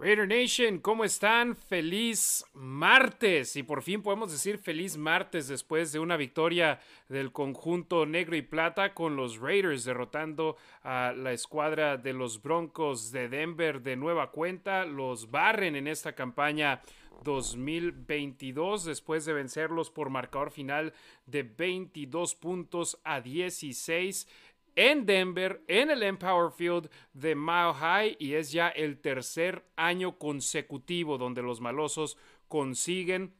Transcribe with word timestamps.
Raider 0.00 0.28
Nation, 0.28 0.78
¿cómo 0.78 1.02
están? 1.02 1.56
Feliz 1.56 2.44
martes. 2.54 3.56
Y 3.56 3.64
por 3.64 3.82
fin 3.82 4.00
podemos 4.00 4.30
decir 4.30 4.58
feliz 4.58 4.96
martes 4.96 5.48
después 5.48 5.90
de 5.90 5.98
una 5.98 6.16
victoria 6.16 6.78
del 7.08 7.32
conjunto 7.32 8.06
negro 8.06 8.36
y 8.36 8.42
plata 8.42 8.94
con 8.94 9.16
los 9.16 9.40
Raiders 9.40 9.84
derrotando 9.84 10.56
a 10.84 11.12
la 11.16 11.32
escuadra 11.32 11.96
de 11.96 12.12
los 12.12 12.40
Broncos 12.40 13.10
de 13.10 13.28
Denver 13.28 13.82
de 13.82 13.96
nueva 13.96 14.30
cuenta. 14.30 14.84
Los 14.84 15.32
barren 15.32 15.74
en 15.74 15.88
esta 15.88 16.12
campaña 16.12 16.80
2022 17.24 18.84
después 18.84 19.24
de 19.24 19.32
vencerlos 19.32 19.90
por 19.90 20.10
marcador 20.10 20.52
final 20.52 20.92
de 21.26 21.42
22 21.42 22.36
puntos 22.36 23.00
a 23.02 23.20
16 23.20 24.28
en 24.78 25.06
Denver, 25.06 25.64
en 25.66 25.90
el 25.90 26.04
Empower 26.04 26.52
Field 26.52 26.88
de 27.12 27.34
Mile 27.34 27.74
High 27.74 28.16
y 28.20 28.34
es 28.34 28.52
ya 28.52 28.68
el 28.68 29.00
tercer 29.00 29.64
año 29.74 30.18
consecutivo 30.18 31.18
donde 31.18 31.42
los 31.42 31.60
malosos 31.60 32.16
consiguen 32.46 33.34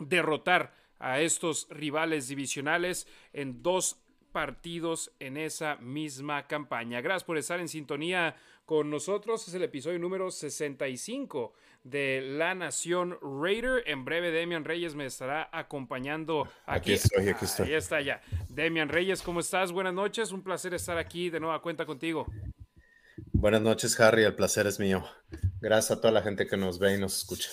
derrotar 0.00 0.74
a 0.98 1.20
estos 1.20 1.68
rivales 1.70 2.26
divisionales 2.26 3.06
en 3.32 3.62
dos 3.62 4.02
partidos 4.32 5.12
en 5.20 5.36
esa 5.36 5.76
misma 5.76 6.48
campaña. 6.48 7.00
Gracias 7.00 7.22
por 7.22 7.38
estar 7.38 7.60
en 7.60 7.68
sintonía 7.68 8.34
con 8.66 8.90
nosotros. 8.90 9.46
Es 9.46 9.54
el 9.54 9.62
episodio 9.62 10.00
número 10.00 10.32
65 10.32 11.52
de 11.84 12.20
La 12.22 12.54
Nación 12.54 13.18
Raider. 13.20 13.82
En 13.86 14.04
breve, 14.04 14.30
Demian 14.30 14.64
Reyes 14.64 14.94
me 14.94 15.06
estará 15.06 15.48
acompañando 15.52 16.42
aquí. 16.66 16.92
Aquí 16.92 16.92
estoy, 16.94 17.28
aquí 17.28 17.44
estoy. 17.44 17.66
Ahí 17.68 17.74
está 17.74 18.00
ya. 18.00 18.20
Demian 18.48 18.88
Reyes, 18.88 19.22
¿cómo 19.22 19.40
estás? 19.40 19.72
Buenas 19.72 19.94
noches. 19.94 20.32
Un 20.32 20.42
placer 20.42 20.74
estar 20.74 20.98
aquí 20.98 21.30
de 21.30 21.40
nueva 21.40 21.60
cuenta 21.60 21.86
contigo. 21.86 22.26
Buenas 23.32 23.62
noches, 23.62 23.98
Harry. 23.98 24.24
El 24.24 24.34
placer 24.34 24.66
es 24.66 24.78
mío. 24.78 25.04
Gracias 25.60 25.98
a 25.98 26.00
toda 26.00 26.12
la 26.12 26.22
gente 26.22 26.46
que 26.46 26.56
nos 26.56 26.78
ve 26.78 26.94
y 26.94 26.98
nos 26.98 27.18
escucha. 27.18 27.50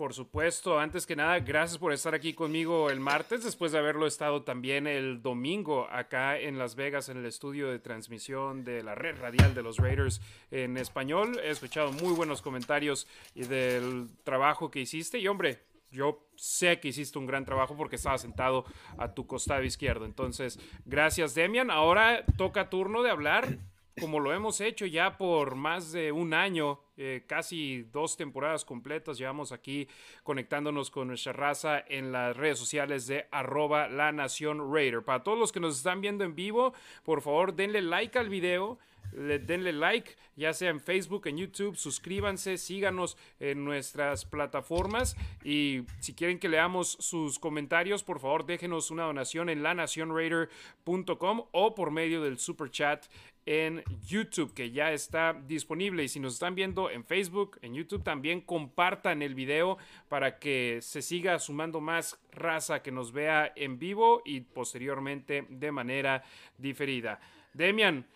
Por 0.00 0.14
supuesto, 0.14 0.80
antes 0.80 1.04
que 1.04 1.14
nada, 1.14 1.38
gracias 1.40 1.76
por 1.76 1.92
estar 1.92 2.14
aquí 2.14 2.32
conmigo 2.32 2.88
el 2.88 3.00
martes, 3.00 3.44
después 3.44 3.70
de 3.70 3.76
haberlo 3.76 4.06
estado 4.06 4.44
también 4.44 4.86
el 4.86 5.20
domingo 5.20 5.86
acá 5.90 6.38
en 6.38 6.56
Las 6.56 6.74
Vegas 6.74 7.10
en 7.10 7.18
el 7.18 7.26
estudio 7.26 7.68
de 7.68 7.80
transmisión 7.80 8.64
de 8.64 8.82
la 8.82 8.94
red 8.94 9.18
radial 9.20 9.54
de 9.54 9.62
los 9.62 9.76
Raiders 9.76 10.22
en 10.50 10.78
español. 10.78 11.38
He 11.44 11.50
escuchado 11.50 11.92
muy 11.92 12.14
buenos 12.14 12.40
comentarios 12.40 13.06
del 13.34 14.08
trabajo 14.24 14.70
que 14.70 14.80
hiciste 14.80 15.18
y 15.18 15.28
hombre, 15.28 15.60
yo 15.90 16.26
sé 16.34 16.80
que 16.80 16.88
hiciste 16.88 17.18
un 17.18 17.26
gran 17.26 17.44
trabajo 17.44 17.76
porque 17.76 17.96
estaba 17.96 18.16
sentado 18.16 18.64
a 18.96 19.12
tu 19.12 19.26
costado 19.26 19.64
izquierdo. 19.64 20.06
Entonces, 20.06 20.58
gracias 20.86 21.34
Demian. 21.34 21.70
Ahora 21.70 22.24
toca 22.38 22.70
turno 22.70 23.02
de 23.02 23.10
hablar 23.10 23.58
como 23.98 24.20
lo 24.20 24.32
hemos 24.32 24.60
hecho 24.60 24.86
ya 24.86 25.16
por 25.16 25.54
más 25.54 25.92
de 25.92 26.12
un 26.12 26.34
año, 26.34 26.80
eh, 26.96 27.24
casi 27.26 27.82
dos 27.92 28.16
temporadas 28.16 28.64
completas, 28.64 29.18
llevamos 29.18 29.52
aquí 29.52 29.88
conectándonos 30.22 30.90
con 30.90 31.08
nuestra 31.08 31.32
raza 31.32 31.82
en 31.88 32.12
las 32.12 32.36
redes 32.36 32.58
sociales 32.58 33.06
de 33.06 33.26
arroba 33.30 33.88
la 33.88 34.12
nación 34.12 34.72
Raider. 34.72 35.02
Para 35.02 35.22
todos 35.22 35.38
los 35.38 35.50
que 35.50 35.60
nos 35.60 35.76
están 35.76 36.00
viendo 36.00 36.24
en 36.24 36.34
vivo, 36.34 36.74
por 37.04 37.22
favor 37.22 37.54
denle 37.54 37.82
like 37.82 38.18
al 38.18 38.28
video. 38.28 38.78
denle 39.12 39.72
like, 39.72 40.14
ya 40.36 40.52
sea 40.52 40.70
en 40.70 40.78
Facebook, 40.78 41.26
en 41.26 41.36
YouTube, 41.36 41.76
suscríbanse, 41.76 42.56
síganos 42.58 43.16
en 43.40 43.64
nuestras 43.64 44.24
plataformas 44.24 45.16
y 45.42 45.82
si 45.98 46.14
quieren 46.14 46.38
que 46.38 46.48
leamos 46.48 46.96
sus 47.00 47.38
comentarios, 47.40 48.04
por 48.04 48.20
favor 48.20 48.46
déjenos 48.46 48.90
una 48.90 49.04
donación 49.04 49.48
en 49.48 49.64
lanacionraider.com 49.64 51.44
o 51.50 51.74
por 51.74 51.90
medio 51.90 52.22
del 52.22 52.38
super 52.38 52.70
chat 52.70 53.06
en 53.46 53.82
YouTube 54.06 54.54
que 54.54 54.70
ya 54.70 54.92
está 54.92 55.40
disponible 55.46 56.04
y 56.04 56.08
si 56.08 56.20
nos 56.20 56.34
están 56.34 56.54
viendo 56.54 56.90
en 56.90 57.04
Facebook, 57.04 57.58
en 57.62 57.74
YouTube 57.74 58.04
también 58.04 58.40
compartan 58.40 59.22
el 59.22 59.34
video 59.34 59.78
para 60.08 60.38
que 60.38 60.78
se 60.82 61.02
siga 61.02 61.38
sumando 61.38 61.80
más 61.80 62.18
raza 62.32 62.82
que 62.82 62.92
nos 62.92 63.12
vea 63.12 63.52
en 63.56 63.78
vivo 63.78 64.22
y 64.24 64.40
posteriormente 64.40 65.46
de 65.48 65.72
manera 65.72 66.22
diferida. 66.58 67.20
Demian, 67.54 68.06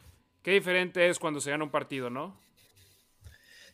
qué 0.42 0.52
diferente 0.52 1.08
es 1.08 1.18
cuando 1.18 1.40
se 1.40 1.50
gana 1.50 1.64
un 1.64 1.70
partido, 1.70 2.10
¿no? 2.10 2.38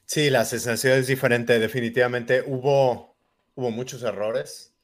Sí, 0.06 0.28
la 0.28 0.44
sensación 0.44 0.98
es 0.98 1.06
diferente. 1.06 1.58
Definitivamente 1.58 2.42
hubo, 2.44 3.14
hubo 3.54 3.70
muchos 3.70 4.02
errores, 4.02 4.75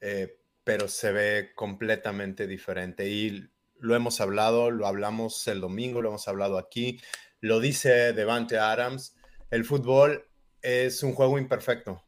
eh, 0.00 0.38
pero 0.62 0.86
se 0.86 1.10
ve 1.10 1.50
completamente 1.54 2.46
diferente. 2.46 3.08
Y 3.08 3.48
lo 3.80 3.94
hemos 3.94 4.20
hablado, 4.20 4.70
lo 4.70 4.86
hablamos 4.86 5.46
el 5.48 5.60
domingo, 5.60 6.02
lo 6.02 6.08
hemos 6.08 6.28
hablado 6.28 6.58
aquí, 6.58 7.00
lo 7.40 7.60
dice 7.60 8.12
Devante 8.12 8.58
Adams, 8.58 9.16
el 9.50 9.64
fútbol 9.64 10.28
es 10.62 11.02
un 11.02 11.14
juego 11.14 11.38
imperfecto. 11.38 12.02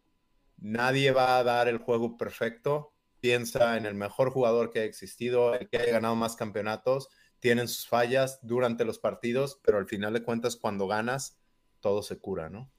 Nadie 0.58 1.12
va 1.12 1.38
a 1.38 1.44
dar 1.44 1.68
el 1.68 1.78
juego 1.78 2.16
perfecto. 2.16 2.92
Piensa 3.20 3.76
en 3.76 3.86
el 3.86 3.94
mejor 3.94 4.30
jugador 4.30 4.70
que 4.70 4.80
ha 4.80 4.84
existido, 4.84 5.54
el 5.54 5.68
que 5.68 5.78
haya 5.78 5.92
ganado 5.92 6.16
más 6.16 6.36
campeonatos. 6.36 7.08
Tienen 7.38 7.68
sus 7.68 7.88
fallas 7.88 8.40
durante 8.42 8.84
los 8.84 8.98
partidos, 8.98 9.58
pero 9.64 9.78
al 9.78 9.86
final 9.86 10.12
de 10.12 10.22
cuentas, 10.22 10.56
cuando 10.56 10.86
ganas, 10.86 11.38
todo 11.80 12.02
se 12.02 12.18
cura, 12.18 12.50
¿no? 12.50 12.70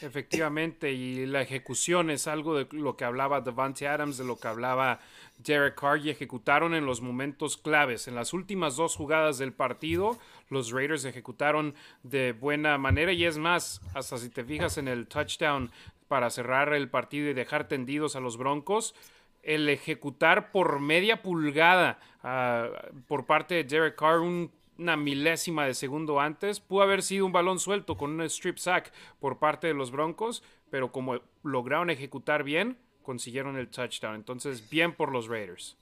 Efectivamente, 0.00 0.92
y 0.92 1.26
la 1.26 1.42
ejecución 1.42 2.10
es 2.10 2.28
algo 2.28 2.56
de 2.56 2.68
lo 2.70 2.96
que 2.96 3.04
hablaba 3.04 3.40
Devante 3.40 3.88
Adams, 3.88 4.16
de 4.16 4.24
lo 4.24 4.38
que 4.38 4.46
hablaba 4.46 5.00
Derek 5.38 5.74
Carr, 5.74 5.98
y 5.98 6.10
ejecutaron 6.10 6.74
en 6.74 6.86
los 6.86 7.00
momentos 7.00 7.56
claves. 7.56 8.06
En 8.06 8.14
las 8.14 8.32
últimas 8.32 8.76
dos 8.76 8.94
jugadas 8.94 9.38
del 9.38 9.52
partido, 9.52 10.16
los 10.50 10.70
Raiders 10.70 11.04
ejecutaron 11.04 11.74
de 12.04 12.32
buena 12.32 12.78
manera, 12.78 13.12
y 13.12 13.24
es 13.24 13.38
más, 13.38 13.80
hasta 13.94 14.18
si 14.18 14.30
te 14.30 14.44
fijas 14.44 14.78
en 14.78 14.86
el 14.86 15.08
touchdown 15.08 15.72
para 16.06 16.30
cerrar 16.30 16.72
el 16.72 16.88
partido 16.88 17.28
y 17.28 17.34
dejar 17.34 17.66
tendidos 17.66 18.14
a 18.14 18.20
los 18.20 18.36
Broncos, 18.36 18.94
el 19.42 19.68
ejecutar 19.68 20.52
por 20.52 20.78
media 20.80 21.22
pulgada 21.22 21.98
uh, 22.22 23.00
por 23.06 23.26
parte 23.26 23.54
de 23.54 23.64
Derek 23.64 23.96
Carr 23.96 24.20
un 24.20 24.50
una 24.78 24.96
milésima 24.96 25.66
de 25.66 25.74
segundo 25.74 26.20
antes. 26.20 26.60
Pudo 26.60 26.82
haber 26.82 27.02
sido 27.02 27.26
un 27.26 27.32
balón 27.32 27.58
suelto 27.58 27.96
con 27.96 28.12
un 28.12 28.22
strip 28.22 28.58
sack 28.58 28.92
por 29.20 29.38
parte 29.38 29.66
de 29.66 29.74
los 29.74 29.90
Broncos, 29.90 30.42
pero 30.70 30.92
como 30.92 31.20
lograron 31.42 31.90
ejecutar 31.90 32.44
bien, 32.44 32.78
consiguieron 33.02 33.56
el 33.56 33.68
touchdown. 33.68 34.14
Entonces, 34.14 34.68
bien 34.70 34.94
por 34.94 35.12
los 35.12 35.28
Raiders. 35.28 35.76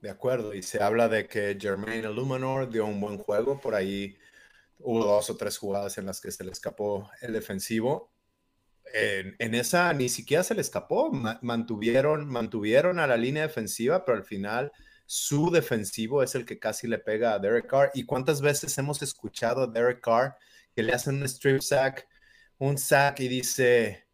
De 0.00 0.10
acuerdo, 0.10 0.52
y 0.54 0.62
se 0.62 0.82
habla 0.82 1.08
de 1.08 1.26
que 1.26 1.56
Jermaine 1.58 2.10
Illuminor 2.10 2.68
dio 2.68 2.84
un 2.84 3.00
buen 3.00 3.18
juego. 3.18 3.60
Por 3.60 3.74
ahí 3.74 4.18
hubo 4.80 5.04
dos 5.04 5.30
o 5.30 5.36
tres 5.36 5.56
jugadas 5.56 5.96
en 5.96 6.06
las 6.06 6.20
que 6.20 6.30
se 6.30 6.44
le 6.44 6.50
escapó 6.50 7.10
el 7.22 7.32
defensivo. 7.32 8.10
En, 8.92 9.34
en 9.38 9.54
esa 9.54 9.92
ni 9.94 10.08
siquiera 10.10 10.42
se 10.42 10.54
le 10.54 10.60
escapó. 10.60 11.10
Mantuvieron, 11.40 12.28
mantuvieron 12.28 12.98
a 12.98 13.06
la 13.06 13.16
línea 13.16 13.44
defensiva, 13.44 14.04
pero 14.04 14.18
al 14.18 14.24
final 14.24 14.72
su 15.06 15.50
defensivo 15.50 16.22
es 16.22 16.34
el 16.34 16.44
que 16.44 16.58
casi 16.58 16.86
le 16.86 16.98
pega 16.98 17.34
a 17.34 17.38
Derek 17.38 17.66
Carr. 17.66 17.90
¿Y 17.94 18.04
cuántas 18.04 18.40
veces 18.40 18.76
hemos 18.78 19.02
escuchado 19.02 19.62
a 19.62 19.66
Derek 19.66 20.00
Carr 20.00 20.36
que 20.74 20.82
le 20.82 20.92
hacen 20.92 21.16
un 21.16 21.24
strip 21.24 21.60
sack, 21.60 22.08
un 22.58 22.78
sack 22.78 23.20
y 23.20 23.28
dice, 23.28 24.04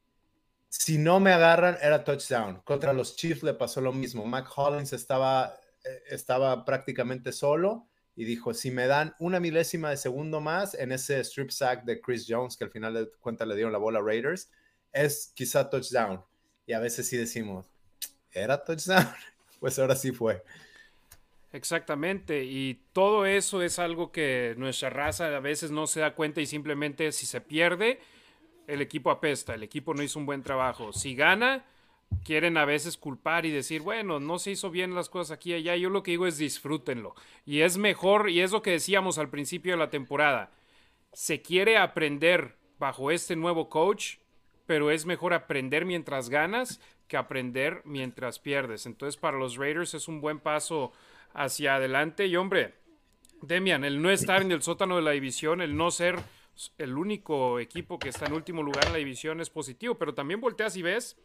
si 0.68 0.98
no 0.98 1.20
me 1.20 1.32
agarran, 1.32 1.76
era 1.82 2.04
touchdown. 2.04 2.62
Contra 2.64 2.92
los 2.92 3.16
Chiefs 3.16 3.42
le 3.42 3.54
pasó 3.54 3.80
lo 3.80 3.92
mismo. 3.92 4.24
Mac 4.24 4.48
Hollins 4.56 4.92
estaba, 4.92 5.58
eh, 5.84 6.02
estaba 6.08 6.64
prácticamente 6.64 7.32
solo 7.32 7.88
y 8.14 8.24
dijo, 8.24 8.54
si 8.54 8.70
me 8.70 8.86
dan 8.86 9.14
una 9.18 9.40
milésima 9.40 9.90
de 9.90 9.96
segundo 9.96 10.40
más 10.40 10.74
en 10.74 10.92
ese 10.92 11.20
strip 11.20 11.50
sack 11.50 11.84
de 11.84 12.00
Chris 12.00 12.26
Jones, 12.28 12.56
que 12.56 12.64
al 12.64 12.70
final 12.70 12.94
de 12.94 13.10
cuenta 13.20 13.46
le 13.46 13.54
dieron 13.54 13.72
la 13.72 13.78
bola 13.78 13.98
a 13.98 14.02
Raiders, 14.02 14.50
es 14.92 15.32
quizá 15.34 15.68
touchdown. 15.68 16.22
Y 16.66 16.72
a 16.72 16.80
veces 16.80 17.08
sí 17.08 17.16
decimos, 17.16 17.66
¿era 18.32 18.62
touchdown? 18.64 19.06
Pues 19.60 19.78
ahora 19.78 19.94
sí 19.94 20.10
fue. 20.10 20.42
Exactamente, 21.53 22.44
y 22.44 22.81
todo 22.93 23.27
eso 23.27 23.61
es 23.62 23.81
algo 23.81 24.12
que 24.12 24.55
nuestra 24.56 24.88
raza 24.88 25.37
a 25.37 25.41
veces 25.41 25.72
no 25.72 25.88
se 25.88 25.99
da 25.99 26.15
cuenta 26.15 26.41
y 26.41 26.47
simplemente 26.47 27.11
si 27.11 27.27
se 27.27 27.41
pierde, 27.41 27.99
el 28.69 28.81
equipo 28.81 29.11
apesta, 29.11 29.55
el 29.55 29.65
equipo 29.65 29.93
no 29.93 30.03
hizo 30.05 30.20
un 30.20 30.26
buen 30.26 30.44
trabajo. 30.44 30.93
Si 30.93 31.17
gana, 31.17 31.64
quieren 32.25 32.56
a 32.56 32.64
veces 32.64 32.97
culpar 32.97 33.47
y 33.47 33.50
decir, 33.50 33.82
bueno, 33.82 34.20
no 34.20 34.38
se 34.38 34.52
hizo 34.52 34.70
bien 34.70 34.94
las 34.94 35.08
cosas 35.08 35.32
aquí 35.32 35.50
y 35.50 35.55
allá. 35.55 35.75
Yo 35.75 35.91
lo 35.91 36.05
que 36.05 36.12
digo 36.12 36.29
es 36.29 36.38
disfrútenlo. 36.38 37.17
Y 37.44 37.62
es 37.62 37.79
mejor, 37.79 38.31
y 38.31 38.41
es 38.41 38.53
lo 38.53 38.62
que 38.62 38.70
decíamos 38.73 39.19
al 39.19 39.31
principio 39.31 39.73
de 39.73 39.79
la 39.79 39.91
temporada, 39.91 40.53
se 41.12 41.43
quiere 41.43 41.79
aprender 41.79 42.56
bajo 42.79 43.11
este 43.11 43.35
nuevo 43.35 43.69
coach, 43.69 44.19
pero 44.67 44.93
es 44.93 45.05
mejor 45.05 45.35
aprender 45.35 45.85
mientras 45.85 46.29
ganas 46.29 46.81
que 47.08 47.17
aprender 47.17 47.82
mientras 47.85 48.38
pierdes. 48.38 48.87
Entonces 48.87 49.17
para 49.17 49.37
los 49.37 49.56
Raiders 49.56 49.94
es 49.94 50.06
un 50.06 50.20
buen 50.20 50.38
paso 50.38 50.93
hacia 51.35 51.77
adelante. 51.77 52.27
Y 52.27 52.37
hombre, 52.37 52.75
Demian, 53.43 53.85
el 53.85 54.00
no 54.00 54.11
estar 54.11 54.43
en 54.43 54.53
el 54.53 54.62
sótano 54.62 54.97
de 54.97 55.03
la 55.03 55.12
división, 55.12 55.61
el 55.61 55.77
no 55.77 55.91
ser 55.91 56.19
el 56.79 56.97
único 56.97 57.59
equipo 57.59 57.99
que 57.99 58.11
está 58.11 58.27
en 58.27 58.35
último 58.35 58.62
lugar 58.62 58.87
en 58.87 58.93
la 58.93 58.99
división 58.99 59.41
es 59.41 59.49
positivo, 59.50 59.97
pero 59.97 60.15
también 60.15 60.41
volteas 60.41 60.77
y 60.77 60.82
ves, 60.82 61.17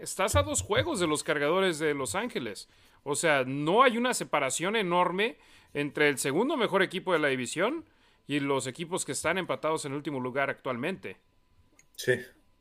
estás 0.00 0.34
a 0.34 0.42
dos 0.42 0.62
juegos 0.62 0.98
de 0.98 1.06
los 1.06 1.22
cargadores 1.22 1.78
de 1.78 1.94
Los 1.94 2.14
Ángeles. 2.14 2.68
O 3.04 3.14
sea, 3.14 3.44
no 3.44 3.82
hay 3.82 3.96
una 3.96 4.14
separación 4.14 4.74
enorme 4.76 5.38
entre 5.74 6.08
el 6.08 6.18
segundo 6.18 6.56
mejor 6.56 6.82
equipo 6.82 7.12
de 7.12 7.18
la 7.18 7.28
división 7.28 7.84
y 8.26 8.40
los 8.40 8.66
equipos 8.66 9.04
que 9.04 9.12
están 9.12 9.38
empatados 9.38 9.84
en 9.84 9.92
último 9.92 10.18
lugar 10.18 10.50
actualmente. 10.50 11.18
Sí, 11.96 12.14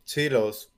Sí, 0.03 0.29
los 0.29 0.71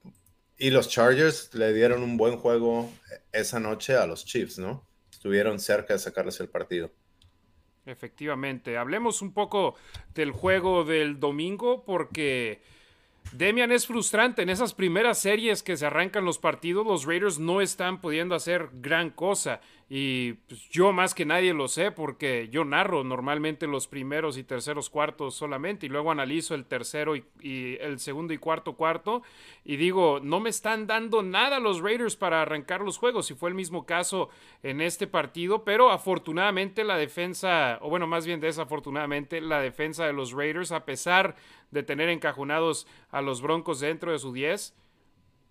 y 0.58 0.70
los 0.70 0.88
Chargers 0.88 1.54
le 1.54 1.74
dieron 1.74 2.02
un 2.02 2.16
buen 2.16 2.38
juego 2.38 2.90
esa 3.34 3.60
noche 3.60 3.96
a 3.96 4.06
los 4.06 4.24
Chiefs, 4.24 4.58
¿no? 4.58 4.85
Estuvieron 5.26 5.58
cerca 5.58 5.94
de 5.94 5.98
sacarles 5.98 6.40
el 6.40 6.50
partido. 6.50 6.92
Efectivamente. 7.88 8.78
Hablemos 8.78 9.24
un 9.24 9.34
poco 9.34 9.74
del 10.14 10.30
juego 10.30 10.84
del 10.84 11.20
domingo 11.20 11.84
porque 11.84 12.62
Demian 13.32 13.72
es 13.72 13.88
frustrante. 13.88 14.44
En 14.44 14.52
esas 14.52 14.76
primeras 14.76 15.18
series 15.18 15.64
que 15.64 15.78
se 15.78 15.88
arrancan 15.88 16.26
los 16.26 16.38
partidos, 16.38 16.86
los 16.86 17.06
Raiders 17.06 17.40
no 17.40 17.60
están 17.60 18.02
pudiendo 18.02 18.36
hacer 18.36 18.70
gran 18.74 19.10
cosa. 19.10 19.62
Y 19.88 20.34
pues, 20.34 20.68
yo 20.70 20.92
más 20.94 21.14
que 21.14 21.26
nadie 21.26 21.54
lo 21.54 21.68
sé 21.68 21.92
porque 21.92 22.50
yo 22.50 22.66
narro 22.66 23.04
normalmente 23.04 23.68
los 23.68 23.88
primeros 23.88 24.36
y 24.38 24.44
terceros 24.44 24.90
cuartos 24.90 25.36
solamente 25.36 25.86
y 25.86 25.90
luego 25.90 26.10
analizo 26.10 26.56
el 26.56 26.66
tercero 26.66 27.16
y, 27.16 27.24
el 27.80 28.00
segundo 28.00 28.34
y 28.34 28.40
cuarto 28.40 28.74
cuarto 28.74 29.22
y 29.64 29.76
digo, 29.76 30.20
no 30.24 30.40
me 30.40 30.50
están 30.50 30.88
dando 30.88 31.22
nada 31.22 31.60
los 31.60 31.82
Raiders 31.82 32.16
para 32.16 32.42
arrancar 32.42 32.82
los 32.82 32.98
juegos 32.98 33.30
y 33.30 33.36
fue 33.36 33.50
el 33.50 33.56
mismo 33.56 33.86
caso 33.86 34.30
en 34.64 34.82
este 34.82 35.06
partido, 35.06 35.64
pero 35.64 35.92
afortunadamente 35.92 36.84
la 36.84 36.98
defensa, 36.98 37.78
o 37.82 37.90
bueno, 37.90 38.08
más 38.08 38.26
bien 38.26 38.40
desafortunadamente, 38.40 39.40
la 39.40 39.60
defensa 39.60 40.08
de 40.08 40.14
los 40.14 40.32
Raiders, 40.32 40.72
a 40.72 40.86
pesar 40.86 41.36
de 41.70 41.84
tener 41.84 42.10
encajonados 42.10 42.88
a 43.12 43.22
los 43.22 43.42
Broncos 43.42 43.82
dentro 43.82 44.12
de 44.12 44.20
su 44.20 44.34
10, 44.34 44.74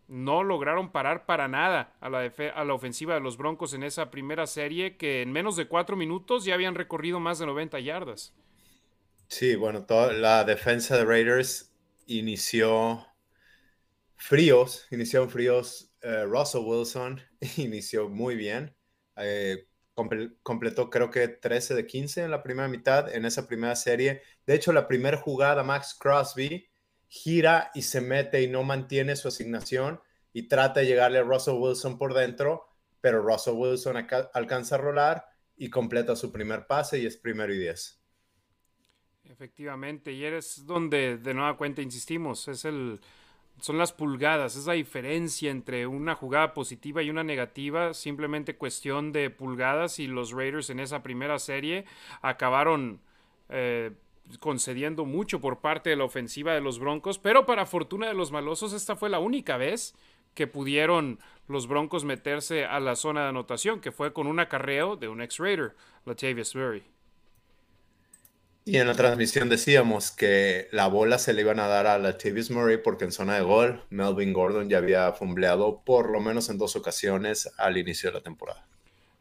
no 0.08 0.42
lograron 0.42 0.92
parar 0.92 1.26
para 1.26 1.48
nada 1.48 1.94
a 2.00 2.08
la, 2.08 2.32
a 2.54 2.64
la, 2.64 2.74
ofensiva 2.74 3.14
de 3.14 3.20
los 3.20 3.36
Broncos 3.36 3.74
en 3.74 3.82
esa 3.82 4.10
primera 4.10 4.46
serie 4.46 4.96
que 4.96 5.22
en 5.22 5.32
menos 5.32 5.56
de 5.56 5.66
cuatro 5.66 5.96
minutos 5.96 6.44
ya 6.44 6.54
habían 6.54 6.74
recorrido 6.74 7.20
más 7.20 7.38
de 7.38 7.46
90 7.46 7.80
yardas. 7.80 8.34
Sí, 9.28 9.54
bueno, 9.56 9.84
toda 9.84 10.12
la 10.12 10.44
defensa 10.44 10.96
de 10.96 11.04
Raiders 11.04 11.72
inició 12.06 13.06
fríos, 14.16 14.86
inició 14.90 15.28
fríos. 15.28 15.90
Eh, 16.02 16.24
Russell 16.24 16.62
Wilson 16.64 17.20
inició 17.56 18.08
muy 18.08 18.36
bien. 18.36 18.76
Eh, 19.16 19.66
completó 20.42 20.90
creo 20.90 21.10
que 21.10 21.28
13 21.28 21.74
de 21.74 21.86
15 21.86 22.24
en 22.24 22.30
la 22.30 22.42
primera 22.42 22.68
mitad 22.68 23.14
en 23.14 23.24
esa 23.24 23.46
primera 23.46 23.76
serie. 23.76 24.22
De 24.46 24.54
hecho, 24.54 24.72
la 24.72 24.88
primera 24.88 25.18
jugada, 25.18 25.62
Max 25.62 25.96
Crosby 25.98 26.68
gira 27.14 27.70
y 27.74 27.82
se 27.82 28.00
mete 28.00 28.42
y 28.42 28.48
no 28.48 28.64
mantiene 28.64 29.14
su 29.14 29.28
asignación 29.28 30.00
y 30.32 30.48
trata 30.48 30.80
de 30.80 30.86
llegarle 30.86 31.18
a 31.18 31.22
Russell 31.22 31.54
Wilson 31.54 31.96
por 31.96 32.12
dentro, 32.12 32.66
pero 33.00 33.22
Russell 33.22 33.54
Wilson 33.54 33.96
alcanza 34.32 34.74
a 34.74 34.78
rolar 34.78 35.24
y 35.56 35.70
completa 35.70 36.16
su 36.16 36.32
primer 36.32 36.66
pase 36.66 36.98
y 36.98 37.06
es 37.06 37.16
primero 37.16 37.54
y 37.54 37.58
diez. 37.58 38.02
Efectivamente, 39.22 40.10
y 40.10 40.24
es 40.24 40.66
donde 40.66 41.16
de 41.16 41.34
nueva 41.34 41.56
cuenta 41.56 41.82
insistimos, 41.82 42.48
es 42.48 42.64
el, 42.64 43.00
son 43.60 43.78
las 43.78 43.92
pulgadas, 43.92 44.56
es 44.56 44.66
la 44.66 44.72
diferencia 44.72 45.52
entre 45.52 45.86
una 45.86 46.16
jugada 46.16 46.52
positiva 46.52 47.00
y 47.00 47.10
una 47.10 47.22
negativa, 47.22 47.94
simplemente 47.94 48.56
cuestión 48.56 49.12
de 49.12 49.30
pulgadas 49.30 50.00
y 50.00 50.08
los 50.08 50.32
Raiders 50.32 50.68
en 50.68 50.80
esa 50.80 51.04
primera 51.04 51.38
serie 51.38 51.84
acabaron 52.22 53.00
eh, 53.50 53.92
concediendo 54.40 55.04
mucho 55.04 55.40
por 55.40 55.60
parte 55.60 55.90
de 55.90 55.96
la 55.96 56.04
ofensiva 56.04 56.54
de 56.54 56.60
los 56.60 56.78
Broncos, 56.78 57.18
pero 57.18 57.46
para 57.46 57.66
fortuna 57.66 58.08
de 58.08 58.14
los 58.14 58.32
malosos 58.32 58.72
esta 58.72 58.96
fue 58.96 59.10
la 59.10 59.18
única 59.18 59.56
vez 59.56 59.94
que 60.34 60.46
pudieron 60.46 61.18
los 61.46 61.68
Broncos 61.68 62.04
meterse 62.04 62.64
a 62.64 62.80
la 62.80 62.96
zona 62.96 63.22
de 63.22 63.28
anotación, 63.28 63.80
que 63.80 63.92
fue 63.92 64.12
con 64.12 64.26
un 64.26 64.40
acarreo 64.40 64.96
de 64.96 65.08
un 65.08 65.20
ex-Raider, 65.20 65.74
Latavius 66.04 66.54
Murray. 66.56 66.82
Y 68.66 68.78
en 68.78 68.86
la 68.86 68.94
transmisión 68.94 69.50
decíamos 69.50 70.10
que 70.10 70.68
la 70.72 70.86
bola 70.86 71.18
se 71.18 71.34
le 71.34 71.42
iban 71.42 71.60
a 71.60 71.66
dar 71.66 71.86
a 71.86 71.98
Latavius 71.98 72.50
Murray 72.50 72.78
porque 72.78 73.04
en 73.04 73.12
zona 73.12 73.34
de 73.34 73.42
gol 73.42 73.84
Melvin 73.90 74.32
Gordon 74.32 74.70
ya 74.70 74.78
había 74.78 75.12
fumbleado 75.12 75.82
por 75.84 76.10
lo 76.10 76.20
menos 76.20 76.48
en 76.48 76.56
dos 76.56 76.74
ocasiones 76.74 77.52
al 77.58 77.76
inicio 77.76 78.08
de 78.10 78.14
la 78.14 78.22
temporada. 78.22 78.66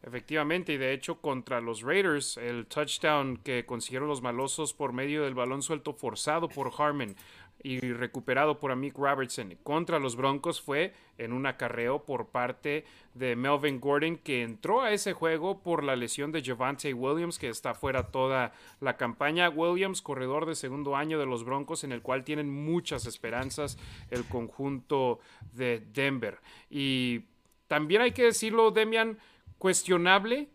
Efectivamente, 0.06 0.74
y 0.74 0.78
de 0.78 0.92
hecho 0.92 1.22
contra 1.22 1.62
los 1.62 1.82
Raiders, 1.82 2.36
el 2.36 2.68
touchdown 2.68 3.38
que 3.38 3.66
consiguieron 3.66 4.10
los 4.10 4.22
malosos 4.22 4.74
por 4.74 4.92
medio 4.92 5.24
del 5.24 5.34
balón 5.34 5.62
suelto 5.62 5.94
forzado 5.94 6.50
por 6.50 6.72
Harmon 6.78 7.16
y 7.64 7.80
recuperado 7.80 8.60
por 8.60 8.72
Amik 8.72 8.98
Robertson 8.98 9.58
contra 9.64 10.00
los 10.00 10.18
Broncos 10.18 10.60
fue 10.60 10.94
en 11.18 11.32
un 11.32 11.46
acarreo 11.46 12.04
por 12.04 12.28
parte 12.28 12.84
de 13.14 13.38
Melvin 13.38 13.80
Gordon 13.80 14.18
que 14.18 14.42
entró 14.42 14.82
a 14.82 14.92
ese 14.92 15.14
juego 15.14 15.62
por 15.62 15.86
la 15.86 15.96
lesión 15.96 16.34
de 16.34 16.44
Javante 16.44 16.94
Williams 16.94 17.40
que 17.40 17.48
está 17.48 17.74
fuera 17.74 18.08
toda 18.08 18.52
la 18.82 18.98
campaña. 18.98 19.50
Williams, 19.50 20.02
corredor 20.02 20.46
de 20.46 20.56
segundo 20.56 20.98
año 20.98 21.18
de 21.18 21.26
los 21.26 21.46
Broncos 21.46 21.86
en 21.86 21.94
el 21.94 22.02
cual 22.02 22.26
tienen 22.26 22.50
muchas 22.50 23.06
esperanzas 23.06 23.78
el 24.12 24.26
conjunto 24.26 25.20
de 25.54 25.82
Denver. 25.94 26.40
Y 26.70 27.22
también 27.68 28.02
hay 28.02 28.12
que 28.12 28.24
decirlo, 28.24 28.72
Demian, 28.72 29.18
cuestionable 29.64 30.50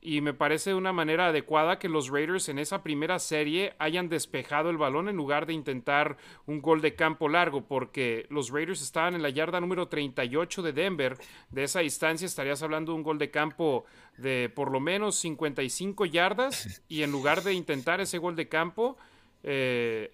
y 0.00 0.22
me 0.22 0.32
parece 0.32 0.70
de 0.70 0.76
una 0.76 0.94
manera 0.94 1.26
adecuada 1.26 1.78
que 1.78 1.90
los 1.90 2.08
Raiders 2.08 2.48
en 2.48 2.58
esa 2.58 2.82
primera 2.82 3.18
serie 3.18 3.74
hayan 3.78 4.08
despejado 4.08 4.70
el 4.70 4.78
balón 4.78 5.10
en 5.10 5.16
lugar 5.16 5.44
de 5.44 5.52
intentar 5.52 6.16
un 6.46 6.62
gol 6.62 6.80
de 6.80 6.94
campo 6.94 7.28
largo, 7.28 7.66
porque 7.66 8.24
los 8.30 8.48
Raiders 8.48 8.80
estaban 8.80 9.14
en 9.14 9.20
la 9.20 9.28
yarda 9.28 9.60
número 9.60 9.88
38 9.88 10.62
de 10.62 10.72
Denver. 10.72 11.18
De 11.50 11.64
esa 11.64 11.80
distancia 11.80 12.24
estarías 12.24 12.62
hablando 12.62 12.92
de 12.92 12.96
un 12.96 13.02
gol 13.02 13.18
de 13.18 13.30
campo 13.30 13.84
de 14.16 14.50
por 14.54 14.72
lo 14.72 14.80
menos 14.80 15.16
55 15.16 16.06
yardas 16.06 16.82
y 16.88 17.02
en 17.02 17.12
lugar 17.12 17.42
de 17.42 17.52
intentar 17.52 18.00
ese 18.00 18.16
gol 18.16 18.34
de 18.34 18.48
campo, 18.48 18.96
eh, 19.42 20.10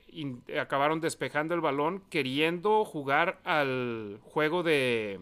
acabaron 0.61 1.00
despejando 1.00 1.55
el 1.55 1.61
balón 1.61 2.02
queriendo 2.11 2.85
jugar 2.85 3.38
al 3.44 4.19
juego 4.25 4.64
de 4.64 5.20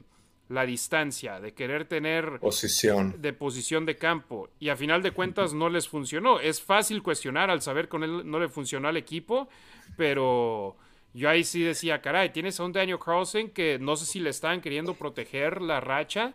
la 0.49 0.65
distancia, 0.65 1.41
de 1.41 1.53
querer 1.53 1.85
tener 1.85 2.41
posición 2.41 3.21
de 3.21 3.33
posición 3.33 3.85
de 3.85 3.97
campo 3.97 4.49
y 4.59 4.71
a 4.71 4.77
final 4.77 5.03
de 5.03 5.11
cuentas 5.11 5.53
no 5.53 5.69
les 5.69 5.89
funcionó. 5.89 6.41
Es 6.41 6.63
fácil 6.63 7.03
cuestionar 7.03 7.51
al 7.51 7.61
saber 7.61 7.89
que 7.89 7.99
él 7.99 8.29
no 8.29 8.41
le 8.41 8.49
funcionó 8.49 8.89
al 8.89 8.97
equipo, 8.97 9.49
pero 9.97 10.77
yo 11.13 11.29
ahí 11.29 11.45
sí 11.45 11.63
decía, 11.63 12.01
caray, 12.01 12.31
tienes 12.31 12.59
a 12.61 12.65
un 12.65 12.73
Daniel 12.73 12.99
Carlson 12.99 13.51
que 13.51 13.79
no 13.79 13.97
sé 13.97 14.07
si 14.07 14.21
le 14.21 14.31
estaban 14.31 14.61
queriendo 14.61 14.95
proteger 14.95 15.61
la 15.61 15.81
racha 15.81 16.35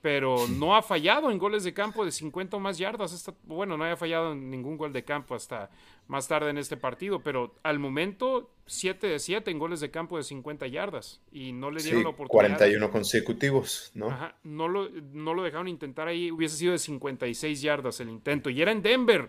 pero 0.00 0.46
no 0.48 0.76
ha 0.76 0.82
fallado 0.82 1.30
en 1.30 1.38
goles 1.38 1.64
de 1.64 1.74
campo 1.74 2.04
de 2.04 2.12
50 2.12 2.56
o 2.56 2.60
más 2.60 2.78
yardas. 2.78 3.30
bueno, 3.44 3.76
no 3.76 3.84
haya 3.84 3.96
fallado 3.96 4.32
en 4.32 4.50
ningún 4.50 4.76
gol 4.76 4.92
de 4.92 5.04
campo 5.04 5.34
hasta 5.34 5.70
más 6.08 6.26
tarde 6.26 6.50
en 6.50 6.58
este 6.58 6.76
partido, 6.76 7.22
pero 7.22 7.54
al 7.62 7.78
momento 7.78 8.50
7 8.66 9.06
de 9.06 9.18
7 9.18 9.50
en 9.50 9.58
goles 9.58 9.80
de 9.80 9.90
campo 9.90 10.16
de 10.16 10.24
50 10.24 10.66
yardas 10.66 11.20
y 11.30 11.52
no 11.52 11.70
le 11.70 11.82
dieron 11.82 12.02
la 12.02 12.08
oportunidad. 12.08 12.56
41 12.56 12.90
consecutivos, 12.90 13.92
¿no? 13.94 14.10
Ajá, 14.10 14.34
no 14.42 14.68
lo, 14.68 14.88
no 15.12 15.34
lo 15.34 15.42
dejaron 15.42 15.68
intentar 15.68 16.08
ahí, 16.08 16.30
hubiese 16.30 16.56
sido 16.56 16.72
de 16.72 16.78
56 16.78 17.60
yardas 17.60 18.00
el 18.00 18.08
intento 18.08 18.48
y 18.48 18.60
era 18.60 18.72
en 18.72 18.82
Denver, 18.82 19.28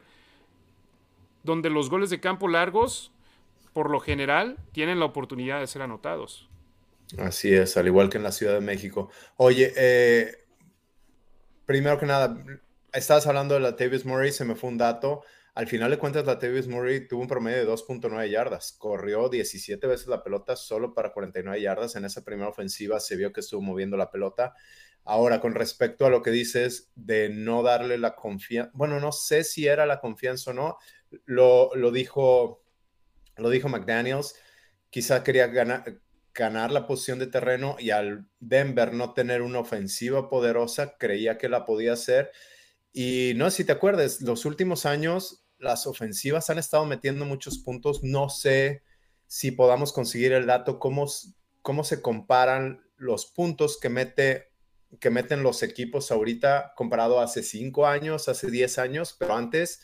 donde 1.43 1.69
los 1.69 1.89
goles 1.89 2.09
de 2.09 2.21
campo 2.21 2.47
largos, 2.47 3.11
por 3.73 3.89
lo 3.89 3.99
general, 3.99 4.57
tienen 4.71 4.99
la 4.99 5.05
oportunidad 5.05 5.59
de 5.59 5.67
ser 5.67 5.81
anotados. 5.81 6.49
Así 7.17 7.53
es, 7.53 7.75
al 7.75 7.87
igual 7.87 8.09
que 8.09 8.17
en 8.17 8.23
la 8.23 8.31
Ciudad 8.31 8.53
de 8.53 8.61
México. 8.61 9.09
Oye, 9.35 9.73
eh, 9.75 10.45
primero 11.65 11.99
que 11.99 12.05
nada, 12.05 12.41
estabas 12.93 13.27
hablando 13.27 13.55
de 13.55 13.59
la 13.59 13.75
Tavis 13.75 14.05
Murray, 14.05 14.31
se 14.31 14.45
me 14.45 14.55
fue 14.55 14.69
un 14.69 14.77
dato. 14.77 15.23
Al 15.59 15.67
final 15.67 15.91
de 15.91 15.97
cuentas, 15.97 16.25
la 16.25 16.39
Tavis 16.39 16.69
Murray 16.69 17.05
tuvo 17.05 17.23
un 17.23 17.27
promedio 17.27 17.57
de 17.57 17.67
2.9 17.67 18.29
yardas. 18.29 18.71
Corrió 18.71 19.27
17 19.27 19.87
veces 19.87 20.07
la 20.07 20.23
pelota 20.23 20.55
solo 20.55 20.93
para 20.93 21.11
49 21.11 21.61
yardas. 21.61 21.97
En 21.97 22.05
esa 22.05 22.23
primera 22.23 22.47
ofensiva 22.47 22.97
se 23.01 23.17
vio 23.17 23.33
que 23.33 23.41
estuvo 23.41 23.59
moviendo 23.59 23.97
la 23.97 24.09
pelota. 24.09 24.53
Ahora, 25.03 25.41
con 25.41 25.55
respecto 25.55 26.05
a 26.05 26.09
lo 26.09 26.21
que 26.21 26.31
dices 26.31 26.93
de 26.95 27.27
no 27.27 27.61
darle 27.61 27.97
la 27.97 28.15
confianza, 28.15 28.71
bueno, 28.73 29.01
no 29.01 29.11
sé 29.11 29.43
si 29.43 29.67
era 29.67 29.85
la 29.85 29.99
confianza 29.99 30.51
o 30.51 30.53
no, 30.53 30.77
lo, 31.25 31.91
dijo, 31.91 32.63
lo 33.35 33.49
dijo 33.49 33.67
McDaniels. 33.67 34.35
Quizá 34.89 35.25
quería 35.25 35.47
ganar, 35.47 35.99
ganar 36.33 36.71
la 36.71 36.87
posición 36.87 37.19
de 37.19 37.27
terreno 37.27 37.75
y 37.77 37.89
al 37.89 38.29
Denver 38.39 38.93
no 38.93 39.11
tener 39.13 39.41
una 39.41 39.59
ofensiva 39.59 40.29
poderosa, 40.29 40.95
creía 40.97 41.37
que 41.37 41.49
la 41.49 41.65
podía 41.65 41.91
hacer. 41.91 42.31
Y 42.93 43.33
no 43.35 43.51
si 43.51 43.65
te 43.65 43.73
acuerdas, 43.73 44.21
los 44.21 44.45
últimos 44.45 44.85
años 44.85 45.45
las 45.59 45.85
ofensivas 45.85 46.49
han 46.49 46.57
estado 46.57 46.85
metiendo 46.85 47.25
muchos 47.25 47.59
puntos. 47.59 48.03
No 48.03 48.29
sé 48.29 48.81
si 49.27 49.51
podamos 49.51 49.93
conseguir 49.93 50.31
el 50.33 50.47
dato, 50.47 50.79
cómo, 50.79 51.05
cómo 51.61 51.83
se 51.83 52.01
comparan 52.01 52.83
los 52.97 53.27
puntos 53.27 53.77
que, 53.79 53.89
mete, 53.89 54.51
que 54.99 55.09
meten 55.09 55.43
los 55.43 55.61
equipos 55.61 56.11
ahorita 56.11 56.73
comparado 56.75 57.19
a 57.19 57.25
hace 57.25 57.43
cinco 57.43 57.85
años, 57.85 58.27
hace 58.27 58.49
diez 58.49 58.79
años, 58.79 59.15
pero 59.17 59.35
antes 59.35 59.81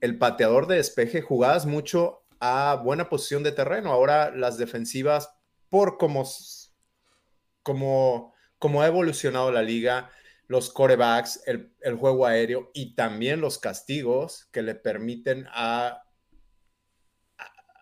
el 0.00 0.18
pateador 0.18 0.66
de 0.66 0.76
despeje 0.76 1.22
jugabas 1.22 1.66
mucho 1.66 2.26
a 2.40 2.80
buena 2.82 3.08
posición 3.08 3.42
de 3.42 3.52
terreno. 3.52 3.92
Ahora 3.92 4.30
las 4.34 4.58
defensivas 4.58 5.30
por 5.68 5.98
cómo, 5.98 6.24
como 7.62 8.82
ha 8.82 8.86
evolucionado 8.86 9.52
la 9.52 9.62
liga, 9.62 10.10
los 10.50 10.68
corebacks, 10.68 11.44
el, 11.46 11.94
juego 11.96 12.26
aéreo 12.26 12.72
y 12.74 12.96
también 12.96 13.40
los 13.40 13.58
castigos 13.58 14.48
que 14.50 14.62
le 14.62 14.74
permiten 14.74 15.46
a, 15.52 16.02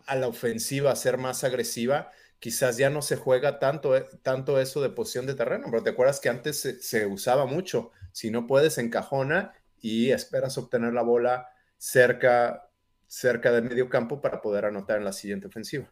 a, 0.07 0.17
la 0.17 0.29
ofensiva 0.29 0.95
ser 0.95 1.17
más 1.17 1.45
agresiva, 1.45 2.11
quizás 2.39 2.77
ya 2.77 2.91
no 2.91 3.01
se 3.01 3.17
juega 3.17 3.59
tanto, 3.59 3.97
eh, 3.97 4.07
tanto 4.23 4.61
eso 4.61 4.83
de 4.83 4.91
posición 4.91 5.25
de 5.25 5.35
terreno, 5.35 5.69
pero 5.71 5.83
te 5.83 5.89
acuerdas 5.89 6.21
que 6.21 6.29
antes 6.29 6.61
se, 6.83 7.07
usaba 7.07 7.47
mucho. 7.47 7.91
Si 8.13 8.31
no 8.31 8.47
puedes, 8.47 8.77
encajona 8.77 9.55
y 9.81 10.11
esperas 10.11 10.59
obtener 10.59 10.93
la 10.93 11.01
bola 11.01 11.49
cerca, 11.79 12.69
cerca 13.07 13.51
del 13.51 13.65
medio 13.65 13.89
campo 13.89 14.21
para 14.21 14.43
poder 14.43 14.67
anotar 14.67 14.99
en 14.99 15.07
la 15.07 15.13
siguiente 15.15 15.47
ofensiva. 15.47 15.91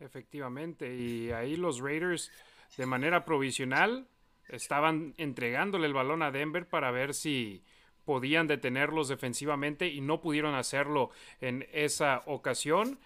Efectivamente, 0.00 0.92
y 0.96 1.30
ahí 1.30 1.54
los 1.54 1.78
Raiders 1.78 2.32
de 2.76 2.86
manera 2.86 3.24
provisional 3.24 4.08
estaban 4.52 5.14
entregándole 5.16 5.86
el 5.86 5.94
balón 5.94 6.22
a 6.22 6.30
Denver 6.30 6.68
para 6.68 6.90
ver 6.90 7.14
si 7.14 7.64
podían 8.04 8.46
detenerlos 8.46 9.08
defensivamente 9.08 9.88
y 9.88 10.00
no 10.00 10.20
pudieron 10.20 10.54
hacerlo 10.54 11.10
en 11.40 11.66
esa 11.72 12.22
ocasión. 12.26 12.98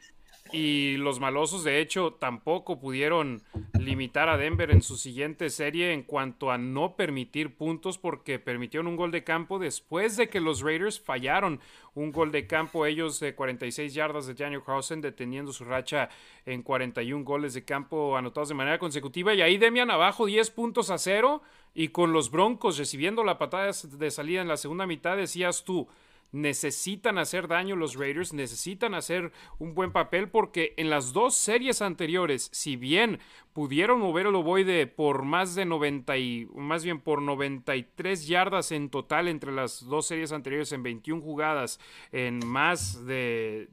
Y 0.52 0.97
los 0.99 1.19
malosos, 1.19 1.64
de 1.64 1.81
hecho, 1.81 2.12
tampoco 2.12 2.78
pudieron 2.78 3.43
limitar 3.78 4.28
a 4.28 4.37
Denver 4.37 4.71
en 4.71 4.83
su 4.83 4.97
siguiente 4.97 5.50
serie 5.50 5.93
en 5.93 6.02
cuanto 6.02 6.50
a 6.50 6.59
no 6.59 6.95
permitir 6.95 7.57
puntos 7.57 7.99
porque 7.99 8.38
permitieron 8.38 8.87
un 8.87 8.97
gol 8.97 9.11
de 9.11 9.25
campo 9.25 9.59
después 9.59 10.16
de 10.16 10.28
que 10.28 10.40
los 10.40 10.61
Raiders 10.61 11.00
fallaron 11.00 11.61
un 11.95 12.12
gol 12.12 12.31
de 12.31 12.47
campo 12.47 12.87
ellos 12.87 13.19
de 13.21 13.35
46 13.35 13.95
yardas 13.95 14.26
de 14.26 14.35
Daniel 14.35 14.62
Carlson 14.64 15.00
deteniendo 15.00 15.52
su 15.52 15.64
racha 15.64 16.11
en 16.45 16.62
41 16.62 17.25
goles 17.25 17.55
de 17.55 17.64
campo 17.64 18.16
anotados 18.16 18.49
de 18.49 18.55
manera 18.55 18.78
consecutiva. 18.78 19.35
Y 19.35 19.43
ahí 19.43 19.59
Demian 19.59 19.90
abajo 19.90 20.26
10 20.26 20.50
puntos 20.50 20.90
a 20.90 20.99
cero 20.99 21.43
y 21.75 21.88
con 21.88 22.12
los 22.12 22.31
Broncos 22.31 22.78
recibiendo 22.78 23.25
la 23.25 23.38
patada 23.38 23.73
de 23.73 24.11
salida 24.11 24.43
en 24.43 24.49
la 24.49 24.57
segunda 24.57 24.87
mitad 24.87 25.16
decías 25.16 25.64
tú 25.64 25.88
necesitan 26.33 27.18
hacer 27.18 27.49
daño 27.49 27.76
los 27.76 27.95
Raiders, 27.95 28.33
necesitan 28.33 28.95
hacer 28.95 29.33
un 29.59 29.75
buen 29.75 29.92
papel 29.92 30.28
porque 30.28 30.75
en 30.76 30.90
las 30.90 31.12
dos 31.12 31.35
series 31.35 31.83
anteriores, 31.83 32.49
si 32.52 32.76
bien 32.76 33.21
pudieron 33.52 34.00
mover 34.00 34.26
el 34.26 34.35
ovoide 34.35 34.87
por 34.87 35.23
más 35.23 35.54
de 35.54 35.64
90 35.64 36.16
y 36.18 36.47
más 36.54 36.85
bien 36.85 37.00
por 37.00 37.23
93 37.23 38.26
yardas 38.26 38.73
en 38.73 38.90
total 38.90 39.28
entre 39.28 39.52
las 39.52 39.85
dos 39.87 40.06
series 40.06 40.33
anteriores 40.33 40.73
en 40.73 40.83
21 40.83 41.23
jugadas 41.23 41.80
en 42.12 42.47
más 42.47 43.06
de 43.06 43.71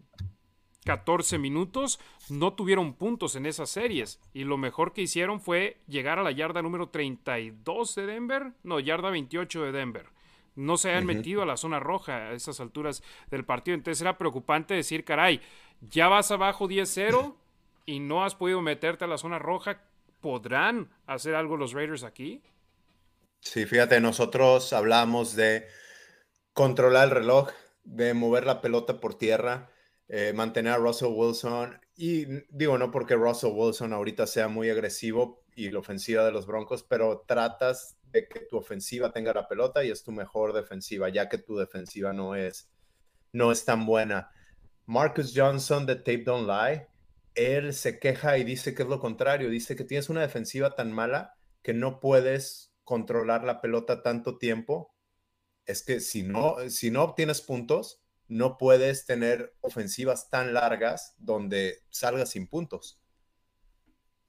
14 0.86 1.38
minutos, 1.38 2.00
no 2.30 2.54
tuvieron 2.54 2.94
puntos 2.94 3.36
en 3.36 3.46
esas 3.46 3.70
series. 3.70 4.20
Y 4.34 4.44
lo 4.44 4.58
mejor 4.58 4.94
que 4.94 5.02
hicieron 5.02 5.40
fue 5.40 5.78
llegar 5.88 6.20
a 6.20 6.24
la 6.24 6.32
yarda 6.32 6.62
número 6.62 6.90
32 6.90 7.96
de 7.96 8.06
Denver, 8.06 8.54
no, 8.64 8.80
yarda 8.80 9.10
28 9.10 9.64
de 9.64 9.72
Denver 9.72 10.13
no 10.56 10.78
se 10.78 10.92
han 10.92 11.06
metido 11.06 11.42
a 11.42 11.46
la 11.46 11.58
zona 11.58 11.80
roja 11.80 12.30
a 12.30 12.34
esas 12.34 12.60
alturas 12.60 13.04
del 13.30 13.46
partido. 13.46 13.76
Entonces 13.76 14.02
era 14.02 14.18
preocupante 14.18 14.74
decir, 14.74 15.04
caray, 15.04 15.42
ya 15.82 16.08
vas 16.08 16.32
abajo 16.32 16.68
10-0 16.68 17.36
y 17.86 18.00
no 18.00 18.24
has 18.24 18.36
podido 18.36 18.62
meterte 18.62 19.06
a 19.06 19.08
la 19.08 19.18
zona 19.18 19.40
roja. 19.40 19.82
¿Podrán 20.22 20.90
hacer 21.06 21.36
algo 21.36 21.58
los 21.58 21.74
Raiders 21.74 22.04
aquí? 22.04 22.42
Sí, 23.42 23.66
fíjate, 23.66 24.00
nosotros 24.00 24.72
hablamos 24.72 25.36
de 25.36 25.68
controlar 26.54 27.10
el 27.10 27.16
reloj, 27.16 27.50
de 27.84 28.14
mover 28.14 28.46
la 28.46 28.62
pelota 28.62 29.02
por 29.02 29.16
tierra, 29.16 29.70
eh, 30.08 30.32
mantener 30.34 30.74
a 30.74 30.78
Russell 30.78 31.12
Wilson. 31.14 31.82
Y 31.98 32.26
digo, 32.50 32.78
no 32.78 32.90
porque 32.90 33.16
Russell 33.16 33.52
Wilson 33.54 33.92
ahorita 33.92 34.28
sea 34.28 34.48
muy 34.48 34.70
agresivo 34.70 35.44
y 35.56 35.70
la 35.72 35.80
ofensiva 35.80 36.24
de 36.24 36.32
los 36.32 36.46
Broncos, 36.46 36.84
pero 36.84 37.26
tratas 37.28 37.98
que 38.14 38.42
tu 38.42 38.58
ofensiva 38.58 39.12
tenga 39.12 39.34
la 39.34 39.48
pelota 39.48 39.84
y 39.84 39.92
es 39.92 40.04
tu 40.04 40.12
mejor 40.12 40.54
defensiva, 40.54 41.10
ya 41.10 41.28
que 41.28 41.38
tu 41.38 41.58
defensiva 41.58 42.14
no 42.14 42.36
es, 42.36 42.70
no 43.32 43.52
es 43.52 43.66
tan 43.66 43.86
buena. 43.86 44.32
Marcus 44.86 45.34
Johnson 45.36 45.86
de 45.86 45.96
Tape 45.96 46.24
Don't 46.24 46.48
Lie, 46.48 46.88
él 47.36 47.74
se 47.74 48.00
queja 48.00 48.38
y 48.38 48.44
dice 48.44 48.76
que 48.76 48.84
es 48.84 48.90
lo 48.90 49.00
contrario, 49.00 49.50
dice 49.50 49.76
que 49.76 49.84
tienes 49.84 50.10
una 50.10 50.22
defensiva 50.22 50.76
tan 50.76 50.92
mala 50.92 51.36
que 51.62 51.74
no 51.74 52.00
puedes 52.00 52.74
controlar 52.84 53.44
la 53.44 53.62
pelota 53.62 54.04
tanto 54.04 54.38
tiempo. 54.38 54.94
Es 55.66 55.84
que 55.84 56.00
si 56.00 56.24
no, 56.24 56.58
si 56.70 56.92
no 56.92 57.04
obtienes 57.04 57.42
puntos, 57.42 58.04
no 58.28 58.58
puedes 58.58 59.06
tener 59.06 59.56
ofensivas 59.62 60.30
tan 60.30 60.54
largas 60.54 61.16
donde 61.18 61.84
salgas 61.90 62.32
sin 62.32 62.48
puntos. 62.48 63.00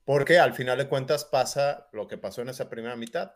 Porque 0.04 0.38
al 0.38 0.54
final 0.54 0.78
de 0.78 0.88
cuentas 0.88 1.24
pasa 1.24 1.88
lo 1.92 2.06
que 2.06 2.18
pasó 2.18 2.42
en 2.42 2.50
esa 2.50 2.68
primera 2.68 2.96
mitad 2.96 3.32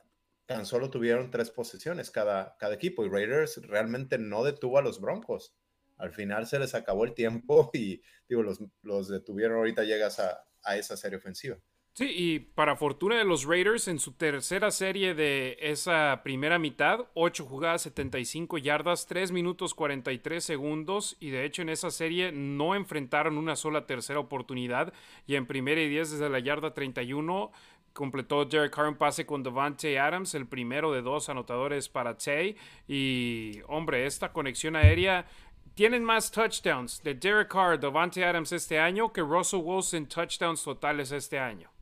tan 0.48 0.64
solo 0.64 0.88
tuvieron 0.88 1.30
tres 1.30 1.50
posesiones 1.50 2.10
cada, 2.10 2.56
cada 2.58 2.74
equipo 2.74 3.04
y 3.04 3.10
Raiders 3.10 3.60
realmente 3.66 4.16
no 4.16 4.42
detuvo 4.42 4.78
a 4.78 4.82
los 4.82 4.98
Broncos. 4.98 5.54
Al 5.98 6.10
final 6.10 6.46
se 6.46 6.58
les 6.58 6.74
acabó 6.74 7.04
el 7.04 7.12
tiempo 7.12 7.70
y 7.74 8.00
digo, 8.26 8.42
los, 8.42 8.58
los 8.80 9.08
detuvieron. 9.08 9.58
Ahorita 9.58 9.84
llegas 9.84 10.18
a, 10.18 10.46
a 10.64 10.78
esa 10.78 10.96
serie 10.96 11.18
ofensiva. 11.18 11.58
Sí, 11.92 12.14
y 12.16 12.38
para 12.38 12.76
fortuna 12.76 13.18
de 13.18 13.24
los 13.24 13.44
Raiders, 13.44 13.88
en 13.88 13.98
su 13.98 14.12
tercera 14.12 14.70
serie 14.70 15.14
de 15.14 15.58
esa 15.60 16.20
primera 16.22 16.58
mitad, 16.58 17.08
8 17.14 17.44
jugadas, 17.44 17.82
75 17.82 18.56
yardas, 18.56 19.06
3 19.06 19.32
minutos 19.32 19.74
43 19.74 20.44
segundos, 20.44 21.16
y 21.18 21.30
de 21.30 21.44
hecho 21.44 21.62
en 21.62 21.70
esa 21.70 21.90
serie 21.90 22.30
no 22.30 22.76
enfrentaron 22.76 23.36
una 23.36 23.56
sola 23.56 23.86
tercera 23.86 24.20
oportunidad, 24.20 24.92
y 25.26 25.34
en 25.34 25.46
primera 25.46 25.80
y 25.80 25.88
10 25.88 26.12
desde 26.12 26.30
la 26.30 26.38
yarda 26.38 26.72
31 26.72 27.50
completó 27.98 28.44
Derek 28.44 28.72
Carr 28.72 28.86
un 28.86 28.94
pase 28.94 29.26
con 29.26 29.42
Devante 29.42 29.98
Adams, 29.98 30.32
el 30.36 30.46
primero 30.46 30.92
de 30.92 31.02
dos 31.02 31.28
anotadores 31.28 31.88
para 31.88 32.16
Tay. 32.16 32.56
Y, 32.86 33.60
hombre, 33.66 34.06
esta 34.06 34.32
conexión 34.32 34.76
aérea 34.76 35.26
tienen 35.74 36.04
más 36.04 36.30
touchdowns 36.30 37.02
de 37.02 37.14
Derek 37.14 37.48
Carr, 37.48 37.80
Devante 37.80 38.24
Adams 38.24 38.52
este 38.52 38.78
año 38.78 39.12
que 39.12 39.20
Russell 39.20 39.62
Wilson 39.64 40.06
touchdowns 40.06 40.62
totales 40.62 41.10
este 41.10 41.40
año. 41.40 41.72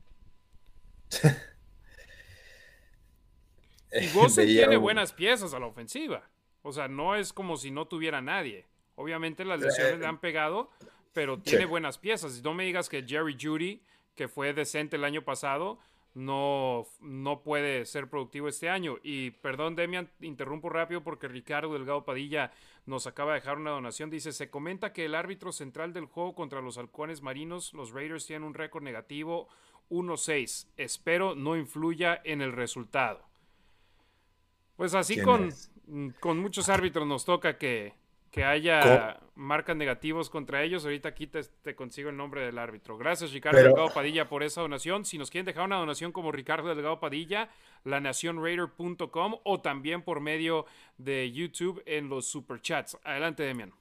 y 3.93 4.17
Wilson 4.17 4.47
tiene 4.47 4.79
buenas 4.79 5.13
piezas 5.13 5.53
a 5.53 5.59
la 5.59 5.67
ofensiva. 5.67 6.31
O 6.63 6.73
sea, 6.73 6.89
no 6.89 7.15
es 7.15 7.35
como 7.35 7.59
si 7.59 7.71
no 7.71 7.89
tuviera 7.89 8.23
nadie. 8.23 8.65
Obviamente 8.95 9.45
las 9.45 9.61
lesiones 9.61 9.99
le 9.99 10.07
han 10.07 10.19
pegado, 10.19 10.71
pero 11.13 11.39
tiene 11.39 11.67
buenas 11.67 11.99
piezas. 11.99 12.39
Y 12.39 12.43
no 12.43 12.55
me 12.55 12.65
digas 12.65 12.89
que 12.89 13.05
Jerry 13.07 13.37
Judy, 13.39 13.83
que 14.15 14.29
fue 14.29 14.55
decente 14.55 14.97
el 14.97 15.05
año 15.05 15.21
pasado, 15.21 15.79
no, 16.17 16.87
no 17.01 17.43
puede 17.43 17.85
ser 17.85 18.09
productivo 18.09 18.49
este 18.49 18.71
año. 18.71 18.97
Y 19.03 19.33
perdón, 19.33 19.77
Demian, 19.77 20.11
interrumpo 20.21 20.71
rápido 20.71 21.03
porque 21.03 21.29
Ricardo 21.29 21.75
Delgado 21.75 22.07
Padilla 22.07 22.53
nos 22.87 23.07
acaba 23.07 23.35
de 23.35 23.41
dejar 23.41 23.59
una 23.59 23.73
donación. 23.73 24.09
Dice, 24.09 24.33
se 24.33 24.49
comenta 24.49 24.95
que 24.95 25.05
el 25.05 25.15
árbitro 25.15 25.53
central 25.53 25.93
del 25.93 26.07
juego 26.07 26.35
contra 26.35 26.63
los 26.63 26.79
halcones 26.79 27.21
marinos, 27.21 27.75
los 27.75 27.93
Raiders 27.93 28.27
tienen 28.27 28.49
un 28.49 28.55
récord 28.55 28.83
negativo 28.83 29.49
1-6. 29.91 30.69
Espero 30.79 31.35
no 31.35 31.55
influya 31.55 32.19
en 32.25 32.41
el 32.41 32.53
resultado. 32.53 33.23
Pues 34.77 34.95
así 34.95 35.21
con, 35.21 35.51
con 36.19 36.39
muchos 36.39 36.71
árbitros 36.71 37.07
nos 37.07 37.27
toca 37.27 37.59
que, 37.59 37.93
que 38.31 38.45
haya 38.45 39.19
marcas 39.35 39.77
negativos 39.77 40.31
contra 40.31 40.63
ellos. 40.63 40.85
Ahorita 40.85 41.11
aquí 41.11 41.27
te, 41.27 41.75
consigo 41.75 42.11
el 42.11 42.17
nombre 42.17 42.45
del 42.45 42.59
árbitro. 42.59 42.99
Gracias, 42.99 43.33
Ricardo 43.33 43.59
Delgado 43.59 43.93
Padilla, 43.93 44.29
por 44.29 44.43
esa 44.43 44.61
donación. 44.61 45.05
Si 45.05 45.19
nos 45.19 45.31
quieren 45.31 45.47
dejar 45.47 45.65
una 45.65 45.77
donación 45.77 46.13
como 46.13 46.33
Ricardo 46.33 46.69
Delgado 46.69 47.01
Padilla, 47.01 47.51
lanacionraider.com 47.85 49.37
o 49.45 49.61
también 49.61 50.03
por 50.03 50.21
medio 50.21 50.67
de 50.99 51.31
YouTube 51.33 51.83
en 51.87 52.09
los 52.09 52.27
superchats. 52.27 52.99
Adelante, 53.05 53.43
Demian. 53.43 53.73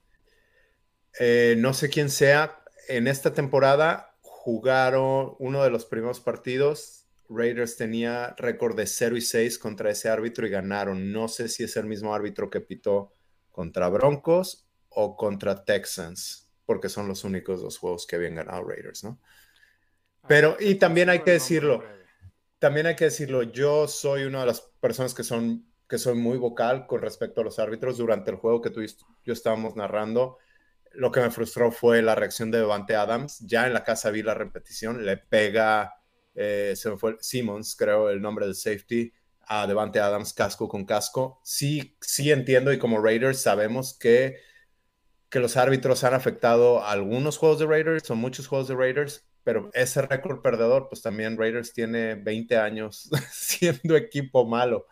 Eh, 1.19 1.55
no 1.57 1.73
sé 1.73 1.89
quién 1.89 2.09
sea. 2.09 2.61
En 2.87 3.07
esta 3.07 3.33
temporada 3.33 4.15
jugaron 4.21 5.35
uno 5.39 5.63
de 5.63 5.69
los 5.69 5.85
primeros 5.85 6.19
partidos. 6.19 7.07
Raiders 7.29 7.77
tenía 7.77 8.35
récord 8.37 8.75
de 8.75 8.85
0 8.85 9.17
y 9.17 9.21
6 9.21 9.57
contra 9.57 9.89
ese 9.89 10.09
árbitro 10.09 10.45
y 10.45 10.51
ganaron. 10.51 11.11
No 11.11 11.27
sé 11.27 11.47
si 11.47 11.63
es 11.63 11.75
el 11.77 11.85
mismo 11.85 12.13
árbitro 12.13 12.49
que 12.49 12.61
pitó 12.61 13.11
contra 13.55 13.87
Broncos 13.87 14.67
o 14.89 15.15
contra 15.15 15.63
Texans, 15.63 16.51
porque 16.65 16.89
son 16.89 17.07
los 17.07 17.23
únicos 17.23 17.61
dos 17.61 17.77
juegos 17.77 18.05
que 18.05 18.17
habían 18.17 18.35
ganado 18.35 18.65
Raiders, 18.65 19.05
¿no? 19.05 19.21
Ah, 20.21 20.27
Pero, 20.27 20.57
y 20.59 20.75
también 20.75 21.09
hay 21.09 21.19
que 21.19 21.31
decirlo, 21.31 21.81
también 22.59 22.85
hay 22.85 22.97
que 22.97 23.05
decirlo, 23.05 23.43
yo 23.43 23.87
soy 23.87 24.23
una 24.25 24.41
de 24.41 24.47
las 24.47 24.59
personas 24.81 25.13
que 25.13 25.23
son 25.23 25.65
que 25.87 25.97
soy 25.97 26.15
muy 26.15 26.37
vocal 26.37 26.85
con 26.87 27.01
respecto 27.01 27.41
a 27.41 27.43
los 27.45 27.59
árbitros 27.59 27.97
durante 27.97 28.31
el 28.31 28.37
juego 28.37 28.61
que 28.61 28.71
tú 28.71 28.81
y 28.81 28.87
yo 29.23 29.33
estábamos 29.33 29.75
narrando. 29.75 30.37
Lo 30.91 31.11
que 31.11 31.21
me 31.21 31.29
frustró 31.29 31.71
fue 31.71 32.01
la 32.01 32.15
reacción 32.15 32.51
de 32.51 32.57
Devante 32.57 32.95
Adams. 32.95 33.39
Ya 33.41 33.67
en 33.67 33.73
la 33.73 33.83
casa 33.83 34.09
vi 34.09 34.23
la 34.23 34.33
repetición, 34.33 35.05
le 35.05 35.17
pega, 35.17 36.01
eh, 36.33 36.73
se 36.75 36.89
me 36.89 36.97
fue 36.97 37.17
Simmons, 37.21 37.75
creo 37.75 38.09
el 38.09 38.21
nombre 38.21 38.47
del 38.47 38.55
safety, 38.55 39.13
a 39.47 39.67
Devante 39.67 39.99
Adams 39.99 40.33
casco 40.33 40.67
con 40.67 40.85
casco. 40.85 41.39
Sí, 41.43 41.95
sí 42.01 42.31
entiendo 42.31 42.73
y 42.73 42.79
como 42.79 43.01
Raiders 43.01 43.41
sabemos 43.41 43.97
que, 43.97 44.37
que 45.29 45.39
los 45.39 45.57
árbitros 45.57 46.03
han 46.03 46.13
afectado 46.13 46.83
algunos 46.85 47.37
juegos 47.37 47.59
de 47.59 47.67
Raiders 47.67 48.09
o 48.11 48.15
muchos 48.15 48.47
juegos 48.47 48.67
de 48.67 48.75
Raiders, 48.75 49.27
pero 49.43 49.69
ese 49.73 50.01
récord 50.01 50.41
perdedor, 50.41 50.89
pues 50.89 51.01
también 51.01 51.37
Raiders 51.37 51.73
tiene 51.73 52.15
20 52.15 52.57
años 52.57 53.09
siendo 53.31 53.95
equipo 53.95 54.45
malo. 54.45 54.87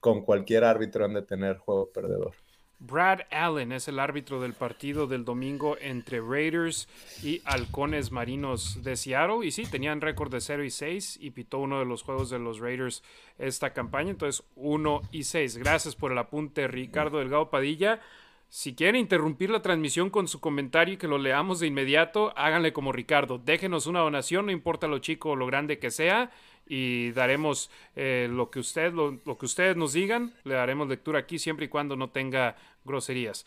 Con 0.00 0.22
cualquier 0.24 0.64
árbitro 0.64 1.04
han 1.06 1.14
de 1.14 1.22
tener 1.22 1.58
juego 1.58 1.90
perdedor. 1.90 2.34
Brad 2.78 3.20
Allen 3.30 3.72
es 3.72 3.88
el 3.88 3.98
árbitro 3.98 4.40
del 4.40 4.52
partido 4.52 5.06
del 5.06 5.24
domingo 5.24 5.76
entre 5.80 6.20
Raiders 6.20 6.88
y 7.22 7.40
Halcones 7.44 8.12
Marinos 8.12 8.82
de 8.82 8.96
Seattle. 8.96 9.46
Y 9.46 9.50
sí, 9.50 9.64
tenían 9.64 10.00
récord 10.00 10.30
de 10.30 10.40
0 10.40 10.64
y 10.64 10.70
6 10.70 11.18
y 11.20 11.30
pitó 11.30 11.58
uno 11.58 11.78
de 11.78 11.86
los 11.86 12.02
juegos 12.02 12.30
de 12.30 12.38
los 12.38 12.58
Raiders 12.58 13.02
esta 13.38 13.72
campaña. 13.72 14.10
Entonces, 14.10 14.44
1 14.56 15.02
y 15.12 15.24
6. 15.24 15.58
Gracias 15.58 15.96
por 15.96 16.12
el 16.12 16.18
apunte, 16.18 16.68
Ricardo 16.68 17.18
Delgado 17.18 17.50
Padilla. 17.50 18.00
Si 18.48 18.74
quieren 18.74 19.00
interrumpir 19.00 19.50
la 19.50 19.62
transmisión 19.62 20.10
con 20.10 20.28
su 20.28 20.38
comentario 20.40 20.94
y 20.94 20.96
que 20.96 21.08
lo 21.08 21.18
leamos 21.18 21.58
de 21.58 21.66
inmediato, 21.66 22.32
háganle 22.36 22.72
como 22.72 22.92
Ricardo. 22.92 23.38
Déjenos 23.38 23.86
una 23.86 24.00
donación, 24.00 24.46
no 24.46 24.52
importa 24.52 24.86
lo 24.86 24.98
chico 24.98 25.30
o 25.30 25.36
lo 25.36 25.46
grande 25.46 25.78
que 25.78 25.90
sea 25.90 26.30
y 26.66 27.12
daremos 27.12 27.70
eh, 27.96 28.28
lo, 28.30 28.50
que 28.50 28.58
usted, 28.58 28.92
lo, 28.92 29.18
que 29.38 29.46
ustedes 29.46 29.76
nos 29.76 29.92
digan, 29.92 30.34
le 30.44 30.54
daremos 30.54 30.88
lectura 30.88 31.20
aquí 31.20 31.38
siempre 31.38 31.66
y 31.66 31.68
cuando 31.68 31.96
no 31.96 32.10
tenga 32.10 32.56
groserías. 32.84 33.46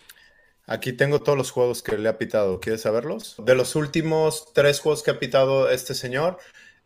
Aquí 0.65 0.93
tengo 0.93 1.21
todos 1.21 1.37
los 1.37 1.51
juegos 1.51 1.81
que 1.81 1.97
le 1.97 2.09
ha 2.09 2.17
pitado. 2.17 2.59
¿Quieres 2.59 2.81
saberlos? 2.81 3.35
De 3.39 3.55
los 3.55 3.75
últimos 3.75 4.53
tres 4.53 4.81
juegos 4.81 5.01
que 5.01 5.11
ha 5.11 5.19
pitado 5.19 5.69
este 5.69 5.93
señor, 5.93 6.37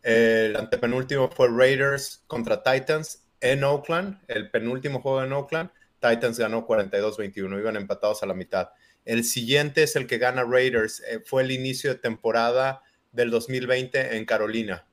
el 0.04 0.56
antepenúltimo 0.56 1.30
fue 1.30 1.48
Raiders 1.50 2.24
contra 2.28 2.62
Titans 2.64 3.24
en 3.40 3.64
Oakland. 3.64 4.20
El 4.28 4.52
penúltimo 4.52 5.02
juego 5.02 5.24
en 5.24 5.34
Oakland, 5.34 5.72
Titans 6.00 6.40
ganó 6.40 6.68
42-21, 6.68 7.60
iban 7.60 7.76
empatados 7.76 8.22
a 8.24 8.28
la 8.28 8.34
mitad. 8.34 8.70
El 9.04 9.24
siguiente 9.24 9.84
es 9.84 9.96
el 9.96 10.08
que 10.08 10.20
gana 10.20 10.44
Raiders. 10.44 11.02
Eh, 11.02 11.20
fue 11.26 11.42
el 11.44 11.52
inicio 11.52 11.92
de 11.92 12.00
temporada 12.00 12.84
del 13.12 13.32
2020 13.32 14.18
en 14.18 14.26
Carolina. 14.26 14.86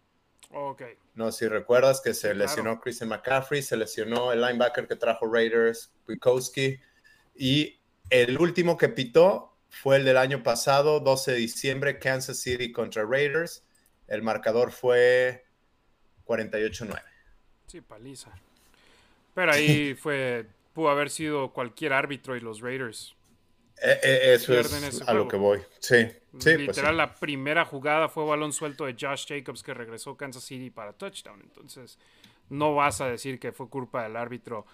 Ok. 0.50 0.82
No 1.18 1.32
si 1.32 1.48
recuerdas 1.48 2.00
que 2.00 2.14
se 2.14 2.32
lesionó 2.32 2.80
Christian 2.80 3.08
McCaffrey, 3.08 3.60
se 3.60 3.76
lesionó 3.76 4.32
el 4.32 4.40
linebacker 4.40 4.86
que 4.86 4.94
trajo 4.94 5.26
Raiders, 5.26 5.92
Wikowski, 6.06 6.78
y 7.34 7.80
el 8.08 8.38
último 8.38 8.76
que 8.76 8.88
pitó 8.88 9.56
fue 9.68 9.96
el 9.96 10.04
del 10.04 10.16
año 10.16 10.44
pasado, 10.44 11.00
12 11.00 11.32
de 11.32 11.38
diciembre, 11.38 11.98
Kansas 11.98 12.38
City 12.38 12.70
contra 12.70 13.04
Raiders. 13.04 13.64
El 14.06 14.22
marcador 14.22 14.70
fue 14.70 15.44
48-9. 16.24 17.02
Sí, 17.66 17.80
paliza. 17.80 18.30
Pero 19.34 19.50
ahí 19.50 19.94
fue, 20.00 20.46
pudo 20.72 20.88
haber 20.88 21.10
sido 21.10 21.52
cualquier 21.52 21.94
árbitro 21.94 22.36
y 22.36 22.40
los 22.40 22.60
Raiders 22.60 23.16
eh, 23.82 24.00
eh, 24.02 24.34
eso 24.34 24.58
es 24.58 25.02
a 25.06 25.14
lo 25.14 25.28
que 25.28 25.36
voy. 25.36 25.60
Sí, 25.78 26.06
sí. 26.06 26.14
Pues 26.32 26.58
Literal, 26.58 26.96
la 26.96 27.14
primera 27.14 27.64
jugada 27.64 28.08
fue 28.08 28.24
balón 28.24 28.52
suelto 28.52 28.86
de 28.86 28.96
Josh 28.98 29.26
Jacobs 29.26 29.62
que 29.62 29.74
regresó 29.74 30.16
Kansas 30.16 30.44
City 30.44 30.70
para 30.70 30.92
touchdown. 30.92 31.40
Entonces, 31.42 31.98
no 32.50 32.74
vas 32.74 33.00
a 33.00 33.08
decir 33.08 33.38
que 33.38 33.52
fue 33.52 33.68
culpa 33.68 34.02
del 34.02 34.16
árbitro 34.16 34.66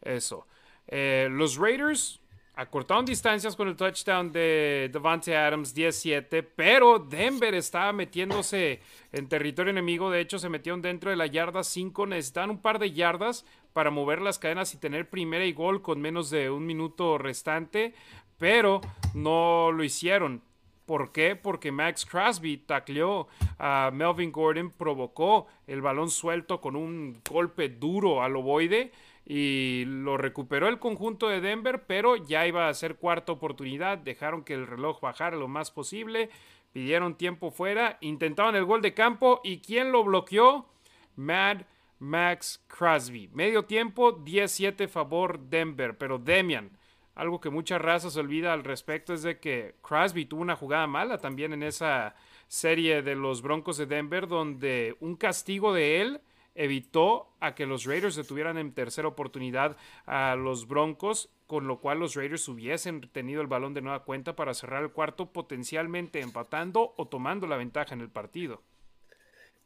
eso. 0.00 0.46
Eh, 0.88 1.28
los 1.30 1.56
Raiders 1.56 2.20
acortaron 2.54 3.04
distancias 3.04 3.56
con 3.56 3.68
el 3.68 3.76
touchdown 3.76 4.30
de 4.30 4.90
Devante 4.92 5.36
Adams 5.36 5.72
17, 5.74 6.42
pero 6.42 6.98
Denver 6.98 7.54
estaba 7.54 7.92
metiéndose 7.92 8.80
en 9.12 9.28
territorio 9.28 9.70
enemigo. 9.70 10.10
De 10.10 10.20
hecho, 10.20 10.38
se 10.38 10.48
metieron 10.48 10.82
dentro 10.82 11.10
de 11.10 11.16
la 11.16 11.26
yarda 11.26 11.64
5. 11.64 12.06
Necesitan 12.06 12.50
un 12.50 12.60
par 12.60 12.78
de 12.78 12.92
yardas 12.92 13.44
para 13.72 13.90
mover 13.90 14.20
las 14.20 14.38
cadenas 14.38 14.74
y 14.74 14.76
tener 14.76 15.08
primera 15.08 15.44
y 15.46 15.52
gol 15.52 15.80
con 15.80 16.00
menos 16.00 16.28
de 16.30 16.50
un 16.50 16.66
minuto 16.66 17.16
restante 17.16 17.94
pero 18.42 18.80
no 19.14 19.70
lo 19.70 19.84
hicieron. 19.84 20.42
¿Por 20.84 21.12
qué? 21.12 21.36
Porque 21.36 21.70
Max 21.70 22.04
Crosby 22.04 22.56
tacleó 22.56 23.28
a 23.56 23.92
Melvin 23.94 24.32
Gordon, 24.32 24.72
provocó 24.72 25.46
el 25.68 25.80
balón 25.80 26.10
suelto 26.10 26.60
con 26.60 26.74
un 26.74 27.20
golpe 27.30 27.68
duro 27.68 28.20
al 28.20 28.34
ovoide 28.34 28.90
y 29.24 29.84
lo 29.86 30.16
recuperó 30.16 30.66
el 30.66 30.80
conjunto 30.80 31.28
de 31.28 31.40
Denver, 31.40 31.84
pero 31.86 32.16
ya 32.16 32.44
iba 32.44 32.66
a 32.66 32.74
ser 32.74 32.96
cuarta 32.96 33.30
oportunidad. 33.30 33.98
Dejaron 33.98 34.42
que 34.42 34.54
el 34.54 34.66
reloj 34.66 35.00
bajara 35.00 35.36
lo 35.36 35.46
más 35.46 35.70
posible, 35.70 36.28
pidieron 36.72 37.14
tiempo 37.14 37.52
fuera, 37.52 37.98
intentaban 38.00 38.56
el 38.56 38.64
gol 38.64 38.82
de 38.82 38.92
campo 38.92 39.40
y 39.44 39.58
¿quién 39.58 39.92
lo 39.92 40.02
bloqueó? 40.02 40.66
Mad 41.14 41.58
Max 42.00 42.60
Crosby. 42.66 43.28
Medio 43.32 43.66
tiempo, 43.66 44.10
17 44.10 44.88
favor 44.88 45.38
Denver, 45.48 45.96
pero 45.96 46.18
Demian 46.18 46.76
algo 47.14 47.40
que 47.40 47.50
mucha 47.50 47.78
raza 47.78 48.10
se 48.10 48.20
olvida 48.20 48.52
al 48.52 48.64
respecto 48.64 49.12
es 49.12 49.22
de 49.22 49.38
que 49.38 49.74
Crosby 49.82 50.24
tuvo 50.24 50.42
una 50.42 50.56
jugada 50.56 50.86
mala 50.86 51.18
también 51.18 51.52
en 51.52 51.62
esa 51.62 52.14
serie 52.48 53.02
de 53.02 53.14
los 53.14 53.42
Broncos 53.42 53.76
de 53.76 53.86
Denver, 53.86 54.26
donde 54.26 54.96
un 55.00 55.16
castigo 55.16 55.74
de 55.74 56.00
él 56.00 56.20
evitó 56.54 57.32
a 57.40 57.54
que 57.54 57.66
los 57.66 57.84
Raiders 57.84 58.16
detuvieran 58.16 58.58
en 58.58 58.72
tercera 58.72 59.08
oportunidad 59.08 59.76
a 60.06 60.36
los 60.36 60.68
Broncos, 60.68 61.30
con 61.46 61.66
lo 61.66 61.80
cual 61.80 61.98
los 61.98 62.14
Raiders 62.14 62.48
hubiesen 62.48 63.00
tenido 63.10 63.40
el 63.40 63.46
balón 63.46 63.74
de 63.74 63.82
nueva 63.82 64.04
cuenta 64.04 64.36
para 64.36 64.54
cerrar 64.54 64.82
el 64.82 64.92
cuarto, 64.92 65.32
potencialmente 65.32 66.20
empatando 66.20 66.94
o 66.96 67.08
tomando 67.08 67.46
la 67.46 67.56
ventaja 67.56 67.94
en 67.94 68.00
el 68.00 68.10
partido. 68.10 68.62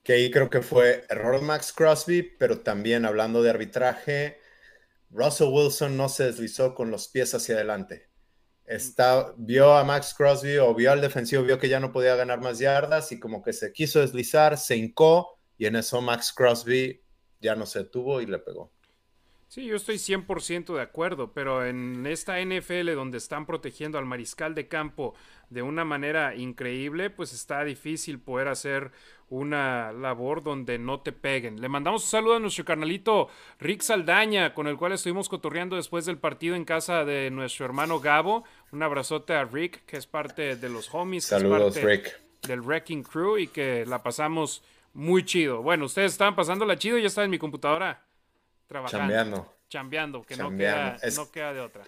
Que 0.02 0.14
ahí 0.14 0.30
creo 0.30 0.50
que 0.50 0.62
fue 0.62 1.04
error 1.08 1.42
Max 1.42 1.72
Crosby, 1.72 2.22
pero 2.22 2.60
también 2.60 3.04
hablando 3.04 3.42
de 3.42 3.50
arbitraje, 3.50 4.38
Russell 5.10 5.48
Wilson 5.48 5.96
no 5.96 6.08
se 6.08 6.24
deslizó 6.24 6.74
con 6.74 6.90
los 6.90 7.08
pies 7.08 7.34
hacia 7.34 7.56
adelante. 7.56 8.08
Está, 8.64 9.32
vio 9.36 9.74
a 9.74 9.84
Max 9.84 10.14
Crosby 10.16 10.58
o 10.58 10.74
vio 10.74 10.90
al 10.90 11.00
defensivo, 11.00 11.44
vio 11.44 11.58
que 11.58 11.68
ya 11.68 11.78
no 11.78 11.92
podía 11.92 12.16
ganar 12.16 12.40
más 12.40 12.58
yardas 12.58 13.12
y 13.12 13.20
como 13.20 13.42
que 13.42 13.52
se 13.52 13.72
quiso 13.72 14.00
deslizar, 14.00 14.58
se 14.58 14.76
hincó 14.76 15.38
y 15.56 15.66
en 15.66 15.76
eso 15.76 16.00
Max 16.00 16.32
Crosby 16.32 17.00
ya 17.40 17.54
no 17.54 17.66
se 17.66 17.80
detuvo 17.80 18.20
y 18.20 18.26
le 18.26 18.38
pegó. 18.38 18.72
Sí, 19.48 19.64
yo 19.64 19.76
estoy 19.76 19.96
100% 19.96 20.74
de 20.74 20.82
acuerdo, 20.82 21.32
pero 21.32 21.64
en 21.64 22.04
esta 22.06 22.40
NFL 22.40 22.94
donde 22.94 23.18
están 23.18 23.46
protegiendo 23.46 23.96
al 23.96 24.04
mariscal 24.04 24.56
de 24.56 24.66
campo 24.66 25.14
de 25.50 25.62
una 25.62 25.84
manera 25.84 26.34
increíble, 26.34 27.10
pues 27.10 27.32
está 27.32 27.62
difícil 27.64 28.18
poder 28.18 28.48
hacer 28.48 28.90
una 29.28 29.92
labor 29.92 30.42
donde 30.42 30.78
no 30.78 31.00
te 31.00 31.12
peguen. 31.12 31.60
Le 31.60 31.68
mandamos 31.68 32.04
un 32.04 32.10
saludo 32.10 32.36
a 32.36 32.40
nuestro 32.40 32.64
carnalito 32.64 33.28
Rick 33.58 33.82
Saldaña, 33.82 34.54
con 34.54 34.66
el 34.68 34.76
cual 34.76 34.92
estuvimos 34.92 35.28
cotorreando 35.28 35.76
después 35.76 36.06
del 36.06 36.18
partido 36.18 36.54
en 36.54 36.64
casa 36.64 37.04
de 37.04 37.30
nuestro 37.30 37.64
hermano 37.64 37.98
Gabo. 38.00 38.44
Un 38.72 38.82
abrazote 38.82 39.34
a 39.34 39.44
Rick, 39.44 39.84
que 39.84 39.96
es 39.96 40.06
parte 40.06 40.56
de 40.56 40.68
los 40.68 40.92
homies, 40.94 41.24
Saludos, 41.24 41.76
Rick. 41.82 42.18
del 42.42 42.60
Wrecking 42.60 43.02
Crew 43.02 43.38
y 43.38 43.48
que 43.48 43.84
la 43.86 44.02
pasamos 44.02 44.62
muy 44.94 45.24
chido. 45.24 45.60
Bueno, 45.62 45.86
ustedes 45.86 46.12
estaban 46.12 46.36
pasando 46.36 46.64
la 46.64 46.76
chido 46.78 46.96
y 46.98 47.02
ya 47.02 47.08
estaba 47.08 47.24
en 47.24 47.30
mi 47.30 47.38
computadora 47.38 48.02
trabajando. 48.66 48.98
Chambeando. 49.14 49.52
Chambeando, 49.68 50.22
que 50.22 50.36
No, 50.36 50.56
queda, 50.56 50.96
no 51.16 51.30
queda 51.32 51.52
de 51.52 51.60
otra. 51.60 51.82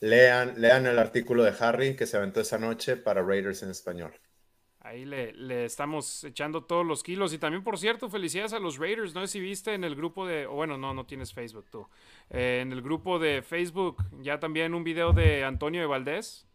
Lean, 0.00 0.54
lean 0.60 0.86
el 0.86 0.98
artículo 0.98 1.44
de 1.44 1.54
Harry 1.60 1.94
que 1.94 2.06
se 2.06 2.16
aventó 2.16 2.40
esa 2.40 2.58
noche 2.58 2.96
para 2.96 3.22
Raiders 3.22 3.62
en 3.62 3.70
español. 3.70 4.12
Ahí 4.82 5.04
le, 5.04 5.32
le, 5.34 5.66
estamos 5.66 6.24
echando 6.24 6.64
todos 6.64 6.86
los 6.86 7.02
kilos. 7.02 7.34
Y 7.34 7.38
también, 7.38 7.62
por 7.62 7.78
cierto, 7.78 8.08
felicidades 8.08 8.54
a 8.54 8.58
los 8.58 8.78
Raiders. 8.78 9.14
No 9.14 9.20
sé 9.20 9.26
si 9.28 9.40
viste 9.40 9.74
en 9.74 9.84
el 9.84 9.94
grupo 9.94 10.26
de. 10.26 10.46
bueno, 10.46 10.78
no, 10.78 10.94
no 10.94 11.04
tienes 11.04 11.34
Facebook 11.34 11.66
tú. 11.70 11.86
Eh, 12.30 12.60
en 12.62 12.72
el 12.72 12.80
grupo 12.80 13.18
de 13.18 13.42
Facebook, 13.42 14.02
ya 14.22 14.40
también 14.40 14.72
un 14.72 14.82
video 14.82 15.12
de 15.12 15.44
Antonio 15.44 15.82
de 15.82 15.86
Valdés, 15.86 16.46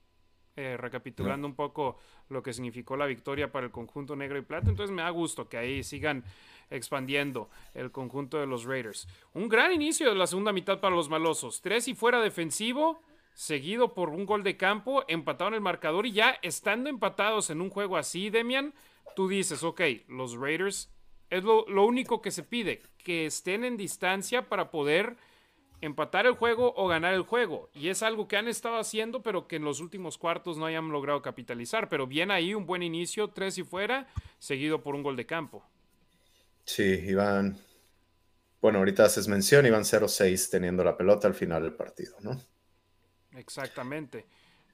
eh, 0.55 0.75
recapitulando 0.75 1.45
un 1.47 1.53
poco 1.53 1.99
lo 2.29 2.41
que 2.41 2.51
significó 2.51 2.97
la 2.97 3.05
victoria 3.05 3.51
para 3.51 3.67
el 3.67 3.71
conjunto 3.71 4.15
negro 4.15 4.39
y 4.39 4.41
plata. 4.41 4.71
Entonces 4.71 4.95
me 4.95 5.03
da 5.03 5.11
gusto 5.11 5.47
que 5.47 5.57
ahí 5.57 5.83
sigan 5.83 6.23
expandiendo 6.71 7.51
el 7.75 7.91
conjunto 7.91 8.39
de 8.39 8.47
los 8.47 8.63
Raiders. 8.63 9.07
Un 9.33 9.49
gran 9.49 9.71
inicio 9.71 10.09
de 10.09 10.15
la 10.15 10.25
segunda 10.25 10.51
mitad 10.51 10.79
para 10.79 10.95
los 10.95 11.09
malosos. 11.09 11.61
Tres 11.61 11.87
y 11.87 11.93
fuera 11.93 12.19
defensivo 12.21 13.03
seguido 13.35 13.93
por 13.93 14.09
un 14.09 14.25
gol 14.25 14.43
de 14.43 14.57
campo, 14.57 15.03
empataron 15.07 15.53
el 15.53 15.61
marcador 15.61 16.07
y 16.07 16.13
ya 16.13 16.39
estando 16.41 16.89
empatados 16.89 17.49
en 17.49 17.61
un 17.61 17.69
juego 17.69 17.97
así, 17.97 18.29
Demian, 18.29 18.73
tú 19.15 19.27
dices, 19.27 19.61
ok, 19.63 19.81
los 20.07 20.35
Raiders 20.37 20.89
es 21.29 21.43
lo, 21.43 21.65
único 21.85 22.21
que 22.21 22.31
se 22.31 22.43
pide, 22.43 22.81
que 22.97 23.25
estén 23.25 23.65
en 23.65 23.75
distancia 23.75 24.47
para 24.47 24.71
poder 24.71 25.17
empatar 25.81 26.25
el 26.25 26.33
juego 26.33 26.73
o 26.77 26.87
ganar 26.87 27.13
el 27.13 27.23
juego. 27.23 27.69
Y 27.73 27.89
es 27.89 28.03
algo 28.03 28.27
que 28.27 28.37
han 28.37 28.47
estado 28.47 28.77
haciendo, 28.77 29.21
pero 29.21 29.47
que 29.47 29.57
en 29.57 29.65
los 29.65 29.81
últimos 29.81 30.17
cuartos 30.17 30.57
no 30.57 30.65
hayan 30.65 30.89
logrado 30.89 31.21
capitalizar. 31.21 31.89
Pero 31.89 32.07
bien 32.07 32.31
ahí, 32.31 32.55
un 32.55 32.65
buen 32.65 32.83
inicio, 32.83 33.29
tres 33.29 33.57
y 33.57 33.63
fuera, 33.63 34.07
seguido 34.39 34.81
por 34.81 34.95
un 34.95 35.03
gol 35.03 35.17
de 35.17 35.25
campo. 35.25 35.63
Sí, 36.63 36.83
iban, 36.83 37.59
bueno, 38.61 38.79
ahorita 38.79 39.03
haces 39.03 39.27
mención, 39.27 39.65
iban 39.65 39.83
0-6 39.83 40.49
teniendo 40.49 40.83
la 40.83 40.95
pelota 40.95 41.27
al 41.27 41.35
final 41.35 41.61
del 41.63 41.73
partido, 41.73 42.15
¿no? 42.21 42.41
Exactamente. 43.35 44.25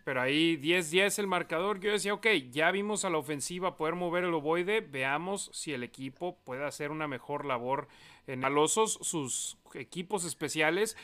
Pero 0.04 0.22
ahí 0.22 0.58
10-10 0.58 1.20
el 1.20 1.28
marcador. 1.28 1.80
Yo 1.80 1.92
decía, 1.92 2.14
ok, 2.14 2.28
ya 2.52 2.72
vimos 2.72 3.06
a 3.06 3.10
la 3.10 3.18
ofensiva 3.18 3.78
poder 3.78 3.96
mover 3.96 4.24
el 4.24 4.34
ovoide. 4.34 4.82
Veamos 4.82 5.52
si 5.54 5.74
el 5.74 5.84
equipo 5.84 6.40
puede 6.44 6.66
hacer 6.66 6.92
una 6.92 7.08
mejor 7.08 7.46
labor 7.46 7.88
en 8.26 8.44
Alosos. 8.44 8.98
Sus 9.02 9.58
equipos 9.74 10.26
especiales 10.26 10.98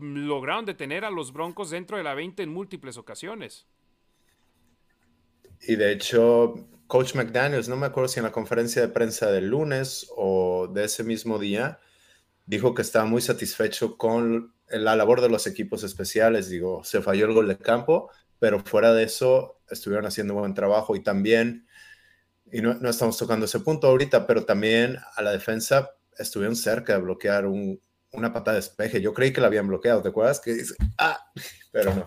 lograron 0.00 0.64
detener 0.64 1.04
a 1.04 1.10
los 1.10 1.32
Broncos 1.32 1.70
dentro 1.70 1.98
de 1.98 2.04
la 2.04 2.14
20 2.14 2.42
en 2.42 2.50
múltiples 2.50 2.96
ocasiones. 2.96 3.66
Y 5.60 5.76
de 5.76 5.92
hecho, 5.92 6.54
Coach 6.86 7.14
McDaniels, 7.14 7.68
no 7.68 7.76
me 7.76 7.86
acuerdo 7.86 8.08
si 8.08 8.20
en 8.20 8.24
la 8.24 8.32
conferencia 8.32 8.80
de 8.80 8.88
prensa 8.88 9.30
del 9.30 9.48
lunes 9.48 10.10
o 10.16 10.68
de 10.68 10.84
ese 10.84 11.04
mismo 11.04 11.38
día, 11.38 11.80
dijo 12.46 12.74
que 12.74 12.82
estaba 12.82 13.04
muy 13.04 13.20
satisfecho 13.20 13.98
con 13.98 14.54
la 14.70 14.96
labor 14.96 15.20
de 15.20 15.28
los 15.28 15.46
equipos 15.46 15.82
especiales. 15.82 16.48
Digo, 16.48 16.82
se 16.84 17.02
falló 17.02 17.26
el 17.26 17.34
gol 17.34 17.48
de 17.48 17.58
campo, 17.58 18.10
pero 18.38 18.60
fuera 18.60 18.92
de 18.92 19.04
eso 19.04 19.60
estuvieron 19.70 20.06
haciendo 20.06 20.34
buen 20.34 20.54
trabajo 20.54 20.96
y 20.96 21.02
también, 21.02 21.66
y 22.50 22.60
no, 22.60 22.74
no 22.74 22.88
estamos 22.88 23.16
tocando 23.18 23.46
ese 23.46 23.60
punto 23.60 23.88
ahorita, 23.88 24.26
pero 24.26 24.44
también 24.44 24.98
a 25.16 25.22
la 25.22 25.32
defensa 25.32 25.90
estuvieron 26.18 26.56
cerca 26.56 26.94
de 26.94 27.02
bloquear 27.02 27.46
un, 27.46 27.80
una 28.12 28.32
patada 28.32 28.56
de 28.56 28.62
despeje. 28.62 29.00
Yo 29.00 29.12
creí 29.12 29.32
que 29.32 29.40
la 29.40 29.48
habían 29.48 29.68
bloqueado, 29.68 30.02
¿te 30.02 30.08
acuerdas? 30.08 30.40
Que 30.40 30.56
ah, 30.98 31.18
pero 31.72 31.94
no. 31.94 32.06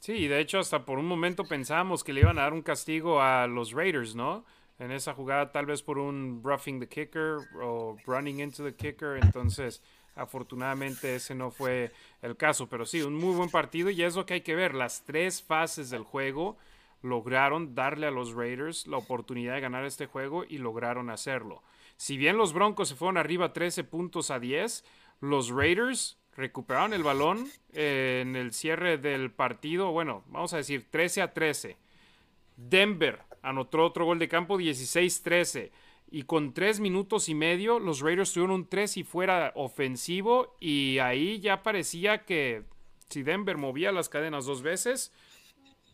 Sí, 0.00 0.28
de 0.28 0.40
hecho 0.40 0.58
hasta 0.58 0.84
por 0.84 0.98
un 0.98 1.06
momento 1.06 1.44
pensábamos 1.44 2.04
que 2.04 2.12
le 2.12 2.20
iban 2.20 2.38
a 2.38 2.42
dar 2.42 2.52
un 2.52 2.62
castigo 2.62 3.22
a 3.22 3.46
los 3.46 3.72
Raiders, 3.72 4.14
¿no? 4.14 4.44
En 4.78 4.90
esa 4.90 5.14
jugada 5.14 5.52
tal 5.52 5.66
vez 5.66 5.82
por 5.82 5.98
un 5.98 6.42
roughing 6.44 6.80
the 6.80 6.88
kicker 6.88 7.38
o 7.62 7.96
running 8.06 8.40
into 8.40 8.64
the 8.64 8.74
kicker, 8.74 9.16
entonces 9.22 9.82
afortunadamente 10.16 11.16
ese 11.16 11.34
no 11.34 11.50
fue 11.50 11.92
el 12.22 12.36
caso, 12.36 12.68
pero 12.68 12.86
sí, 12.86 13.02
un 13.02 13.14
muy 13.14 13.34
buen 13.34 13.50
partido 13.50 13.90
y 13.90 14.02
es 14.02 14.16
lo 14.16 14.26
que 14.26 14.34
hay 14.34 14.40
que 14.40 14.54
ver, 14.54 14.74
las 14.74 15.04
tres 15.04 15.42
fases 15.42 15.90
del 15.90 16.02
juego 16.02 16.56
lograron 17.02 17.74
darle 17.74 18.06
a 18.06 18.10
los 18.10 18.32
Raiders 18.32 18.86
la 18.86 18.96
oportunidad 18.96 19.54
de 19.54 19.60
ganar 19.60 19.84
este 19.84 20.06
juego 20.06 20.44
y 20.48 20.58
lograron 20.58 21.10
hacerlo. 21.10 21.62
Si 21.96 22.16
bien 22.16 22.36
los 22.36 22.52
Broncos 22.52 22.88
se 22.88 22.94
fueron 22.94 23.18
arriba 23.18 23.52
13 23.52 23.84
puntos 23.84 24.30
a 24.30 24.40
10, 24.40 24.84
los 25.20 25.50
Raiders 25.50 26.18
recuperaron 26.36 26.92
el 26.92 27.02
balón 27.02 27.48
en 27.72 28.36
el 28.36 28.52
cierre 28.52 28.98
del 28.98 29.30
partido, 29.30 29.92
bueno, 29.92 30.24
vamos 30.28 30.54
a 30.54 30.56
decir 30.56 30.86
13 30.90 31.22
a 31.22 31.32
13. 31.32 31.76
Denver 32.56 33.20
anotó 33.42 33.84
otro 33.84 34.06
gol 34.06 34.18
de 34.18 34.28
campo 34.28 34.58
16-13 34.58 35.70
y 36.14 36.22
con 36.22 36.54
tres 36.54 36.78
minutos 36.78 37.28
y 37.28 37.34
medio 37.34 37.80
los 37.80 37.98
Raiders 37.98 38.32
tuvieron 38.32 38.54
un 38.54 38.68
3 38.68 38.98
y 38.98 39.02
fuera 39.02 39.50
ofensivo 39.56 40.54
y 40.60 40.98
ahí 41.00 41.40
ya 41.40 41.64
parecía 41.64 42.24
que 42.24 42.62
si 43.08 43.24
Denver 43.24 43.56
movía 43.56 43.90
las 43.90 44.08
cadenas 44.08 44.46
dos 44.46 44.62
veces, 44.62 45.12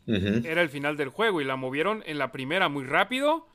era 0.06 0.60
el 0.60 0.68
final 0.68 0.98
del 0.98 1.08
juego 1.08 1.40
y 1.40 1.44
la 1.44 1.56
movieron 1.56 2.02
en 2.04 2.18
la 2.18 2.32
primera 2.32 2.68
muy 2.68 2.84
rápido 2.84 3.48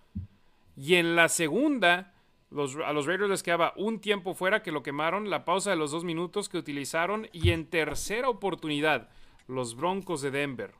y 0.75 0.95
en 0.95 1.15
la 1.15 1.29
segunda 1.29 2.15
a 2.49 2.93
los 2.93 3.05
Raiders 3.05 3.29
les 3.29 3.43
quedaba 3.43 3.73
un 3.77 3.99
tiempo 3.99 4.33
fuera 4.33 4.63
que 4.63 4.71
lo 4.71 4.81
quemaron, 4.81 5.29
la 5.29 5.45
pausa 5.45 5.69
de 5.69 5.75
los 5.75 5.91
dos 5.91 6.03
minutos 6.03 6.49
que 6.49 6.57
utilizaron 6.57 7.27
y 7.31 7.51
en 7.51 7.67
tercera 7.67 8.27
oportunidad 8.27 9.09
los 9.47 9.75
Broncos 9.75 10.23
de 10.23 10.31
Denver. 10.31 10.71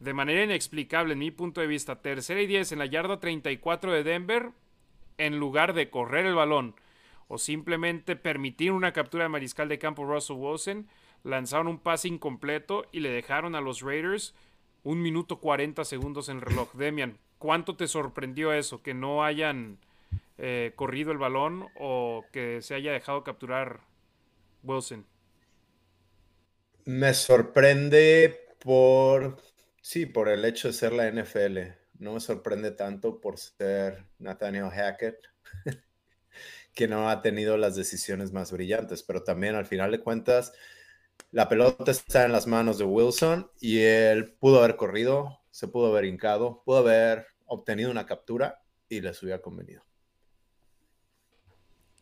De 0.00 0.14
manera 0.14 0.42
inexplicable, 0.42 1.12
en 1.12 1.20
mi 1.20 1.30
punto 1.30 1.60
de 1.60 1.68
vista, 1.68 2.02
tercera 2.02 2.42
y 2.42 2.48
diez 2.48 2.72
en 2.72 2.80
la 2.80 2.86
yarda 2.86 3.20
34 3.20 3.92
de 3.92 4.02
Denver, 4.02 4.50
en 5.18 5.38
lugar 5.38 5.72
de 5.74 5.90
correr 5.90 6.26
el 6.26 6.34
balón 6.34 6.74
o 7.28 7.38
simplemente 7.38 8.16
permitir 8.16 8.72
una 8.72 8.92
captura 8.92 9.24
de 9.24 9.28
mariscal 9.28 9.68
de 9.68 9.78
campo 9.78 10.04
Russell 10.04 10.36
Wilson, 10.36 10.86
lanzaron 11.24 11.66
un 11.66 11.78
pase 11.78 12.08
incompleto 12.08 12.86
y 12.92 13.00
le 13.00 13.10
dejaron 13.10 13.54
a 13.54 13.60
los 13.60 13.82
Raiders 13.82 14.34
un 14.84 15.02
minuto 15.02 15.40
40 15.40 15.84
segundos 15.84 16.28
en 16.28 16.36
el 16.36 16.42
reloj. 16.42 16.72
Demian, 16.74 17.18
¿cuánto 17.38 17.76
te 17.76 17.88
sorprendió 17.88 18.52
eso? 18.52 18.82
Que 18.82 18.94
no 18.94 19.24
hayan 19.24 19.78
eh, 20.38 20.72
corrido 20.76 21.10
el 21.10 21.18
balón 21.18 21.66
o 21.74 22.24
que 22.32 22.62
se 22.62 22.74
haya 22.74 22.92
dejado 22.92 23.24
capturar 23.24 23.80
Wilson? 24.62 25.04
Me 26.84 27.14
sorprende 27.14 28.46
por, 28.60 29.38
sí, 29.80 30.06
por 30.06 30.28
el 30.28 30.44
hecho 30.44 30.68
de 30.68 30.74
ser 30.74 30.92
la 30.92 31.10
NFL. 31.10 31.58
No 31.98 32.14
me 32.14 32.20
sorprende 32.20 32.70
tanto 32.72 33.20
por 33.20 33.38
ser 33.38 34.04
Nathaniel 34.18 34.70
Hackett, 34.70 35.18
que 36.74 36.88
no 36.88 37.08
ha 37.08 37.22
tenido 37.22 37.56
las 37.56 37.74
decisiones 37.74 38.32
más 38.32 38.52
brillantes, 38.52 39.02
pero 39.02 39.22
también 39.22 39.54
al 39.54 39.66
final 39.66 39.90
de 39.90 40.00
cuentas, 40.00 40.52
la 41.30 41.48
pelota 41.48 41.90
está 41.90 42.24
en 42.24 42.32
las 42.32 42.46
manos 42.46 42.78
de 42.78 42.84
Wilson 42.84 43.50
y 43.60 43.80
él 43.80 44.34
pudo 44.34 44.58
haber 44.58 44.76
corrido, 44.76 45.40
se 45.50 45.68
pudo 45.68 45.86
haber 45.88 46.04
hincado, 46.04 46.62
pudo 46.64 46.78
haber 46.78 47.26
obtenido 47.46 47.90
una 47.90 48.06
captura 48.06 48.62
y 48.88 49.00
les 49.00 49.22
hubiera 49.22 49.40
convenido. 49.40 49.82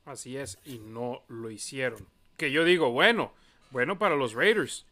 Así 0.04 0.36
es, 0.36 0.58
y 0.64 0.78
no 0.80 1.24
lo 1.28 1.50
hicieron. 1.50 2.08
Que 2.36 2.50
yo 2.50 2.64
digo, 2.64 2.90
bueno, 2.90 3.32
bueno 3.70 3.98
para 3.98 4.16
los 4.16 4.34
Raiders. 4.34 4.86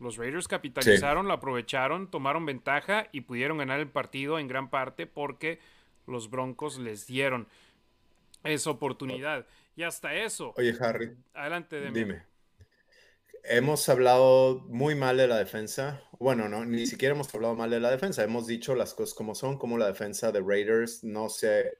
Los 0.00 0.16
Raiders 0.16 0.46
capitalizaron, 0.46 1.26
lo 1.26 1.34
aprovecharon, 1.34 2.10
tomaron 2.10 2.46
ventaja 2.46 3.08
y 3.12 3.22
pudieron 3.22 3.58
ganar 3.58 3.80
el 3.80 3.88
partido 3.88 4.38
en 4.38 4.46
gran 4.46 4.70
parte 4.70 5.06
porque 5.06 5.58
los 6.06 6.30
Broncos 6.30 6.78
les 6.78 7.06
dieron 7.06 7.48
esa 8.44 8.70
oportunidad. 8.70 9.46
Y 9.76 9.82
hasta 9.82 10.14
eso. 10.14 10.54
Oye, 10.56 10.74
Harry. 10.80 11.16
Adelante, 11.34 11.80
de 11.80 11.90
Dime. 11.90 12.22
Hemos 13.44 13.88
hablado 13.88 14.64
muy 14.68 14.94
mal 14.94 15.16
de 15.16 15.26
la 15.26 15.38
defensa. 15.38 16.02
Bueno, 16.18 16.48
no, 16.48 16.64
ni 16.64 16.86
siquiera 16.86 17.14
hemos 17.14 17.34
hablado 17.34 17.54
mal 17.54 17.70
de 17.70 17.80
la 17.80 17.90
defensa. 17.90 18.22
Hemos 18.22 18.46
dicho 18.46 18.74
las 18.74 18.94
cosas 18.94 19.14
como 19.14 19.34
son, 19.34 19.58
como 19.58 19.78
la 19.78 19.86
defensa 19.86 20.32
de 20.32 20.40
Raiders 20.40 21.02
no 21.04 21.28
se, 21.28 21.78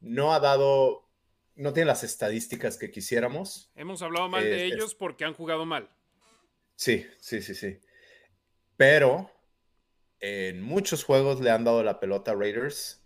no 0.00 0.34
ha 0.34 0.40
dado 0.40 1.04
no 1.56 1.72
tiene 1.72 1.86
las 1.86 2.04
estadísticas 2.04 2.76
que 2.76 2.90
quisiéramos. 2.90 3.70
Hemos 3.76 4.02
hablado 4.02 4.28
mal 4.28 4.42
de 4.42 4.64
ellos 4.64 4.94
porque 4.94 5.24
han 5.24 5.34
jugado 5.34 5.64
mal. 5.64 5.88
Sí, 6.76 7.06
sí, 7.18 7.40
sí, 7.40 7.54
sí. 7.54 7.78
Pero 8.76 9.30
en 10.20 10.62
muchos 10.62 11.04
juegos 11.04 11.40
le 11.40 11.50
han 11.50 11.64
dado 11.64 11.82
la 11.82 12.00
pelota 12.00 12.32
a 12.32 12.34
Raiders 12.34 13.04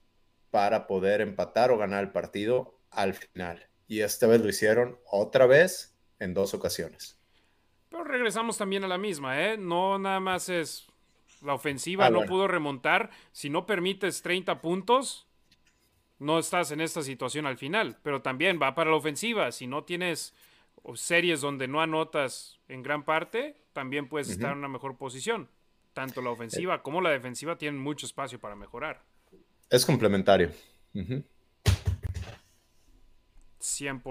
para 0.51 0.87
poder 0.87 1.21
empatar 1.21 1.71
o 1.71 1.79
ganar 1.79 2.05
el 2.05 2.13
partido 2.13 2.81
al 2.91 3.15
final. 3.15 3.69
Y 3.87 4.01
esta 4.01 4.27
vez 4.27 4.41
lo 4.41 4.49
hicieron 4.49 4.99
otra 5.11 5.47
vez 5.47 5.99
en 6.19 6.35
dos 6.35 6.55
ocasiones. 6.55 7.21
Pero 7.89 8.05
regresamos 8.05 8.59
también 8.59 8.85
a 8.85 8.89
la 8.89 8.99
misma, 8.99 9.43
¿eh? 9.43 9.57
No 9.57 9.99
nada 9.99 10.21
más 10.21 10.49
es 10.49 10.87
la 11.43 11.55
ofensiva, 11.55 12.07
ah, 12.07 12.11
no 12.11 12.23
pudo 12.23 12.49
remontar. 12.49 13.11
Si 13.33 13.49
no 13.49 13.67
permites 13.67 14.23
30 14.23 14.61
puntos, 14.61 15.27
no 16.19 16.39
estás 16.39 16.71
en 16.71 16.81
esta 16.81 17.03
situación 17.03 17.47
al 17.47 17.57
final, 17.57 17.99
pero 18.03 18.23
también 18.23 18.59
va 18.61 18.75
para 18.75 18.91
la 18.91 18.97
ofensiva. 18.97 19.53
Si 19.53 19.67
no 19.67 19.85
tienes 19.85 20.35
series 20.96 21.40
donde 21.40 21.68
no 21.68 21.81
anotas 21.81 22.59
en 22.68 22.83
gran 22.83 23.05
parte, 23.05 23.57
también 23.72 24.09
puedes 24.09 24.29
estar 24.29 24.53
en 24.53 24.59
una 24.59 24.68
mejor 24.68 24.96
posición. 24.96 25.48
Tanto 25.92 26.22
la 26.22 26.31
ofensiva 26.31 26.83
como 26.83 27.01
la 27.01 27.11
defensiva 27.11 27.57
tienen 27.57 27.81
mucho 27.81 28.07
espacio 28.07 28.38
para 28.38 28.57
mejorar. 28.57 29.03
Es 29.70 29.85
complementario. 29.85 30.51
100%, 33.61 34.03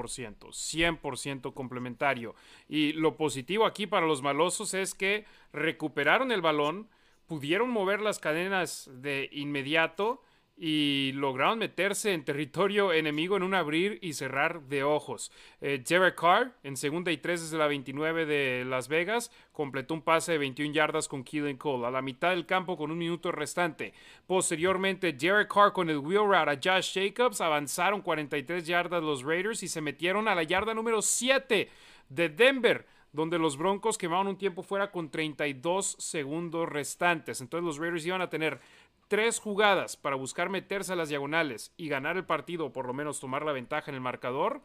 100% 0.52 1.54
complementario. 1.54 2.36
Y 2.68 2.94
lo 2.94 3.16
positivo 3.18 3.66
aquí 3.66 3.88
para 3.88 4.06
los 4.06 4.22
malosos 4.22 4.74
es 4.74 4.94
que 4.94 5.26
recuperaron 5.52 6.32
el 6.32 6.42
balón, 6.42 6.90
pudieron 7.26 7.70
mover 7.70 8.02
las 8.02 8.20
cadenas 8.20 8.90
de 8.94 9.30
inmediato 9.32 10.22
y 10.60 11.12
lograron 11.14 11.60
meterse 11.60 12.14
en 12.14 12.26
territorio 12.26 12.92
enemigo 12.92 13.38
en 13.38 13.44
un 13.44 13.54
abrir 13.54 14.00
y 14.02 14.14
cerrar 14.14 14.64
de 14.64 14.84
ojos. 14.84 15.32
Eh, 15.62 15.84
Carr, 16.16 16.54
en 16.64 16.78
segunda 16.78 17.12
y 17.12 17.18
tres 17.18 17.42
desde 17.42 17.60
la 17.60 17.68
29 17.68 18.26
de 18.26 18.66
Las 18.66 18.88
Vegas, 18.88 19.32
completó 19.52 19.94
un 19.94 20.02
pase 20.02 20.32
de 20.32 20.40
21 20.40 20.74
yardas 20.74 21.08
con 21.08 21.24
Keelan 21.24 21.58
Cole 21.58 21.86
a 21.86 21.92
la 21.92 22.02
mitad 22.02 22.32
del 22.32 22.48
campo 22.48 22.76
con 22.76 22.90
un 22.90 22.98
minuto 22.98 23.32
restante. 23.32 23.94
Posteriormente, 24.26 25.16
Jared 25.20 25.48
Carr 25.48 25.74
con 25.74 25.92
el 25.92 26.00
wheel 26.00 26.26
route 26.26 26.50
a 26.50 26.60
Josh 26.62 26.94
Jacobs 26.94 27.40
avanzaron 27.40 28.02
43 28.02 28.66
yardas 28.66 29.04
los 29.04 29.24
Raiders 29.24 29.62
y 29.62 29.68
se 29.68 29.82
metieron 29.82 30.28
a 30.28 30.34
la 30.34 30.44
yarda 30.44 30.74
número 30.74 31.04
7 31.04 31.70
de 32.10 32.30
Denver 32.30 32.86
donde 33.14 33.40
los 33.40 33.58
Broncos 33.58 33.98
quemaron 33.98 34.28
un 34.28 34.38
tiempo 34.38 34.64
fuera 34.64 34.92
con 34.92 35.10
32 35.10 35.96
segundos 35.98 36.70
restantes. 36.70 37.42
Entonces 37.42 37.66
los 37.66 37.78
Raiders 37.78 38.06
iban 38.06 38.22
a 38.22 38.30
tener 38.30 38.60
tres 39.08 39.40
jugadas 39.40 39.96
para 39.98 40.16
buscar 40.16 40.50
meterse 40.50 40.94
a 40.94 40.96
las 40.96 41.10
diagonales 41.10 41.72
y 41.78 41.88
ganar 41.88 42.18
el 42.18 42.26
partido 42.26 42.68
o 42.68 42.74
por 42.74 42.86
lo 42.88 42.94
menos 42.94 43.20
tomar 43.20 43.44
la 43.44 43.52
ventaja 43.52 43.92
en 43.92 43.96
el 43.96 44.02
marcador, 44.02 44.62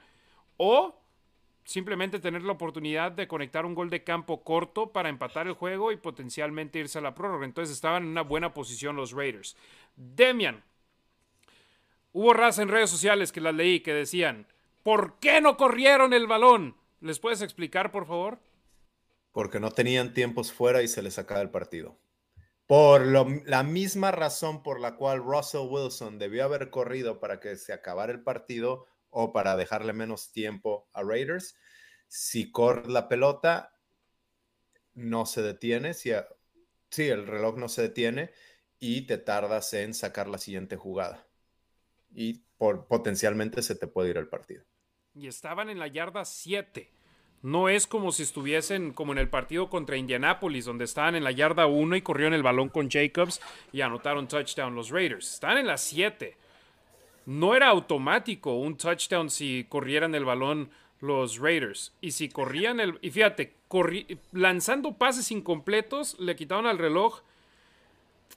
o 0.57 0.99
simplemente 1.65 2.19
tener 2.19 2.43
la 2.43 2.53
oportunidad 2.53 3.13
de 3.13 3.29
conectar 3.29 3.65
un 3.65 3.75
gol 3.75 3.89
de 3.89 4.03
campo 4.03 4.43
corto 4.43 4.93
para 4.93 5.09
empatar 5.09 5.47
el 5.47 5.55
juego 5.55 5.93
y 5.93 5.97
potencialmente 5.97 6.81
irse 6.81 6.99
a 6.99 7.03
la 7.03 7.15
prórroga. 7.15 7.45
Entonces 7.45 7.75
estaban 7.75 8.03
en 8.03 8.09
una 8.11 8.23
buena 8.23 8.53
posición 8.53 8.97
los 8.97 9.13
Raiders. 9.13 9.57
Demian, 9.97 10.63
hubo 12.13 12.33
raza 12.33 12.63
en 12.63 12.69
redes 12.69 12.91
sociales 12.91 13.31
que 13.31 13.41
las 13.41 13.55
leí 13.55 13.81
que 13.81 13.95
decían, 13.95 14.47
¿por 14.83 15.19
qué 15.21 15.41
no 15.41 15.57
corrieron 15.57 16.13
el 16.13 16.27
balón? 16.27 16.77
¿Les 17.01 17.21
puedes 17.21 17.43
explicar, 17.43 17.93
por 17.93 18.07
favor? 18.07 18.39
Porque 19.31 19.61
no 19.61 19.71
tenían 19.71 20.13
tiempos 20.13 20.53
fuera 20.53 20.83
y 20.83 20.89
se 20.89 21.03
les 21.03 21.19
acaba 21.19 21.41
el 21.41 21.51
partido 21.51 21.97
por 22.67 23.05
la 23.07 23.63
misma 23.63 24.13
razón 24.13 24.63
por 24.63 24.81
la 24.81 24.97
cual 24.97 25.19
Russell 25.19 25.69
Wilson 25.69 26.19
debió 26.19 26.45
haber 26.45 26.71
corrido 26.71 27.21
para 27.21 27.41
que 27.41 27.57
se 27.57 27.73
acabara 27.73 28.13
el 28.13 28.23
partido 28.23 28.87
o 29.11 29.33
para 29.33 29.57
dejarle 29.57 29.93
menos 29.93 30.33
tiempo 30.33 30.89
a 30.93 31.03
Raiders. 31.03 31.57
Si 32.09 32.51
corre 32.51 32.89
la 32.89 33.09
pelota, 33.09 33.77
no 34.95 35.27
se 35.27 35.43
detiene. 35.43 35.95
Si, 35.95 36.13
sí, 36.91 37.09
el 37.09 37.27
reloj 37.27 37.57
no 37.59 37.69
se 37.69 37.83
detiene 37.83 38.33
y 38.79 39.03
te 39.03 39.19
tardas 39.19 39.73
en 39.75 39.95
sacar 39.95 40.29
la 40.29 40.39
siguiente 40.39 40.77
jugada. 40.77 41.27
Y 42.15 42.45
por, 42.57 42.87
potencialmente 42.87 43.63
se 43.63 43.75
te 43.75 43.87
puede 43.87 44.11
ir 44.11 44.17
el 44.17 44.29
partido. 44.29 44.65
y 45.15 45.27
estaban 45.27 45.69
en 45.69 45.79
la 45.79 45.89
yarda 45.89 46.25
7. 46.25 46.91
No 47.43 47.69
es 47.69 47.89
como 47.89 48.13
si 48.13 48.23
estuviesen 48.23 48.93
como 48.93 49.13
en 49.13 49.19
el 49.19 49.29
partido 49.29 49.69
contra 49.69 49.97
Indianapolis, 49.97 50.65
donde 50.65 50.85
estaban 50.85 51.17
en 51.17 51.25
la 51.25 51.33
yarda 51.33 51.67
1 51.67 51.97
y 51.97 52.03
corrieron 52.03 52.35
el 52.35 52.45
balón 52.45 52.69
con 52.69 52.89
Jacobs 52.89 53.41
y 53.73 53.81
anotaron 53.81 54.29
touchdown 54.29 54.77
los 54.77 54.91
Raiders. 54.91 55.35
Están 55.35 55.59
en 55.59 55.67
la 55.67 55.77
7. 55.77 56.37
No 57.27 57.55
era 57.57 57.69
automático 57.69 58.55
un 58.55 58.77
touchdown 58.77 59.29
si 59.29 59.67
corrieran 59.69 60.15
el 60.15 60.25
balón 60.25 60.71
los 61.01 61.39
Raiders. 61.39 61.93
Y 62.01 62.13
si 62.13 62.29
corrían 62.29 62.79
el. 62.79 62.99
Y 63.03 63.11
fíjate, 63.11 63.55
lanzando 64.31 64.97
pases 64.97 65.33
incompletos, 65.33 66.19
le 66.21 66.37
quitaron 66.37 66.67
al 66.67 66.79
reloj 66.79 67.23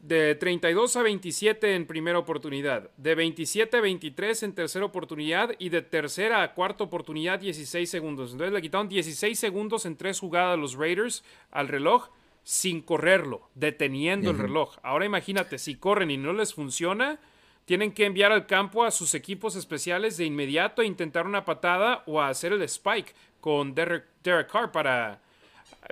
de 0.07 0.35
32 0.35 0.97
a 0.97 1.01
27 1.01 1.73
en 1.73 1.87
primera 1.87 2.19
oportunidad, 2.19 2.91
de 2.95 3.15
27 3.15 3.77
a 3.77 3.81
23 3.81 4.43
en 4.43 4.53
tercera 4.53 4.85
oportunidad 4.85 5.55
y 5.57 5.69
de 5.69 5.81
tercera 5.81 6.43
a 6.43 6.53
cuarta 6.53 6.83
oportunidad 6.83 7.39
16 7.39 7.89
segundos. 7.89 8.31
Entonces 8.31 8.53
le 8.53 8.61
quitaron 8.61 8.87
16 8.87 9.37
segundos 9.37 9.87
en 9.87 9.97
tres 9.97 10.19
jugadas 10.19 10.59
los 10.59 10.75
Raiders 10.75 11.23
al 11.49 11.69
reloj 11.69 12.09
sin 12.43 12.81
correrlo, 12.81 13.49
deteniendo 13.55 14.29
el 14.29 14.37
reloj. 14.37 14.77
Ahora 14.83 15.05
imagínate, 15.05 15.57
si 15.57 15.73
corren 15.73 16.11
y 16.11 16.17
no 16.17 16.33
les 16.33 16.53
funciona, 16.53 17.19
tienen 17.65 17.91
que 17.91 18.05
enviar 18.05 18.31
al 18.31 18.45
campo 18.45 18.83
a 18.83 18.91
sus 18.91 19.15
equipos 19.15 19.55
especiales 19.55 20.17
de 20.17 20.25
inmediato 20.25 20.83
e 20.83 20.85
intentar 20.85 21.25
una 21.25 21.45
patada 21.45 22.03
o 22.05 22.21
hacer 22.21 22.53
el 22.53 22.61
spike 22.61 23.15
con 23.41 23.73
Derek, 23.73 24.05
Derek 24.23 24.51
Carr 24.51 24.71
para 24.71 25.19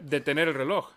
detener 0.03 0.49
el 0.49 0.53
reloj. 0.53 0.91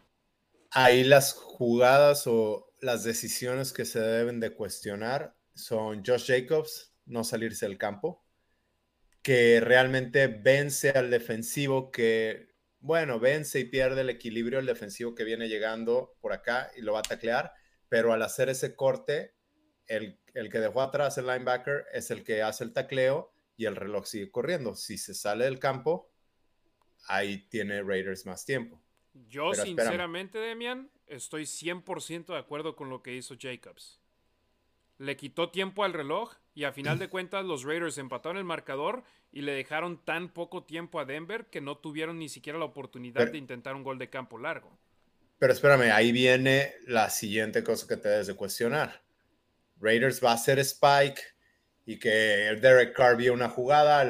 Ahí 0.73 1.03
las 1.03 1.33
jugadas 1.33 2.27
o 2.27 2.66
las 2.81 3.05
decisiones 3.05 3.73
que 3.73 3.85
se 3.85 4.01
deben 4.01 4.41
de 4.41 4.51
cuestionar 4.51 5.37
son 5.55 6.05
Josh 6.05 6.27
Jacobs 6.27 6.95
no 7.07 7.25
salirse 7.25 7.67
del 7.67 7.79
campo, 7.79 8.25
que 9.23 9.61
realmente 9.61 10.27
vence 10.27 10.91
al 10.91 11.11
defensivo 11.11 11.91
que, 11.91 12.55
bueno, 12.81 13.19
vence 13.19 13.61
y 13.61 13.65
pierde 13.65 14.03
el 14.03 14.11
equilibrio 14.11 14.59
el 14.59 14.67
defensivo 14.67 15.15
que 15.15 15.25
viene 15.25 15.49
llegando 15.49 16.17
por 16.21 16.33
acá 16.33 16.71
y 16.77 16.83
lo 16.83 16.93
va 16.93 17.01
a 17.01 17.03
taclear, 17.03 17.53
pero 17.89 18.12
al 18.12 18.23
hacer 18.23 18.49
ese 18.49 18.75
corte, 18.77 19.35
el, 19.87 20.21
el 20.35 20.51
que 20.51 20.59
dejó 20.59 20.83
atrás 20.83 21.17
el 21.19 21.27
linebacker 21.27 21.87
es 21.93 22.11
el 22.11 22.25
que 22.25 22.43
hace 22.43 22.65
el 22.65 22.73
tacleo 22.73 23.33
y 23.57 23.65
el 23.67 23.77
reloj 23.77 24.07
sigue 24.07 24.31
corriendo. 24.31 24.75
Si 24.75 24.99
se 24.99 25.15
sale 25.15 25.45
del 25.45 25.59
campo, 25.59 26.11
ahí 27.09 27.49
tiene 27.49 27.83
Raiders 27.83 28.27
más 28.27 28.45
tiempo. 28.45 28.83
Yo, 29.29 29.55
sinceramente, 29.55 30.39
Demian, 30.39 30.91
estoy 31.07 31.45
100% 31.45 32.27
de 32.27 32.38
acuerdo 32.38 32.77
con 32.77 32.90
lo 32.90 33.03
que 33.03 33.14
hizo 33.14 33.37
Jacobs. 33.38 34.01
Le 34.99 35.16
quitó 35.16 35.51
tiempo 35.51 35.85
al 35.85 35.92
reloj 35.92 36.35
y 36.55 36.64
a 36.64 36.73
final 36.73 36.99
de 36.99 37.09
cuentas 37.11 37.45
los 37.45 37.64
Raiders 37.64 37.99
empataron 37.99 38.38
el 38.38 38.45
marcador 38.45 39.05
y 39.33 39.42
le 39.42 39.53
dejaron 39.53 40.03
tan 40.05 40.29
poco 40.33 40.64
tiempo 40.64 41.01
a 41.01 41.05
Denver 41.05 41.47
que 41.47 41.61
no 41.61 41.79
tuvieron 41.79 42.19
ni 42.19 42.29
siquiera 42.29 42.59
la 42.59 42.64
oportunidad 42.64 43.31
de 43.31 43.38
intentar 43.38 43.75
un 43.75 43.83
gol 43.83 43.99
de 43.99 44.09
campo 44.09 44.38
largo. 44.38 44.79
Pero 45.38 45.53
espérame, 45.53 45.92
ahí 45.92 46.12
viene 46.12 46.75
la 46.87 47.11
siguiente 47.11 47.62
cosa 47.62 47.87
que 47.87 47.99
te 47.99 48.09
debes 48.09 48.27
de 48.27 48.35
cuestionar. 48.35 49.03
Raiders 49.79 50.25
va 50.25 50.31
a 50.31 50.35
hacer 50.35 50.59
Spike 50.59 51.21
y 51.85 51.99
que 51.99 52.57
Derek 52.61 52.95
Carr 52.95 53.16
vio 53.16 53.35
una 53.35 53.51
jugada, 53.51 54.05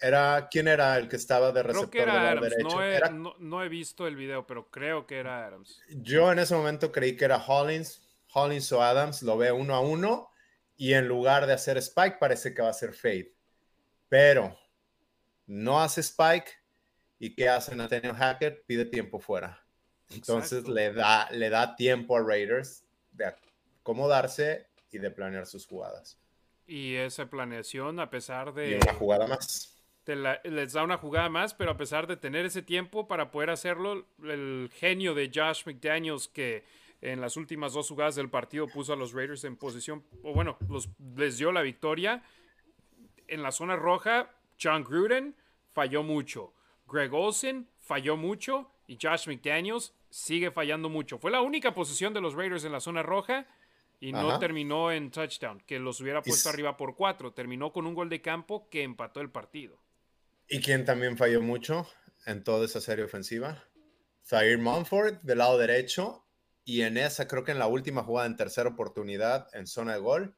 era, 0.00 0.48
¿Quién 0.50 0.68
era 0.68 0.96
el 0.98 1.08
que 1.08 1.16
estaba 1.16 1.52
de 1.52 1.62
receptor 1.62 1.90
creo 1.90 2.04
que 2.04 2.10
era 2.10 2.30
Adams. 2.30 3.34
No 3.38 3.62
he, 3.62 3.68
visto 3.68 4.06
el 4.06 4.16
video, 4.16 4.46
pero 4.46 4.70
creo 4.70 5.06
que 5.06 5.18
era 5.18 5.46
Adams. 5.46 5.80
Yo 5.90 6.30
en 6.30 6.38
ese 6.38 6.54
momento 6.54 6.92
creí 6.92 7.16
que 7.16 7.24
era 7.24 7.38
Hollins, 7.38 8.06
Hollins 8.32 8.70
o 8.72 8.82
Adams, 8.82 9.22
lo 9.22 9.38
ve 9.38 9.52
uno 9.52 9.74
a 9.74 9.80
uno 9.80 10.30
y 10.76 10.92
en 10.92 11.08
lugar 11.08 11.46
de 11.46 11.54
hacer 11.54 11.78
Spike 11.78 12.18
parece 12.20 12.52
que 12.52 12.62
va 12.62 12.68
a 12.68 12.74
ser 12.74 12.92
Fade. 12.92 13.32
Pero 14.08 14.56
no 15.46 15.80
hace 15.80 16.02
Spike 16.02 16.50
y 17.18 17.34
¿qué 17.34 17.48
hace 17.48 17.74
Nathaniel 17.74 18.14
Hackett? 18.14 18.66
Pide 18.66 18.84
tiempo 18.84 19.18
fuera. 19.18 19.64
Entonces 20.10 20.68
le 20.68 20.92
da, 20.92 21.28
le 21.30 21.48
da 21.48 21.74
tiempo 21.74 22.16
a 22.16 22.22
Raiders 22.22 22.84
de 23.12 23.34
acomodarse 23.82 24.68
y 24.92 24.98
de 24.98 25.10
planear 25.10 25.46
sus 25.46 25.66
jugadas. 25.66 26.18
Y 26.66 26.96
esa 26.96 27.30
planeación, 27.30 27.98
a 27.98 28.10
pesar 28.10 28.52
de... 28.52 28.78
una 28.82 28.94
jugada 28.94 29.26
más 29.26 29.75
les 30.14 30.72
da 30.72 30.84
una 30.84 30.98
jugada 30.98 31.28
más, 31.28 31.54
pero 31.54 31.72
a 31.72 31.76
pesar 31.76 32.06
de 32.06 32.16
tener 32.16 32.46
ese 32.46 32.62
tiempo 32.62 33.08
para 33.08 33.30
poder 33.30 33.50
hacerlo, 33.50 34.06
el 34.22 34.70
genio 34.72 35.14
de 35.14 35.30
Josh 35.34 35.64
McDaniels 35.66 36.28
que 36.28 36.64
en 37.00 37.20
las 37.20 37.36
últimas 37.36 37.72
dos 37.72 37.88
jugadas 37.88 38.14
del 38.14 38.30
partido 38.30 38.66
puso 38.66 38.92
a 38.92 38.96
los 38.96 39.12
Raiders 39.12 39.44
en 39.44 39.56
posición, 39.56 40.04
o 40.22 40.32
bueno, 40.32 40.56
los, 40.68 40.88
les 41.16 41.38
dio 41.38 41.52
la 41.52 41.62
victoria. 41.62 42.22
En 43.26 43.42
la 43.42 43.50
zona 43.50 43.76
roja, 43.76 44.30
John 44.60 44.84
Gruden 44.84 45.34
falló 45.72 46.02
mucho, 46.02 46.54
Greg 46.86 47.12
Olsen 47.12 47.68
falló 47.80 48.16
mucho 48.16 48.70
y 48.86 48.98
Josh 49.00 49.26
McDaniels 49.26 49.92
sigue 50.08 50.50
fallando 50.50 50.88
mucho. 50.88 51.18
Fue 51.18 51.30
la 51.30 51.40
única 51.40 51.74
posición 51.74 52.14
de 52.14 52.20
los 52.20 52.34
Raiders 52.34 52.64
en 52.64 52.72
la 52.72 52.80
zona 52.80 53.02
roja 53.02 53.46
y 54.00 54.12
no 54.12 54.38
terminó 54.38 54.92
en 54.92 55.10
touchdown, 55.10 55.60
que 55.66 55.78
los 55.78 56.00
hubiera 56.00 56.22
puesto 56.22 56.48
arriba 56.48 56.76
por 56.76 56.94
cuatro. 56.94 57.32
Terminó 57.32 57.72
con 57.72 57.86
un 57.86 57.94
gol 57.94 58.08
de 58.08 58.20
campo 58.20 58.68
que 58.70 58.82
empató 58.82 59.20
el 59.20 59.30
partido. 59.30 59.78
¿Y 60.48 60.60
quién 60.60 60.84
también 60.84 61.16
falló 61.16 61.42
mucho 61.42 61.88
en 62.24 62.44
toda 62.44 62.66
esa 62.66 62.80
serie 62.80 63.04
ofensiva? 63.04 63.64
Zaire 64.24 64.56
Mumford 64.56 65.20
del 65.22 65.38
lado 65.38 65.58
derecho. 65.58 66.24
Y 66.64 66.82
en 66.82 66.96
esa, 66.96 67.26
creo 67.26 67.44
que 67.44 67.52
en 67.52 67.58
la 67.58 67.66
última 67.66 68.04
jugada, 68.04 68.26
en 68.26 68.36
tercera 68.36 68.70
oportunidad, 68.70 69.48
en 69.54 69.66
zona 69.66 69.94
de 69.94 70.00
gol, 70.00 70.36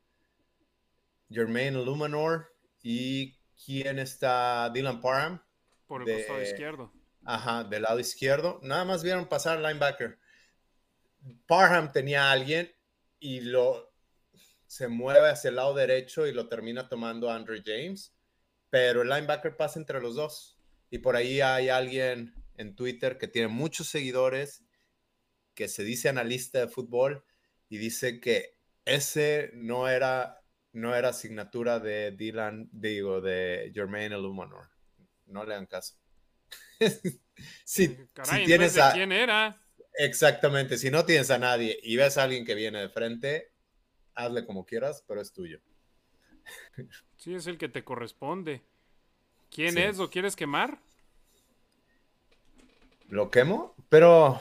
Jermaine 1.30 1.84
Lumanor. 1.84 2.54
¿Y 2.82 3.36
quién 3.64 3.98
está? 3.98 4.70
Dylan 4.70 5.00
Parham. 5.00 5.42
Por 5.86 6.08
el 6.08 6.16
costado 6.16 6.42
izquierdo. 6.42 6.92
Ajá, 7.24 7.64
del 7.64 7.82
lado 7.82 7.98
izquierdo. 7.98 8.60
Nada 8.62 8.84
más 8.86 9.02
vieron 9.02 9.28
pasar 9.28 9.58
linebacker. 9.58 10.18
Parham 11.46 11.92
tenía 11.92 12.28
a 12.28 12.32
alguien 12.32 12.72
y 13.20 13.40
lo 13.40 13.92
se 14.66 14.88
mueve 14.88 15.28
hacia 15.28 15.48
el 15.48 15.56
lado 15.56 15.74
derecho 15.74 16.26
y 16.26 16.32
lo 16.32 16.48
termina 16.48 16.88
tomando 16.88 17.30
Andrew 17.30 17.60
James 17.64 18.17
pero 18.70 19.02
el 19.02 19.08
linebacker 19.08 19.56
pasa 19.56 19.78
entre 19.78 20.00
los 20.00 20.14
dos. 20.14 20.58
Y 20.90 20.98
por 20.98 21.16
ahí 21.16 21.40
hay 21.40 21.68
alguien 21.68 22.34
en 22.56 22.74
Twitter 22.74 23.18
que 23.18 23.28
tiene 23.28 23.48
muchos 23.48 23.88
seguidores, 23.88 24.64
que 25.54 25.68
se 25.68 25.84
dice 25.84 26.08
analista 26.08 26.60
de 26.60 26.68
fútbol 26.68 27.24
y 27.68 27.78
dice 27.78 28.20
que 28.20 28.56
ese 28.84 29.50
no 29.54 29.88
era, 29.88 30.42
no 30.72 30.94
era 30.94 31.10
asignatura 31.10 31.78
de 31.78 32.12
Dylan, 32.12 32.68
digo, 32.72 33.20
de 33.20 33.70
Jermaine 33.74 34.16
Illuminor. 34.16 34.70
No 35.26 35.44
le 35.44 35.54
dan 35.54 35.66
caso. 35.66 35.96
si, 37.64 37.96
tienes 38.46 38.78
a, 38.78 38.92
quién 38.92 39.12
era. 39.12 39.60
Exactamente, 39.94 40.78
si 40.78 40.90
no 40.90 41.04
tienes 41.04 41.30
a 41.30 41.38
nadie 41.38 41.78
y 41.82 41.96
ves 41.96 42.16
a 42.16 42.22
alguien 42.22 42.46
que 42.46 42.54
viene 42.54 42.80
de 42.80 42.88
frente, 42.88 43.52
hazle 44.14 44.46
como 44.46 44.64
quieras, 44.64 45.04
pero 45.06 45.20
es 45.20 45.32
tuyo. 45.32 45.60
Sí, 47.16 47.34
es 47.34 47.46
el 47.46 47.58
que 47.58 47.68
te 47.68 47.84
corresponde. 47.84 48.62
¿Quién 49.50 49.78
es? 49.78 49.96
¿Lo 49.96 50.10
quieres 50.10 50.36
quemar? 50.36 50.78
¿Lo 53.08 53.30
quemo? 53.30 53.74
Pero. 53.88 54.40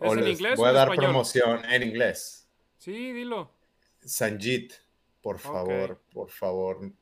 ¿Es 0.00 0.12
en 0.12 0.26
inglés 0.26 0.56
voy 0.56 0.68
a 0.68 0.72
dar 0.72 0.94
promoción 0.94 1.64
en 1.66 1.82
inglés. 1.82 2.48
Sí, 2.78 3.12
dilo. 3.12 3.52
Sanjit, 4.04 4.72
por 5.20 5.38
favor, 5.38 6.00
por 6.12 6.30
favor. 6.30 6.92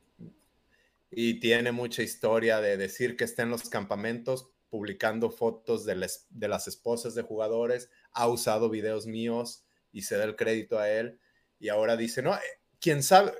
Y 1.09 1.39
tiene 1.39 1.71
mucha 1.71 2.03
historia 2.03 2.59
de 2.59 2.77
decir 2.77 3.15
que 3.15 3.23
está 3.23 3.43
en 3.43 3.49
los 3.49 3.69
campamentos 3.69 4.49
publicando 4.69 5.31
fotos 5.31 5.85
de, 5.85 6.07
de 6.29 6.47
las 6.47 6.67
esposas 6.67 7.15
de 7.15 7.23
jugadores, 7.23 7.89
ha 8.11 8.27
usado 8.27 8.69
videos 8.69 9.07
míos 9.07 9.65
y 9.91 10.03
se 10.03 10.17
da 10.17 10.23
el 10.25 10.35
crédito 10.35 10.77
a 10.77 10.89
él. 10.89 11.19
Y 11.59 11.69
ahora 11.69 11.97
dice, 11.97 12.21
no, 12.21 12.35
eh, 12.35 12.39
quién 12.79 13.03
sabe, 13.03 13.33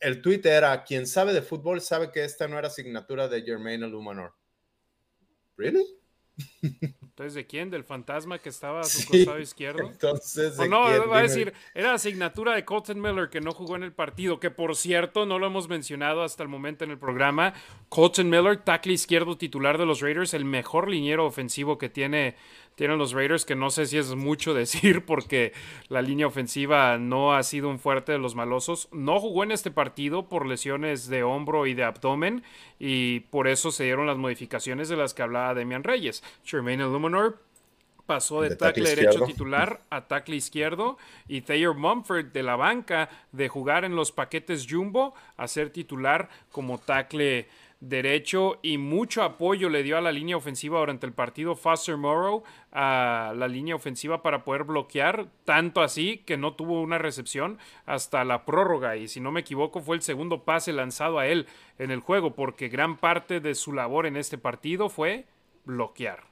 el 0.00 0.22
tweet 0.22 0.42
era, 0.44 0.84
quien 0.84 1.06
sabe 1.06 1.32
de 1.32 1.42
fútbol 1.42 1.80
sabe 1.80 2.10
que 2.10 2.24
esta 2.24 2.48
no 2.48 2.58
era 2.58 2.68
asignatura 2.68 3.28
de 3.28 3.42
Jermaine 3.42 3.88
Lumanor. 3.88 4.34
¿Really? 5.56 5.84
Entonces, 7.16 7.34
¿de 7.34 7.46
quién? 7.46 7.70
¿Del 7.70 7.82
fantasma 7.82 8.38
que 8.38 8.50
estaba 8.50 8.80
a 8.80 8.84
su 8.84 9.08
costado 9.08 9.40
izquierdo? 9.40 9.86
Entonces, 9.86 10.58
¿de 10.58 10.68
no, 10.68 10.82
va 11.08 11.18
a 11.18 11.22
decir, 11.22 11.54
era 11.74 11.94
asignatura 11.94 12.54
de 12.54 12.64
Colton 12.64 13.00
Miller 13.00 13.30
que 13.30 13.40
no 13.40 13.52
jugó 13.52 13.74
en 13.76 13.82
el 13.82 13.92
partido, 13.92 14.38
que 14.38 14.50
por 14.50 14.76
cierto, 14.76 15.24
no 15.24 15.38
lo 15.38 15.46
hemos 15.46 15.68
mencionado 15.68 16.22
hasta 16.22 16.42
el 16.42 16.50
momento 16.50 16.84
en 16.84 16.90
el 16.90 16.98
programa. 16.98 17.54
Colton 17.88 18.28
Miller, 18.28 18.58
tackle 18.58 18.92
izquierdo 18.92 19.38
titular 19.38 19.78
de 19.78 19.86
los 19.86 20.00
Raiders, 20.00 20.34
el 20.34 20.44
mejor 20.44 20.90
liniero 20.90 21.24
ofensivo 21.24 21.78
que 21.78 21.88
tiene 21.88 22.36
tienen 22.76 22.98
los 22.98 23.12
Raiders, 23.12 23.44
que 23.44 23.56
no 23.56 23.70
sé 23.70 23.86
si 23.86 23.98
es 23.98 24.14
mucho 24.14 24.54
decir 24.54 25.04
porque 25.04 25.52
la 25.88 26.02
línea 26.02 26.28
ofensiva 26.28 26.96
no 26.98 27.34
ha 27.34 27.42
sido 27.42 27.68
un 27.68 27.80
fuerte 27.80 28.12
de 28.12 28.18
los 28.18 28.36
malosos. 28.36 28.88
No 28.92 29.18
jugó 29.18 29.42
en 29.42 29.50
este 29.50 29.72
partido 29.72 30.28
por 30.28 30.46
lesiones 30.46 31.08
de 31.08 31.24
hombro 31.24 31.66
y 31.66 31.74
de 31.74 31.84
abdomen 31.84 32.44
y 32.78 33.20
por 33.20 33.48
eso 33.48 33.72
se 33.72 33.84
dieron 33.84 34.06
las 34.06 34.18
modificaciones 34.18 34.88
de 34.88 34.96
las 34.96 35.14
que 35.14 35.22
hablaba 35.22 35.54
Demian 35.54 35.82
Reyes. 35.82 36.22
Jermaine 36.44 36.84
Illuminor 36.84 37.38
pasó 38.04 38.42
de, 38.42 38.54
tackle, 38.54 38.88
derecho 38.88 39.24
titular 39.24 39.80
a 39.90 40.06
tackle 40.06 40.36
izquierdo 40.36 40.96
y 41.26 41.40
Thayer 41.40 41.74
Mumford 41.74 42.26
de 42.26 42.42
la 42.42 42.56
banca 42.56 43.10
de 43.32 43.48
jugar 43.48 43.84
en 43.84 43.96
los 43.96 44.12
paquetes 44.12 44.66
jumbo 44.70 45.14
a 45.36 45.48
ser 45.48 45.70
titular 45.70 46.28
como 46.52 46.78
tackle 46.78 47.48
derecho 47.80 48.58
y 48.62 48.78
mucho 48.78 49.22
apoyo 49.22 49.68
le 49.68 49.82
dio 49.82 49.98
a 49.98 50.00
la 50.00 50.12
línea 50.12 50.36
ofensiva 50.36 50.78
durante 50.78 51.06
el 51.06 51.12
partido 51.12 51.56
Foster 51.56 51.96
Morrow 51.96 52.42
a 52.72 53.34
la 53.36 53.48
línea 53.48 53.74
ofensiva 53.74 54.22
para 54.22 54.44
poder 54.44 54.64
bloquear, 54.64 55.28
tanto 55.44 55.82
así 55.82 56.18
que 56.18 56.36
no 56.36 56.54
tuvo 56.54 56.80
una 56.80 56.98
recepción 56.98 57.58
hasta 57.84 58.24
la 58.24 58.44
prórroga 58.44 58.96
y 58.96 59.08
si 59.08 59.20
no 59.20 59.30
me 59.30 59.40
equivoco 59.40 59.80
fue 59.80 59.96
el 59.96 60.02
segundo 60.02 60.44
pase 60.44 60.72
lanzado 60.72 61.18
a 61.18 61.26
él 61.26 61.46
en 61.78 61.90
el 61.90 62.00
juego 62.00 62.34
porque 62.34 62.68
gran 62.68 62.96
parte 62.96 63.40
de 63.40 63.54
su 63.54 63.72
labor 63.72 64.06
en 64.06 64.16
este 64.16 64.38
partido 64.38 64.88
fue 64.88 65.26
bloquear. 65.64 66.24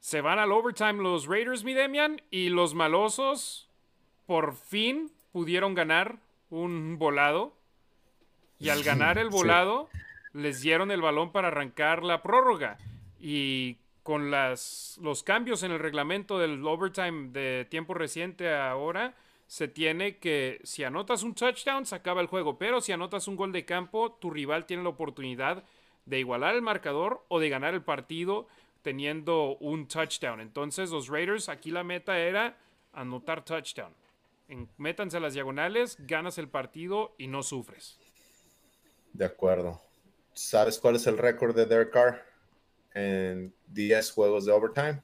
Se 0.00 0.20
van 0.20 0.38
al 0.38 0.50
overtime 0.50 0.94
los 0.94 1.26
Raiders, 1.26 1.62
mi 1.62 1.74
Demian, 1.74 2.20
y 2.30 2.48
los 2.48 2.74
malosos 2.74 3.68
por 4.26 4.54
fin 4.54 5.12
pudieron 5.30 5.74
ganar 5.74 6.18
un 6.50 6.98
volado. 6.98 7.54
Y 8.62 8.68
al 8.68 8.84
ganar 8.84 9.18
el 9.18 9.28
volado, 9.28 9.90
les 10.32 10.60
dieron 10.60 10.92
el 10.92 11.02
balón 11.02 11.32
para 11.32 11.48
arrancar 11.48 12.04
la 12.04 12.22
prórroga. 12.22 12.78
Y 13.20 13.78
con 14.04 14.30
las, 14.30 14.98
los 15.02 15.24
cambios 15.24 15.64
en 15.64 15.72
el 15.72 15.80
reglamento 15.80 16.38
del 16.38 16.64
overtime 16.64 17.30
de 17.32 17.66
tiempo 17.68 17.92
reciente 17.92 18.54
ahora, 18.54 19.14
se 19.48 19.66
tiene 19.66 20.18
que, 20.18 20.60
si 20.62 20.84
anotas 20.84 21.24
un 21.24 21.34
touchdown, 21.34 21.84
se 21.86 21.96
acaba 21.96 22.20
el 22.20 22.28
juego. 22.28 22.56
Pero 22.56 22.80
si 22.80 22.92
anotas 22.92 23.26
un 23.26 23.34
gol 23.34 23.50
de 23.50 23.64
campo, 23.64 24.12
tu 24.12 24.30
rival 24.30 24.64
tiene 24.64 24.84
la 24.84 24.90
oportunidad 24.90 25.64
de 26.06 26.20
igualar 26.20 26.54
el 26.54 26.62
marcador 26.62 27.24
o 27.28 27.40
de 27.40 27.48
ganar 27.48 27.74
el 27.74 27.82
partido 27.82 28.46
teniendo 28.82 29.56
un 29.58 29.88
touchdown. 29.88 30.40
Entonces 30.40 30.90
los 30.90 31.08
Raiders 31.08 31.48
aquí 31.48 31.72
la 31.72 31.82
meta 31.82 32.18
era 32.18 32.56
anotar 32.92 33.44
touchdown. 33.44 33.92
En, 34.48 34.68
métanse 34.78 35.16
a 35.16 35.20
las 35.20 35.34
diagonales, 35.34 35.96
ganas 36.06 36.38
el 36.38 36.48
partido 36.48 37.14
y 37.18 37.26
no 37.26 37.42
sufres. 37.42 37.98
De 39.12 39.24
acuerdo. 39.24 39.80
¿Sabes 40.32 40.78
cuál 40.78 40.96
es 40.96 41.06
el 41.06 41.18
récord 41.18 41.54
de 41.54 41.66
Derek 41.66 41.90
Carr 41.90 42.22
en 42.94 43.52
10 43.68 44.10
juegos 44.12 44.46
de 44.46 44.52
overtime? 44.52 45.02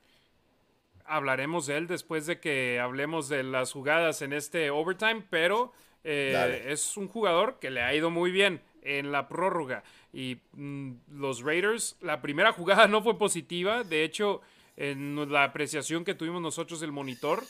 Hablaremos 1.04 1.66
de 1.66 1.76
él 1.76 1.86
después 1.86 2.26
de 2.26 2.40
que 2.40 2.80
hablemos 2.80 3.28
de 3.28 3.42
las 3.42 3.72
jugadas 3.72 4.22
en 4.22 4.32
este 4.32 4.70
overtime, 4.70 5.24
pero 5.30 5.72
eh, 6.04 6.66
es 6.68 6.96
un 6.96 7.08
jugador 7.08 7.58
que 7.58 7.70
le 7.70 7.82
ha 7.82 7.94
ido 7.94 8.10
muy 8.10 8.30
bien 8.30 8.62
en 8.82 9.12
la 9.12 9.28
prórroga. 9.28 9.84
Y 10.12 10.38
mm, 10.52 10.92
los 11.12 11.42
Raiders, 11.42 11.96
la 12.00 12.20
primera 12.22 12.52
jugada 12.52 12.86
no 12.88 13.02
fue 13.02 13.18
positiva. 13.18 13.84
De 13.84 14.04
hecho, 14.04 14.40
en 14.76 15.30
la 15.30 15.44
apreciación 15.44 16.04
que 16.04 16.14
tuvimos 16.14 16.40
nosotros 16.40 16.80
del 16.80 16.92
monitor, 16.92 17.42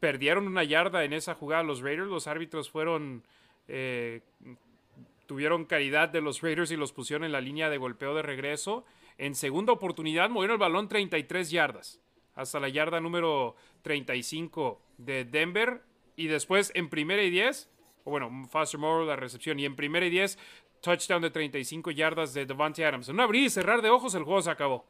perdieron 0.00 0.46
una 0.46 0.64
yarda 0.64 1.04
en 1.04 1.12
esa 1.12 1.34
jugada 1.34 1.62
los 1.62 1.80
Raiders. 1.80 2.08
Los 2.08 2.26
árbitros 2.26 2.70
fueron. 2.70 3.22
Eh, 3.68 4.22
tuvieron 5.28 5.66
caridad 5.66 6.08
de 6.08 6.20
los 6.20 6.42
Raiders 6.42 6.72
y 6.72 6.76
los 6.76 6.92
pusieron 6.92 7.24
en 7.24 7.30
la 7.30 7.40
línea 7.40 7.70
de 7.70 7.78
golpeo 7.78 8.16
de 8.16 8.22
regreso. 8.22 8.84
En 9.16 9.36
segunda 9.36 9.72
oportunidad 9.72 10.30
movieron 10.30 10.54
el 10.54 10.58
balón 10.58 10.88
33 10.88 11.50
yardas. 11.50 12.00
Hasta 12.34 12.58
la 12.58 12.68
yarda 12.68 13.00
número 13.00 13.54
35 13.82 14.82
de 14.96 15.24
Denver. 15.24 15.82
Y 16.16 16.26
después 16.26 16.72
en 16.74 16.88
primera 16.88 17.22
y 17.22 17.30
10 17.30 17.68
o 18.08 18.10
bueno, 18.10 18.48
Foster 18.50 18.80
Moore 18.80 19.06
la 19.06 19.16
recepción, 19.16 19.60
y 19.60 19.66
en 19.66 19.76
primera 19.76 20.06
y 20.06 20.10
10, 20.10 20.38
touchdown 20.80 21.20
de 21.20 21.30
35 21.30 21.90
yardas 21.90 22.32
de 22.32 22.46
Devante 22.46 22.84
Adams. 22.84 23.08
En 23.08 23.16
un 23.16 23.20
abrir 23.20 23.44
y 23.44 23.50
cerrar 23.50 23.82
de 23.82 23.90
ojos, 23.90 24.14
el 24.14 24.24
juego 24.24 24.40
se 24.40 24.50
acabó. 24.50 24.86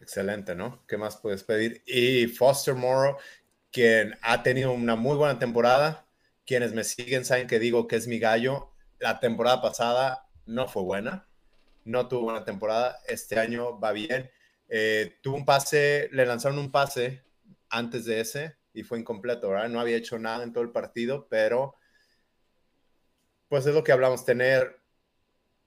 Excelente, 0.00 0.54
¿no? 0.54 0.78
¿Qué 0.86 0.96
más 0.96 1.16
puedes 1.16 1.42
pedir? 1.42 1.82
Y 1.86 2.28
Foster 2.28 2.74
Morrow, 2.74 3.16
quien 3.72 4.16
ha 4.22 4.42
tenido 4.42 4.72
una 4.72 4.96
muy 4.96 5.16
buena 5.16 5.38
temporada. 5.38 6.06
Quienes 6.46 6.72
me 6.72 6.84
siguen 6.84 7.24
saben 7.24 7.46
que 7.46 7.58
digo 7.58 7.86
que 7.86 7.96
es 7.96 8.06
mi 8.06 8.18
gallo. 8.18 8.72
La 8.98 9.20
temporada 9.20 9.62
pasada 9.62 10.28
no 10.46 10.68
fue 10.68 10.82
buena. 10.82 11.28
No 11.84 12.08
tuvo 12.08 12.22
buena 12.22 12.44
temporada. 12.44 12.98
Este 13.08 13.38
año 13.38 13.78
va 13.78 13.92
bien. 13.92 14.30
Eh, 14.68 15.18
tuvo 15.22 15.36
un 15.36 15.44
pase, 15.44 16.08
le 16.12 16.26
lanzaron 16.26 16.58
un 16.58 16.70
pase 16.70 17.24
antes 17.68 18.04
de 18.04 18.20
ese 18.20 18.56
y 18.72 18.82
fue 18.82 18.98
incompleto, 18.98 19.48
¿verdad? 19.48 19.68
No 19.68 19.80
había 19.80 19.96
hecho 19.96 20.18
nada 20.18 20.44
en 20.44 20.52
todo 20.52 20.62
el 20.62 20.70
partido, 20.70 21.28
pero 21.28 21.74
pues 23.48 23.66
es 23.66 23.74
lo 23.74 23.82
que 23.82 23.90
hablamos, 23.90 24.24
tener, 24.24 24.80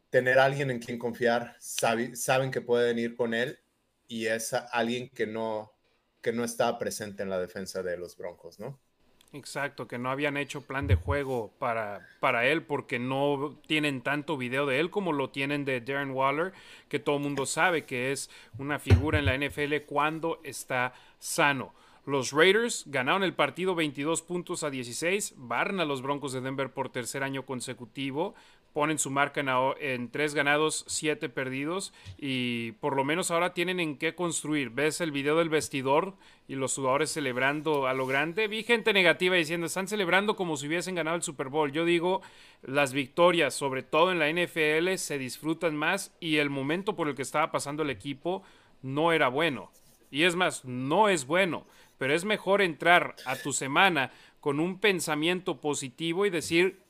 tener 0.09 0.39
alguien 0.39 0.71
en 0.71 0.79
quien 0.79 0.97
confiar, 0.97 1.57
saben 1.59 2.49
que 2.49 2.61
pueden 2.61 2.97
ir 2.97 3.15
con 3.15 3.33
él 3.33 3.59
y 4.07 4.27
es 4.27 4.53
alguien 4.53 5.09
que 5.09 5.27
no, 5.27 5.73
que 6.21 6.31
no 6.31 6.45
está 6.45 6.77
presente 6.77 7.23
en 7.23 7.29
la 7.29 7.39
defensa 7.39 7.83
de 7.83 7.97
los 7.97 8.15
Broncos, 8.15 8.57
¿no? 8.57 8.81
Exacto, 9.33 9.87
que 9.87 9.97
no 9.97 10.11
habían 10.11 10.37
hecho 10.37 10.61
plan 10.61 10.85
de 10.85 10.93
juego 10.93 11.51
para, 11.57 12.07
para 12.19 12.45
él 12.45 12.61
porque 12.61 12.99
no 12.99 13.57
tienen 13.65 14.01
tanto 14.01 14.37
video 14.37 14.67
de 14.67 14.79
él 14.79 14.91
como 14.91 15.11
lo 15.11 15.31
tienen 15.31 15.65
de 15.65 15.81
Darren 15.81 16.11
Waller, 16.11 16.53
que 16.87 16.99
todo 16.99 17.17
el 17.17 17.23
mundo 17.23 17.47
sabe 17.47 17.83
que 17.83 18.11
es 18.11 18.29
una 18.59 18.77
figura 18.77 19.17
en 19.17 19.25
la 19.25 19.35
NFL 19.35 19.87
cuando 19.87 20.39
está 20.43 20.93
sano. 21.17 21.73
Los 22.05 22.31
Raiders 22.31 22.83
ganaron 22.85 23.23
el 23.23 23.33
partido 23.33 23.73
22 23.73 24.21
puntos 24.21 24.63
a 24.63 24.69
16, 24.69 25.33
barren 25.37 25.79
a 25.79 25.85
los 25.85 26.03
Broncos 26.03 26.31
de 26.33 26.41
Denver 26.41 26.69
por 26.69 26.89
tercer 26.89 27.23
año 27.23 27.43
consecutivo, 27.43 28.35
ponen 28.73 28.97
su 28.99 29.09
marca 29.09 29.39
en, 29.39 29.49
en, 29.79 30.09
tres 30.09 30.33
ganados, 30.33 30.83
siete 30.87 31.29
perdidos 31.29 31.93
y 32.17 32.73
por 32.73 32.95
lo 32.95 33.03
menos 33.03 33.31
ahora 33.31 33.53
tienen 33.53 33.79
en 33.79 33.97
qué 33.97 34.15
construir. 34.15 34.71
¿Ves 34.71 34.99
el 35.01 35.11
video 35.11 35.37
del 35.37 35.49
vestidor 35.49 36.15
y 36.47 36.55
los 36.55 36.75
jugadores 36.75 37.11
celebrando 37.11 37.87
a 37.87 37.93
lo 37.93 38.07
grande? 38.07 38.47
Vi 38.47 38.63
gente 38.63 38.91
negativa 38.93 39.35
diciendo, 39.35 39.67
están 39.67 39.87
celebrando 39.87 40.35
como 40.35 40.57
si 40.57 40.67
hubiesen 40.67 40.95
ganado 40.95 41.15
el 41.15 41.23
Super 41.23 41.49
Bowl. 41.49 41.71
Yo 41.71 41.85
digo, 41.85 42.21
las 42.61 42.93
victorias, 42.93 43.53
sobre 43.53 43.83
todo 43.83 44.11
en 44.11 44.19
la 44.19 44.29
NFL, 44.29 44.95
se 44.97 45.17
disfrutan 45.17 45.75
más 45.75 46.13
y 46.19 46.37
el 46.37 46.49
momento 46.49 46.95
por 46.95 47.07
el 47.07 47.15
que 47.15 47.21
estaba 47.21 47.51
pasando 47.51 47.83
el 47.83 47.89
equipo 47.89 48.43
no 48.81 49.11
era 49.11 49.27
bueno. 49.27 49.71
Y 50.11 50.23
es 50.23 50.35
más, 50.35 50.65
no 50.65 51.09
es 51.09 51.25
bueno 51.25 51.65
pero 52.03 52.15
es 52.15 52.25
mejor 52.25 52.61
entrar 52.61 53.15
a 53.25 53.37
tu 53.37 53.53
semana 53.53 54.11
con 54.41 54.59
un 54.59 54.79
pensamiento 54.79 55.61
positivo 55.61 56.25
y 56.25 56.29
decir, 56.29 56.81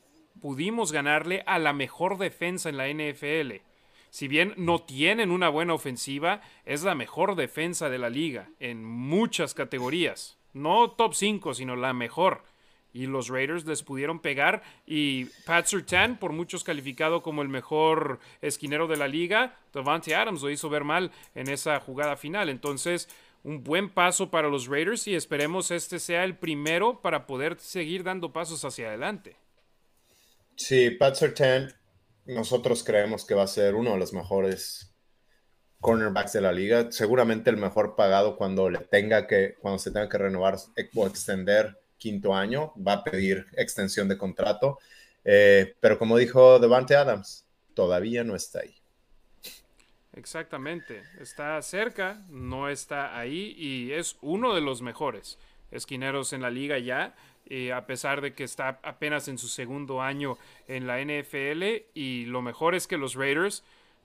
pudimos 0.41 0.91
ganarle 0.91 1.43
a 1.45 1.59
la 1.59 1.73
mejor 1.73 2.17
defensa 2.17 2.69
en 2.69 2.77
la 2.77 2.87
NFL. 2.87 3.61
Si 4.09 4.27
bien 4.27 4.53
no 4.57 4.79
tienen 4.79 5.31
una 5.31 5.49
buena 5.49 5.73
ofensiva, 5.73 6.41
es 6.65 6.83
la 6.83 6.93
mejor 6.93 7.35
defensa 7.35 7.89
de 7.89 7.97
la 7.97 8.09
liga 8.09 8.49
en 8.59 8.83
muchas 8.83 9.53
categorías. 9.53 10.37
No 10.53 10.91
top 10.91 11.15
5, 11.15 11.55
sino 11.55 11.75
la 11.75 11.93
mejor. 11.93 12.43
Y 12.93 13.07
los 13.07 13.29
Raiders 13.29 13.65
les 13.65 13.81
pudieron 13.81 14.19
pegar. 14.19 14.61
Y 14.85 15.25
Pat 15.47 15.65
Surtain, 15.65 16.17
por 16.17 16.31
muchos 16.31 16.63
calificado 16.63 17.23
como 17.23 17.41
el 17.41 17.49
mejor 17.49 18.19
esquinero 18.41 18.87
de 18.87 18.97
la 18.97 19.07
liga, 19.07 19.57
Devante 19.73 20.13
Adams 20.13 20.43
lo 20.43 20.51
hizo 20.51 20.69
ver 20.69 20.83
mal 20.83 21.11
en 21.33 21.49
esa 21.49 21.79
jugada 21.79 22.15
final. 22.15 22.49
Entonces, 22.49 23.09
un 23.43 23.63
buen 23.63 23.89
paso 23.89 24.29
para 24.29 24.47
los 24.47 24.67
Raiders 24.67 25.07
y 25.07 25.15
esperemos 25.15 25.71
este 25.71 25.97
sea 25.99 26.23
el 26.23 26.37
primero 26.37 27.01
para 27.01 27.25
poder 27.25 27.59
seguir 27.59 28.03
dando 28.03 28.31
pasos 28.31 28.63
hacia 28.63 28.89
adelante. 28.89 29.35
Sí, 30.55 30.91
Pat 30.91 31.15
Sertan, 31.15 31.73
nosotros 32.25 32.83
creemos 32.83 33.25
que 33.25 33.33
va 33.33 33.43
a 33.43 33.47
ser 33.47 33.75
uno 33.75 33.91
de 33.93 33.97
los 33.97 34.13
mejores 34.13 34.93
cornerbacks 35.79 36.33
de 36.33 36.41
la 36.41 36.53
liga, 36.53 36.91
seguramente 36.91 37.49
el 37.49 37.57
mejor 37.57 37.95
pagado 37.95 38.37
cuando 38.37 38.69
le 38.69 38.79
tenga 38.79 39.27
que, 39.27 39.55
cuando 39.59 39.79
se 39.79 39.91
tenga 39.91 40.07
que 40.07 40.17
renovar 40.17 40.55
o 40.95 41.07
extender 41.07 41.77
quinto 41.97 42.33
año, 42.33 42.73
va 42.75 42.93
a 42.93 43.03
pedir 43.03 43.45
extensión 43.57 44.07
de 44.07 44.17
contrato. 44.17 44.79
Eh, 45.25 45.75
pero 45.79 45.97
como 45.97 46.17
dijo 46.17 46.59
Devante 46.59 46.95
Adams, 46.95 47.45
todavía 47.73 48.23
no 48.23 48.35
está 48.35 48.59
ahí. 48.59 48.75
Exactamente, 50.13 51.01
está 51.19 51.61
cerca, 51.61 52.21
no 52.29 52.69
está 52.69 53.17
ahí 53.17 53.55
y 53.57 53.91
es 53.93 54.17
uno 54.21 54.53
de 54.53 54.61
los 54.61 54.81
mejores 54.81 55.39
esquineros 55.71 56.33
en 56.33 56.41
la 56.41 56.51
liga 56.51 56.77
ya, 56.77 57.15
eh, 57.45 57.73
a 57.73 57.85
pesar 57.85 58.21
de 58.21 58.33
que 58.33 58.43
está 58.43 58.79
apenas 58.83 59.27
en 59.27 59.37
su 59.37 59.47
segundo 59.47 60.01
año 60.01 60.37
en 60.67 60.87
la 60.87 60.99
NFL 61.01 61.63
y 61.93 62.25
lo 62.25 62.41
mejor 62.41 62.75
es 62.75 62.87
que 62.87 62.97
los 62.97 63.15
Raiders 63.15 63.63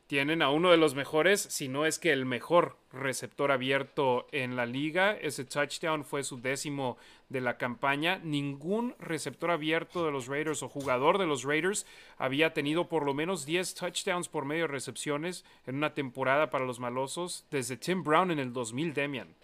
tienen 0.08 0.40
a 0.40 0.48
uno 0.48 0.70
de 0.70 0.78
los 0.78 0.94
mejores, 0.94 1.42
si 1.42 1.68
no 1.68 1.84
es 1.84 1.98
que 1.98 2.12
el 2.12 2.24
mejor 2.24 2.78
receptor 2.92 3.52
abierto 3.52 4.26
en 4.32 4.56
la 4.56 4.64
liga. 4.64 5.12
Ese 5.12 5.44
touchdown 5.44 6.02
fue 6.02 6.24
su 6.24 6.40
décimo 6.40 6.96
de 7.28 7.42
la 7.42 7.58
campaña. 7.58 8.18
Ningún 8.24 8.94
receptor 8.98 9.50
abierto 9.50 10.06
de 10.06 10.10
los 10.10 10.26
Raiders 10.26 10.62
o 10.62 10.68
jugador 10.70 11.18
de 11.18 11.26
los 11.26 11.44
Raiders 11.44 11.84
había 12.16 12.54
tenido 12.54 12.88
por 12.88 13.04
lo 13.04 13.12
menos 13.12 13.44
10 13.44 13.74
touchdowns 13.74 14.30
por 14.30 14.46
medio 14.46 14.62
de 14.62 14.68
recepciones 14.68 15.44
en 15.66 15.76
una 15.76 15.92
temporada 15.92 16.48
para 16.48 16.64
los 16.64 16.80
malosos 16.80 17.44
desde 17.50 17.76
Tim 17.76 18.02
Brown 18.02 18.30
en 18.30 18.38
el 18.38 18.54
2000, 18.54 18.94
Demian. 18.94 19.34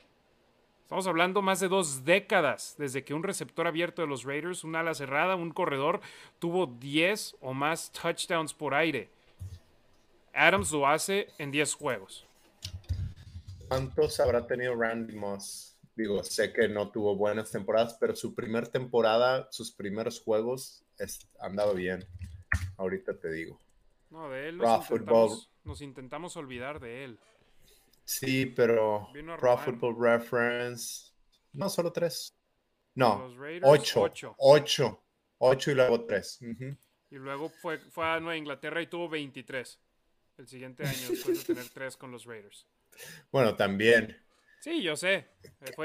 Estamos 0.84 1.06
hablando 1.06 1.40
más 1.40 1.60
de 1.60 1.68
dos 1.68 2.04
décadas 2.04 2.74
desde 2.76 3.04
que 3.04 3.14
un 3.14 3.22
receptor 3.22 3.66
abierto 3.66 4.02
de 4.02 4.08
los 4.08 4.24
Raiders, 4.24 4.64
un 4.64 4.76
ala 4.76 4.92
cerrada, 4.92 5.34
un 5.34 5.50
corredor, 5.50 6.02
tuvo 6.38 6.66
10 6.66 7.36
o 7.40 7.54
más 7.54 7.90
touchdowns 7.90 8.52
por 8.52 8.74
aire. 8.74 9.08
Adams 10.34 10.70
lo 10.72 10.86
hace 10.86 11.28
en 11.38 11.50
10 11.50 11.74
juegos. 11.74 12.26
¿Cuántos 13.66 14.20
habrá 14.20 14.46
tenido 14.46 14.76
Randy 14.76 15.14
Moss? 15.16 15.74
Digo, 15.96 16.22
sé 16.22 16.52
que 16.52 16.68
no 16.68 16.90
tuvo 16.90 17.16
buenas 17.16 17.50
temporadas, 17.50 17.96
pero 17.98 18.14
su 18.14 18.34
primera 18.34 18.66
temporada, 18.66 19.48
sus 19.50 19.72
primeros 19.72 20.20
juegos, 20.20 20.84
han 21.00 21.08
andado 21.40 21.74
bien. 21.74 22.04
ahorita 22.76 23.14
te 23.14 23.32
digo. 23.32 23.58
No, 24.10 24.28
de 24.28 24.50
él 24.50 24.58
nos, 24.58 24.90
intentamos, 24.90 25.50
nos 25.64 25.80
intentamos 25.80 26.36
olvidar 26.36 26.78
de 26.78 27.04
él. 27.04 27.18
Sí, 28.04 28.46
pero 28.46 29.08
Pro 29.38 29.58
Football 29.58 29.96
Reference. 29.98 31.12
No, 31.52 31.68
solo 31.68 31.92
tres. 31.92 32.36
No, 32.94 33.34
ocho, 33.62 34.02
ocho. 34.02 34.34
Ocho. 34.38 35.04
Ocho 35.38 35.70
y 35.70 35.74
luego 35.74 36.04
tres. 36.04 36.38
Y 37.10 37.16
luego 37.16 37.48
fue, 37.48 37.78
fue 37.78 38.06
a 38.06 38.20
Nueva 38.20 38.36
Inglaterra 38.36 38.80
y 38.80 38.86
tuvo 38.86 39.08
23 39.08 39.80
el 40.38 40.48
siguiente 40.48 40.84
año 40.86 41.08
después 41.10 41.46
de 41.46 41.54
tener 41.54 41.68
tres 41.70 41.96
con 41.96 42.10
los 42.10 42.24
Raiders. 42.24 42.66
Bueno, 43.30 43.54
también. 43.56 44.20
Sí, 44.60 44.82
yo 44.82 44.96
sé. 44.96 45.28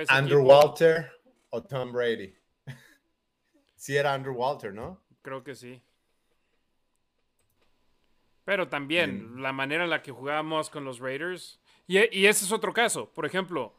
Andrew 0.07 0.41
Walter 0.41 1.11
o 1.49 1.63
Tom 1.63 1.91
Brady. 1.91 2.35
sí 3.75 3.97
era 3.97 4.13
Andrew 4.13 4.35
Walter, 4.35 4.73
¿no? 4.73 5.03
Creo 5.21 5.43
que 5.43 5.55
sí. 5.55 5.81
Pero 8.45 8.67
también 8.67 9.35
mm. 9.35 9.41
la 9.41 9.51
manera 9.51 9.83
en 9.83 9.89
la 9.89 10.01
que 10.01 10.11
jugábamos 10.11 10.69
con 10.69 10.85
los 10.85 10.99
Raiders. 10.99 11.59
Y, 11.89 11.97
y, 12.19 12.27
ese 12.27 12.45
es 12.45 12.51
otro 12.51 12.71
caso. 12.71 13.09
Por 13.09 13.25
ejemplo, 13.25 13.73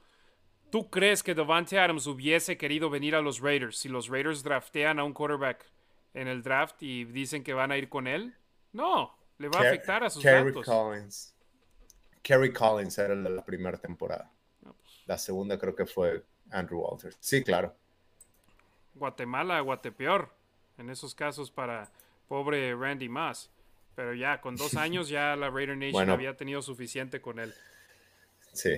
¿tú 0.68 0.90
crees 0.90 1.22
que 1.22 1.32
Devante 1.32 1.78
Adams 1.78 2.08
hubiese 2.08 2.58
querido 2.58 2.90
venir 2.90 3.14
a 3.14 3.20
los 3.20 3.38
Raiders 3.38 3.78
si 3.78 3.88
los 3.88 4.08
Raiders 4.08 4.42
draftean 4.42 4.98
a 4.98 5.04
un 5.04 5.12
quarterback 5.12 5.64
en 6.12 6.26
el 6.26 6.42
draft 6.42 6.82
y 6.82 7.04
dicen 7.04 7.44
que 7.44 7.54
van 7.54 7.70
a 7.70 7.78
ir 7.78 7.88
con 7.88 8.08
él? 8.08 8.34
No, 8.72 9.16
le 9.38 9.46
va 9.46 9.60
a 9.60 9.62
afectar 9.62 10.02
a 10.02 10.10
sus 10.10 10.24
Kerry 10.24 10.52
Collins. 10.52 11.36
Kerry 12.20 12.52
Collins 12.52 12.98
era 12.98 13.14
la, 13.14 13.30
la 13.30 13.44
primera 13.44 13.78
temporada. 13.78 14.28
Pues. 14.60 15.04
La 15.06 15.16
segunda 15.16 15.56
creo 15.56 15.76
que 15.76 15.86
fue 15.86 16.24
Andrew 16.50 16.80
Walters. 16.80 17.16
Sí, 17.20 17.44
claro. 17.44 17.76
Guatemala, 18.96 19.60
Guatepeor, 19.60 20.34
en 20.78 20.90
esos 20.90 21.14
casos 21.14 21.52
para 21.52 21.92
pobre 22.26 22.74
Randy 22.74 23.08
Moss. 23.08 23.52
Pero 23.94 24.14
ya, 24.14 24.40
con 24.40 24.56
dos 24.56 24.74
años 24.74 25.08
ya 25.08 25.36
la 25.36 25.48
Raider 25.48 25.76
Nation 25.76 26.10
había 26.10 26.36
tenido 26.36 26.60
suficiente 26.60 27.20
con 27.20 27.38
él. 27.38 27.54
Sí. 28.52 28.70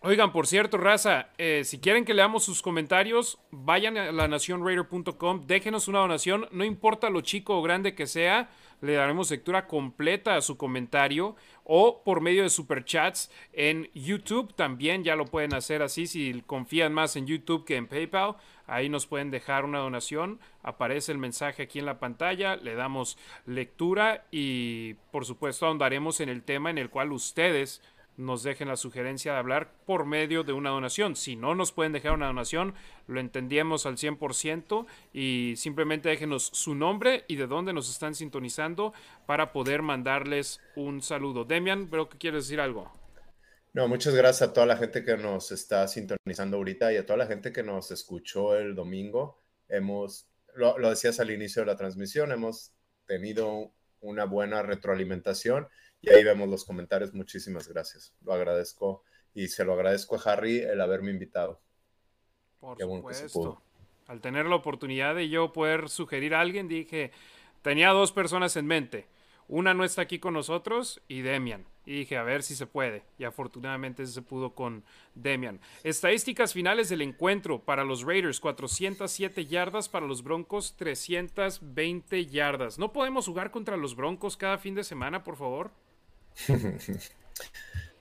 Oigan, 0.00 0.30
por 0.30 0.46
cierto, 0.46 0.78
raza, 0.78 1.30
eh, 1.38 1.62
si 1.64 1.80
quieren 1.80 2.04
que 2.04 2.14
leamos 2.14 2.44
sus 2.44 2.62
comentarios, 2.62 3.38
vayan 3.50 3.98
a 3.98 4.12
la 4.12 4.28
nacionraider.com, 4.28 5.46
déjenos 5.46 5.88
una 5.88 5.98
donación, 5.98 6.46
no 6.52 6.64
importa 6.64 7.10
lo 7.10 7.20
chico 7.20 7.58
o 7.58 7.62
grande 7.62 7.96
que 7.96 8.06
sea, 8.06 8.48
le 8.80 8.92
daremos 8.92 9.30
lectura 9.32 9.66
completa 9.66 10.36
a 10.36 10.40
su 10.40 10.56
comentario 10.56 11.34
o 11.64 12.02
por 12.04 12.20
medio 12.20 12.44
de 12.44 12.48
superchats 12.48 13.28
en 13.52 13.90
YouTube 13.92 14.54
también 14.54 15.02
ya 15.02 15.16
lo 15.16 15.24
pueden 15.24 15.52
hacer 15.52 15.82
así 15.82 16.06
si 16.06 16.42
confían 16.46 16.94
más 16.94 17.16
en 17.16 17.26
YouTube 17.26 17.64
que 17.64 17.74
en 17.74 17.88
PayPal. 17.88 18.36
Ahí 18.68 18.88
nos 18.88 19.06
pueden 19.06 19.30
dejar 19.30 19.64
una 19.64 19.78
donación, 19.78 20.38
aparece 20.62 21.10
el 21.10 21.18
mensaje 21.18 21.64
aquí 21.64 21.78
en 21.78 21.86
la 21.86 21.98
pantalla, 21.98 22.56
le 22.56 22.74
damos 22.74 23.18
lectura 23.46 24.26
y 24.30 24.94
por 25.10 25.24
supuesto 25.24 25.66
ahondaremos 25.66 26.20
en 26.20 26.28
el 26.28 26.42
tema 26.42 26.70
en 26.70 26.78
el 26.78 26.90
cual 26.90 27.12
ustedes 27.12 27.82
nos 28.18 28.42
dejen 28.42 28.68
la 28.68 28.76
sugerencia 28.76 29.32
de 29.32 29.38
hablar 29.38 29.72
por 29.86 30.04
medio 30.04 30.42
de 30.42 30.52
una 30.52 30.70
donación. 30.70 31.16
Si 31.16 31.36
no 31.36 31.54
nos 31.54 31.72
pueden 31.72 31.92
dejar 31.92 32.12
una 32.12 32.26
donación, 32.26 32.74
lo 33.06 33.20
entendíamos 33.20 33.86
al 33.86 33.96
100% 33.96 34.86
y 35.14 35.54
simplemente 35.56 36.08
déjenos 36.08 36.50
su 36.52 36.74
nombre 36.74 37.24
y 37.28 37.36
de 37.36 37.46
dónde 37.46 37.72
nos 37.72 37.88
están 37.88 38.14
sintonizando 38.14 38.92
para 39.24 39.52
poder 39.52 39.82
mandarles 39.82 40.60
un 40.74 41.00
saludo. 41.00 41.44
Demian, 41.44 41.88
veo 41.90 42.08
que 42.08 42.18
quieres 42.18 42.44
decir 42.44 42.60
algo. 42.60 42.92
No, 43.78 43.86
muchas 43.86 44.12
gracias 44.12 44.50
a 44.50 44.52
toda 44.52 44.66
la 44.66 44.76
gente 44.76 45.04
que 45.04 45.16
nos 45.16 45.52
está 45.52 45.86
sintonizando 45.86 46.56
ahorita 46.56 46.92
y 46.92 46.96
a 46.96 47.06
toda 47.06 47.16
la 47.16 47.26
gente 47.28 47.52
que 47.52 47.62
nos 47.62 47.92
escuchó 47.92 48.56
el 48.56 48.74
domingo. 48.74 49.38
Hemos, 49.68 50.26
lo, 50.56 50.76
lo 50.78 50.90
decías 50.90 51.20
al 51.20 51.30
inicio 51.30 51.62
de 51.62 51.66
la 51.66 51.76
transmisión, 51.76 52.32
hemos 52.32 52.72
tenido 53.06 53.70
una 54.00 54.24
buena 54.24 54.62
retroalimentación 54.62 55.68
y 56.00 56.10
ahí 56.10 56.24
vemos 56.24 56.48
los 56.48 56.64
comentarios. 56.64 57.14
Muchísimas 57.14 57.68
gracias. 57.68 58.12
Lo 58.24 58.32
agradezco 58.32 59.04
y 59.32 59.46
se 59.46 59.64
lo 59.64 59.74
agradezco 59.74 60.16
a 60.16 60.32
Harry 60.32 60.58
el 60.58 60.80
haberme 60.80 61.12
invitado. 61.12 61.60
Por 62.58 62.82
supuesto. 62.82 63.62
Al 64.08 64.20
tener 64.20 64.46
la 64.46 64.56
oportunidad 64.56 65.14
de 65.14 65.28
yo 65.28 65.52
poder 65.52 65.88
sugerir 65.88 66.34
a 66.34 66.40
alguien, 66.40 66.66
dije, 66.66 67.12
tenía 67.62 67.90
dos 67.90 68.10
personas 68.10 68.56
en 68.56 68.66
mente. 68.66 69.06
Una 69.48 69.72
no 69.72 69.82
está 69.82 70.02
aquí 70.02 70.18
con 70.18 70.34
nosotros 70.34 71.00
y 71.08 71.22
Demian. 71.22 71.64
Y 71.86 72.00
dije, 72.00 72.18
a 72.18 72.22
ver 72.22 72.42
si 72.42 72.54
se 72.54 72.66
puede. 72.66 73.02
Y 73.18 73.24
afortunadamente 73.24 74.06
se 74.06 74.20
pudo 74.20 74.54
con 74.54 74.84
Demian. 75.14 75.58
Estadísticas 75.84 76.52
finales 76.52 76.90
del 76.90 77.00
encuentro 77.00 77.60
para 77.64 77.82
los 77.82 78.02
Raiders, 78.02 78.40
407 78.40 79.46
yardas, 79.46 79.88
para 79.88 80.06
los 80.06 80.22
Broncos, 80.22 80.76
320 80.76 82.26
yardas. 82.26 82.78
¿No 82.78 82.92
podemos 82.92 83.26
jugar 83.26 83.50
contra 83.50 83.78
los 83.78 83.96
Broncos 83.96 84.36
cada 84.36 84.58
fin 84.58 84.74
de 84.74 84.84
semana, 84.84 85.24
por 85.24 85.36
favor? 85.36 85.70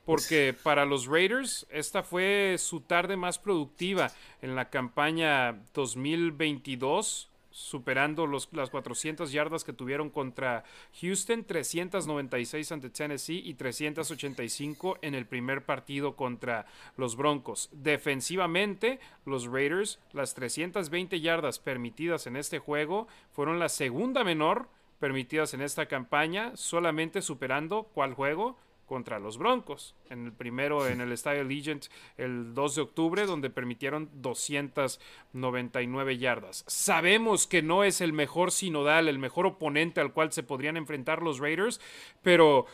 Porque 0.06 0.54
para 0.64 0.86
los 0.86 1.06
Raiders 1.06 1.66
esta 1.70 2.04
fue 2.04 2.56
su 2.60 2.82
tarde 2.82 3.16
más 3.16 3.40
productiva 3.40 4.12
en 4.42 4.56
la 4.56 4.70
campaña 4.70 5.64
2022, 5.74 7.30
superando 7.58 8.28
los, 8.28 8.50
las 8.52 8.70
400 8.70 9.32
yardas 9.32 9.64
que 9.64 9.74
tuvieron 9.74 10.12
contra 10.12 10.64
Houston, 11.02 11.44
396 11.44 12.72
ante 12.72 12.92
Tennessee 12.92 13.42
y 13.44 13.56
385 13.56 15.00
en 15.02 15.16
el 15.16 15.26
primer 15.26 15.66
partido 15.66 16.16
contra 16.16 16.68
los 16.98 17.16
Broncos. 17.16 17.70
Defensivamente, 17.72 19.00
los 19.26 19.48
Raiders, 19.48 20.00
las 20.14 20.36
320 20.36 21.20
yardas 21.20 21.58
permitidas 21.58 22.28
en 22.28 22.36
este 22.36 22.60
juego 22.60 23.08
fueron 23.32 23.58
la 23.58 23.70
segunda 23.70 24.24
menor 24.24 24.70
permitidas 25.00 25.56
en 25.56 25.62
esta 25.62 25.88
campaña, 25.88 26.56
solamente 26.56 27.24
superando 27.24 27.90
cuál 27.94 28.14
juego 28.14 28.58
contra 28.88 29.20
los 29.20 29.38
Broncos. 29.38 29.94
En 30.10 30.26
el 30.26 30.34
primero 30.34 30.88
en 30.88 31.02
el 31.02 31.12
Estadio 31.12 31.44
Legend 31.44 31.84
el 32.18 32.56
2 32.56 32.76
de 32.76 32.82
octubre, 32.82 33.28
donde 33.28 33.52
permitieron 33.52 34.10
299 34.14 36.18
yardas. 36.18 36.64
Sabemos 36.68 37.46
que 37.46 37.62
no 37.62 37.84
es 37.84 38.02
el 38.02 38.14
mejor 38.14 38.52
sinodal, 38.52 39.08
el 39.08 39.20
mejor 39.20 39.46
oponente 39.46 40.02
al 40.02 40.14
cual 40.14 40.32
se 40.32 40.42
podrían 40.42 40.78
enfrentar 40.78 41.22
los 41.22 41.38
Raiders, 41.38 41.80
pero 42.24 42.66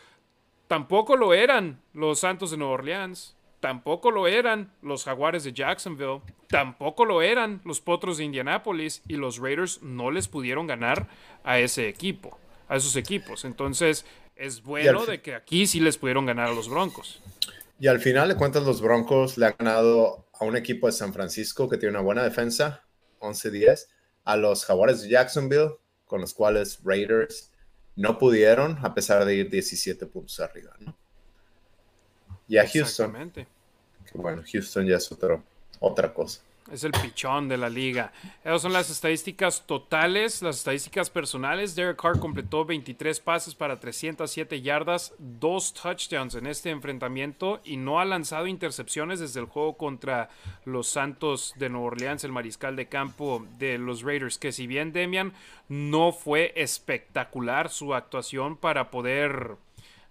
tampoco 0.68 1.18
lo 1.18 1.34
eran 1.34 1.82
los 1.94 2.20
Santos 2.20 2.52
de 2.52 2.58
Nueva 2.58 2.76
Orleans. 2.76 3.36
Tampoco 3.60 4.12
lo 4.12 4.28
eran 4.28 4.72
los 4.82 5.04
Jaguares 5.06 5.44
de 5.46 5.54
Jacksonville, 5.54 6.22
tampoco 6.50 7.06
lo 7.06 7.22
eran 7.22 7.62
los 7.64 7.80
Potros 7.80 8.18
de 8.18 8.26
Indianápolis 8.26 9.02
y 9.08 9.16
los 9.16 9.38
Raiders 9.38 9.82
no 9.82 10.12
les 10.12 10.28
pudieron 10.28 10.68
ganar 10.68 11.08
a 11.46 11.60
ese 11.60 11.88
equipo, 11.88 12.38
a 12.68 12.76
esos 12.76 12.98
equipos. 12.98 13.46
Entonces, 13.46 14.06
es 14.36 14.64
bueno 14.64 15.06
de 15.06 15.22
que 15.22 15.36
aquí 15.36 15.68
sí 15.68 15.80
les 15.80 15.98
pudieron 15.98 16.26
ganar 16.26 16.50
a 16.50 16.54
los 16.54 16.70
Broncos. 16.70 17.22
Y 17.80 17.88
al 17.88 18.00
final 18.00 18.30
de 18.30 18.36
cuentas, 18.36 18.64
los 18.64 18.82
Broncos 18.82 19.38
le 19.38 19.48
han 19.48 19.56
ganado 19.58 20.28
a 20.34 20.46
un 20.46 20.56
equipo 20.56 20.88
de 20.88 20.94
San 20.94 21.14
Francisco 21.14 21.70
que 21.70 21.78
tiene 21.78 21.92
una 21.92 22.02
buena 22.02 22.24
defensa, 22.24 22.84
11-10, 23.20 23.88
a 24.24 24.38
los 24.38 24.66
Jaguares 24.66 25.02
de 25.02 25.10
Jacksonville, 25.10 25.76
con 26.06 26.22
los 26.22 26.34
cuales 26.34 26.80
Raiders 26.84 27.52
no 27.96 28.18
pudieron, 28.18 28.78
a 28.84 28.94
pesar 28.94 29.26
de 29.26 29.36
ir 29.36 29.50
17 29.50 30.06
puntos 30.08 30.40
arriba. 30.40 30.76
¿no? 30.80 30.96
Y 32.48 32.58
a 32.58 32.68
Houston. 32.68 33.34
bueno, 34.14 34.44
Houston 34.52 34.86
ya 34.86 34.98
es 34.98 35.10
otra 35.80 36.14
cosa. 36.14 36.42
Es 36.72 36.84
el 36.84 36.92
pichón 36.92 37.50
de 37.50 37.58
la 37.58 37.70
liga. 37.70 38.14
Esas 38.44 38.62
son 38.62 38.74
las 38.74 38.90
estadísticas 38.90 39.68
totales, 39.68 40.42
las 40.42 40.58
estadísticas 40.58 41.10
personales. 41.10 41.76
Derek 41.76 42.02
Carr 42.02 42.20
completó 42.20 42.64
23 42.64 43.20
pases 43.20 43.54
para 43.54 43.80
307 43.80 44.62
yardas, 44.62 45.14
dos 45.20 45.74
touchdowns 45.74 46.36
en 46.36 46.48
este 46.48 46.70
enfrentamiento 46.70 47.60
y 47.66 47.78
no 47.78 48.00
ha 48.00 48.06
lanzado 48.06 48.48
intercepciones 48.48 49.20
desde 49.20 49.42
el 49.42 49.46
juego 49.46 49.76
contra 49.76 50.30
los 50.64 50.88
Santos 50.88 51.54
de 51.58 51.70
Nueva 51.70 51.88
Orleans, 51.88 52.24
el 52.24 52.32
mariscal 52.32 52.76
de 52.76 52.88
campo 52.88 53.46
de 53.60 53.78
los 53.78 54.02
Raiders. 54.02 54.38
Que 54.38 54.54
si 54.54 54.66
bien 54.66 54.94
Demian 54.94 55.34
no 55.68 56.14
fue 56.14 56.54
espectacular 56.56 57.70
su 57.70 57.94
actuación 57.94 58.56
para 58.56 58.90
poder 58.90 59.58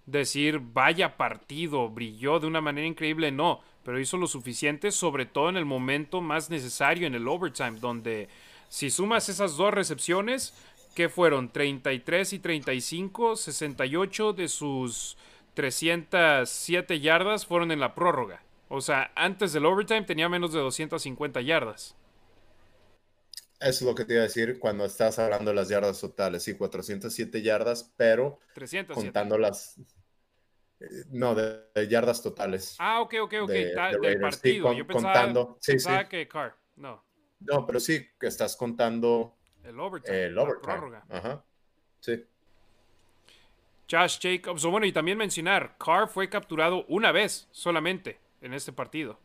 decir 0.05 0.59
vaya 0.59 1.17
partido, 1.17 1.89
brilló 1.89 2.39
de 2.39 2.47
una 2.47 2.61
manera 2.61 2.87
increíble, 2.87 3.31
no, 3.31 3.61
pero 3.83 3.99
hizo 3.99 4.17
lo 4.17 4.27
suficiente, 4.27 4.91
sobre 4.91 5.25
todo 5.25 5.49
en 5.49 5.57
el 5.57 5.65
momento 5.65 6.21
más 6.21 6.49
necesario, 6.49 7.07
en 7.07 7.15
el 7.15 7.27
overtime, 7.27 7.79
donde 7.79 8.29
si 8.69 8.89
sumas 8.89 9.29
esas 9.29 9.55
dos 9.57 9.73
recepciones, 9.73 10.53
que 10.95 11.09
fueron 11.09 11.49
33 11.49 12.33
y 12.33 12.39
35, 12.39 13.35
68 13.35 14.33
de 14.33 14.47
sus 14.47 15.17
307 15.55 16.99
yardas 16.99 17.45
fueron 17.45 17.71
en 17.71 17.79
la 17.79 17.95
prórroga. 17.95 18.43
O 18.69 18.81
sea, 18.81 19.11
antes 19.15 19.53
del 19.53 19.65
overtime 19.65 20.03
tenía 20.03 20.29
menos 20.29 20.53
de 20.53 20.59
250 20.59 21.41
yardas. 21.41 21.95
Eso 23.63 23.85
es 23.85 23.89
lo 23.89 23.95
que 23.95 24.03
te 24.03 24.13
iba 24.13 24.21
a 24.21 24.25
decir 24.25 24.59
cuando 24.59 24.83
estás 24.83 25.19
hablando 25.19 25.51
de 25.51 25.55
las 25.55 25.69
yardas 25.69 26.01
totales. 26.01 26.43
Sí, 26.43 26.55
407 26.55 27.41
yardas, 27.41 27.93
pero 27.95 28.39
contando 28.93 29.37
las. 29.37 29.77
Eh, 30.79 30.85
no, 31.11 31.33
de, 31.33 31.87
yardas 31.87 32.21
totales. 32.21 32.75
Ah, 32.79 33.01
ok, 33.01 33.15
ok, 33.21 33.33
ok. 33.43 33.49
del 33.49 34.19
partido. 34.19 34.73
Yo 34.73 34.85
pensaba, 34.85 35.13
contando. 35.13 35.57
Sí, 35.61 35.71
pensaba 35.73 36.09
que 36.09 36.27
No. 36.75 37.03
No, 37.39 37.65
pero 37.65 37.79
sí, 37.79 38.05
que 38.19 38.27
estás 38.27 38.57
contando 38.57 39.37
el 39.63 39.79
overtime. 39.79 40.23
El 40.25 40.37
overtime. 40.37 40.73
La 40.73 40.75
prórroga. 40.75 41.05
Ajá. 41.09 41.45
Sí. 41.99 42.25
Josh 43.89 44.19
Jacobs, 44.21 44.65
bueno, 44.65 44.85
y 44.85 44.91
también 44.91 45.17
mencionar, 45.17 45.77
Carr 45.77 46.07
fue 46.07 46.29
capturado 46.29 46.85
una 46.87 47.11
vez 47.11 47.47
solamente 47.51 48.19
en 48.41 48.53
este 48.53 48.73
partido. 48.73 49.19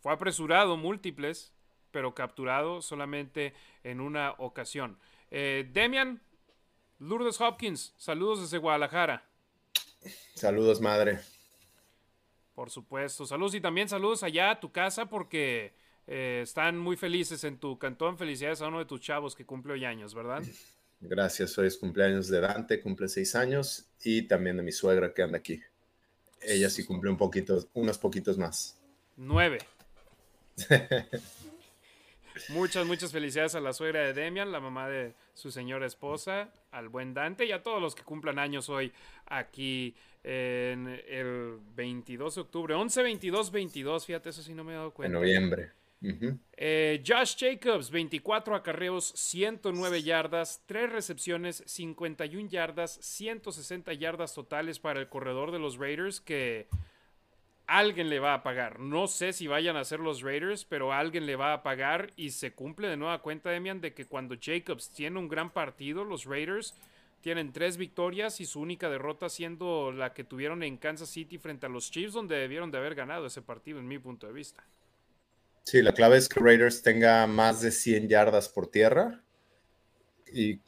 Fue 0.00 0.12
apresurado 0.12 0.76
múltiples, 0.76 1.52
pero 1.90 2.14
capturado 2.14 2.82
solamente 2.82 3.54
en 3.84 4.00
una 4.00 4.32
ocasión. 4.38 4.98
Eh, 5.30 5.68
Demian, 5.72 6.20
Lourdes 6.98 7.40
Hopkins, 7.40 7.94
saludos 7.96 8.42
desde 8.42 8.58
Guadalajara. 8.58 9.24
Saludos, 10.34 10.80
madre. 10.80 11.20
Por 12.54 12.70
supuesto, 12.70 13.26
saludos 13.26 13.54
y 13.54 13.60
también 13.60 13.88
saludos 13.88 14.22
allá 14.22 14.50
a 14.50 14.60
tu 14.60 14.72
casa 14.72 15.06
porque 15.06 15.74
eh, 16.06 16.40
están 16.42 16.78
muy 16.78 16.96
felices 16.96 17.44
en 17.44 17.58
tu 17.58 17.78
cantón. 17.78 18.18
Felicidades 18.18 18.60
a 18.60 18.68
uno 18.68 18.80
de 18.80 18.84
tus 18.84 19.00
chavos 19.00 19.34
que 19.34 19.46
cumple 19.46 19.74
hoy 19.74 19.84
años, 19.84 20.14
¿verdad? 20.14 20.42
Gracias, 21.00 21.56
hoy 21.56 21.68
es 21.68 21.78
cumpleaños 21.78 22.28
de 22.28 22.40
Dante, 22.40 22.80
cumple 22.80 23.08
seis 23.08 23.34
años, 23.34 23.86
y 24.04 24.22
también 24.28 24.58
de 24.58 24.62
mi 24.62 24.72
suegra 24.72 25.14
que 25.14 25.22
anda 25.22 25.38
aquí. 25.38 25.60
Ella 26.42 26.68
sí 26.68 26.84
cumple 26.84 27.10
un 27.10 27.16
poquito, 27.16 27.66
unos 27.72 27.96
poquitos 27.96 28.36
más. 28.36 28.78
Nueve. 29.16 29.58
muchas, 32.48 32.86
muchas 32.86 33.12
felicidades 33.12 33.54
a 33.54 33.60
la 33.60 33.72
suegra 33.72 34.00
de 34.00 34.12
Demian, 34.12 34.50
la 34.50 34.60
mamá 34.60 34.88
de 34.88 35.14
su 35.34 35.50
señora 35.50 35.86
esposa, 35.86 36.52
al 36.70 36.88
buen 36.88 37.14
Dante 37.14 37.44
y 37.44 37.52
a 37.52 37.62
todos 37.62 37.80
los 37.80 37.94
que 37.94 38.02
cumplan 38.02 38.38
años 38.38 38.68
hoy 38.68 38.92
aquí 39.26 39.94
en 40.22 40.88
el 41.08 41.58
22 41.74 42.34
de 42.34 42.40
octubre. 42.40 42.74
11, 42.74 43.02
22, 43.02 43.50
22, 43.50 44.06
fíjate, 44.06 44.30
eso 44.30 44.42
sí 44.42 44.54
no 44.54 44.64
me 44.64 44.72
he 44.72 44.76
dado 44.76 44.92
cuenta. 44.92 45.16
En 45.16 45.20
noviembre. 45.20 45.72
Eh, 46.56 47.02
Josh 47.06 47.36
Jacobs, 47.36 47.90
24 47.90 48.54
acarreos, 48.54 49.12
109 49.16 50.02
yardas, 50.02 50.62
3 50.66 50.90
recepciones, 50.90 51.62
51 51.66 52.48
yardas, 52.48 52.98
160 53.02 53.92
yardas 53.94 54.34
totales 54.34 54.78
para 54.78 55.00
el 55.00 55.08
corredor 55.08 55.52
de 55.52 55.58
los 55.58 55.76
Raiders 55.76 56.20
que 56.20 56.68
alguien 57.70 58.10
le 58.10 58.18
va 58.18 58.34
a 58.34 58.42
pagar. 58.42 58.80
No 58.80 59.06
sé 59.06 59.32
si 59.32 59.46
vayan 59.46 59.76
a 59.76 59.84
ser 59.84 60.00
los 60.00 60.22
Raiders, 60.22 60.64
pero 60.64 60.92
alguien 60.92 61.24
le 61.24 61.36
va 61.36 61.52
a 61.52 61.62
pagar 61.62 62.10
y 62.16 62.30
se 62.30 62.52
cumple 62.52 62.88
de 62.88 62.96
nueva 62.96 63.22
cuenta, 63.22 63.50
Demian, 63.50 63.80
de 63.80 63.94
que 63.94 64.06
cuando 64.06 64.34
Jacobs 64.40 64.90
tiene 64.90 65.18
un 65.18 65.28
gran 65.28 65.50
partido, 65.50 66.04
los 66.04 66.24
Raiders 66.24 66.74
tienen 67.20 67.52
tres 67.52 67.76
victorias 67.76 68.40
y 68.40 68.46
su 68.46 68.60
única 68.60 68.90
derrota 68.90 69.28
siendo 69.28 69.92
la 69.92 70.12
que 70.12 70.24
tuvieron 70.24 70.62
en 70.64 70.78
Kansas 70.78 71.10
City 71.10 71.38
frente 71.38 71.66
a 71.66 71.68
los 71.68 71.90
Chiefs, 71.90 72.14
donde 72.14 72.36
debieron 72.36 72.72
de 72.72 72.78
haber 72.78 72.96
ganado 72.96 73.26
ese 73.26 73.40
partido, 73.40 73.78
en 73.78 73.86
mi 73.86 73.98
punto 73.98 74.26
de 74.26 74.32
vista. 74.32 74.64
Sí, 75.62 75.80
la 75.80 75.92
clave 75.92 76.16
es 76.16 76.28
que 76.28 76.40
Raiders 76.40 76.82
tenga 76.82 77.26
más 77.28 77.60
de 77.60 77.70
100 77.70 78.08
yardas 78.08 78.48
por 78.48 78.66
tierra 78.66 79.22
y 80.32 80.58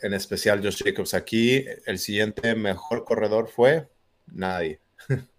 en 0.00 0.14
especial 0.14 0.62
Josh 0.62 0.84
Jacobs. 0.84 1.14
Aquí 1.14 1.64
el 1.86 1.98
siguiente 1.98 2.54
mejor 2.54 3.04
corredor 3.04 3.48
fue 3.48 3.88
nadie. 4.26 4.78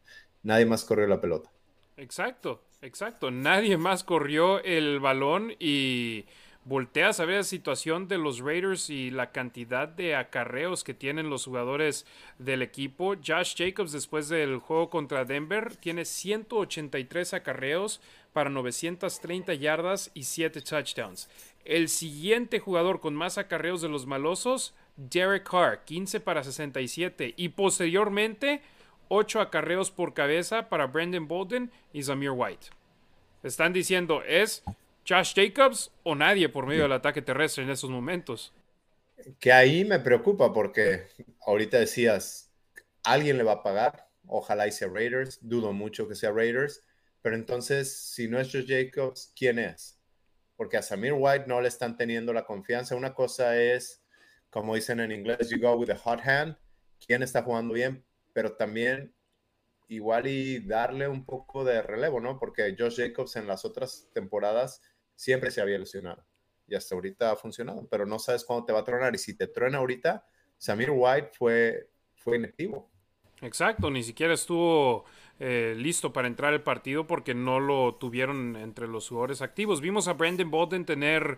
nadie 0.46 0.66
más 0.66 0.86
corrió 0.86 1.08
la 1.08 1.20
pelota. 1.20 1.50
Exacto, 1.98 2.62
exacto. 2.82 3.32
Nadie 3.32 3.78
más 3.78 4.04
corrió 4.04 4.64
el 4.64 5.00
balón 5.00 5.54
y 5.60 6.26
volteas 6.66 7.20
a 7.20 7.26
ver 7.26 7.38
la 7.38 7.44
situación 7.44 8.08
de 8.08 8.18
los 8.18 8.40
Raiders 8.40 8.90
y 8.90 9.12
la 9.12 9.32
cantidad 9.32 9.88
de 9.88 10.16
acarreos 10.16 10.84
que 10.84 10.94
tienen 10.94 11.30
los 11.30 11.46
jugadores 11.46 12.06
del 12.40 12.62
equipo. 12.62 13.16
Josh 13.16 13.56
Jacobs 13.56 13.92
después 13.92 14.30
del 14.30 14.58
juego 14.58 14.90
contra 14.90 15.26
Denver 15.26 15.76
tiene 15.76 16.06
183 16.06 17.34
acarreos 17.34 18.02
para 18.34 18.50
930 18.50 19.54
yardas 19.54 20.12
y 20.14 20.24
7 20.24 20.62
touchdowns. 20.62 21.30
El 21.64 21.88
siguiente 21.88 22.60
jugador 22.60 23.00
con 23.00 23.16
más 23.16 23.38
acarreos 23.38 23.82
de 23.82 23.90
los 23.90 24.06
malosos, 24.06 24.74
Derek 24.98 25.50
Carr, 25.50 25.84
15 25.86 26.20
para 26.20 26.44
67 26.44 27.34
y 27.38 27.50
posteriormente 27.50 28.62
8 29.10 29.42
acarreos 29.42 29.92
por 29.92 30.14
cabeza 30.14 30.70
para 30.70 30.88
Brandon 30.88 31.28
Bolden 31.28 31.72
y 31.94 32.04
Zamir 32.04 32.32
White. 32.32 32.68
Están 33.44 33.74
diciendo, 33.74 34.24
¿es 34.24 34.64
Josh 35.08 35.34
Jacobs 35.36 35.92
o 36.04 36.16
nadie 36.16 36.50
por 36.50 36.66
medio 36.66 36.84
del 36.84 36.94
ataque 36.94 37.22
terrestre 37.22 37.64
en 37.64 37.70
esos 37.70 37.90
momentos? 37.90 38.54
Que 39.40 39.54
ahí 39.54 39.86
me 39.86 40.00
preocupa 40.00 40.52
porque 40.52 41.08
ahorita 41.46 41.78
decías, 41.80 42.52
alguien 43.04 43.38
le 43.38 43.44
va 43.44 43.54
a 43.54 43.64
pagar, 43.64 44.08
ojalá 44.28 44.70
sea 44.72 44.88
Raiders, 44.88 45.40
dudo 45.42 45.74
mucho 45.74 46.08
que 46.08 46.16
sea 46.16 46.32
Raiders, 46.32 46.82
pero 47.22 47.36
entonces, 47.36 47.98
si 47.98 48.28
no 48.28 48.40
es 48.40 48.52
Josh 48.52 48.68
Jacobs, 48.68 49.32
¿quién 49.36 49.58
es? 49.58 50.00
Porque 50.56 50.78
a 50.78 50.82
Samir 50.82 51.14
White 51.14 51.46
no 51.48 51.60
le 51.60 51.68
están 51.68 51.98
teniendo 51.98 52.34
la 52.34 52.46
confianza. 52.46 52.96
Una 52.96 53.14
cosa 53.14 53.60
es, 53.60 54.04
como 54.50 54.76
dicen 54.76 55.00
en 55.00 55.12
inglés, 55.12 55.50
you 55.50 55.60
go 55.60 55.76
with 55.76 55.90
a 55.90 55.98
hot 55.98 56.22
hand. 56.22 56.56
¿Quién 57.06 57.24
está 57.24 57.42
jugando 57.42 57.74
bien? 57.74 58.06
Pero 58.36 58.58
también 58.58 59.16
igual 59.88 60.28
y 60.28 60.60
darle 60.60 61.08
un 61.08 61.24
poco 61.24 61.64
de 61.64 61.82
relevo, 61.82 62.20
¿no? 62.20 62.38
Porque 62.38 62.76
Josh 62.78 62.98
Jacobs 62.98 63.38
en 63.38 63.48
las 63.48 63.64
otras 63.64 64.10
temporadas 64.14 64.82
siempre 65.16 65.52
se 65.52 65.62
había 65.62 65.80
lesionado. 65.80 66.26
Y 66.68 66.76
hasta 66.76 66.96
ahorita 66.96 67.32
ha 67.32 67.38
funcionado, 67.38 67.88
pero 67.90 68.06
no 68.06 68.20
sabes 68.20 68.44
cuándo 68.44 68.66
te 68.66 68.74
va 68.74 68.80
a 68.80 68.84
tronar. 68.84 69.16
Y 69.16 69.20
si 69.20 69.38
te 69.38 69.48
truena 69.48 69.78
ahorita, 69.78 70.26
Samir 70.58 70.92
White 70.92 71.30
fue, 71.32 71.90
fue 72.16 72.36
inactivo. 72.36 72.92
Exacto, 73.42 73.90
ni 73.90 74.04
siquiera 74.04 74.34
estuvo 74.34 75.06
eh, 75.40 75.76
listo 75.78 76.14
para 76.14 76.30
entrar 76.30 76.54
al 76.54 76.62
partido 76.62 77.08
porque 77.08 77.34
no 77.34 77.60
lo 77.60 77.96
tuvieron 77.96 78.56
entre 78.56 78.88
los 78.88 79.10
jugadores 79.10 79.42
activos. 79.42 79.82
Vimos 79.82 80.08
a 80.08 80.14
Brandon 80.14 80.50
Bolden 80.50 80.86
tener 80.86 81.38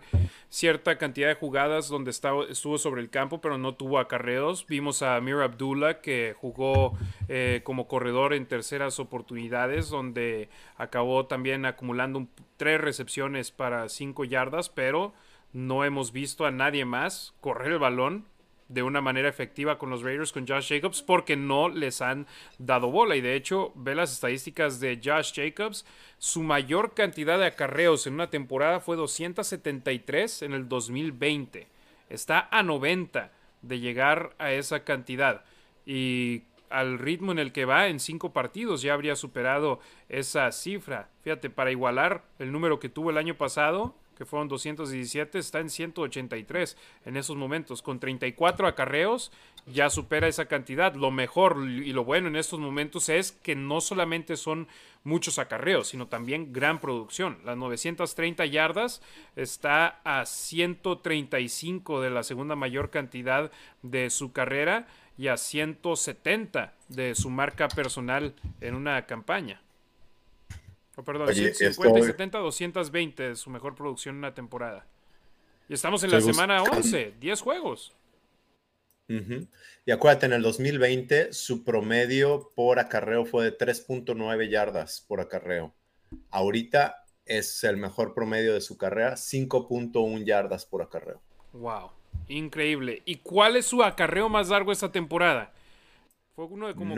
cierta 0.50 0.98
cantidad 0.98 1.26
de 1.26 1.34
jugadas 1.34 1.88
donde 1.88 2.12
estaba, 2.12 2.44
estuvo 2.44 2.78
sobre 2.78 3.00
el 3.00 3.10
campo, 3.10 3.40
pero 3.40 3.58
no 3.58 3.74
tuvo 3.74 3.98
acarreos. 3.98 4.66
Vimos 4.68 5.02
a 5.02 5.20
Mir 5.20 5.36
Abdullah 5.36 6.00
que 6.00 6.36
jugó 6.38 6.96
eh, 7.28 7.62
como 7.64 7.88
corredor 7.88 8.34
en 8.34 8.46
terceras 8.46 9.00
oportunidades, 9.00 9.88
donde 9.88 10.48
acabó 10.76 11.26
también 11.26 11.66
acumulando 11.66 12.28
tres 12.56 12.80
recepciones 12.80 13.50
para 13.50 13.88
cinco 13.88 14.24
yardas, 14.24 14.68
pero 14.68 15.12
no 15.52 15.84
hemos 15.84 16.12
visto 16.12 16.46
a 16.46 16.52
nadie 16.52 16.84
más 16.84 17.34
correr 17.40 17.72
el 17.72 17.78
balón 17.78 18.26
de 18.68 18.82
una 18.82 19.00
manera 19.00 19.28
efectiva 19.28 19.78
con 19.78 19.90
los 19.90 20.02
Raiders, 20.02 20.32
con 20.32 20.46
Josh 20.46 20.68
Jacobs, 20.68 21.02
porque 21.02 21.36
no 21.36 21.68
les 21.68 22.02
han 22.02 22.26
dado 22.58 22.90
bola. 22.90 23.16
Y 23.16 23.20
de 23.20 23.34
hecho, 23.34 23.72
ve 23.74 23.94
las 23.94 24.12
estadísticas 24.12 24.78
de 24.80 25.00
Josh 25.02 25.32
Jacobs. 25.34 25.86
Su 26.18 26.42
mayor 26.42 26.94
cantidad 26.94 27.38
de 27.38 27.46
acarreos 27.46 28.06
en 28.06 28.14
una 28.14 28.30
temporada 28.30 28.80
fue 28.80 28.96
273 28.96 30.42
en 30.42 30.52
el 30.52 30.68
2020. 30.68 31.66
Está 32.10 32.48
a 32.50 32.62
90 32.62 33.32
de 33.62 33.80
llegar 33.80 34.34
a 34.38 34.52
esa 34.52 34.84
cantidad. 34.84 35.44
Y 35.86 36.42
al 36.70 36.98
ritmo 36.98 37.32
en 37.32 37.38
el 37.38 37.52
que 37.52 37.64
va 37.64 37.88
en 37.88 37.98
cinco 37.98 38.32
partidos 38.32 38.82
ya 38.82 38.94
habría 38.94 39.16
superado 39.16 39.80
esa 40.08 40.50
cifra. 40.52 41.08
Fíjate, 41.22 41.50
para 41.50 41.70
igualar 41.70 42.24
el 42.38 42.52
número 42.52 42.78
que 42.78 42.88
tuvo 42.88 43.10
el 43.10 43.18
año 43.18 43.36
pasado, 43.36 43.94
que 44.18 44.26
fueron 44.26 44.48
217, 44.48 45.38
está 45.38 45.60
en 45.60 45.70
183 45.70 46.76
en 47.06 47.16
esos 47.16 47.36
momentos. 47.36 47.80
Con 47.82 48.00
34 48.00 48.66
acarreos 48.66 49.30
ya 49.66 49.88
supera 49.88 50.26
esa 50.26 50.46
cantidad. 50.46 50.94
Lo 50.94 51.12
mejor 51.12 51.58
y 51.68 51.92
lo 51.92 52.04
bueno 52.04 52.26
en 52.26 52.34
estos 52.34 52.58
momentos 52.58 53.08
es 53.08 53.30
que 53.30 53.54
no 53.54 53.80
solamente 53.80 54.36
son 54.36 54.66
muchos 55.04 55.38
acarreos, 55.38 55.88
sino 55.88 56.08
también 56.08 56.52
gran 56.52 56.80
producción. 56.80 57.38
Las 57.44 57.56
930 57.56 58.44
yardas 58.46 59.00
está 59.36 60.00
a 60.02 60.26
135 60.26 62.00
de 62.00 62.10
la 62.10 62.24
segunda 62.24 62.56
mayor 62.56 62.90
cantidad 62.90 63.52
de 63.82 64.10
su 64.10 64.32
carrera 64.32 64.88
y 65.16 65.28
a 65.28 65.36
170 65.36 66.74
de 66.88 67.14
su 67.14 67.30
marca 67.30 67.68
personal 67.68 68.34
en 68.60 68.74
una 68.74 69.06
campaña. 69.06 69.62
Oh, 70.98 71.04
perdón, 71.04 71.32
150 71.32 72.00
y 72.00 72.02
70, 72.02 72.38
220 72.38 73.30
es 73.30 73.38
su 73.38 73.50
mejor 73.50 73.76
producción 73.76 74.16
en 74.16 74.18
una 74.18 74.34
temporada. 74.34 74.84
Y 75.68 75.74
estamos 75.74 76.02
en 76.02 76.10
la 76.10 76.20
semana 76.20 76.60
11, 76.60 77.14
10 77.20 77.40
juegos. 77.40 77.94
Y 79.86 79.92
acuérdate, 79.92 80.26
en 80.26 80.32
el 80.32 80.42
2020 80.42 81.32
su 81.32 81.62
promedio 81.62 82.50
por 82.56 82.80
acarreo 82.80 83.24
fue 83.24 83.44
de 83.44 83.56
3.9 83.56 84.50
yardas 84.50 85.04
por 85.06 85.20
acarreo. 85.20 85.72
Ahorita 86.30 87.04
es 87.26 87.62
el 87.62 87.76
mejor 87.76 88.12
promedio 88.12 88.52
de 88.52 88.60
su 88.60 88.76
carrera, 88.76 89.14
5.1 89.14 90.24
yardas 90.24 90.66
por 90.66 90.82
acarreo. 90.82 91.22
Wow, 91.52 91.92
increíble. 92.26 93.02
¿Y 93.04 93.18
cuál 93.18 93.54
es 93.54 93.66
su 93.66 93.84
acarreo 93.84 94.28
más 94.28 94.48
largo 94.48 94.72
esta 94.72 94.90
temporada? 94.90 95.52
Fue 96.38 96.46
uno 96.46 96.68
de 96.68 96.76
como 96.76 96.94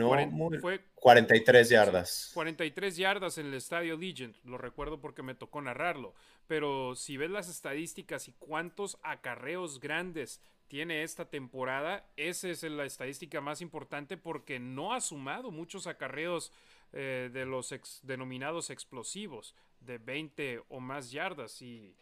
43 0.93 1.69
yardas. 1.69 2.29
43 2.35 2.95
yardas 2.95 3.39
en 3.39 3.47
el 3.47 3.55
estadio 3.55 3.97
Legion, 3.97 4.35
lo 4.43 4.59
recuerdo 4.59 5.01
porque 5.01 5.23
me 5.23 5.33
tocó 5.33 5.59
narrarlo. 5.63 6.13
Pero 6.45 6.93
si 6.93 7.17
ves 7.17 7.31
las 7.31 7.49
estadísticas 7.49 8.27
y 8.27 8.33
cuántos 8.33 8.99
acarreos 9.01 9.79
grandes 9.79 10.43
tiene 10.67 11.01
esta 11.01 11.25
temporada, 11.25 12.05
esa 12.17 12.49
es 12.49 12.61
la 12.61 12.85
estadística 12.85 13.41
más 13.41 13.61
importante 13.61 14.15
porque 14.15 14.59
no 14.59 14.93
ha 14.93 15.01
sumado 15.01 15.49
muchos 15.49 15.87
acarreos 15.87 16.53
eh, 16.93 17.31
de 17.33 17.47
los 17.47 17.73
denominados 18.03 18.69
explosivos 18.69 19.55
de 19.79 19.97
20 19.97 20.61
o 20.69 20.79
más 20.79 21.09
yardas. 21.09 21.63
Y 21.63 21.95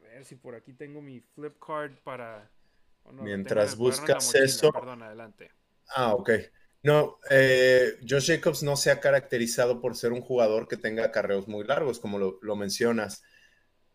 ver 0.00 0.24
si 0.24 0.36
por 0.36 0.54
aquí 0.54 0.74
tengo 0.74 1.02
mi 1.02 1.18
flip 1.18 1.58
card 1.58 1.96
para. 2.04 2.48
Mientras 3.10 3.76
buscas 3.76 4.32
eso. 4.36 4.70
Perdón, 4.70 5.02
adelante. 5.02 5.50
Ah, 5.88 6.14
ok. 6.14 6.30
No, 6.82 7.18
eh, 7.30 7.98
Josh 8.08 8.26
Jacobs 8.28 8.62
no 8.64 8.76
se 8.76 8.90
ha 8.90 9.00
caracterizado 9.00 9.80
por 9.80 9.96
ser 9.96 10.12
un 10.12 10.20
jugador 10.20 10.66
que 10.66 10.76
tenga 10.76 11.04
acarreos 11.04 11.46
muy 11.46 11.64
largos, 11.64 12.00
como 12.00 12.18
lo, 12.18 12.56
mencionas. 12.56 13.22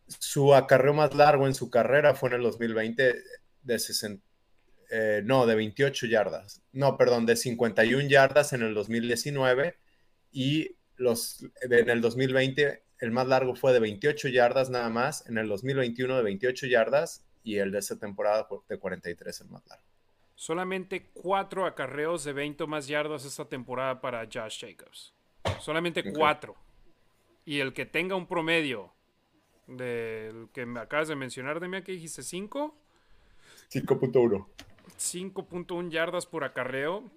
Su 0.07 0.55
acarreo 0.55 0.93
más 0.93 1.13
largo 1.15 1.47
en 1.47 1.55
su 1.55 1.69
carrera 1.69 2.15
fue 2.15 2.29
en 2.29 2.35
el 2.35 2.43
2020 2.43 3.15
de 3.63 3.79
60, 3.79 4.23
eh, 4.89 5.21
no, 5.25 5.45
de 5.45 5.55
28 5.55 6.07
yardas. 6.07 6.61
No, 6.71 6.97
perdón, 6.97 7.25
de 7.25 7.35
51 7.35 8.07
yardas 8.07 8.53
en 8.53 8.61
el 8.61 8.73
2019 8.73 9.75
y 10.31 10.77
los, 10.95 11.45
en 11.61 11.89
el 11.89 12.01
2020 12.01 12.83
el 12.99 13.11
más 13.11 13.27
largo 13.27 13.55
fue 13.55 13.73
de 13.73 13.79
28 13.79 14.29
yardas 14.29 14.69
nada 14.69 14.89
más, 14.89 15.27
en 15.27 15.38
el 15.38 15.47
2021 15.47 16.17
de 16.17 16.23
28 16.23 16.67
yardas 16.67 17.25
y 17.43 17.57
el 17.57 17.71
de 17.71 17.79
esa 17.79 17.97
temporada 17.99 18.47
de 18.67 18.79
43 18.79 19.41
el 19.41 19.49
más 19.49 19.65
largo. 19.67 19.86
Solamente 20.38 21.09
cuatro 21.15 21.65
acarreos 21.65 22.23
de 22.23 22.31
20 22.31 22.67
más 22.67 22.88
yardas 22.88 23.25
esta 23.25 23.45
temporada 23.45 23.99
para 23.99 24.23
Josh 24.31 24.59
Jacobs. 24.61 25.15
Solamente 25.59 26.13
cuatro. 26.13 26.55
Y 27.43 27.59
el 27.59 27.73
que 27.73 27.88
tenga 27.88 28.15
un 28.15 28.27
promedio 28.27 28.93
del 29.65 30.47
que 30.53 30.67
me 30.67 30.79
acabas 30.79 31.07
de 31.07 31.15
mencionar, 31.15 31.59
de 31.59 31.67
mí 31.67 31.81
que 31.81 31.93
dijiste 31.93 32.21
5. 32.21 32.71
5.1. 33.71 34.45
5.1 34.99 35.89
yardas 35.89 36.27
por 36.27 36.43
acarreo. 36.43 37.09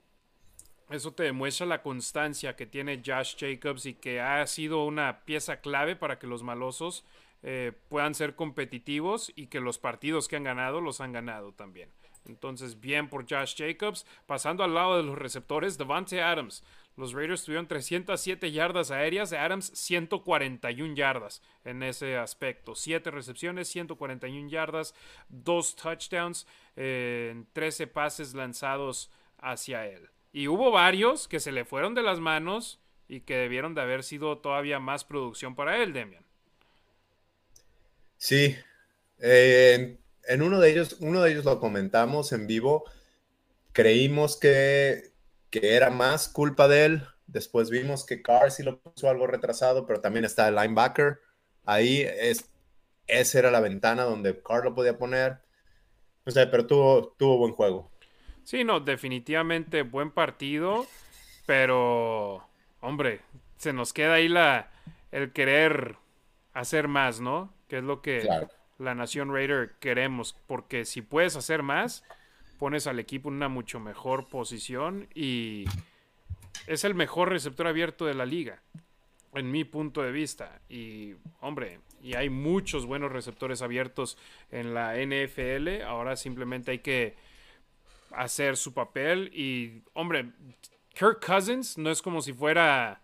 Eso 0.89 1.13
te 1.13 1.25
demuestra 1.25 1.67
la 1.67 1.83
constancia 1.83 2.57
que 2.57 2.65
tiene 2.65 3.03
Josh 3.05 3.37
Jacobs 3.39 3.85
y 3.85 3.93
que 3.93 4.23
ha 4.23 4.47
sido 4.47 4.87
una 4.87 5.27
pieza 5.27 5.61
clave 5.61 5.95
para 5.95 6.19
que 6.19 6.27
los 6.27 6.43
malosos 6.43 7.05
eh, 7.43 7.73
puedan 7.91 8.15
ser 8.15 8.35
competitivos 8.35 9.31
y 9.37 9.49
que 9.49 9.61
los 9.61 9.79
partidos 9.79 10.27
que 10.27 10.37
han 10.37 10.45
ganado 10.45 10.81
los 10.81 11.03
han 11.03 11.13
ganado 11.13 11.53
también. 11.53 11.91
Entonces, 12.27 12.81
bien 12.81 13.09
por 13.09 13.29
Josh 13.29 13.55
Jacobs. 13.57 14.07
Pasando 14.27 14.65
al 14.65 14.75
lado 14.75 14.97
de 14.97 15.03
los 15.03 15.19
receptores, 15.19 15.79
Devante 15.79 16.23
Adams. 16.23 16.63
Los 16.97 17.13
Raiders 17.13 17.45
tuvieron 17.45 17.67
307 17.67 18.53
yardas 18.53 18.91
aéreas, 18.91 19.33
Adams 19.33 19.71
141 19.75 20.95
yardas 20.95 21.41
en 21.65 21.83
ese 21.83 22.17
aspecto. 22.17 22.75
7 22.75 23.11
recepciones, 23.11 23.69
141 23.69 24.51
yardas, 24.51 24.95
2 25.29 25.77
touchdowns, 25.77 26.47
eh, 26.77 27.45
13 27.53 27.87
pases 27.87 28.35
lanzados 28.35 29.11
hacia 29.39 29.87
él. 29.87 30.11
Y 30.33 30.49
hubo 30.49 30.71
varios 30.71 31.27
que 31.27 31.41
se 31.41 31.53
le 31.53 31.65
fueron 31.65 31.95
de 31.95 32.03
las 32.03 32.21
manos 32.21 32.81
y 33.09 33.21
que 33.23 33.37
debieron 33.37 33.75
de 33.75 33.81
haber 33.81 34.05
sido 34.05 34.39
todavía 34.39 34.79
más 34.79 35.05
producción 35.05 35.55
para 35.55 35.83
él, 35.83 35.93
Demian. 35.93 36.25
Sí, 38.19 38.55
eh, 39.19 39.97
en 40.31 40.43
uno 40.43 40.61
de 40.61 40.71
ellos, 40.71 40.97
uno 41.01 41.23
de 41.23 41.33
ellos 41.33 41.45
lo 41.45 41.59
comentamos 41.59 42.33
en 42.33 42.47
vivo, 42.47 42.85
creímos 43.73 44.39
que, 44.39 45.11
era 45.51 45.91
más 45.91 46.29
culpa 46.29 46.69
de 46.69 46.85
él, 46.85 47.03
después 47.27 47.69
vimos 47.69 48.07
que 48.07 48.23
Carr 48.23 48.53
sí 48.53 48.63
lo 48.63 48.79
puso 48.79 49.11
algo 49.11 49.27
retrasado, 49.27 49.87
pero 49.87 50.01
también 50.01 50.25
está 50.25 50.47
el 50.47 50.55
linebacker, 50.55 51.19
ahí 51.65 52.03
es, 52.03 52.49
esa 53.09 53.41
era 53.41 53.51
la 53.51 53.59
ventana 53.59 54.05
donde 54.05 54.41
Carr 54.41 54.63
lo 54.63 54.75
podía 54.77 54.97
poner, 54.97 55.41
no 56.25 56.31
sé, 56.31 56.47
pero 56.47 56.65
tuvo, 56.65 57.09
tuvo 57.19 57.37
buen 57.37 57.53
juego. 57.53 57.91
Sí, 58.45 58.63
no, 58.63 58.79
definitivamente 58.79 59.83
buen 59.83 60.13
partido, 60.13 60.87
pero, 61.45 62.47
hombre, 62.81 63.21
se 63.57 63.73
nos 63.73 63.93
queda 63.93 64.15
ahí 64.15 64.29
la, 64.29 64.71
el 65.11 65.33
querer 65.33 65.97
hacer 66.53 66.87
más, 66.87 67.21
¿no? 67.21 67.53
Que 67.67 67.79
es 67.79 67.85
lo 67.85 68.01
que 68.01 68.29
la 68.81 68.95
Nación 68.95 69.33
Raider 69.33 69.73
queremos, 69.79 70.35
porque 70.47 70.85
si 70.85 71.03
puedes 71.03 71.37
hacer 71.37 71.63
más, 71.63 72.03
pones 72.59 72.87
al 72.87 72.99
equipo 72.99 73.29
en 73.29 73.37
una 73.37 73.49
mucho 73.49 73.79
mejor 73.79 74.29
posición 74.29 75.07
y 75.15 75.67
es 76.67 76.85
el 76.85 76.95
mejor 76.95 77.29
receptor 77.29 77.67
abierto 77.67 78.07
de 78.07 78.15
la 78.15 78.25
liga, 78.25 78.63
en 79.35 79.51
mi 79.51 79.65
punto 79.65 80.03
de 80.03 80.13
vista. 80.13 80.61
Y, 80.71 81.15
hombre, 81.41 81.81
y 82.03 82.15
hay 82.15 82.31
muchos 82.31 82.87
buenos 82.87 83.13
receptores 83.13 83.61
abiertos 83.61 84.17
en 84.51 84.73
la 84.73 84.95
NFL, 84.97 85.83
ahora 85.83 86.17
simplemente 86.17 86.71
hay 86.71 86.79
que 86.79 87.17
hacer 88.13 88.57
su 88.57 88.73
papel 88.73 89.31
y, 89.35 89.83
hombre, 89.93 90.31
Kirk 90.95 91.25
Cousins 91.25 91.77
no 91.77 91.91
es 91.91 92.01
como 92.01 92.23
si 92.23 92.33
fuera 92.33 93.03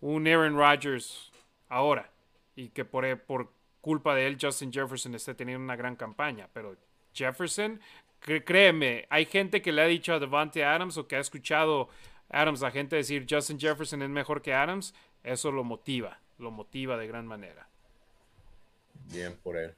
un 0.00 0.26
Aaron 0.26 0.56
Rodgers 0.56 1.30
ahora 1.68 2.10
y 2.56 2.68
que 2.68 2.84
por, 2.84 3.20
por 3.20 3.52
culpa 3.82 4.14
de 4.14 4.26
él 4.26 4.38
Justin 4.40 4.72
Jefferson 4.72 5.14
esté 5.14 5.34
teniendo 5.34 5.62
una 5.62 5.76
gran 5.76 5.96
campaña, 5.96 6.48
pero 6.54 6.76
Jefferson, 7.12 7.78
créeme, 8.20 9.06
hay 9.10 9.26
gente 9.26 9.60
que 9.60 9.72
le 9.72 9.82
ha 9.82 9.86
dicho 9.86 10.14
a 10.14 10.18
Devante 10.18 10.64
Adams 10.64 10.96
o 10.96 11.06
que 11.06 11.16
ha 11.16 11.20
escuchado 11.20 11.90
Adams, 12.30 12.62
la 12.62 12.70
gente 12.70 12.96
decir 12.96 13.26
Justin 13.28 13.58
Jefferson 13.58 14.00
es 14.00 14.08
mejor 14.08 14.40
que 14.40 14.54
Adams, 14.54 14.94
eso 15.22 15.52
lo 15.52 15.64
motiva, 15.64 16.20
lo 16.38 16.50
motiva 16.50 16.96
de 16.96 17.06
gran 17.08 17.26
manera. 17.26 17.68
Bien 19.10 19.36
por 19.42 19.58
él. 19.58 19.74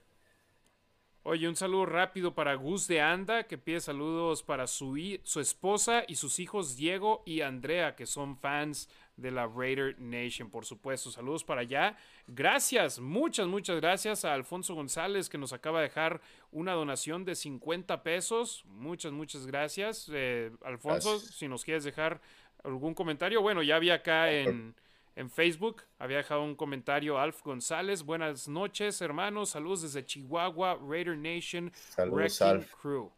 Oye, 1.27 1.49
un 1.49 1.57
saludo 1.57 1.87
rápido 1.87 2.35
para 2.35 2.55
Gus 2.55 2.87
de 2.87 3.01
Anda, 3.01 3.45
que 3.45 3.57
pide 3.57 3.81
saludos 3.81 4.43
para 4.43 4.67
su, 4.67 5.19
su 5.23 5.41
esposa 5.41 6.05
y 6.07 6.17
sus 6.17 6.39
hijos 6.39 6.77
Diego 6.77 7.23
y 7.25 7.41
Andrea, 7.41 7.97
que 7.97 8.05
son 8.05 8.37
fans 8.37 8.91
de 9.17 9.31
la 9.31 9.47
Raider 9.47 9.99
Nation, 9.99 10.51
por 10.51 10.65
supuesto. 10.65 11.11
Saludos 11.11 11.45
para 11.45 11.63
allá. 11.63 11.97
Gracias, 12.27 12.99
muchas, 12.99 13.47
muchas 13.47 13.81
gracias 13.81 14.25
a 14.25 14.35
Alfonso 14.35 14.75
González 14.75 15.29
que 15.29 15.39
nos 15.39 15.53
acaba 15.53 15.81
de 15.81 15.89
dejar 15.89 16.21
una 16.51 16.73
donación 16.73 17.25
de 17.25 17.35
50 17.35 18.03
pesos. 18.03 18.65
Muchas, 18.67 19.13
muchas 19.13 19.47
gracias. 19.47 20.11
Eh, 20.13 20.51
Alfonso, 20.65 21.19
si 21.19 21.49
nos 21.49 21.65
quieres 21.65 21.85
dejar 21.85 22.21
algún 22.65 22.95
comentario. 22.95 23.43
Bueno, 23.43 23.63
ya 23.63 23.77
había 23.77 23.95
acá 23.95 24.33
en, 24.33 24.75
en 25.17 25.31
Facebook, 25.31 25.83
había 25.99 26.19
dejado 26.19 26.43
un 26.43 26.57
comentario 26.57 27.19
Alf 27.19 27.43
González. 27.43 28.03
Buenas 28.03 28.49
noches, 28.49 29.01
hermanos. 29.01 29.51
Saludos 29.51 29.83
desde 29.83 30.05
Chihuahua, 30.05 30.79
Raider 30.83 31.17
Nation, 31.17 31.73
Saludos, 31.75 32.43
Alf. 32.43 32.75
Crew. 32.81 33.11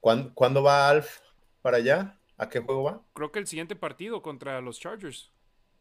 ¿Cuándo 0.00 0.62
va 0.62 0.88
Alf 0.88 1.20
para 1.60 1.76
allá? 1.76 2.18
¿A 2.42 2.48
qué 2.48 2.58
juego 2.58 2.82
va? 2.82 3.00
Creo 3.14 3.30
que 3.30 3.38
el 3.38 3.46
siguiente 3.46 3.76
partido 3.76 4.20
contra 4.20 4.60
los 4.60 4.80
Chargers. 4.80 5.30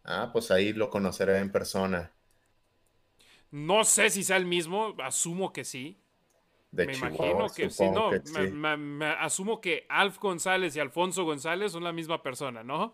Ah, 0.04 0.30
pues 0.32 0.52
ahí 0.52 0.74
lo 0.74 0.92
conoceré 0.92 1.40
en 1.40 1.52
persona. 1.52 2.12
No 3.50 3.84
sé 3.84 4.12
si 4.12 4.24
sea 4.24 4.38
el 4.38 4.46
mismo, 4.46 4.96
asumo 5.04 5.52
que 5.52 5.64
sí. 5.64 6.00
me 6.70 6.94
imagino 6.94 7.48
que 7.50 7.72
sí, 7.72 7.90
no, 7.90 8.12
Me, 8.78 9.06
asumo 9.08 9.60
que 9.60 9.88
Alf 9.90 10.20
González 10.20 10.76
y 10.76 10.80
Alfonso 10.80 11.24
González 11.24 11.72
son 11.72 11.84
la 11.84 11.92
misma 11.92 12.22
persona, 12.22 12.64
¿no? 12.64 12.94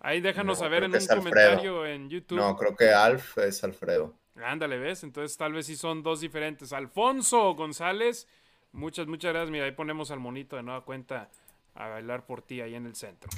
Ahí 0.00 0.22
déjanos 0.22 0.58
saber 0.58 0.84
en 0.84 0.94
un 0.94 1.06
comentario 1.06 1.84
en 1.84 2.08
YouTube. 2.08 2.38
No, 2.38 2.56
creo 2.56 2.74
que 2.74 2.88
Alf 2.88 3.36
es 3.38 3.62
Alfredo. 3.62 4.14
Ándale, 4.36 4.78
¿ves? 4.78 5.04
Entonces 5.04 5.36
tal 5.36 5.52
vez 5.52 5.66
sí 5.66 5.76
son 5.76 6.02
dos 6.02 6.22
diferentes. 6.22 6.72
Alfonso 6.72 7.54
González, 7.54 8.26
muchas, 8.72 9.06
muchas 9.06 9.34
gracias. 9.34 9.50
Mira, 9.50 9.66
ahí 9.66 9.72
ponemos 9.72 10.10
al 10.10 10.18
monito 10.18 10.56
de 10.56 10.62
nueva 10.62 10.82
cuenta 10.86 11.30
a 11.74 11.88
bailar 11.88 12.26
por 12.26 12.42
ti 12.42 12.60
ahí 12.60 12.74
en 12.74 12.86
el 12.86 12.94
centro. 12.94 13.30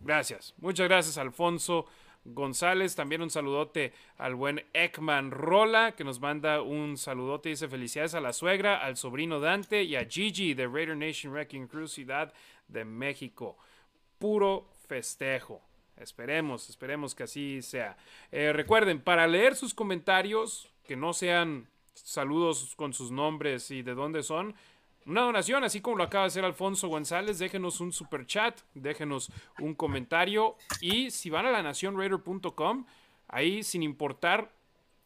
Gracias. 0.00 0.54
Muchas 0.58 0.88
gracias, 0.88 1.18
Alfonso 1.18 1.86
González. 2.24 2.94
También 2.94 3.22
un 3.22 3.30
saludote 3.30 3.92
al 4.18 4.34
buen 4.34 4.64
Ekman 4.72 5.30
Rola, 5.30 5.92
que 5.92 6.04
nos 6.04 6.20
manda 6.20 6.62
un 6.62 6.96
saludote. 6.96 7.48
Dice 7.48 7.68
felicidades 7.68 8.14
a 8.14 8.20
la 8.20 8.32
suegra, 8.32 8.78
al 8.84 8.96
sobrino 8.96 9.40
Dante 9.40 9.82
y 9.82 9.96
a 9.96 10.04
Gigi 10.04 10.54
de 10.54 10.66
Raider 10.66 10.96
Nation 10.96 11.32
Wrecking 11.32 11.68
Crew 11.68 11.88
Ciudad 11.88 12.32
de 12.68 12.84
México. 12.84 13.56
Puro 14.18 14.68
festejo. 14.86 15.62
Esperemos, 15.96 16.68
esperemos 16.68 17.14
que 17.14 17.22
así 17.22 17.62
sea. 17.62 17.96
Eh, 18.30 18.52
recuerden, 18.52 19.00
para 19.00 19.26
leer 19.26 19.56
sus 19.56 19.72
comentarios, 19.72 20.70
que 20.84 20.94
no 20.94 21.14
sean 21.14 21.68
saludos 21.94 22.74
con 22.76 22.92
sus 22.92 23.10
nombres 23.10 23.70
y 23.70 23.82
de 23.82 23.94
dónde 23.94 24.22
son, 24.22 24.54
una 25.06 25.22
donación, 25.22 25.62
así 25.62 25.80
como 25.80 25.96
lo 25.96 26.04
acaba 26.04 26.24
de 26.24 26.28
hacer 26.28 26.44
Alfonso 26.44 26.88
González, 26.88 27.38
déjenos 27.38 27.80
un 27.80 27.92
super 27.92 28.26
chat, 28.26 28.58
déjenos 28.74 29.30
un 29.60 29.74
comentario 29.74 30.56
y 30.80 31.10
si 31.10 31.30
van 31.30 31.46
a 31.46 31.50
la 31.52 31.62
nacionraider.com, 31.62 32.86
ahí 33.28 33.62
sin 33.62 33.82
importar 33.84 34.50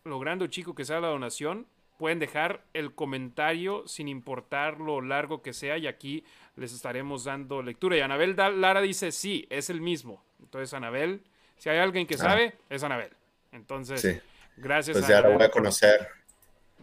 lo 0.04 0.18
grande 0.18 0.46
o 0.46 0.48
chico 0.48 0.74
que 0.74 0.86
sea 0.86 1.00
la 1.00 1.08
donación, 1.08 1.66
pueden 1.98 2.18
dejar 2.18 2.64
el 2.72 2.94
comentario 2.94 3.86
sin 3.86 4.08
importar 4.08 4.80
lo 4.80 5.02
largo 5.02 5.42
que 5.42 5.52
sea 5.52 5.76
y 5.76 5.86
aquí 5.86 6.24
les 6.56 6.72
estaremos 6.72 7.24
dando 7.24 7.62
lectura. 7.62 7.96
Y 7.96 8.00
Anabel 8.00 8.34
Lara 8.36 8.80
dice, 8.80 9.12
sí, 9.12 9.46
es 9.50 9.68
el 9.68 9.82
mismo. 9.82 10.24
Entonces, 10.40 10.72
Anabel, 10.72 11.22
si 11.58 11.68
hay 11.68 11.78
alguien 11.78 12.06
que 12.06 12.14
ah. 12.14 12.18
sabe, 12.18 12.54
es 12.70 12.82
Anabel. 12.82 13.10
Entonces, 13.52 14.22
gracias. 14.56 14.96
Pues 14.96 15.08
ya 15.08 15.20
lo 15.20 15.32
voy 15.32 15.42
a 15.42 15.50
conocer. 15.50 16.19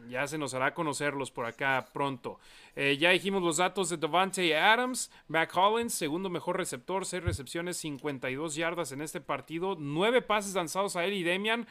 Ya 0.10 0.28
se 0.28 0.38
nos 0.38 0.54
hará 0.54 0.74
conocerlos 0.74 1.32
por 1.32 1.46
acá 1.46 1.86
pronto. 1.94 2.40
Eh, 2.76 2.98
ya 2.98 3.12
dijimos 3.12 3.42
los 3.42 3.58
datos 3.58 3.90
de 3.90 3.98
Devante 3.98 4.56
Adams. 4.56 5.12
Mac 5.28 5.52
Hollins, 5.56 5.94
segundo 5.94 6.30
mejor 6.30 6.58
receptor, 6.58 7.06
6 7.06 7.24
recepciones, 7.24 7.78
52 7.78 8.56
yardas 8.56 8.92
en 8.92 9.02
este 9.02 9.22
partido. 9.22 9.76
9 9.78 10.22
pases 10.22 10.54
lanzados 10.56 10.96
a 10.96 11.06
él 11.06 11.14
y 11.14 11.24
Demian. 11.24 11.68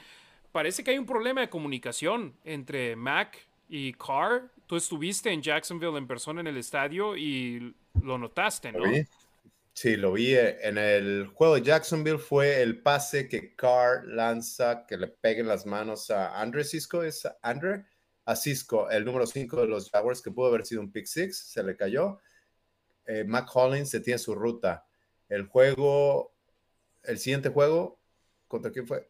parece 0.53 0.85
que 0.85 0.93
hay 0.93 0.99
un 0.99 1.07
problema 1.07 1.41
de 1.41 1.49
comunicación 1.49 2.35
entre 2.45 2.97
Mac 2.97 3.39
y 3.69 3.93
Carr. 3.95 4.51
Tú 4.67 4.77
estuviste 4.77 5.31
en 5.31 5.43
Jacksonville 5.43 5.97
en 5.97 6.07
persona 6.07 6.41
en 6.41 6.47
el 6.47 6.57
estadio 6.57 7.17
y 7.17 7.75
lo 8.03 8.19
notaste, 8.19 8.73
¿no? 8.73 8.85
Sí, 9.77 9.97
lo 9.97 10.13
vi 10.13 10.35
eh, 10.35 10.57
en 10.63 10.79
el 10.79 11.27
juego 11.35 11.57
de 11.57 11.63
Jacksonville. 11.63 12.19
Fue 12.19 12.63
el 12.63 12.81
pase 12.81 13.29
que 13.29 13.55
Carr 13.55 14.07
lanza, 14.07 14.87
que 14.87 14.97
le 14.97 15.07
peguen 15.07 15.47
las 15.47 15.67
manos 15.67 16.11
a 16.11 16.41
Andre 16.41 16.65
Cisco. 16.65 17.03
¿Es 17.03 17.29
Andre? 17.43 17.85
A 18.27 18.35
Cisco, 18.35 18.91
el 18.91 19.05
número 19.05 19.25
5 19.25 19.61
de 19.61 19.67
los 19.69 19.89
Jaguars, 19.91 20.21
que 20.21 20.33
pudo 20.33 20.49
haber 20.49 20.67
sido 20.67 20.81
un 20.81 20.91
pick 20.91 21.07
six, 21.07 21.39
se 21.39 21.63
le 21.63 21.77
cayó. 21.77 22.19
Eh, 23.07 23.23
Mac 23.25 23.49
Hollins 23.55 23.89
se 23.89 24.01
tiene 24.01 24.19
su 24.19 24.35
ruta. 24.35 24.85
El 25.29 25.47
juego, 25.47 26.35
el 27.05 27.19
siguiente 27.19 27.51
juego, 27.51 28.01
¿contra 28.49 28.73
quién 28.73 28.87
fue? 28.87 29.09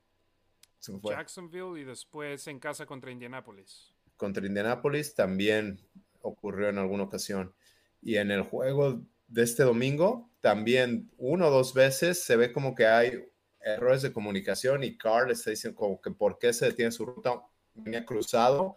Jacksonville 1.02 1.80
y 1.80 1.84
después 1.84 2.46
en 2.46 2.60
casa 2.60 2.84
contra 2.84 3.10
Indianapolis. 3.10 3.94
Contra 4.16 4.46
Indianapolis 4.46 5.14
también 5.14 5.80
ocurrió 6.20 6.68
en 6.68 6.78
alguna 6.78 7.04
ocasión. 7.04 7.54
Y 8.02 8.16
en 8.16 8.30
el 8.30 8.42
juego 8.42 9.02
de 9.28 9.42
este 9.42 9.62
domingo, 9.62 10.30
también 10.40 11.10
uno 11.16 11.48
o 11.48 11.50
dos 11.50 11.74
veces 11.74 12.22
se 12.22 12.36
ve 12.36 12.52
como 12.52 12.74
que 12.74 12.86
hay 12.86 13.24
errores 13.60 14.02
de 14.02 14.12
comunicación 14.12 14.84
y 14.84 14.96
Carr 14.96 15.26
le 15.26 15.32
está 15.32 15.50
diciendo 15.50 15.76
como 15.78 16.00
que 16.00 16.10
por 16.10 16.38
qué 16.38 16.52
se 16.52 16.66
detiene 16.66 16.92
su 16.92 17.04
ruta, 17.04 17.42
venía 17.74 18.04
cruzado 18.04 18.76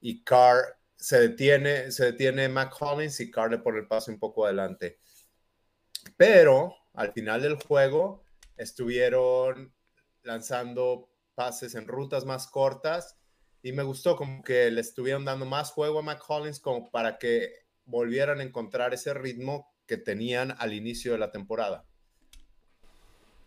y 0.00 0.22
Carr 0.24 0.78
se 0.96 1.20
detiene, 1.20 1.90
se 1.92 2.06
detiene 2.06 2.48
Mac 2.48 2.76
Collins 2.76 3.20
y 3.20 3.30
Carr 3.30 3.50
le 3.50 3.58
pone 3.58 3.78
el 3.78 3.86
paso 3.86 4.10
un 4.10 4.18
poco 4.18 4.44
adelante. 4.44 4.98
Pero 6.16 6.74
al 6.94 7.12
final 7.12 7.42
del 7.42 7.56
juego 7.56 8.24
estuvieron 8.56 9.72
lanzando 10.22 11.10
pases 11.34 11.74
en 11.74 11.86
rutas 11.86 12.24
más 12.24 12.48
cortas 12.48 13.16
y 13.62 13.72
me 13.72 13.82
gustó 13.82 14.16
como 14.16 14.42
que 14.42 14.70
le 14.70 14.80
estuvieron 14.80 15.24
dando 15.24 15.46
más 15.46 15.70
juego 15.70 16.00
a 16.00 16.02
Mac 16.02 16.18
Collins 16.18 16.60
como 16.60 16.90
para 16.90 17.18
que 17.18 17.52
volvieran 17.84 18.40
a 18.40 18.42
encontrar 18.42 18.92
ese 18.92 19.14
ritmo 19.14 19.72
que 19.86 19.96
tenían 19.96 20.54
al 20.58 20.74
inicio 20.74 21.12
de 21.12 21.18
la 21.18 21.30
temporada. 21.30 21.86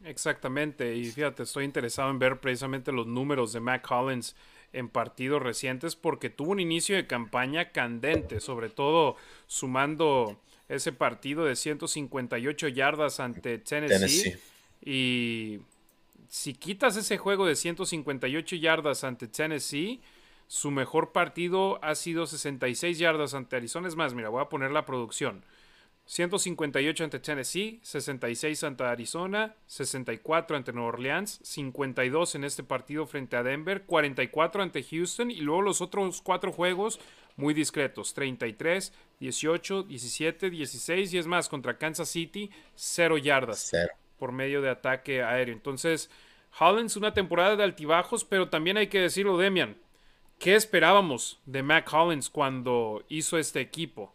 Exactamente, 0.04 0.96
y 0.96 1.12
fíjate, 1.12 1.44
estoy 1.44 1.64
interesado 1.64 2.10
en 2.10 2.18
ver 2.18 2.40
precisamente 2.40 2.92
los 2.92 3.06
números 3.06 3.54
de 3.54 3.60
Mac 3.60 3.88
Collins 3.88 4.36
en 4.74 4.90
partidos 4.90 5.42
recientes 5.42 5.96
porque 5.96 6.30
tuvo 6.30 6.52
un 6.52 6.60
inicio 6.60 6.96
de 6.96 7.08
campaña 7.08 7.72
candente, 7.72 8.40
sobre 8.40 8.70
todo 8.70 9.16
sumando 9.48 10.40
ese 10.70 10.92
partido 10.94 11.46
de 11.46 11.56
158 11.56 12.68
yardas 12.70 13.20
ante 13.20 13.58
Tennessee. 13.58 14.38
Y 14.84 15.60
si 16.30 16.54
quitas 16.54 16.96
ese 16.96 17.18
juego 17.18 17.46
de 17.46 17.56
158 17.56 18.56
yardas 18.56 19.04
ante 19.04 19.28
Tennessee, 19.28 20.02
su 20.48 20.72
mejor 20.72 21.12
partido 21.12 21.80
ha 21.84 21.96
sido 21.96 22.26
66 22.26 22.98
yardas 22.98 23.34
ante 23.34 23.58
Arizona. 23.58 23.88
Es 23.88 23.96
más, 23.96 24.14
mira, 24.14 24.30
voy 24.30 24.42
a 24.42 24.50
poner 24.50 24.72
la 24.72 24.86
producción. 24.86 25.44
158 26.06 27.04
ante 27.04 27.20
Tennessee, 27.20 27.80
66 27.84 28.64
ante 28.64 28.84
Arizona, 28.84 29.56
64 29.68 30.58
ante 30.58 30.74
Nueva 30.74 30.90
Orleans, 30.90 31.40
52 31.44 32.36
en 32.36 32.44
este 32.44 32.64
partido 32.64 33.06
frente 33.06 33.38
a 33.38 33.44
Denver, 33.44 33.84
44 33.84 34.62
ante 34.62 34.84
Houston 34.84 35.32
y 35.32 35.38
luego 35.38 35.62
los 35.62 35.80
otros 35.80 36.22
cuatro 36.22 36.52
juegos 36.52 37.00
muy 37.38 37.54
discretos, 37.54 38.14
33, 38.14 38.94
18, 39.20 39.84
17, 39.84 40.50
16 40.50 41.14
y 41.14 41.18
es 41.18 41.28
más, 41.28 41.48
contra 41.48 41.78
Kansas 41.78 42.10
City, 42.10 42.52
0 42.76 43.18
yardas 43.18 43.72
por 44.18 44.32
medio 44.32 44.62
de 44.62 44.70
ataque 44.70 45.24
aéreo. 45.24 45.54
Entonces, 45.54 46.10
Hollins 46.60 46.96
una 46.96 47.14
temporada 47.14 47.56
de 47.56 47.64
altibajos, 47.64 48.26
pero 48.26 48.50
también 48.50 48.78
hay 48.78 48.88
que 48.88 49.00
decirlo, 49.00 49.38
Demian, 49.38 49.78
¿qué 50.40 50.56
esperábamos 50.56 51.40
de 51.46 51.64
Mac 51.64 51.92
Hollins 51.92 52.30
cuando 52.30 53.04
hizo 53.08 53.38
este 53.38 53.62
equipo? 53.62 54.14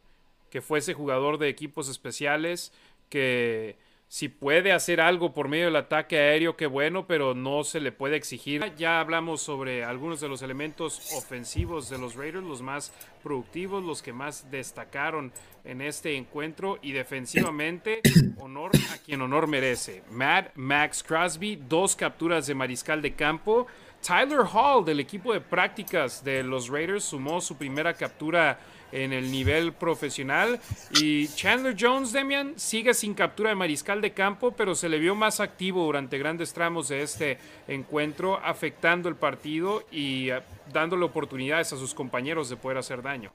Que 0.57 0.63
fuese 0.63 0.95
jugador 0.95 1.37
de 1.37 1.51
equipos 1.51 1.87
especiales, 1.91 2.73
que 3.11 3.77
si 4.09 4.31
puede 4.31 4.73
hacer 4.73 5.03
algo 5.03 5.35
por 5.35 5.49
medio 5.49 5.67
del 5.67 5.77
ataque 5.77 6.17
aéreo, 6.17 6.57
qué 6.57 6.67
bueno, 6.67 7.07
pero 7.07 7.35
no 7.35 7.63
se 7.63 7.79
le 7.79 7.93
puede 7.93 8.17
exigir. 8.17 8.65
Ya 8.79 8.99
hablamos 9.01 9.43
sobre 9.43 9.85
algunos 9.85 10.19
de 10.19 10.29
los 10.29 10.41
elementos 10.41 11.13
ofensivos 11.13 11.91
de 11.91 11.99
los 11.99 12.15
Raiders, 12.15 12.43
los 12.43 12.63
más 12.63 12.91
productivos, 13.23 13.85
los 13.85 14.01
que 14.01 14.15
más 14.15 14.51
destacaron 14.51 15.31
en 15.63 15.83
este 15.83 16.17
encuentro 16.17 16.79
y 16.81 16.93
defensivamente, 16.93 18.01
honor 18.41 18.71
a 18.95 18.97
quien 18.97 19.21
honor 19.21 19.49
merece. 19.49 20.05
Matt 20.11 20.53
Max 20.55 21.03
Crosby, 21.03 21.57
dos 21.69 21.95
capturas 21.95 22.47
de 22.47 22.55
mariscal 22.55 23.03
de 23.03 23.15
campo. 23.15 23.67
Tyler 24.01 24.47
Hall 24.51 24.87
del 24.87 25.01
equipo 25.01 25.35
de 25.35 25.43
prácticas 25.43 26.25
de 26.25 26.43
los 26.43 26.69
Raiders 26.69 27.05
sumó 27.05 27.43
su 27.43 27.59
primera 27.59 27.93
captura 27.93 28.59
en 28.93 29.13
el 29.13 29.31
nivel 29.31 29.73
profesional. 29.73 30.61
Y 31.01 31.29
Chandler 31.29 31.77
Jones, 31.79 32.13
Demian, 32.13 32.55
sigue 32.57 32.95
sin 32.95 33.15
captura 33.15 33.51
de 33.51 33.57
mariscal 33.57 34.01
de 34.01 34.13
campo, 34.13 34.53
pero 34.53 34.75
se 34.75 34.89
le 34.89 34.99
vio 34.99 35.15
más 35.15 35.41
activo 35.41 35.85
durante 35.85 36.19
grandes 36.19 36.53
tramos 36.53 36.89
de 36.89 37.03
este 37.03 37.39
encuentro, 37.69 38.39
afectando 38.43 39.09
el 39.09 39.17
partido 39.17 39.85
y 39.91 40.31
eh, 40.31 40.41
dándole 40.73 41.05
oportunidades 41.05 41.73
a 41.73 41.77
sus 41.77 41.95
compañeros 41.95 42.49
de 42.49 42.57
poder 42.57 42.79
hacer 42.79 43.03
daño. 43.03 43.33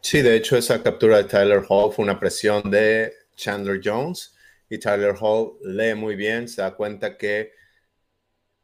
Sí, 0.00 0.22
de 0.22 0.36
hecho 0.36 0.56
esa 0.56 0.82
captura 0.82 1.16
de 1.16 1.24
Tyler 1.24 1.64
Hall 1.68 1.92
fue 1.92 2.04
una 2.04 2.18
presión 2.20 2.70
de 2.70 3.12
Chandler 3.34 3.80
Jones 3.82 4.36
y 4.68 4.78
Tyler 4.78 5.14
Hall 5.20 5.54
lee 5.62 5.94
muy 5.94 6.16
bien, 6.16 6.48
se 6.48 6.62
da 6.62 6.74
cuenta 6.74 7.16
que 7.16 7.52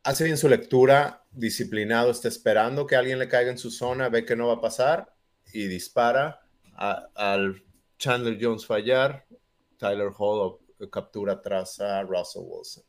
hace 0.04 0.24
bien 0.24 0.36
su 0.36 0.48
lectura, 0.48 1.24
disciplinado, 1.30 2.10
está 2.10 2.28
esperando 2.28 2.86
que 2.86 2.96
alguien 2.96 3.18
le 3.18 3.28
caiga 3.28 3.50
en 3.50 3.58
su 3.58 3.70
zona, 3.70 4.08
ve 4.08 4.24
que 4.24 4.36
no 4.36 4.48
va 4.48 4.54
a 4.54 4.60
pasar 4.60 5.12
y 5.52 5.66
dispara 5.66 6.40
al 6.76 7.62
Chandler 7.98 8.38
Jones 8.40 8.66
fallar, 8.66 9.26
Tyler 9.76 10.10
Hall 10.16 10.58
captura 10.90 11.34
atrás 11.34 11.80
a 11.80 12.02
Russell 12.02 12.42
Wilson. 12.44 12.84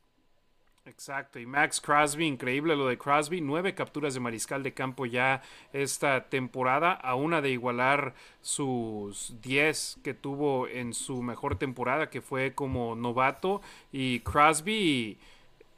Exacto, 0.86 1.38
y 1.38 1.46
Max 1.46 1.80
Crosby, 1.80 2.26
increíble 2.26 2.76
lo 2.76 2.86
de 2.88 2.98
Crosby, 2.98 3.40
nueve 3.40 3.74
capturas 3.74 4.12
de 4.12 4.20
mariscal 4.20 4.62
de 4.62 4.74
campo 4.74 5.06
ya 5.06 5.40
esta 5.72 6.28
temporada, 6.28 6.92
a 6.92 7.14
una 7.14 7.40
de 7.40 7.48
igualar 7.50 8.14
sus 8.42 9.34
diez 9.40 9.96
que 10.04 10.12
tuvo 10.12 10.68
en 10.68 10.92
su 10.92 11.22
mejor 11.22 11.56
temporada, 11.56 12.10
que 12.10 12.20
fue 12.20 12.54
como 12.54 12.96
novato, 12.96 13.62
y 13.92 14.20
Crosby 14.20 15.18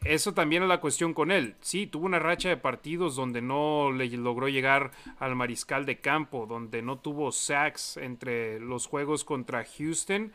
eso 0.05 0.35
también 0.35 0.63
es 0.63 0.69
la 0.69 0.81
cuestión 0.81 1.15
con 1.15 1.31
él. 1.31 1.57
Sí, 1.61 1.87
tuvo 1.87 2.07
una 2.07 2.19
racha 2.19 2.49
de 2.49 2.57
partidos 2.57 3.17
donde 3.17 3.43
no 3.43 3.91
le 3.93 4.09
logró 4.09 4.49
llegar 4.49 4.93
al 5.19 5.35
mariscal 5.35 5.87
de 5.87 6.01
campo, 6.01 6.47
donde 6.47 6.83
no 6.83 6.99
tuvo 6.99 7.33
sacks 7.33 7.97
entre 7.97 8.61
los 8.61 8.87
juegos 8.87 9.25
contra 9.25 9.65
Houston 9.65 10.33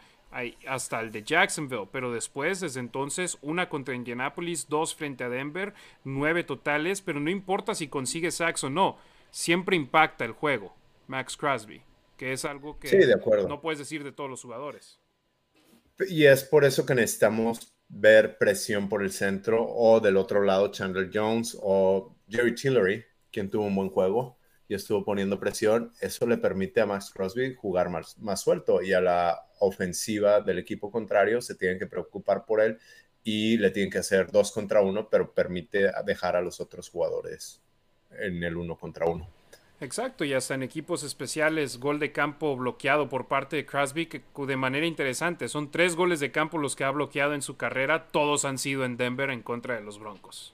hasta 0.65 1.01
el 1.01 1.11
de 1.11 1.23
Jacksonville, 1.23 1.89
pero 1.91 2.11
después, 2.11 2.61
desde 2.61 2.79
entonces, 2.79 3.37
una 3.41 3.67
contra 3.67 3.95
Indianapolis, 3.95 4.69
dos 4.69 4.95
frente 4.95 5.25
a 5.25 5.29
Denver, 5.29 5.73
nueve 6.05 6.43
totales, 6.43 7.01
pero 7.01 7.19
no 7.19 7.29
importa 7.29 7.75
si 7.75 7.89
consigue 7.89 8.31
sacks 8.31 8.63
o 8.63 8.69
no, 8.69 8.97
siempre 9.29 9.75
impacta 9.75 10.23
el 10.23 10.31
juego, 10.31 10.73
Max 11.07 11.35
Crosby, 11.35 11.81
que 12.17 12.31
es 12.31 12.45
algo 12.45 12.79
que 12.79 13.13
no 13.47 13.59
puedes 13.61 13.79
decir 13.79 14.03
de 14.03 14.13
todos 14.13 14.29
los 14.29 14.41
jugadores. 14.41 14.99
Y 16.07 16.25
es 16.25 16.43
por 16.43 16.63
eso 16.63 16.85
que 16.85 16.95
necesitamos 16.95 17.73
ver 17.93 18.37
presión 18.37 18.87
por 18.87 19.03
el 19.03 19.11
centro 19.11 19.65
o 19.67 19.99
del 19.99 20.17
otro 20.17 20.43
lado 20.43 20.71
Chandler 20.71 21.09
Jones 21.13 21.57
o 21.61 22.15
Jerry 22.29 22.55
Tillery, 22.55 23.03
quien 23.31 23.49
tuvo 23.49 23.65
un 23.65 23.75
buen 23.75 23.89
juego 23.89 24.37
y 24.67 24.75
estuvo 24.75 25.03
poniendo 25.03 25.39
presión, 25.39 25.91
eso 25.99 26.25
le 26.25 26.37
permite 26.37 26.79
a 26.79 26.85
Max 26.85 27.11
Crosby 27.13 27.53
jugar 27.55 27.89
más, 27.89 28.17
más 28.19 28.39
suelto 28.39 28.81
y 28.81 28.93
a 28.93 29.01
la 29.01 29.41
ofensiva 29.59 30.39
del 30.39 30.59
equipo 30.59 30.89
contrario 30.89 31.41
se 31.41 31.55
tienen 31.55 31.77
que 31.77 31.87
preocupar 31.87 32.45
por 32.45 32.61
él 32.61 32.79
y 33.23 33.57
le 33.57 33.69
tienen 33.71 33.91
que 33.91 33.99
hacer 33.99 34.31
dos 34.31 34.51
contra 34.51 34.81
uno, 34.81 35.09
pero 35.09 35.33
permite 35.33 35.91
dejar 36.05 36.35
a 36.35 36.41
los 36.41 36.59
otros 36.61 36.89
jugadores 36.89 37.61
en 38.11 38.41
el 38.43 38.55
uno 38.55 38.77
contra 38.77 39.05
uno. 39.05 39.27
Exacto, 39.81 40.23
y 40.23 40.33
hasta 40.33 40.53
en 40.53 40.61
equipos 40.61 41.01
especiales, 41.01 41.79
gol 41.79 41.97
de 41.97 42.11
campo 42.11 42.55
bloqueado 42.55 43.09
por 43.09 43.27
parte 43.27 43.55
de 43.55 43.65
Crosby, 43.65 44.05
que 44.05 44.21
de 44.45 44.55
manera 44.55 44.85
interesante, 44.85 45.49
son 45.49 45.71
tres 45.71 45.95
goles 45.95 46.19
de 46.19 46.31
campo 46.31 46.59
los 46.59 46.75
que 46.75 46.83
ha 46.83 46.91
bloqueado 46.91 47.33
en 47.33 47.41
su 47.41 47.57
carrera, 47.57 48.07
todos 48.09 48.45
han 48.45 48.59
sido 48.59 48.85
en 48.85 48.95
Denver 48.95 49.31
en 49.31 49.41
contra 49.41 49.73
de 49.73 49.81
los 49.81 49.99
Broncos. 49.99 50.53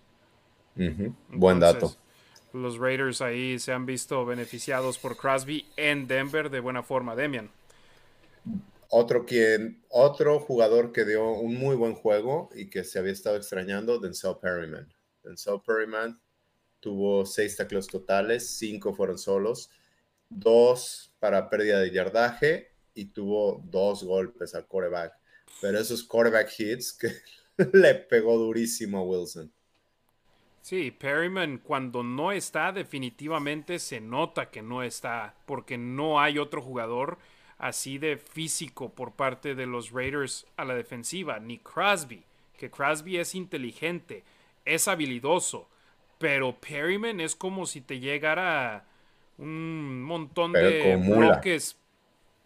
Buen 1.27 1.59
dato. 1.59 1.93
Los 2.53 2.77
Raiders 2.77 3.21
ahí 3.21 3.59
se 3.59 3.73
han 3.73 3.85
visto 3.85 4.25
beneficiados 4.25 4.97
por 4.97 5.17
Crosby 5.17 5.65
en 5.75 6.07
Denver 6.07 6.49
de 6.49 6.61
buena 6.61 6.81
forma, 6.81 7.13
Demian. 7.13 7.49
Otro, 8.89 9.25
quien, 9.25 9.83
otro 9.89 10.39
jugador 10.39 10.93
que 10.93 11.03
dio 11.03 11.31
un 11.31 11.55
muy 11.55 11.75
buen 11.75 11.95
juego 11.95 12.49
y 12.55 12.69
que 12.69 12.85
se 12.85 12.97
había 12.97 13.11
estado 13.11 13.35
extrañando, 13.35 13.99
Denzel 13.99 14.37
Perryman. 14.41 14.87
Denzel 15.21 15.59
Perryman 15.65 16.17
tuvo 16.79 17.25
seis 17.25 17.55
tacleos 17.55 17.87
totales, 17.87 18.49
cinco 18.57 18.93
fueron 18.93 19.17
solos, 19.17 19.69
dos 20.29 21.13
para 21.19 21.49
pérdida 21.49 21.79
de 21.79 21.91
yardaje 21.91 22.71
y 22.93 23.05
tuvo 23.05 23.61
dos 23.65 24.03
golpes 24.03 24.55
al 24.55 24.65
quarterback. 24.65 25.13
Pero 25.61 25.79
esos 25.79 26.03
quarterback 26.03 26.51
hits 26.59 26.93
que 26.93 27.11
le 27.73 27.95
pegó 27.95 28.37
durísimo 28.37 28.99
a 28.99 29.03
Wilson. 29.03 29.51
Sí, 30.61 30.91
Perryman 30.91 31.59
cuando 31.59 32.03
no 32.03 32.33
está 32.33 32.73
definitivamente 32.73 33.79
se 33.79 34.01
nota 34.01 34.49
que 34.49 34.61
no 34.61 34.83
está 34.83 35.33
porque 35.45 35.77
no 35.77 36.19
hay 36.19 36.39
otro 36.39 36.61
jugador 36.61 37.17
así 37.57 37.97
de 37.97 38.17
físico 38.17 38.89
por 38.89 39.13
parte 39.13 39.55
de 39.55 39.65
los 39.65 39.91
Raiders 39.91 40.45
a 40.57 40.65
la 40.65 40.75
defensiva, 40.75 41.39
ni 41.39 41.57
Crosby, 41.59 42.23
que 42.57 42.69
Crosby 42.69 43.17
es 43.17 43.33
inteligente, 43.33 44.23
es 44.65 44.87
habilidoso, 44.87 45.67
pero 46.17 46.59
Perryman 46.59 47.19
es 47.19 47.35
como 47.35 47.65
si 47.65 47.81
te 47.81 47.99
llegara 47.99 48.85
un 49.37 50.01
montón 50.03 50.53
de 50.53 50.95
bloques 50.95 51.77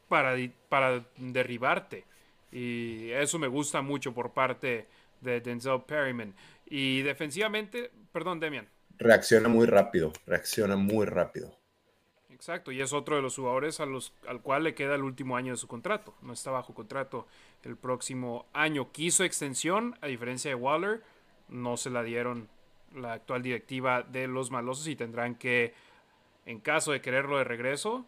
para, 0.07 0.36
para 0.69 1.05
derribarte. 1.17 2.05
Y 2.51 3.11
eso 3.11 3.39
me 3.39 3.47
gusta 3.47 3.82
mucho 3.82 4.13
por 4.13 4.34
parte 4.34 4.88
de 5.22 5.39
Denzel 5.39 5.82
Perryman. 5.88 6.34
Y 6.65 7.01
defensivamente, 7.01 7.91
perdón, 8.11 8.39
Demian. 8.39 8.67
Reacciona 8.97 9.47
muy 9.47 9.65
rápido, 9.65 10.11
reacciona 10.26 10.76
muy 10.76 11.05
rápido. 11.05 11.57
Exacto, 12.30 12.72
y 12.72 12.82
es 12.82 12.91
otro 12.91 13.15
de 13.15 13.22
los 13.22 13.36
jugadores 13.36 13.80
a 13.80 13.86
los, 13.86 14.13
al 14.28 14.41
cual 14.41 14.63
le 14.63 14.74
queda 14.74 14.95
el 14.95 15.03
último 15.03 15.38
año 15.38 15.53
de 15.53 15.57
su 15.57 15.67
contrato. 15.67 16.15
No 16.22 16.34
está 16.34 16.49
bajo 16.49 16.74
contrato 16.74 17.28
el 17.63 17.78
próximo 17.78 18.47
año. 18.51 18.91
Quiso 18.91 19.24
extensión, 19.24 19.95
a 20.01 20.07
diferencia 20.07 20.49
de 20.49 20.55
Waller, 20.55 21.03
no 21.49 21.78
se 21.78 21.91
la 21.91 22.03
dieron 22.03 22.49
la 22.95 23.13
actual 23.13 23.41
directiva 23.41 24.03
de 24.03 24.27
los 24.27 24.51
malosos 24.51 24.87
y 24.87 24.95
tendrán 24.95 25.35
que, 25.35 25.73
en 26.45 26.59
caso 26.59 26.91
de 26.91 27.01
quererlo 27.01 27.37
de 27.37 27.43
regreso, 27.43 28.05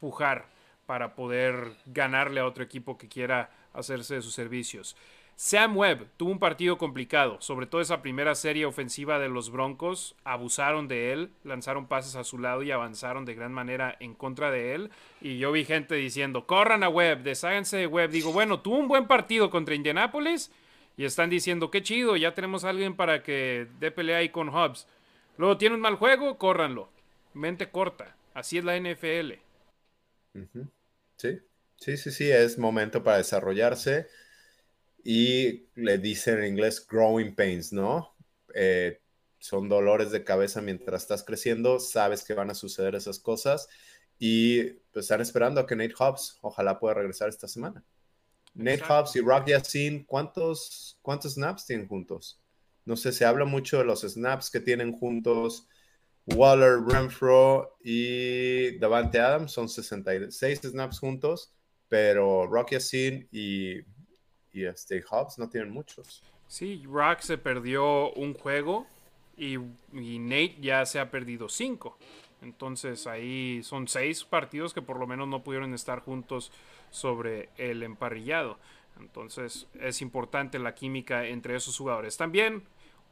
pujar 0.00 0.46
para 0.86 1.14
poder 1.14 1.76
ganarle 1.86 2.40
a 2.40 2.46
otro 2.46 2.64
equipo 2.64 2.98
que 2.98 3.08
quiera 3.08 3.50
hacerse 3.72 4.16
de 4.16 4.22
sus 4.22 4.34
servicios. 4.34 4.96
Sam 5.36 5.76
Webb 5.76 6.08
tuvo 6.16 6.30
un 6.30 6.38
partido 6.38 6.76
complicado, 6.78 7.40
sobre 7.40 7.66
todo 7.66 7.80
esa 7.80 8.02
primera 8.02 8.34
serie 8.34 8.66
ofensiva 8.66 9.18
de 9.18 9.28
los 9.28 9.50
Broncos, 9.50 10.14
abusaron 10.24 10.88
de 10.88 11.12
él, 11.12 11.32
lanzaron 11.42 11.86
pases 11.86 12.14
a 12.16 12.24
su 12.24 12.38
lado 12.38 12.62
y 12.62 12.70
avanzaron 12.70 13.24
de 13.24 13.34
gran 13.34 13.52
manera 13.52 13.96
en 13.98 14.14
contra 14.14 14.50
de 14.50 14.74
él. 14.74 14.90
Y 15.20 15.38
yo 15.38 15.50
vi 15.50 15.64
gente 15.64 15.94
diciendo, 15.94 16.46
corran 16.46 16.84
a 16.84 16.88
Webb, 16.88 17.22
desháganse 17.22 17.78
de 17.78 17.86
Webb. 17.86 18.10
Digo, 18.10 18.32
bueno, 18.32 18.60
tuvo 18.60 18.76
un 18.76 18.88
buen 18.88 19.06
partido 19.06 19.50
contra 19.50 19.74
Indianapolis 19.74 20.52
y 20.96 21.04
están 21.04 21.30
diciendo, 21.30 21.70
qué 21.70 21.82
chido, 21.82 22.16
ya 22.16 22.34
tenemos 22.34 22.64
a 22.64 22.70
alguien 22.70 22.96
para 22.96 23.22
que 23.22 23.66
dé 23.80 23.90
pelea 23.90 24.18
ahí 24.18 24.28
con 24.28 24.48
Hobbs. 24.48 24.86
Luego 25.38 25.56
tiene 25.58 25.74
un 25.74 25.80
mal 25.80 25.96
juego, 25.96 26.38
córranlo. 26.38 26.90
Mente 27.34 27.70
corta, 27.70 28.16
así 28.34 28.58
es 28.58 28.64
la 28.64 28.76
NFL. 28.76 29.32
Sí, 31.16 31.38
sí, 31.76 31.96
sí, 31.96 32.10
sí, 32.10 32.30
es 32.30 32.58
momento 32.58 33.02
para 33.02 33.18
desarrollarse 33.18 34.08
y 35.04 35.66
le 35.74 35.98
dicen 35.98 36.38
en 36.38 36.46
inglés 36.46 36.86
growing 36.86 37.34
pains, 37.34 37.72
¿no? 37.72 38.14
Eh, 38.54 39.00
son 39.38 39.68
dolores 39.68 40.10
de 40.10 40.24
cabeza 40.24 40.60
mientras 40.60 41.02
estás 41.02 41.24
creciendo, 41.24 41.80
sabes 41.80 42.22
que 42.22 42.34
van 42.34 42.50
a 42.50 42.54
suceder 42.54 42.94
esas 42.94 43.18
cosas 43.18 43.68
y 44.18 44.62
pues 44.92 45.04
están 45.06 45.20
esperando 45.20 45.60
a 45.60 45.66
que 45.66 45.74
Nate 45.74 45.94
Hobbs 45.98 46.38
ojalá 46.42 46.78
pueda 46.78 46.94
regresar 46.94 47.28
esta 47.28 47.48
semana. 47.48 47.82
Nate 48.54 48.82
Hobbs 48.84 49.16
y 49.16 49.20
Rock 49.20 49.48
Yassin, 49.48 50.04
¿cuántos, 50.04 50.98
¿cuántos 51.02 51.34
snaps 51.34 51.66
tienen 51.66 51.88
juntos? 51.88 52.40
No 52.84 52.96
sé, 52.96 53.12
se 53.12 53.24
habla 53.24 53.44
mucho 53.44 53.78
de 53.78 53.84
los 53.84 54.02
snaps 54.02 54.50
que 54.50 54.60
tienen 54.60 54.92
juntos. 54.92 55.68
Waller, 56.26 56.80
Renfro 56.86 57.76
y 57.82 58.78
Davante 58.78 59.18
Adams 59.18 59.52
son 59.52 59.68
66 59.68 60.60
snaps 60.62 60.98
juntos, 60.98 61.52
pero 61.88 62.46
Rock 62.46 62.72
Yassin 62.72 63.28
y 63.32 63.80
y 64.52 64.64
este 64.64 65.02
Hobbs 65.02 65.38
no 65.38 65.48
tienen 65.48 65.70
muchos. 65.70 66.22
Sí, 66.46 66.84
Rock 66.86 67.20
se 67.20 67.38
perdió 67.38 68.12
un 68.12 68.34
juego 68.34 68.86
y, 69.36 69.56
Nate 69.92 70.56
ya 70.60 70.84
se 70.84 71.00
ha 71.00 71.10
perdido 71.10 71.48
cinco. 71.48 71.98
Entonces 72.42 73.06
ahí 73.06 73.62
son 73.62 73.88
seis 73.88 74.24
partidos 74.24 74.74
que 74.74 74.82
por 74.82 74.98
lo 74.98 75.06
menos 75.06 75.28
no 75.28 75.42
pudieron 75.42 75.72
estar 75.74 76.00
juntos 76.00 76.50
sobre 76.92 77.48
el 77.56 77.82
emparrillado. 77.82 78.58
Entonces 79.00 79.66
es 79.80 80.00
importante 80.00 80.60
la 80.60 80.74
química 80.76 81.26
entre 81.26 81.56
esos 81.56 81.76
jugadores. 81.76 82.16
También, 82.16 82.62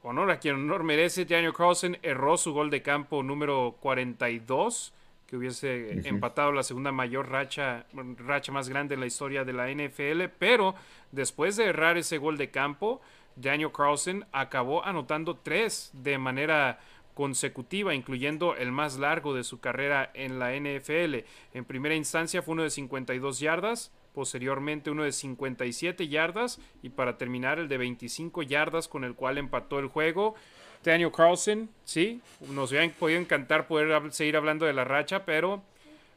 honor 0.03 0.31
a 0.31 0.39
quien 0.39 0.55
honor 0.55 0.85
merece, 0.85 1.25
Daniel 1.25 1.53
Carlson 1.53 1.99
erró 2.03 2.37
su 2.37 2.53
gol 2.53 2.71
de 2.71 2.83
campo 2.83 3.25
número 3.25 3.77
42 3.81 4.95
que 5.27 5.37
hubiese 5.37 6.09
empatado 6.09 6.51
la 6.51 6.65
segunda 6.65 6.91
mayor 6.91 7.31
racha, 7.31 7.87
racha 8.19 8.51
más 8.51 8.69
grande 8.69 8.95
en 8.95 9.01
la 9.01 9.07
historia 9.07 9.45
de 9.45 9.53
la 9.53 9.71
NFL, 9.71 10.25
pero 10.41 10.75
después 11.13 11.55
de 11.55 11.67
errar 11.67 11.97
ese 11.97 12.19
gol 12.19 12.37
de 12.37 12.51
campo, 12.51 13.01
Daniel 13.37 13.71
Carlson 13.71 14.27
acabó 14.33 14.85
anotando 14.85 15.37
tres 15.37 15.91
de 15.93 16.19
manera 16.19 16.81
consecutiva, 17.21 17.95
incluyendo 17.95 18.57
el 18.57 18.73
más 18.73 18.99
largo 18.99 19.35
de 19.35 19.45
su 19.45 19.61
carrera 19.61 20.11
en 20.15 20.39
la 20.39 20.55
NFL. 20.55 21.17
En 21.53 21.67
primera 21.67 21.95
instancia 21.95 22.41
fue 22.41 22.53
uno 22.55 22.63
de 22.63 22.71
52 22.71 23.41
yardas, 23.41 23.93
posteriormente 24.15 24.91
uno 24.91 25.03
de 25.03 25.13
57 25.13 26.09
yardas 26.09 26.59
y 26.83 26.89
para 26.89 27.19
terminar 27.19 27.59
el 27.59 27.69
de 27.69 27.77
25 27.77 28.43
yardas 28.43 28.89
con 28.89 29.05
el 29.05 29.15
cual 29.15 29.37
empató 29.37 29.79
el 29.81 29.89
juego. 29.89 30.35
Daniel 30.83 31.13
Carlson, 31.15 31.69
sí, 31.85 32.23
nos 32.55 32.71
hubiera 32.71 32.91
podido 32.95 33.21
encantar 33.21 33.69
poder 33.69 34.15
seguir 34.15 34.39
hablando 34.39 34.65
de 34.65 34.73
la 34.73 34.85
racha, 34.85 35.27
pero 35.27 35.63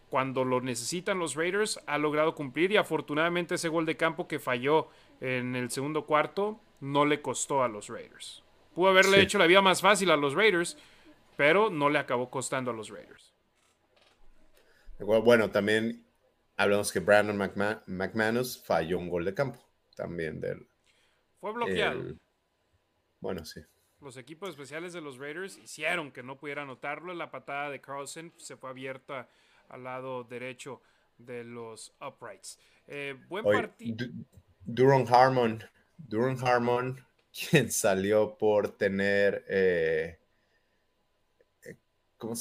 cuando 0.10 0.46
lo 0.46 0.62
necesitan 0.62 1.20
los 1.20 1.36
Raiders 1.36 1.82
ha 1.86 1.98
logrado 1.98 2.34
cumplir 2.34 2.72
y 2.72 2.78
afortunadamente 2.78 3.56
ese 3.56 3.68
gol 3.68 3.86
de 3.86 3.98
campo 3.98 4.30
que 4.30 4.40
falló 4.40 4.88
en 5.20 5.58
el 5.58 5.70
segundo 5.70 6.06
cuarto 6.06 6.62
no 6.80 7.04
le 7.04 7.22
costó 7.22 7.62
a 7.62 7.68
los 7.68 7.90
Raiders. 7.90 8.42
Pudo 8.74 8.90
haberle 8.90 9.22
hecho 9.22 9.38
la 9.38 9.48
vida 9.48 9.62
más 9.62 9.82
fácil 9.82 10.10
a 10.10 10.16
los 10.16 10.34
Raiders, 10.34 10.78
pero 11.36 11.70
no 11.70 11.90
le 11.90 12.00
acabó 12.00 12.30
costando 12.30 12.72
a 12.72 12.74
los 12.74 12.90
Raiders. 12.90 13.34
Bueno, 15.00 15.50
también 15.52 16.06
hablamos 16.56 16.92
que 16.92 17.00
Brandon 17.00 17.38
McManus 17.88 18.64
falló 18.64 19.00
un 19.00 19.10
gol 19.10 19.26
de 19.26 19.34
campo 19.34 19.60
también 19.96 20.40
del... 20.40 20.68
Fue 21.40 21.52
bloqueado. 21.52 22.16
bueno, 23.20 23.44
sí 23.44 23.62
los 24.04 24.18
equipos 24.18 24.50
especiales 24.50 24.94
de 24.94 25.02
los 25.02 25.18
Raiders 25.18 25.58
hicieron 25.58 26.12
que 26.12 26.24
no 26.24 26.38
pudiera 26.38 26.64
anotarlo. 26.64 27.14
La 27.14 27.32
patada 27.32 27.70
de 27.70 27.82
Carlson 27.82 28.34
se 28.38 28.58
fue 28.58 28.70
abierta 28.70 29.30
al 29.70 29.84
lado 29.84 30.24
derecho 30.24 30.82
de 31.18 31.44
los 31.44 31.96
uprights. 32.06 32.60
Eh, 32.86 33.16
buen 33.28 33.46
partido. 33.46 34.06
Duron 34.66 35.06
Harmon, 35.10 35.64
Duron 35.98 36.38
Harmon, 36.46 37.04
quien 37.50 37.72
salió 37.72 38.38
por 38.38 38.78
tener 38.78 39.46
eh, 39.48 40.20
eh, 42.24 42.28
¿cómo 42.28 42.34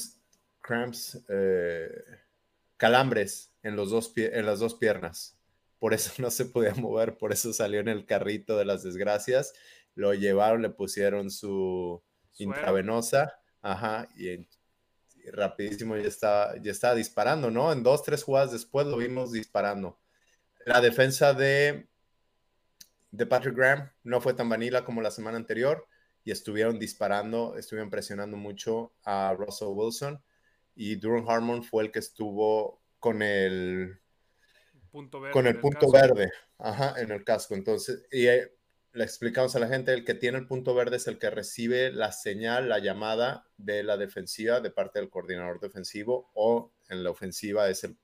cramps, 0.61 1.25
calambres 2.77 3.53
en, 3.63 3.77
los 3.77 3.91
dos 3.91 4.13
en 4.17 4.47
las 4.47 4.61
dos 4.61 4.75
piernas. 4.75 5.37
Por 5.79 5.95
eso 5.95 6.13
no 6.23 6.31
se 6.31 6.47
podía 6.47 6.75
mover, 6.75 7.17
por 7.17 7.33
eso 7.33 7.53
salió 7.53 7.81
en 7.81 7.89
el 7.89 8.07
carrito 8.07 8.57
de 8.57 8.65
las 8.65 8.83
desgracias 8.83 9.53
lo 9.95 10.15
llevaron, 10.15 10.63
le 10.63 10.71
pusieron 10.71 11.31
su 11.31 12.03
intravenosa, 12.39 13.41
ajá, 13.61 14.09
y, 14.17 14.49
rapidísimo 15.33 15.97
ya 15.97 16.09
estaba, 16.09 16.57
ya 16.61 16.73
estaba 16.73 16.97
disparando, 16.97 17.51
¿no? 17.51 17.73
En 17.73 17.85
dos, 17.85 18.03
tres 18.03 18.25
jugadas 18.25 18.51
después 18.51 18.87
lo 18.87 18.97
vimos 18.97 19.31
disparando. 19.31 20.01
La 20.67 20.81
defensa 20.81 21.33
de, 21.33 21.87
de 23.13 23.27
Patrick 23.27 23.55
Graham 23.55 23.93
no 24.03 24.21
fue 24.21 24.35
tan 24.35 24.49
vanilla 24.49 24.85
como 24.85 25.01
la 25.01 25.13
semana 25.13 25.37
anterior 25.37 25.87
y 26.25 26.31
estuvieron 26.31 26.79
disparando, 26.79 27.57
estuvieron 27.57 27.91
presionando 27.91 28.37
mucho 28.37 28.93
a 29.05 29.35
Russell 29.37 29.69
Wilson 29.73 30.23
y 30.75 30.97
Duran 30.97 31.25
Harmon 31.29 31.63
fue 31.63 31.85
el 31.85 31.93
que 31.93 31.99
estuvo 31.99 32.81
con 32.99 33.23
el 33.23 34.01
punto 34.91 35.21
verde, 35.21 35.33
con 35.33 35.47
el 35.47 35.59
punto 35.59 35.91
verde, 35.91 36.31
ajá, 36.59 36.95
en 37.01 37.11
el 37.11 37.25
casco. 37.25 37.55
Entonces, 37.55 38.05
y 38.11 38.27
eh, 38.27 38.53
le 38.93 39.05
explicamos 39.05 39.57
a 39.57 39.59
la 39.59 39.69
gente, 39.69 39.93
el 39.93 40.05
que 40.05 40.15
tiene 40.15 40.39
el 40.39 40.47
punto 40.47 40.75
verde 40.75 40.97
es 40.97 41.07
el 41.07 41.19
que 41.19 41.31
recibe 41.31 41.91
la 41.93 42.13
señal, 42.13 42.69
la 42.69 42.79
llamada 42.79 43.47
de 43.57 43.83
la 43.83 43.97
defensiva 43.97 44.61
de 44.61 44.71
parte 44.71 44.99
del 44.99 45.11
coordinador 45.11 45.61
defensivo 45.61 46.31
o 46.35 46.71
en 46.89 47.03
la 47.03 47.11
ofensiva 47.11 47.69
es 47.69 47.85
el 47.85 47.97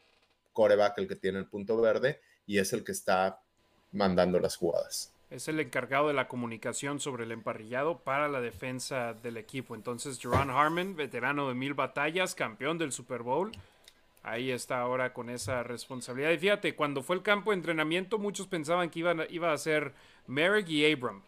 coreback 0.53 0.99
el 0.99 1.09
que 1.09 1.17
tiene 1.17 1.39
el 1.39 1.47
punto 1.47 1.81
verde 1.81 2.21
y 2.47 2.59
es 2.59 2.73
el 2.73 2.85
que 2.85 2.93
está 2.93 3.43
mandando 3.93 4.41
las 4.41 4.57
jugadas. 4.57 5.15
Es 5.31 5.47
el 5.49 5.61
encargado 5.61 6.09
de 6.09 6.15
la 6.15 6.27
comunicación 6.27 7.01
sobre 7.01 7.25
el 7.25 7.33
emparrillado 7.33 7.99
para 7.99 8.29
la 8.29 8.41
defensa 8.41 9.13
del 9.13 9.37
equipo. 9.37 9.75
Entonces, 9.75 10.19
Jerron 10.19 10.51
Harmon, 10.51 10.97
veterano 10.97 11.49
de 11.49 11.55
mil 11.55 11.75
batallas, 11.75 12.35
campeón 12.35 12.79
del 12.79 12.93
Super 12.93 13.23
Bowl, 13.23 13.53
ahí 14.23 14.51
está 14.51 14.81
ahora 14.81 15.13
con 15.13 15.29
esa 15.29 15.63
responsabilidad. 15.63 16.31
Y 16.31 16.39
fíjate, 16.39 16.75
cuando 16.75 17.03
fue 17.03 17.17
el 17.17 17.23
campo 17.23 17.51
de 17.51 17.59
entrenamiento, 17.59 18.19
muchos 18.19 18.47
pensaban 18.47 18.89
que 18.89 19.01
iba, 19.01 19.15
iba 19.29 19.53
a 19.53 19.59
ser 19.59 19.93
Merrick 20.27 20.69
y 20.71 20.91
Abram. 20.91 21.23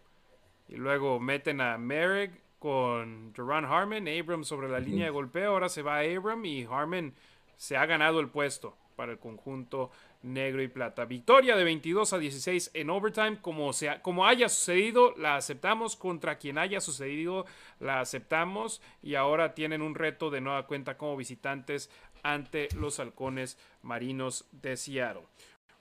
Y 0.68 0.76
luego 0.76 1.20
meten 1.20 1.60
a 1.60 1.76
Merrick 1.76 2.32
con 2.58 3.32
Duran 3.32 3.64
Harmon, 3.64 4.06
Abram 4.06 4.44
sobre 4.44 4.68
la 4.68 4.80
línea 4.80 5.06
de 5.06 5.10
golpeo, 5.10 5.52
ahora 5.52 5.68
se 5.68 5.82
va 5.82 5.96
a 5.96 6.00
Abram 6.00 6.44
y 6.44 6.64
Harmon 6.64 7.14
se 7.56 7.76
ha 7.76 7.86
ganado 7.86 8.20
el 8.20 8.28
puesto. 8.28 8.76
Para 8.96 9.12
el 9.12 9.18
conjunto 9.18 9.90
negro 10.22 10.62
y 10.62 10.68
plata. 10.68 11.04
Victoria 11.04 11.56
de 11.56 11.64
22 11.64 12.12
a 12.12 12.18
16 12.18 12.70
en 12.74 12.90
overtime. 12.90 13.38
Como, 13.40 13.72
sea, 13.72 14.02
como 14.02 14.26
haya 14.26 14.48
sucedido, 14.48 15.14
la 15.16 15.36
aceptamos. 15.36 15.96
Contra 15.96 16.38
quien 16.38 16.58
haya 16.58 16.80
sucedido, 16.80 17.46
la 17.78 18.00
aceptamos. 18.00 18.82
Y 19.02 19.14
ahora 19.14 19.54
tienen 19.54 19.82
un 19.82 19.94
reto 19.94 20.30
de 20.30 20.40
nueva 20.40 20.66
cuenta 20.66 20.96
como 20.96 21.16
visitantes 21.16 21.90
ante 22.22 22.68
los 22.74 23.00
halcones 23.00 23.58
marinos 23.82 24.46
de 24.52 24.76
Seattle. 24.76 25.22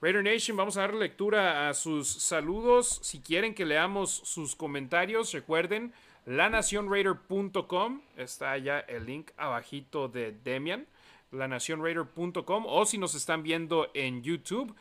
Raider 0.01 0.23
Nation, 0.23 0.55
vamos 0.55 0.77
a 0.77 0.81
dar 0.81 0.93
lectura 0.93 1.67
a 1.67 1.73
sus 1.73 2.07
saludos. 2.07 2.99
Si 3.03 3.19
quieren 3.19 3.53
que 3.53 3.65
leamos 3.65 4.09
sus 4.09 4.55
comentarios, 4.55 5.33
recuerden 5.33 5.93
lanacionraider.com. 6.25 8.01
Está 8.15 8.57
ya 8.57 8.79
el 8.79 9.05
link 9.05 9.31
abajito 9.35 10.07
de 10.07 10.31
Demian 10.31 10.87
lanacionraider.com 11.31 12.65
o 12.67 12.85
si 12.85 12.97
nos 12.97 13.15
están 13.15 13.43
viendo 13.43 13.89
en 13.93 14.23
YouTube, 14.23 14.75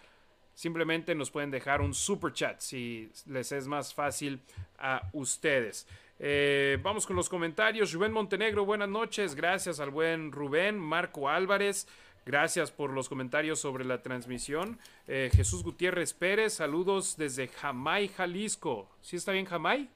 simplemente 0.54 1.14
nos 1.14 1.30
pueden 1.30 1.50
dejar 1.50 1.80
un 1.80 1.94
super 1.94 2.32
chat 2.32 2.60
si 2.60 3.10
les 3.26 3.52
es 3.52 3.66
más 3.66 3.94
fácil 3.94 4.40
a 4.78 5.08
ustedes. 5.12 5.86
Eh, 6.18 6.78
vamos 6.82 7.06
con 7.06 7.16
los 7.16 7.28
comentarios. 7.28 7.92
Rubén 7.92 8.12
Montenegro, 8.12 8.64
buenas 8.64 8.88
noches. 8.88 9.34
Gracias 9.34 9.78
al 9.78 9.90
buen 9.90 10.32
Rubén. 10.32 10.78
Marco 10.78 11.28
Álvarez, 11.28 11.86
gracias 12.26 12.72
por 12.72 12.90
los 12.90 13.08
comentarios 13.08 13.60
sobre 13.60 13.84
la 13.84 14.02
transmisión. 14.02 14.78
Eh, 15.06 15.30
Jesús 15.32 15.62
Gutiérrez 15.62 16.12
Pérez, 16.14 16.54
saludos 16.54 17.16
desde 17.16 17.48
Jamay, 17.48 18.08
Jalisco. 18.08 18.88
¿Sí 19.00 19.16
está 19.16 19.32
bien 19.32 19.46
Jamay? 19.46 19.88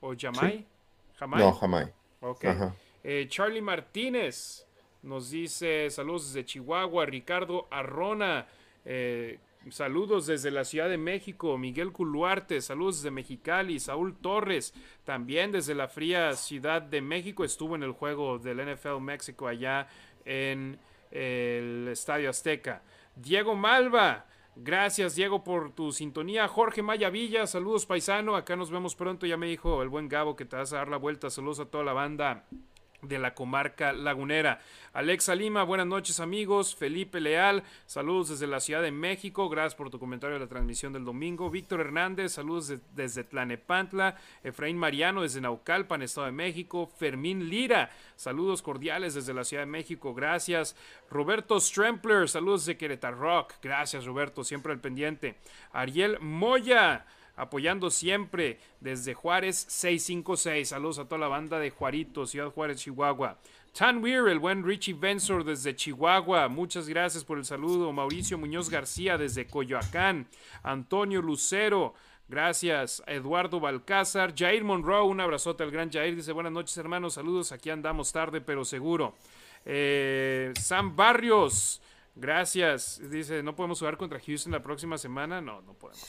¿O 0.00 0.14
Jamay? 0.18 0.66
¿Jamay? 1.18 1.40
No, 1.40 1.52
Jamay. 1.52 1.92
Ok. 2.20 2.44
Eh, 3.04 3.26
Charlie 3.28 3.60
Martínez, 3.60 4.66
nos 5.04 5.30
dice 5.30 5.90
saludos 5.90 6.32
desde 6.32 6.46
Chihuahua, 6.46 7.06
Ricardo 7.06 7.68
Arrona. 7.70 8.46
Eh, 8.86 9.38
saludos 9.70 10.26
desde 10.26 10.50
la 10.50 10.64
Ciudad 10.64 10.88
de 10.88 10.98
México, 10.98 11.56
Miguel 11.58 11.92
Culuarte, 11.92 12.60
saludos 12.60 12.96
desde 12.96 13.10
Mexicali, 13.10 13.78
Saúl 13.80 14.16
Torres, 14.16 14.74
también 15.04 15.52
desde 15.52 15.74
la 15.74 15.88
fría 15.88 16.32
Ciudad 16.34 16.82
de 16.82 17.00
México, 17.00 17.44
estuvo 17.44 17.74
en 17.74 17.82
el 17.82 17.92
juego 17.92 18.38
del 18.38 18.58
NFL 18.58 19.00
México 19.00 19.46
allá 19.46 19.88
en 20.24 20.78
el 21.10 21.88
Estadio 21.88 22.30
Azteca. 22.30 22.82
Diego 23.14 23.54
Malva, 23.54 24.26
gracias 24.56 25.14
Diego 25.14 25.44
por 25.44 25.72
tu 25.72 25.92
sintonía. 25.92 26.48
Jorge 26.48 26.82
Maya 26.82 27.10
Villa, 27.10 27.46
saludos 27.46 27.86
paisano, 27.86 28.36
acá 28.36 28.56
nos 28.56 28.70
vemos 28.70 28.96
pronto, 28.96 29.26
ya 29.26 29.36
me 29.36 29.46
dijo 29.46 29.82
el 29.82 29.88
buen 29.88 30.08
Gabo 30.08 30.36
que 30.36 30.44
te 30.44 30.56
vas 30.56 30.72
a 30.72 30.78
dar 30.78 30.88
la 30.88 30.96
vuelta, 30.96 31.30
saludos 31.30 31.60
a 31.60 31.66
toda 31.66 31.84
la 31.84 31.92
banda 31.92 32.44
de 33.08 33.18
la 33.18 33.34
comarca 33.34 33.92
lagunera. 33.92 34.60
Alexa 34.92 35.34
Lima, 35.34 35.64
buenas 35.64 35.86
noches 35.86 36.20
amigos. 36.20 36.76
Felipe 36.76 37.20
Leal, 37.20 37.64
saludos 37.86 38.28
desde 38.28 38.46
la 38.46 38.60
Ciudad 38.60 38.82
de 38.82 38.92
México. 38.92 39.48
Gracias 39.48 39.74
por 39.74 39.90
tu 39.90 39.98
comentario 39.98 40.34
de 40.34 40.44
la 40.44 40.48
transmisión 40.48 40.92
del 40.92 41.04
domingo. 41.04 41.50
Víctor 41.50 41.80
Hernández, 41.80 42.32
saludos 42.32 42.72
desde 42.94 43.24
Tlanepantla. 43.24 44.16
Efraín 44.42 44.76
Mariano 44.76 45.22
desde 45.22 45.40
Naucalpan, 45.40 46.02
Estado 46.02 46.26
de 46.26 46.32
México. 46.32 46.86
Fermín 46.86 47.48
Lira, 47.48 47.90
saludos 48.16 48.62
cordiales 48.62 49.14
desde 49.14 49.34
la 49.34 49.44
Ciudad 49.44 49.62
de 49.62 49.70
México. 49.70 50.14
Gracias. 50.14 50.76
Roberto 51.10 51.58
Strempler, 51.58 52.28
saludos 52.28 52.66
de 52.66 52.76
Querétaro. 52.76 53.48
Gracias 53.62 54.04
Roberto, 54.04 54.44
siempre 54.44 54.72
al 54.72 54.80
pendiente. 54.80 55.36
Ariel 55.72 56.18
Moya 56.20 57.06
apoyando 57.36 57.90
siempre 57.90 58.58
desde 58.80 59.14
Juárez 59.14 59.66
656. 59.68 60.68
Saludos 60.68 60.98
a 60.98 61.04
toda 61.04 61.18
la 61.20 61.28
banda 61.28 61.58
de 61.58 61.70
Juarito, 61.70 62.26
Ciudad 62.26 62.50
Juárez, 62.50 62.78
Chihuahua. 62.78 63.38
Tan 63.76 64.04
Weir, 64.04 64.28
el 64.28 64.38
buen 64.38 64.64
Richie 64.64 64.94
Bensor 64.94 65.42
desde 65.42 65.74
Chihuahua. 65.74 66.48
Muchas 66.48 66.88
gracias 66.88 67.24
por 67.24 67.38
el 67.38 67.44
saludo. 67.44 67.92
Mauricio 67.92 68.38
Muñoz 68.38 68.70
García 68.70 69.18
desde 69.18 69.48
Coyoacán. 69.48 70.28
Antonio 70.62 71.20
Lucero. 71.20 71.94
Gracias. 72.28 73.02
Eduardo 73.08 73.58
Balcázar. 73.58 74.32
Jair 74.36 74.62
Monroe, 74.62 75.02
un 75.02 75.20
abrazote 75.20 75.64
al 75.64 75.72
gran 75.72 75.90
Jair. 75.90 76.14
Dice 76.14 76.30
buenas 76.30 76.52
noches 76.52 76.76
hermanos. 76.76 77.14
Saludos. 77.14 77.50
Aquí 77.50 77.68
andamos 77.68 78.12
tarde 78.12 78.40
pero 78.40 78.64
seguro. 78.64 79.16
Eh, 79.64 80.52
Sam 80.56 80.94
Barrios. 80.94 81.82
Gracias. 82.16 83.00
Dice, 83.10 83.42
¿no 83.42 83.56
podemos 83.56 83.78
jugar 83.78 83.96
contra 83.96 84.20
Houston 84.20 84.52
la 84.52 84.62
próxima 84.62 84.98
semana? 84.98 85.40
No, 85.40 85.60
no 85.62 85.74
podemos. 85.74 86.06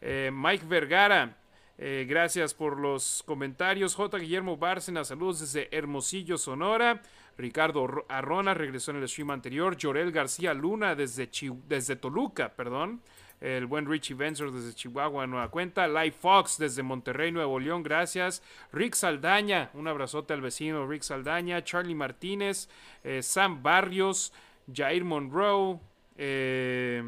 Eh, 0.00 0.30
Mike 0.32 0.66
Vergara, 0.66 1.38
eh, 1.78 2.06
gracias 2.08 2.52
por 2.52 2.78
los 2.78 3.22
comentarios. 3.26 3.94
J. 3.94 4.18
Guillermo 4.18 4.56
Bárcena, 4.56 5.04
saludos 5.04 5.40
desde 5.40 5.74
Hermosillo, 5.76 6.36
Sonora. 6.36 7.02
Ricardo 7.38 8.04
Arrona 8.08 8.54
regresó 8.54 8.90
en 8.92 8.98
el 8.98 9.08
stream 9.08 9.30
anterior. 9.30 9.76
Llorel 9.76 10.12
García 10.12 10.54
Luna 10.54 10.94
desde, 10.94 11.28
desde 11.66 11.96
Toluca, 11.96 12.54
perdón. 12.54 13.02
El 13.40 13.66
buen 13.66 13.86
Richie 13.86 14.14
Vencer 14.14 14.50
desde 14.50 14.74
Chihuahua, 14.74 15.26
nueva 15.26 15.50
cuenta. 15.50 15.86
Live 15.86 16.12
Fox 16.18 16.56
desde 16.56 16.82
Monterrey, 16.82 17.30
Nuevo 17.30 17.60
León, 17.60 17.82
gracias. 17.82 18.42
Rick 18.72 18.94
Saldaña, 18.94 19.70
un 19.74 19.86
abrazote 19.88 20.32
al 20.32 20.40
vecino 20.40 20.86
Rick 20.86 21.02
Saldaña. 21.02 21.62
Charlie 21.62 21.94
Martínez, 21.94 22.70
eh, 23.04 23.22
Sam 23.22 23.62
Barrios. 23.62 24.32
Jair 24.72 25.04
Monroe, 25.04 25.78
eh, 26.16 27.02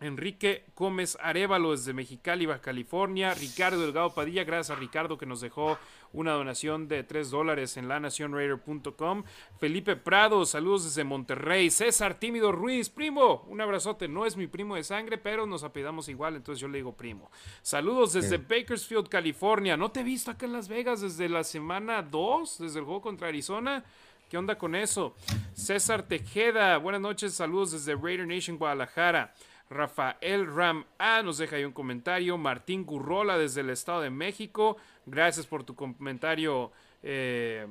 Enrique 0.00 0.64
Gómez 0.76 1.16
Arevalo 1.22 1.70
desde 1.70 1.94
Mexicali, 1.94 2.44
Baja 2.44 2.60
California, 2.60 3.32
Ricardo 3.32 3.80
Delgado 3.80 4.12
Padilla, 4.12 4.44
gracias 4.44 4.76
a 4.76 4.80
Ricardo 4.80 5.16
que 5.16 5.24
nos 5.24 5.40
dejó 5.40 5.78
una 6.12 6.32
donación 6.32 6.86
de 6.86 7.02
3 7.02 7.30
dólares 7.30 7.78
en 7.78 7.88
lanacionraider.com, 7.88 9.24
Felipe 9.58 9.96
Prado, 9.96 10.44
saludos 10.44 10.84
desde 10.84 11.04
Monterrey, 11.04 11.70
César 11.70 12.18
Tímido 12.18 12.52
Ruiz, 12.52 12.90
primo, 12.90 13.44
un 13.48 13.60
abrazote, 13.60 14.06
no 14.06 14.26
es 14.26 14.36
mi 14.36 14.46
primo 14.46 14.76
de 14.76 14.84
sangre, 14.84 15.16
pero 15.16 15.46
nos 15.46 15.64
apellidamos 15.64 16.08
igual, 16.10 16.36
entonces 16.36 16.60
yo 16.60 16.68
le 16.68 16.78
digo 16.78 16.92
primo. 16.92 17.30
Saludos 17.62 18.12
desde 18.12 18.36
Bakersfield, 18.36 19.08
California, 19.08 19.78
no 19.78 19.90
te 19.90 20.00
he 20.00 20.04
visto 20.04 20.30
acá 20.30 20.44
en 20.44 20.52
Las 20.52 20.68
Vegas 20.68 21.00
desde 21.00 21.28
la 21.28 21.42
semana 21.42 22.02
2, 22.02 22.58
desde 22.58 22.80
el 22.80 22.84
juego 22.84 23.00
contra 23.00 23.28
Arizona. 23.28 23.82
¿Qué 24.28 24.36
onda 24.36 24.58
con 24.58 24.74
eso? 24.74 25.14
César 25.54 26.02
Tejeda, 26.02 26.78
buenas 26.78 27.00
noches, 27.00 27.32
saludos 27.32 27.70
desde 27.70 27.94
Raider 27.94 28.26
Nation 28.26 28.58
Guadalajara. 28.58 29.32
Rafael 29.70 30.52
Ram 30.52 30.84
A 30.98 31.22
nos 31.22 31.38
deja 31.38 31.56
ahí 31.56 31.64
un 31.64 31.72
comentario. 31.72 32.36
Martín 32.36 32.84
Gurrola 32.84 33.38
desde 33.38 33.60
el 33.60 33.70
Estado 33.70 34.00
de 34.00 34.10
México. 34.10 34.78
Gracias 35.06 35.46
por 35.46 35.62
tu 35.62 35.76
comentario 35.76 36.72
eh, 37.04 37.68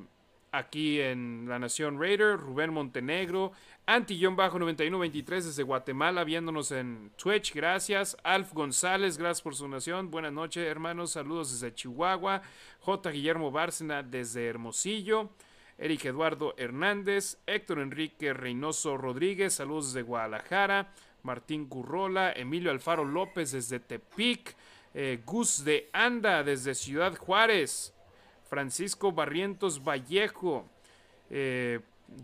aquí 0.53 1.01
en 1.01 1.45
La 1.49 1.59
Nación 1.59 1.99
Raider. 1.99 2.37
Rubén 2.37 2.71
Montenegro. 2.71 3.51
Anti-9123 3.85 5.25
desde 5.25 5.63
Guatemala 5.63 6.23
viéndonos 6.23 6.71
en 6.71 7.11
Twitch. 7.17 7.53
Gracias. 7.53 8.15
Alf 8.23 8.53
González, 8.53 9.17
gracias 9.17 9.41
por 9.41 9.55
su 9.55 9.67
nación. 9.67 10.09
Buenas 10.09 10.31
noches, 10.31 10.65
hermanos. 10.65 11.11
Saludos 11.11 11.51
desde 11.51 11.75
Chihuahua. 11.75 12.41
J. 12.79 13.11
Guillermo 13.11 13.51
Bárcena 13.51 14.03
desde 14.03 14.47
Hermosillo. 14.47 15.31
Eric 15.77 16.05
Eduardo 16.05 16.53
Hernández, 16.57 17.37
Héctor 17.45 17.79
Enrique 17.79 18.33
Reynoso 18.33 18.97
Rodríguez, 18.97 19.55
saludos 19.55 19.93
desde 19.93 20.07
Guadalajara, 20.07 20.93
Martín 21.23 21.67
Currola, 21.67 22.31
Emilio 22.31 22.71
Alfaro 22.71 23.03
López 23.03 23.51
desde 23.51 23.79
Tepic, 23.79 24.55
eh, 24.93 25.21
Gus 25.25 25.65
de 25.65 25.89
Anda 25.91 26.43
desde 26.43 26.75
Ciudad 26.75 27.15
Juárez, 27.17 27.93
Francisco 28.49 29.11
Barrientos 29.11 29.83
Vallejo, 29.83 30.65
eh, 31.29 31.81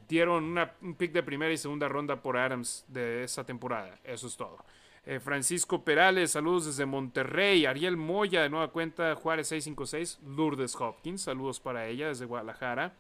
dieron 0.08 0.58
un 0.82 0.96
pick 0.96 1.12
de 1.12 1.24
primera 1.24 1.52
y 1.52 1.58
segunda 1.58 1.90
ronda 1.90 2.22
por 2.22 2.38
Adams 2.38 2.86
de 2.88 3.24
esa 3.24 3.44
temporada, 3.44 4.00
eso 4.04 4.28
es 4.28 4.38
todo. 4.38 4.60
Eh, 5.04 5.20
Francisco 5.20 5.84
Perales, 5.84 6.32
saludos 6.32 6.68
desde 6.68 6.86
Monterrey. 6.86 7.66
Ariel 7.66 7.98
Moya, 7.98 8.44
de 8.44 8.50
nueva 8.50 8.68
cuenta, 8.68 9.16
Juárez 9.16 9.48
656. 9.48 10.20
Lourdes 10.28 10.76
Hopkins, 10.76 11.24
saludos 11.24 11.60
para 11.60 11.88
ella 11.88 12.10
desde 12.10 12.26
Guadalajara. 12.26 12.94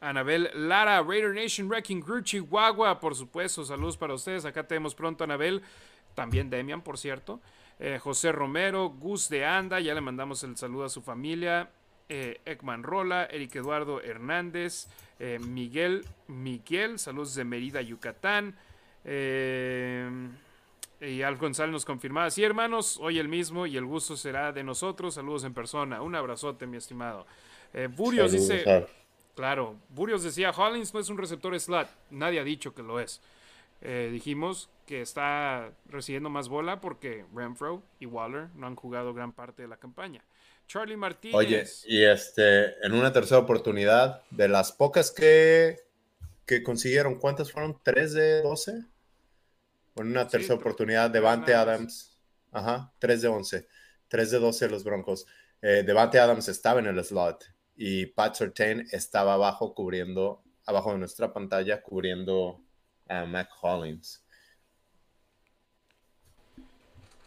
Anabel 0.00 0.50
Lara, 0.54 1.02
Raider 1.02 1.34
Nation 1.34 1.68
Wrecking 1.68 2.00
Crew, 2.00 2.22
Chihuahua, 2.22 2.98
por 3.00 3.14
supuesto, 3.14 3.64
saludos 3.64 3.96
para 3.96 4.14
ustedes. 4.14 4.46
Acá 4.46 4.66
tenemos 4.66 4.94
pronto 4.94 5.22
a 5.22 5.26
Anabel, 5.26 5.62
también 6.14 6.48
Demian, 6.48 6.80
por 6.80 6.96
cierto. 6.96 7.40
Eh, 7.78 7.98
José 7.98 8.32
Romero, 8.32 8.88
Gus 8.90 9.28
de 9.28 9.44
Anda, 9.44 9.80
ya 9.80 9.94
le 9.94 10.00
mandamos 10.00 10.42
el 10.42 10.56
saludo 10.56 10.84
a 10.84 10.88
su 10.88 11.02
familia. 11.02 11.70
Eh, 12.08 12.40
Ekman 12.44 12.82
Rola, 12.82 13.26
Eric 13.26 13.56
Eduardo 13.56 14.00
Hernández, 14.02 14.88
eh, 15.18 15.38
Miguel, 15.38 16.04
Miguel, 16.26 16.98
saludos 16.98 17.34
de 17.34 17.44
Mérida, 17.44 17.80
Yucatán. 17.82 18.56
y 21.02 21.22
Alf 21.22 21.40
González 21.40 21.72
nos 21.72 21.86
confirmaba, 21.86 22.30
sí 22.30 22.44
hermanos, 22.44 22.98
hoy 23.00 23.18
el 23.18 23.28
mismo 23.28 23.66
y 23.66 23.78
el 23.78 23.86
gusto 23.86 24.16
será 24.16 24.52
de 24.52 24.62
nosotros, 24.62 25.14
saludos 25.14 25.44
en 25.44 25.54
persona, 25.54 26.02
un 26.02 26.14
abrazote 26.14 26.66
mi 26.66 26.76
estimado. 26.76 27.26
Burios 27.96 28.32
dice, 28.32 28.86
Claro, 29.34 29.76
Burios 29.90 30.22
decía, 30.22 30.50
Hollins 30.50 30.92
no 30.92 31.00
es 31.00 31.08
un 31.08 31.18
receptor 31.18 31.58
slot, 31.58 31.88
nadie 32.10 32.40
ha 32.40 32.44
dicho 32.44 32.74
que 32.74 32.82
lo 32.82 33.00
es. 33.00 33.20
Eh, 33.82 34.10
dijimos 34.12 34.68
que 34.86 35.00
está 35.00 35.72
recibiendo 35.86 36.28
más 36.28 36.48
bola 36.48 36.80
porque 36.80 37.24
Renfro 37.34 37.82
y 37.98 38.06
Waller 38.06 38.48
no 38.54 38.66
han 38.66 38.76
jugado 38.76 39.14
gran 39.14 39.32
parte 39.32 39.62
de 39.62 39.68
la 39.68 39.78
campaña. 39.78 40.22
Charlie 40.66 40.96
Martínez. 40.96 41.34
Oye, 41.34 41.64
y 41.86 42.04
este, 42.04 42.84
en 42.86 42.92
una 42.92 43.12
tercera 43.12 43.40
oportunidad, 43.40 44.22
de 44.30 44.48
las 44.48 44.72
pocas 44.72 45.10
que, 45.10 45.78
que 46.46 46.62
consiguieron, 46.62 47.18
¿cuántas 47.18 47.50
fueron? 47.50 47.78
¿Tres 47.82 48.12
de 48.12 48.42
12? 48.42 48.84
con 49.94 50.06
una 50.06 50.26
tercera 50.26 50.54
oportunidad, 50.54 51.10
Devante 51.10 51.54
Adams. 51.54 52.16
Ajá, 52.52 52.92
3 52.98 53.22
de 53.22 53.28
11. 53.28 53.68
3 54.08 54.30
de 54.30 54.38
12 54.38 54.68
los 54.68 54.82
Broncos. 54.82 55.26
Eh, 55.60 55.82
Devante 55.86 56.18
Adams 56.18 56.48
estaba 56.48 56.80
en 56.80 56.86
el 56.86 57.04
slot 57.04 57.44
y 57.82 58.04
Pat 58.04 58.34
Surtain 58.34 58.86
estaba 58.92 59.32
abajo 59.32 59.74
cubriendo, 59.74 60.42
abajo 60.66 60.92
de 60.92 60.98
nuestra 60.98 61.32
pantalla, 61.32 61.82
cubriendo 61.82 62.60
a 63.08 63.24
Mac 63.24 63.48
Hollins. 63.62 64.22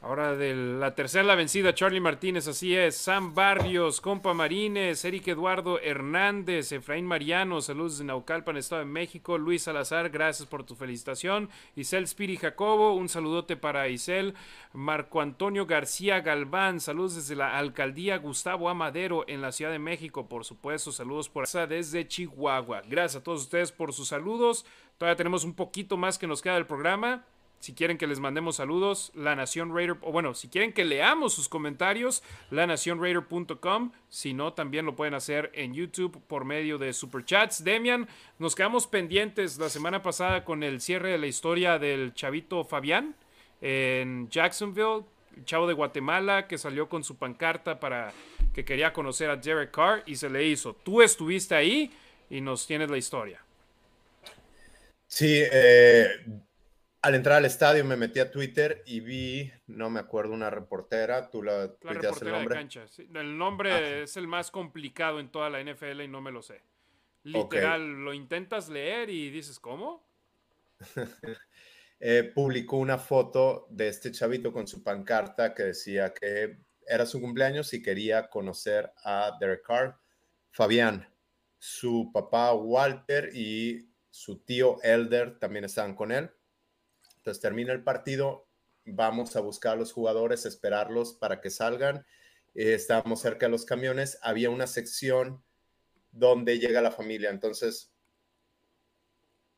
Ahora 0.03 0.35
de 0.35 0.53
la 0.53 0.95
tercera 0.95 1.23
la 1.23 1.35
vencida, 1.35 1.73
Charlie 1.73 2.01
Martínez, 2.01 2.45
así 2.49 2.75
es. 2.75 2.97
Sam 2.97 3.33
Barrios, 3.33 4.01
Compa 4.01 4.33
Marines, 4.33 5.05
Eric 5.05 5.29
Eduardo 5.29 5.79
Hernández, 5.79 6.73
Efraín 6.73 7.05
Mariano, 7.05 7.61
saludos 7.61 7.99
de 7.99 8.03
Naucalpan, 8.03 8.57
Estado 8.57 8.79
de 8.81 8.85
México. 8.85 9.37
Luis 9.37 9.63
Salazar, 9.63 10.09
gracias 10.09 10.45
por 10.45 10.65
tu 10.65 10.75
felicitación. 10.75 11.49
Isel 11.77 12.05
Spiri 12.05 12.35
Jacobo, 12.35 12.95
un 12.95 13.07
saludote 13.07 13.55
para 13.55 13.87
Isel. 13.87 14.33
Marco 14.73 15.21
Antonio 15.21 15.65
García 15.67 16.19
Galván, 16.19 16.81
saludos 16.81 17.15
desde 17.15 17.37
la 17.37 17.57
alcaldía 17.57 18.17
Gustavo 18.17 18.67
Amadero 18.67 19.23
en 19.29 19.39
la 19.39 19.53
Ciudad 19.53 19.71
de 19.71 19.79
México, 19.79 20.27
por 20.27 20.43
supuesto. 20.43 20.91
Saludos 20.91 21.29
por 21.29 21.45
esa 21.45 21.65
desde 21.65 22.05
Chihuahua. 22.05 22.81
Gracias 22.89 23.21
a 23.21 23.23
todos 23.23 23.43
ustedes 23.43 23.71
por 23.71 23.93
sus 23.93 24.09
saludos. 24.09 24.65
Todavía 24.97 25.15
tenemos 25.15 25.45
un 25.45 25.53
poquito 25.53 25.95
más 25.95 26.17
que 26.19 26.27
nos 26.27 26.41
queda 26.41 26.55
del 26.55 26.65
programa. 26.65 27.23
Si 27.63 27.73
quieren 27.73 27.97
que 27.97 28.07
les 28.07 28.19
mandemos 28.19 28.57
saludos, 28.57 29.13
La 29.15 29.37
Nación 29.37 29.73
Raider, 29.73 29.95
o 30.01 30.11
bueno, 30.11 30.33
si 30.33 30.49
quieren 30.49 30.73
que 30.73 30.83
leamos 30.83 31.33
sus 31.33 31.47
comentarios, 31.47 32.21
lanacionraider.com. 32.51 33.93
Si 34.09 34.33
no, 34.33 34.51
también 34.51 34.85
lo 34.85 34.97
pueden 34.97 35.13
hacer 35.13 35.49
en 35.53 35.73
YouTube 35.73 36.21
por 36.27 36.43
medio 36.43 36.77
de 36.77 36.91
superchats. 36.91 37.63
Demian, 37.63 38.09
nos 38.37 38.53
quedamos 38.53 38.85
pendientes 38.85 39.57
la 39.59 39.69
semana 39.69 40.03
pasada 40.03 40.43
con 40.43 40.61
el 40.61 40.81
cierre 40.81 41.11
de 41.11 41.17
la 41.17 41.27
historia 41.27 41.79
del 41.79 42.13
chavito 42.13 42.65
Fabián 42.65 43.15
en 43.61 44.27
Jacksonville, 44.27 45.05
chavo 45.45 45.65
de 45.65 45.73
Guatemala 45.73 46.49
que 46.49 46.57
salió 46.57 46.89
con 46.89 47.05
su 47.05 47.15
pancarta 47.15 47.79
para 47.79 48.11
que 48.53 48.65
quería 48.65 48.91
conocer 48.91 49.29
a 49.29 49.37
Derek 49.37 49.71
Carr 49.71 50.03
y 50.05 50.17
se 50.17 50.29
le 50.29 50.45
hizo. 50.45 50.75
Tú 50.83 51.01
estuviste 51.01 51.55
ahí 51.55 51.93
y 52.29 52.41
nos 52.41 52.67
tienes 52.67 52.89
la 52.89 52.97
historia. 52.97 53.41
Sí, 55.07 55.41
eh, 55.49 56.07
al 57.03 57.15
entrar 57.15 57.35
al 57.35 57.45
estadio 57.45 57.83
me 57.83 57.97
metí 57.97 58.21
a 58.21 58.31
Twitter 58.31 58.81
y 58.85 59.01
vi, 59.01 59.51
no 59.67 59.89
me 59.89 59.99
acuerdo, 59.99 60.31
una 60.31 60.49
reportera, 60.49 61.29
tú 61.29 61.43
la, 61.43 61.65
la 61.81 61.93
reportera 61.93 62.31
el 62.31 62.31
nombre. 62.31 62.55
De 62.55 62.61
cancha. 62.61 62.85
El 63.13 63.37
nombre 63.37 63.71
ah, 63.73 64.03
es 64.03 64.15
el 64.15 64.25
más 64.25 64.51
complicado 64.51 65.19
en 65.19 65.29
toda 65.29 65.49
la 65.49 65.61
NFL 65.61 65.99
y 66.01 66.07
no 66.07 66.21
me 66.21 66.31
lo 66.31 66.41
sé. 66.41 66.61
Literal, 67.23 68.05
lo 68.05 68.13
intentas 68.13 68.69
leer 68.69 69.09
y 69.09 69.29
dices, 69.31 69.59
¿cómo? 69.59 70.07
eh, 71.99 72.31
publicó 72.33 72.77
una 72.77 72.97
foto 72.97 73.67
de 73.69 73.89
este 73.89 74.09
chavito 74.13 74.53
con 74.53 74.65
su 74.65 74.81
pancarta 74.81 75.53
que 75.53 75.63
decía 75.63 76.13
que 76.13 76.57
era 76.87 77.05
su 77.05 77.19
cumpleaños 77.19 77.73
y 77.73 77.81
quería 77.81 78.29
conocer 78.29 78.89
a 79.03 79.37
Derek 79.41 79.63
Carr. 79.63 79.99
Fabián, 80.51 81.05
su 81.59 82.11
papá 82.13 82.53
Walter 82.53 83.29
y 83.33 83.89
su 84.09 84.39
tío 84.39 84.81
Elder 84.83 85.37
también 85.37 85.65
estaban 85.65 85.95
con 85.95 86.13
él 86.13 86.31
entonces 87.23 87.41
termina 87.41 87.71
el 87.71 87.85
partido, 87.85 88.49
vamos 88.83 89.37
a 89.37 89.39
buscar 89.39 89.73
a 89.73 89.75
los 89.77 89.93
jugadores, 89.93 90.45
esperarlos 90.45 91.13
para 91.13 91.39
que 91.39 91.49
salgan. 91.49 92.05
Eh, 92.53 92.73
estábamos 92.73 93.21
cerca 93.21 93.45
de 93.45 93.51
los 93.53 93.63
camiones, 93.63 94.19
había 94.21 94.49
una 94.49 94.67
sección 94.67 95.41
donde 96.11 96.59
llega 96.59 96.81
la 96.81 96.91
familia. 96.91 97.29
Entonces, 97.29 97.93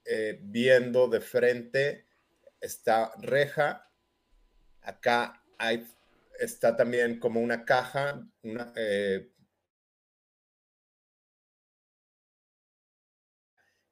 eh, 0.05 0.37
viendo 0.43 1.07
de 1.07 1.21
frente, 1.21 2.05
está 2.61 3.13
reja. 3.17 3.89
Acá 4.81 5.43
está 6.39 6.75
también 6.75 7.19
como 7.19 7.41
una 7.41 7.65
caja, 7.65 8.29
una, 8.43 8.71
eh, 8.75 9.31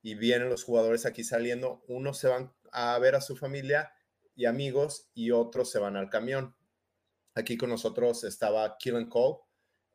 y 0.04 0.16
vienen 0.16 0.50
los 0.50 0.64
jugadores 0.64 1.08
aquí 1.08 1.24
saliendo. 1.24 1.84
Unos 1.88 2.20
se 2.20 2.28
van 2.28 2.54
a 2.72 3.00
ver 3.00 3.16
a 3.16 3.22
su 3.22 3.36
familia 3.36 3.94
y 4.36 4.46
amigos 4.46 5.10
y 5.16 5.32
otros 5.32 5.72
se 5.72 5.80
van 5.80 5.96
al 5.96 6.10
camión. 6.10 6.56
Aquí 7.34 7.58
con 7.58 7.70
nosotros 7.70 8.24
estaba 8.26 8.78
Killen 8.78 9.10
Cole. 9.10 9.40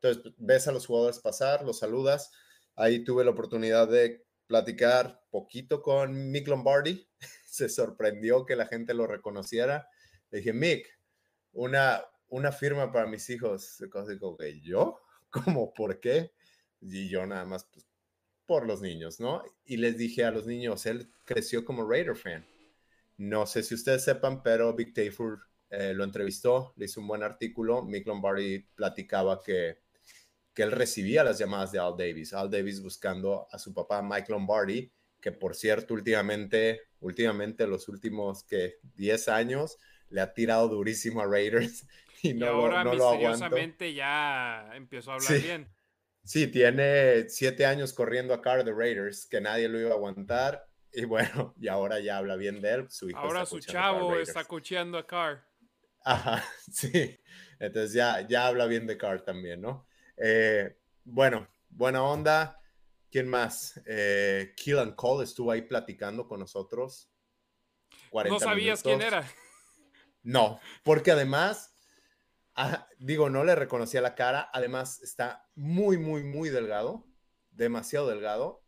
Entonces 0.01 0.33
ves 0.39 0.67
a 0.67 0.73
los 0.73 0.87
jugadores 0.87 1.21
pasar, 1.21 1.63
los 1.65 1.79
saludas. 1.81 2.33
Ahí 2.75 3.05
tuve 3.05 3.25
la 3.25 3.33
oportunidad 3.33 3.87
de 3.87 4.27
platicar 4.47 5.23
poquito 5.31 5.83
con 5.83 6.31
Mick 6.31 6.49
Lombardi. 6.49 7.07
Se 7.45 7.69
sorprendió 7.69 8.47
que 8.47 8.57
la 8.57 8.67
gente 8.67 8.95
lo 8.95 9.07
reconociera. 9.07 9.89
Le 10.31 10.39
dije, 10.39 10.55
Mick, 10.55 10.89
una, 11.53 12.03
una 12.29 12.51
firma 12.51 12.91
para 12.93 13.07
mis 13.07 13.29
hijos. 13.29 13.77
Digo, 14.09 14.39
¿yo? 14.63 15.01
¿Cómo? 15.31 15.75
¿Por 15.75 16.01
qué? 16.01 16.33
Y 16.81 17.11
yo 17.11 17.27
nada 17.27 17.45
más, 17.45 17.65
pues, 17.67 17.88
por 18.49 18.67
los 18.67 18.81
niños, 18.81 19.21
¿no? 19.21 19.43
Y 19.67 19.77
les 19.77 19.99
dije 19.99 20.25
a 20.25 20.31
los 20.31 20.47
niños, 20.47 20.87
él 20.87 21.13
creció 21.27 21.67
como 21.67 21.87
Raider 21.87 22.17
fan. 22.17 22.47
No 23.19 23.45
sé 23.47 23.63
si 23.63 23.75
ustedes 23.75 24.03
sepan, 24.03 24.43
pero 24.43 24.73
Big 24.73 24.95
Tafur 24.95 25.41
eh, 25.69 25.93
lo 25.93 26.03
entrevistó, 26.03 26.73
le 26.77 26.87
hizo 26.87 27.03
un 27.03 27.09
buen 27.09 27.23
artículo. 27.23 27.85
Mick 27.85 28.07
Lombardi 28.07 28.61
platicaba 28.75 29.43
que, 29.43 29.81
que 30.55 30.63
él 30.63 30.73
recibía 30.73 31.23
las 31.23 31.39
llamadas 31.39 31.73
de 31.73 31.79
Al 31.79 31.95
Davis. 31.95 32.33
Al 32.33 32.51
Davis 32.51 32.83
buscando 32.83 33.47
a 33.51 33.59
su 33.59 33.75
papá 33.75 34.01
Mike 34.01 34.33
Lombardi, 34.33 34.91
que 35.21 35.31
por 35.31 35.55
cierto, 35.55 35.93
últimamente, 35.93 36.81
últimamente 37.01 37.67
los 37.67 37.87
últimos 37.91 38.45
que 38.45 38.77
10 38.95 39.29
años 39.29 39.77
le 40.09 40.23
ha 40.23 40.33
tirado 40.33 40.69
durísimo 40.69 41.21
a 41.21 41.27
Raiders 41.27 41.87
y, 42.23 42.33
no, 42.33 42.47
ahora 42.47 42.83
no 42.83 42.93
misteriosamente 42.93 43.93
ya 43.93 44.71
empezó 44.75 45.13
a 45.13 45.15
hablar 45.17 45.43
bien. 45.43 45.78
Sí, 46.29 46.47
tiene 46.47 47.27
siete 47.31 47.65
años 47.65 47.95
corriendo 47.95 48.35
a 48.35 48.43
car 48.43 48.63
de 48.63 48.75
Raiders, 48.75 49.25
que 49.25 49.41
nadie 49.41 49.67
lo 49.67 49.81
iba 49.81 49.93
a 49.93 49.95
aguantar 49.95 50.69
y 50.93 51.07
bueno, 51.07 51.55
y 51.59 51.69
ahora 51.69 52.01
ya 52.01 52.19
habla 52.19 52.37
bien 52.37 52.61
de 52.61 52.71
él. 52.71 52.91
Su 52.91 53.09
ahora 53.15 53.47
su 53.47 53.61
chavo 53.61 54.15
está 54.15 54.45
cocheando 54.45 54.99
a 54.99 55.07
Carr. 55.07 55.43
Ajá, 56.05 56.45
sí. 56.71 57.19
Entonces 57.59 57.95
ya, 57.95 58.29
ya 58.29 58.47
habla 58.47 58.67
bien 58.67 58.87
de 58.87 58.99
Carr 58.99 59.23
también, 59.23 59.63
¿no? 59.63 59.89
Eh, 60.19 60.77
bueno, 61.03 61.49
buena 61.71 62.03
onda. 62.03 62.61
¿Quién 63.11 63.27
más? 63.27 63.81
Eh, 63.87 64.53
Keelan 64.55 64.93
Cole 64.93 65.25
estuvo 65.25 65.51
ahí 65.51 65.63
platicando 65.63 66.29
con 66.29 66.41
nosotros. 66.41 67.11
¿No 68.13 68.39
sabías 68.39 68.83
quién 68.83 69.01
era? 69.01 69.27
No, 70.23 70.61
porque 70.83 71.11
además, 71.11 71.75
ah, 72.59 72.89
digo, 72.99 73.31
no 73.31 73.45
le 73.45 73.55
reconocía 73.55 74.01
la 74.01 74.15
cara. 74.15 74.51
Además, 74.53 75.01
está 75.03 75.49
muy, 75.55 75.97
muy, 75.97 76.25
muy 76.25 76.51
delgado. 76.51 77.07
Demasiado 77.51 78.09
delgado. 78.09 78.63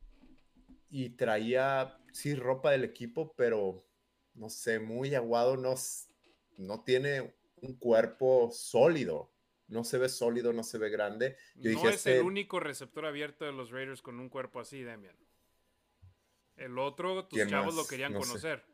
Y 0.88 1.10
traía 1.10 2.00
sí, 2.12 2.34
ropa 2.34 2.70
del 2.70 2.84
equipo, 2.84 3.34
pero 3.36 3.86
no 4.34 4.48
sé, 4.48 4.78
muy 4.78 5.14
aguado, 5.14 5.56
no, 5.56 5.74
no 6.56 6.82
tiene 6.84 7.36
un 7.56 7.76
cuerpo 7.76 8.50
sólido. 8.52 9.32
No 9.68 9.84
se 9.84 9.98
ve 9.98 10.08
sólido, 10.08 10.52
no 10.52 10.64
se 10.64 10.78
ve 10.78 10.90
grande. 10.90 11.36
no 11.54 11.70
es 11.70 11.96
este 11.96 12.18
el 12.18 12.24
único 12.24 12.58
receptor 12.58 13.06
abierto 13.06 13.44
de 13.44 13.52
los 13.52 13.70
Raiders 13.70 14.02
con 14.02 14.18
un 14.18 14.28
cuerpo 14.28 14.58
así, 14.58 14.82
Damian. 14.82 15.16
El 16.56 16.78
otro, 16.78 17.26
tus 17.26 17.46
chavos 17.46 17.74
lo 17.74 17.86
querían 17.86 18.12
conocer. 18.12 18.64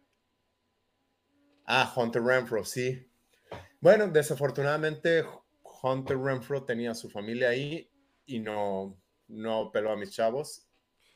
Ah, 1.67 1.93
Hunter 1.95 2.23
Renfro, 2.23 2.65
sí. 2.65 3.11
Bueno, 3.81 4.09
desafortunadamente 4.09 5.25
Hunter 5.83 6.19
Renfro 6.19 6.65
tenía 6.65 6.95
su 6.95 7.09
familia 7.11 7.51
ahí 7.51 7.91
y 8.25 8.41
no, 8.41 9.01
no 9.29 9.71
peló 9.73 9.93
a 9.93 9.97
mis 9.97 10.11
chavos. 10.11 10.67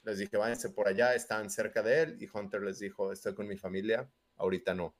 Les 0.02 0.18
dije, 0.18 0.36
váyanse 0.36 0.70
por 0.70 0.88
allá, 0.88 1.14
están 1.14 1.50
cerca 1.50 1.82
de 1.82 2.02
él. 2.02 2.16
Y 2.20 2.28
Hunter 2.32 2.62
les 2.62 2.78
dijo, 2.78 3.12
estoy 3.12 3.34
con 3.34 3.46
mi 3.46 3.56
familia, 3.56 4.10
ahorita 4.36 4.74
no. 4.74 4.96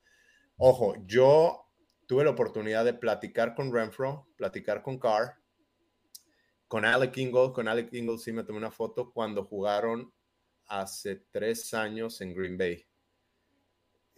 Ojo, 0.57 0.95
yo 1.07 1.71
tuve 2.07 2.25
la 2.25 2.31
oportunidad 2.31 2.85
de 2.85 2.95
platicar 2.95 3.55
con 3.55 3.73
Renfro, 3.73 4.29
platicar 4.37 4.83
con 4.83 4.99
Carr, 4.99 5.37
con 6.67 6.85
Alec 6.85 7.17
Ingle. 7.17 7.53
Con 7.53 7.69
Alec 7.69 7.93
Ingle 7.93 8.19
sí 8.19 8.33
me 8.33 8.45
tomé 8.45 8.59
una 8.59 8.71
foto 8.71 9.13
cuando 9.13 9.45
jugaron 9.45 10.13
hace 10.67 11.25
tres 11.31 11.73
años 11.75 12.21
en 12.21 12.35
Green 12.35 12.59
Bay. 12.59 12.85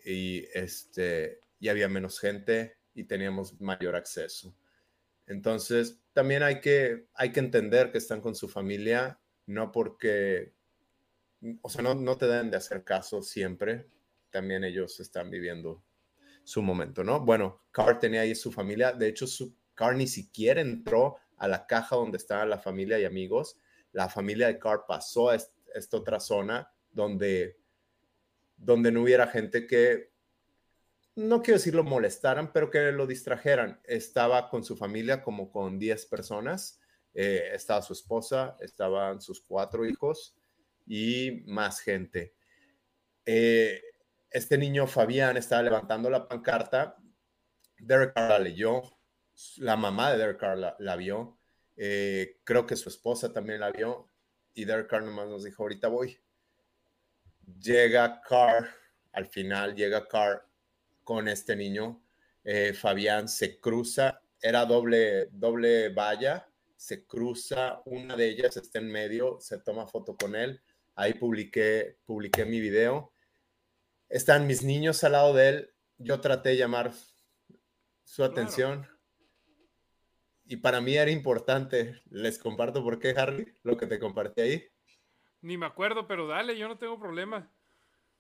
Y, 0.05 0.45
este, 0.55 1.41
y 1.61 1.69
había 1.69 1.89
menos 1.89 2.19
gente 2.19 2.82
y 2.95 3.05
teníamos 3.05 3.61
mayor 3.61 3.97
acceso. 3.97 4.55
Entonces, 5.27 6.01
también 6.13 6.43
hay 6.43 6.61
que, 6.61 7.07
hay 7.15 7.33
que 7.33 7.41
entender 7.41 7.93
que 7.93 7.99
están 7.99 8.21
con 8.21 8.35
su 8.35 8.49
familia, 8.49 9.21
no 9.47 9.73
porque 9.73 10.53
o 11.61 11.69
sea, 11.69 11.83
no, 11.83 12.17
te 12.17 12.27
deben 12.27 12.51
de 12.51 12.57
hacer 12.57 12.85
caso 12.85 13.23
siempre. 13.23 13.89
También 14.31 14.65
ellos 14.65 15.01
están 15.01 15.31
viviendo 15.31 15.83
su 16.45 16.63
momento, 16.63 17.05
¿no? 17.05 17.21
Bueno, 17.21 17.63
Carr 17.71 17.99
tenía 17.99 18.23
ahí 18.23 18.35
su 18.35 18.53
familia. 18.53 18.93
De 18.93 19.09
hecho, 19.09 19.27
su, 19.27 19.55
Carr 19.75 19.97
ni 19.97 20.07
siquiera 20.07 20.61
entró 20.61 21.17
a 21.37 21.49
la 21.49 21.67
caja 21.67 21.97
donde 21.97 22.19
estaba 22.19 22.47
la 22.47 22.59
familia 22.59 22.99
y 22.99 23.05
amigos. 23.05 23.59
La 23.93 24.09
familia 24.09 24.47
de 24.47 24.59
Carr 24.59 24.85
pasó 24.87 25.31
a 25.31 25.37
esta 25.37 25.97
otra 25.97 26.21
zona 26.21 26.73
donde, 26.91 27.59
donde 28.57 28.93
no 28.93 29.03
hubiera 29.03 29.27
gente 29.27 29.67
que, 29.67 30.12
no 31.15 31.43
quiero 31.43 31.59
decir 31.59 31.75
lo 31.75 31.85
molestaran, 31.85 32.53
pero 32.53 32.71
que 32.71 32.93
lo 32.93 33.07
distrajeran. 33.07 33.81
Estaba 33.85 34.49
con 34.49 34.65
su 34.65 34.77
familia 34.77 35.23
como 35.23 35.51
con 35.51 35.79
10 35.79 36.07
personas, 36.07 36.81
eh, 37.15 37.51
estaba 37.53 37.83
su 37.83 37.93
esposa, 37.93 38.57
estaban 38.61 39.21
sus 39.21 39.41
cuatro 39.43 39.87
hijos 39.87 40.35
y 40.87 41.43
más 41.47 41.81
gente. 41.81 42.35
Eh, 43.27 43.83
este 44.31 44.57
niño 44.57 44.87
Fabián 44.87 45.37
estaba 45.37 45.63
levantando 45.63 46.09
la 46.09 46.27
pancarta, 46.27 46.97
Derek 47.79 48.15
Carr 48.15 48.31
la 48.31 48.39
leyó, 48.39 48.83
la 49.59 49.77
mamá 49.77 50.13
de 50.13 50.19
Derek 50.19 50.39
Carr 50.39 50.77
la, 50.79 50.97
vio, 50.97 51.39
eh, 51.77 52.41
creo 52.45 52.67
que 52.67 52.77
su 52.77 52.89
esposa 52.89 53.33
también 53.33 53.61
la 53.61 53.71
vio 53.71 54.09
y 54.55 54.65
Derek 54.65 54.89
Carr 54.89 55.03
nomás 55.03 55.29
nos 55.29 55.45
dijo, 55.45 55.63
ahorita 55.63 55.89
voy. 55.89 56.19
Llega 57.61 58.23
Carr, 58.23 58.71
al 59.13 59.27
final 59.27 59.75
llega 59.75 60.09
Carr 60.09 60.52
con 61.05 61.29
este 61.29 61.57
niño. 61.57 62.03
Eh, 62.45 62.73
Fabián 62.73 63.29
se 63.29 63.61
cruza, 63.61 64.21
era 64.41 64.65
doble, 64.65 65.29
doble 65.31 65.91
valla, 65.91 66.49
se 66.77 67.07
cruza, 67.07 67.81
una 67.85 68.17
de 68.17 68.29
ellas 68.29 68.57
está 68.57 68.81
en 68.81 68.91
medio, 68.91 69.39
se 69.41 69.59
toma 69.59 69.87
foto 69.87 70.17
con 70.17 70.35
él. 70.35 70.61
Ahí 70.95 71.15
publiqué, 71.15 71.99
publiqué 72.05 72.45
mi 72.45 72.61
video. 72.61 73.13
Están 74.09 74.47
mis 74.47 74.63
niños 74.63 75.05
al 75.05 75.13
lado 75.13 75.33
de 75.33 75.49
él. 75.49 75.75
Yo 75.99 76.21
traté 76.21 76.51
de 76.51 76.57
llamar 76.57 76.93
su 78.05 78.25
atención. 78.25 78.87
Y 80.45 80.57
para 80.57 80.81
mí 80.81 80.97
era 80.97 81.11
importante. 81.11 82.03
Les 82.11 82.39
comparto 82.39 82.83
por 82.83 82.99
qué, 82.99 83.15
Harry, 83.17 83.57
lo 83.63 83.77
que 83.77 83.87
te 83.87 83.99
compartí 83.99 84.41
ahí. 84.41 84.69
Ni 85.41 85.57
me 85.57 85.67
acuerdo, 85.67 86.07
pero 86.07 86.27
dale, 86.27 86.59
yo 86.59 86.69
no 86.69 86.79
tengo 86.79 86.99
problema. 86.99 87.51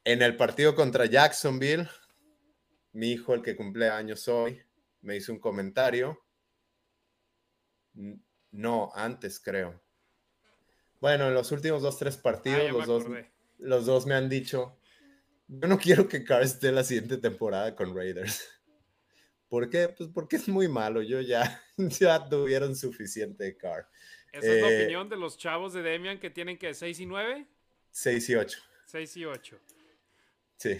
En 0.04 0.22
el 0.22 0.36
partido 0.36 0.74
contra 0.74 1.06
Jacksonville, 1.06 1.88
mi 2.92 3.12
hijo, 3.12 3.34
el 3.34 3.42
que 3.42 3.56
cumple 3.56 3.88
años 3.88 4.28
hoy, 4.28 4.62
me 5.00 5.16
hizo 5.16 5.32
un 5.32 5.38
comentario. 5.38 6.22
No, 8.50 8.90
antes 8.94 9.40
creo. 9.40 9.82
Bueno, 11.00 11.28
en 11.28 11.34
los 11.34 11.50
últimos 11.52 11.82
dos, 11.82 11.98
tres 11.98 12.16
partidos, 12.16 12.62
ah, 12.68 12.72
los, 12.72 12.86
dos, 12.86 13.04
los 13.58 13.86
dos 13.86 14.06
me 14.06 14.14
han 14.14 14.28
dicho, 14.28 14.78
yo 15.48 15.68
no 15.68 15.78
quiero 15.78 16.08
que 16.08 16.24
Carr 16.24 16.42
esté 16.42 16.70
la 16.70 16.84
siguiente 16.84 17.18
temporada 17.18 17.74
con 17.74 17.94
Raiders. 17.94 18.48
¿Por 19.48 19.68
qué? 19.68 19.88
Pues 19.88 20.08
porque 20.14 20.36
es 20.36 20.48
muy 20.48 20.68
malo. 20.68 21.02
Yo 21.02 21.20
ya, 21.20 21.62
ya 21.76 22.28
tuvieron 22.28 22.74
suficiente 22.76 23.44
de 23.44 23.56
Carr. 23.56 23.88
¿Esa 24.32 24.46
es 24.46 24.62
la 24.62 24.70
eh, 24.70 24.82
opinión 24.82 25.08
de 25.10 25.16
los 25.16 25.36
chavos 25.36 25.74
de 25.74 25.82
Demian 25.82 26.18
que 26.18 26.30
tienen 26.30 26.56
que 26.56 26.72
6 26.72 27.00
y 27.00 27.06
9? 27.06 27.46
6 27.90 28.30
y 28.30 28.34
8. 28.34 28.58
6 28.86 29.16
y 29.18 29.24
8. 29.26 29.60
Sí. 30.56 30.78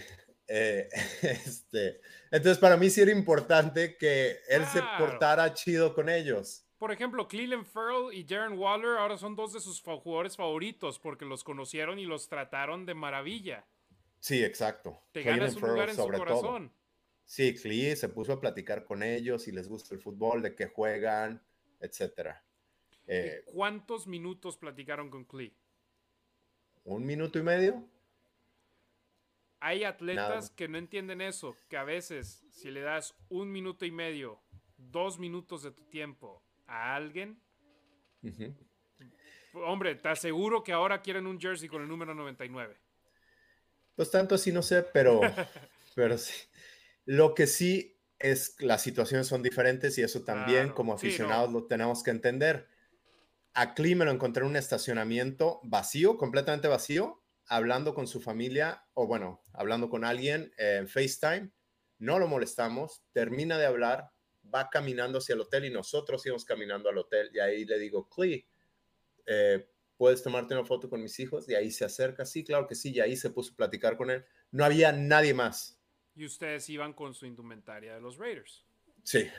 Eh, 0.55 0.87
este, 1.23 1.99
entonces, 2.29 2.59
para 2.59 2.77
mí 2.77 2.91
sí 2.91 3.01
era 3.01 3.11
importante 3.11 3.97
que 3.97 4.37
él 4.47 4.63
se 4.67 4.81
portara 4.99 5.51
chido 5.55 5.95
con 5.95 6.09
ellos. 6.09 6.63
Por 6.77 6.91
ejemplo, 6.91 7.27
Cleveland 7.27 7.65
Farrell 7.65 8.13
y 8.13 8.23
Darren 8.23 8.59
Waller 8.59 8.97
ahora 8.99 9.17
son 9.17 9.35
dos 9.35 9.53
de 9.53 9.59
sus 9.59 9.81
jugadores 9.81 10.37
favoritos 10.37 10.99
porque 10.99 11.25
los 11.25 11.43
conocieron 11.43 11.97
y 11.97 12.05
los 12.05 12.27
trataron 12.27 12.85
de 12.85 12.93
maravilla. 12.93 13.65
Sí, 14.19 14.43
exacto. 14.43 15.01
Te 15.11 15.23
ganas 15.23 15.55
un 15.55 15.69
lugar 15.69 15.89
en 15.89 15.95
su 15.95 16.07
corazón. 16.07 16.71
Sí, 17.25 17.55
Clee 17.55 17.95
se 17.95 18.09
puso 18.09 18.33
a 18.33 18.39
platicar 18.39 18.83
con 18.83 19.01
ellos 19.01 19.47
y 19.47 19.51
les 19.51 19.67
gusta 19.67 19.95
el 19.95 20.01
fútbol, 20.01 20.43
de 20.43 20.53
qué 20.53 20.67
juegan, 20.67 21.41
etcétera. 21.79 22.43
Eh, 23.07 23.43
¿Cuántos 23.47 24.05
minutos 24.05 24.57
platicaron 24.57 25.09
con 25.09 25.25
Clee? 25.25 25.55
¿Un 26.83 27.05
minuto 27.05 27.39
y 27.39 27.43
medio? 27.43 27.87
Hay 29.65 29.85
atletas 29.85 30.49
que 30.49 30.67
no 30.67 30.77
entienden 30.77 31.21
eso, 31.21 31.55
que 31.69 31.77
a 31.77 31.85
veces 31.85 32.43
si 32.51 32.69
le 32.69 32.81
das 32.81 33.15
un 33.29 33.49
minuto 33.49 33.85
y 33.85 33.91
medio, 33.91 34.41
dos 34.75 35.17
minutos 35.17 35.63
de 35.63 35.71
tu 35.71 35.85
tiempo 35.85 36.43
a 36.67 36.95
alguien, 36.95 37.41
hombre, 39.53 39.95
te 39.95 40.09
aseguro 40.09 40.65
que 40.65 40.73
ahora 40.73 41.01
quieren 41.01 41.25
un 41.27 41.39
jersey 41.39 41.69
con 41.69 41.81
el 41.81 41.87
número 41.87 42.13
99. 42.13 42.75
Pues 43.95 44.11
tanto 44.11 44.35
así 44.35 44.51
no 44.51 44.61
sé, 44.61 44.83
pero, 44.83 45.21
pero 45.95 46.17
sí. 46.17 46.33
Lo 47.05 47.33
que 47.33 47.47
sí 47.47 47.97
es 48.19 48.57
las 48.59 48.81
situaciones 48.81 49.27
son 49.27 49.41
diferentes 49.43 49.97
y 49.97 50.01
eso 50.01 50.25
también 50.25 50.71
como 50.71 50.93
aficionados 50.93 51.53
lo 51.53 51.67
tenemos 51.67 52.03
que 52.03 52.11
entender. 52.11 52.67
A 53.53 53.73
Clee 53.75 53.95
me 53.95 54.03
lo 54.03 54.11
encontré 54.11 54.43
en 54.43 54.49
un 54.49 54.57
estacionamiento 54.57 55.61
vacío, 55.63 56.17
completamente 56.17 56.67
vacío, 56.67 57.22
hablando 57.47 57.93
con 57.93 58.07
su 58.07 58.21
familia 58.21 58.85
o 58.93 59.07
bueno, 59.07 59.43
hablando 59.53 59.89
con 59.89 60.05
alguien 60.05 60.53
en 60.57 60.87
FaceTime, 60.87 61.51
no 61.99 62.19
lo 62.19 62.27
molestamos, 62.27 63.03
termina 63.13 63.57
de 63.57 63.65
hablar, 63.65 64.11
va 64.53 64.69
caminando 64.69 65.19
hacia 65.19 65.35
el 65.35 65.41
hotel 65.41 65.65
y 65.65 65.69
nosotros 65.69 66.25
íbamos 66.25 66.45
caminando 66.45 66.89
al 66.89 66.97
hotel 66.97 67.29
y 67.33 67.39
ahí 67.39 67.65
le 67.65 67.79
digo, 67.79 68.09
Clee, 68.09 68.45
eh, 69.25 69.67
¿puedes 69.97 70.21
tomarte 70.21 70.53
una 70.53 70.65
foto 70.65 70.89
con 70.89 71.01
mis 71.01 71.19
hijos? 71.19 71.47
Y 71.47 71.55
ahí 71.55 71.71
se 71.71 71.85
acerca, 71.85 72.25
sí, 72.25 72.43
claro 72.43 72.67
que 72.67 72.75
sí, 72.75 72.91
y 72.91 72.99
ahí 72.99 73.15
se 73.15 73.29
puso 73.29 73.53
a 73.53 73.55
platicar 73.55 73.97
con 73.97 74.09
él. 74.09 74.25
No 74.51 74.65
había 74.65 74.91
nadie 74.91 75.33
más. 75.33 75.79
Y 76.15 76.25
ustedes 76.25 76.69
iban 76.69 76.93
con 76.93 77.13
su 77.13 77.25
indumentaria 77.25 77.95
de 77.95 78.01
los 78.01 78.17
Raiders. 78.17 78.65
Sí. 79.03 79.29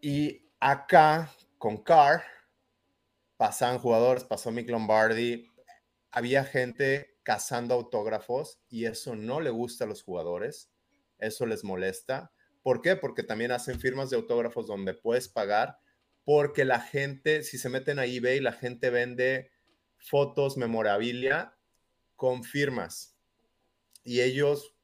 Y 0.00 0.48
acá, 0.58 1.30
con 1.58 1.82
Carr, 1.82 2.22
pasaban 3.36 3.78
jugadores, 3.78 4.24
pasó 4.24 4.50
Mick 4.50 4.68
Lombardi, 4.68 5.48
había 6.16 6.44
gente 6.44 7.18
cazando 7.24 7.74
autógrafos 7.74 8.62
y 8.70 8.86
eso 8.86 9.14
no 9.14 9.38
le 9.38 9.50
gusta 9.50 9.84
a 9.84 9.86
los 9.86 10.02
jugadores, 10.02 10.72
eso 11.18 11.44
les 11.44 11.62
molesta. 11.62 12.32
¿Por 12.62 12.80
qué? 12.80 12.96
Porque 12.96 13.22
también 13.22 13.52
hacen 13.52 13.78
firmas 13.78 14.08
de 14.08 14.16
autógrafos 14.16 14.66
donde 14.66 14.94
puedes 14.94 15.28
pagar, 15.28 15.78
porque 16.24 16.64
la 16.64 16.80
gente, 16.80 17.42
si 17.42 17.58
se 17.58 17.68
meten 17.68 17.98
a 17.98 18.06
eBay, 18.06 18.40
la 18.40 18.52
gente 18.52 18.88
vende 18.88 19.50
fotos, 19.98 20.56
memorabilia 20.56 21.54
con 22.14 22.44
firmas. 22.44 23.20
Y 24.02 24.22
ellos, 24.22 24.74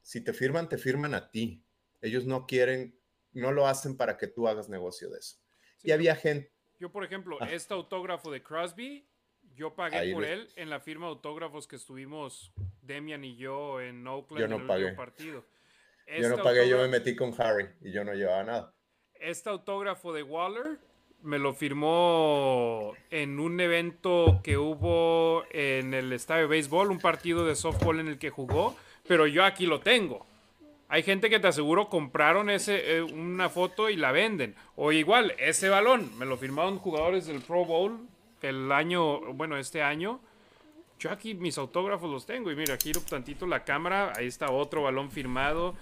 si 0.00 0.24
te 0.24 0.32
firman, 0.32 0.70
te 0.70 0.78
firman 0.78 1.12
a 1.12 1.30
ti. 1.30 1.66
Ellos 2.00 2.24
no 2.24 2.46
quieren, 2.46 2.98
no 3.32 3.52
lo 3.52 3.66
hacen 3.66 3.94
para 3.94 4.16
que 4.16 4.26
tú 4.26 4.48
hagas 4.48 4.70
negocio 4.70 5.10
de 5.10 5.18
eso. 5.18 5.36
y 5.82 5.90
había 5.90 6.16
gente... 6.16 6.50
Yo, 6.78 6.90
por 6.90 7.04
ejemplo, 7.04 7.36
ah. 7.42 7.52
este 7.52 7.74
autógrafo 7.74 8.30
de 8.30 8.42
Crosby 8.42 9.07
yo 9.58 9.74
pagué 9.74 10.12
por 10.12 10.24
él 10.24 10.48
en 10.54 10.70
la 10.70 10.78
firma 10.78 11.06
de 11.06 11.12
autógrafos 11.12 11.66
que 11.66 11.74
estuvimos 11.74 12.52
Demian 12.80 13.24
y 13.24 13.36
yo 13.36 13.80
en 13.80 14.06
Oakland 14.06 14.40
yo 14.40 14.48
no 14.48 14.74
en 14.76 14.86
el 14.86 14.94
partido. 14.94 15.44
yo 16.06 16.28
no 16.28 16.34
este 16.36 16.42
pagué, 16.44 16.68
yo 16.68 16.78
me 16.78 16.86
metí 16.86 17.16
con 17.16 17.34
Harry 17.38 17.66
y 17.80 17.90
yo 17.90 18.04
no 18.04 18.14
llevaba 18.14 18.44
nada. 18.44 18.74
Este 19.14 19.50
autógrafo 19.50 20.12
de 20.12 20.22
Waller 20.22 20.78
me 21.22 21.40
lo 21.40 21.54
firmó 21.54 22.92
en 23.10 23.40
un 23.40 23.60
evento 23.60 24.40
que 24.44 24.56
hubo 24.56 25.42
en 25.50 25.92
el 25.92 26.12
estadio 26.12 26.42
de 26.42 26.50
béisbol, 26.50 26.92
un 26.92 27.00
partido 27.00 27.44
de 27.44 27.56
softball 27.56 27.98
en 27.98 28.06
el 28.06 28.18
que 28.20 28.30
jugó, 28.30 28.76
pero 29.08 29.26
yo 29.26 29.44
aquí 29.44 29.66
lo 29.66 29.80
tengo. 29.80 30.24
Hay 30.88 31.02
gente 31.02 31.28
que 31.28 31.40
te 31.40 31.48
aseguro 31.48 31.88
compraron 31.88 32.48
ese, 32.48 32.98
eh, 32.98 33.02
una 33.02 33.48
foto 33.48 33.90
y 33.90 33.96
la 33.96 34.12
venden. 34.12 34.54
O 34.76 34.92
igual, 34.92 35.34
ese 35.38 35.68
balón, 35.68 36.16
me 36.16 36.26
lo 36.26 36.36
firmaron 36.36 36.78
jugadores 36.78 37.26
del 37.26 37.40
Pro 37.40 37.64
Bowl 37.64 38.08
el 38.42 38.70
año, 38.72 39.32
bueno, 39.34 39.56
este 39.56 39.82
año, 39.82 40.20
yo 40.98 41.10
aquí 41.10 41.34
mis 41.34 41.58
autógrafos 41.58 42.10
los 42.10 42.26
tengo. 42.26 42.50
Y 42.50 42.56
mira, 42.56 42.76
giro 42.76 43.00
tantito 43.00 43.46
la 43.46 43.64
cámara. 43.64 44.12
Ahí 44.16 44.26
está 44.26 44.50
otro 44.50 44.82
balón 44.82 45.10
firmado. 45.10 45.74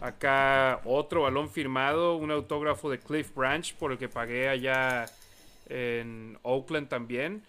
Acá 0.00 0.80
otro 0.84 1.22
balón 1.22 1.50
firmado. 1.50 2.16
Un 2.16 2.30
autógrafo 2.30 2.90
de 2.90 2.98
Cliff 2.98 3.34
Branch 3.34 3.74
por 3.74 3.92
el 3.92 3.98
que 3.98 4.08
pagué 4.08 4.48
allá 4.48 5.06
en 5.68 6.38
Oakland 6.42 6.88
también. 6.88 7.42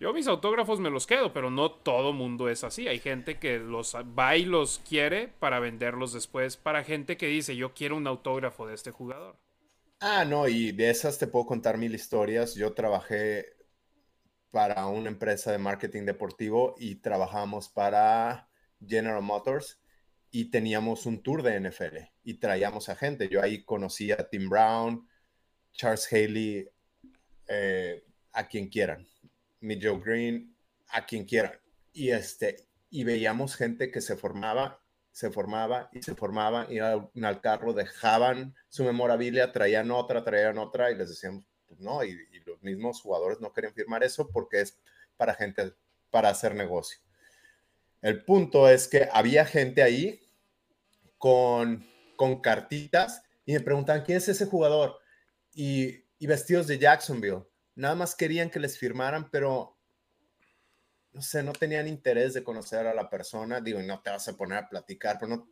Yo 0.00 0.12
mis 0.12 0.28
autógrafos 0.28 0.78
me 0.78 0.90
los 0.90 1.08
quedo, 1.08 1.32
pero 1.32 1.50
no 1.50 1.72
todo 1.72 2.12
mundo 2.12 2.48
es 2.48 2.62
así. 2.62 2.86
Hay 2.86 3.00
gente 3.00 3.38
que 3.38 3.58
los 3.58 3.96
va 3.96 4.36
y 4.36 4.44
los 4.44 4.80
quiere 4.88 5.28
para 5.40 5.58
venderlos 5.58 6.12
después. 6.12 6.56
Para 6.56 6.84
gente 6.84 7.16
que 7.16 7.26
dice, 7.26 7.56
yo 7.56 7.74
quiero 7.74 7.96
un 7.96 8.06
autógrafo 8.06 8.66
de 8.66 8.74
este 8.74 8.92
jugador. 8.92 9.34
Ah, 10.00 10.24
no, 10.24 10.46
y 10.46 10.70
de 10.70 10.90
esas 10.90 11.18
te 11.18 11.26
puedo 11.26 11.46
contar 11.46 11.78
mil 11.78 11.92
historias. 11.92 12.54
Yo 12.54 12.72
trabajé 12.74 13.57
para 14.50 14.86
una 14.86 15.08
empresa 15.08 15.52
de 15.52 15.58
marketing 15.58 16.04
deportivo 16.04 16.74
y 16.78 16.96
trabajamos 16.96 17.68
para 17.68 18.48
General 18.86 19.22
Motors 19.22 19.80
y 20.30 20.50
teníamos 20.50 21.06
un 21.06 21.22
tour 21.22 21.42
de 21.42 21.60
NFL 21.60 21.98
y 22.22 22.34
traíamos 22.34 22.88
a 22.88 22.96
gente. 22.96 23.28
Yo 23.28 23.42
ahí 23.42 23.64
conocí 23.64 24.12
a 24.12 24.28
Tim 24.28 24.48
Brown, 24.48 25.08
Charles 25.72 26.08
Haley, 26.10 26.68
eh, 27.48 28.04
a 28.32 28.46
quien 28.46 28.68
quieran, 28.68 29.06
mi 29.60 29.80
Joe 29.80 30.00
Green, 30.04 30.54
a 30.88 31.06
quien 31.06 31.24
quieran. 31.24 31.58
Y, 31.92 32.10
este, 32.10 32.68
y 32.90 33.04
veíamos 33.04 33.56
gente 33.56 33.90
que 33.90 34.00
se 34.00 34.16
formaba, 34.16 34.82
se 35.12 35.30
formaba 35.30 35.88
y 35.92 36.02
se 36.02 36.14
formaba, 36.14 36.66
iban 36.70 37.10
al 37.22 37.40
carro, 37.40 37.72
dejaban 37.72 38.54
su 38.68 38.84
memorabilia, 38.84 39.52
traían 39.52 39.90
otra, 39.90 40.24
traían 40.24 40.58
otra 40.58 40.90
y 40.90 40.96
les 40.96 41.08
decíamos, 41.08 41.47
pues 41.68 41.80
no, 41.80 42.02
y, 42.02 42.18
los 42.46 42.62
mismos 42.62 43.02
jugadores 43.02 43.40
no 43.40 43.52
quieren 43.52 43.74
firmar 43.74 44.02
eso 44.02 44.30
porque 44.30 44.62
es 44.62 44.78
para 45.16 45.34
gente, 45.34 45.74
para 46.10 46.30
hacer 46.30 46.54
negocio. 46.54 46.98
El 48.00 48.24
punto 48.24 48.68
es 48.68 48.88
que 48.88 49.08
había 49.12 49.44
gente 49.44 49.82
ahí 49.82 50.20
con, 51.18 51.86
con 52.16 52.40
cartitas 52.40 53.22
y 53.44 53.52
me 53.52 53.60
preguntan, 53.60 54.02
¿quién 54.02 54.18
es 54.18 54.28
ese 54.28 54.46
jugador? 54.46 54.98
Y, 55.52 56.04
y 56.18 56.26
vestidos 56.26 56.66
de 56.66 56.78
Jacksonville. 56.78 57.44
Nada 57.74 57.94
más 57.94 58.14
querían 58.14 58.50
que 58.50 58.60
les 58.60 58.78
firmaran, 58.78 59.30
pero 59.30 59.78
no 61.12 61.22
sé, 61.22 61.42
no 61.42 61.52
tenían 61.52 61.88
interés 61.88 62.34
de 62.34 62.44
conocer 62.44 62.86
a 62.86 62.94
la 62.94 63.10
persona. 63.10 63.60
Digo, 63.60 63.80
no 63.82 64.00
te 64.00 64.10
vas 64.10 64.28
a 64.28 64.36
poner 64.36 64.58
a 64.58 64.68
platicar, 64.68 65.18
pero 65.18 65.36
no. 65.36 65.48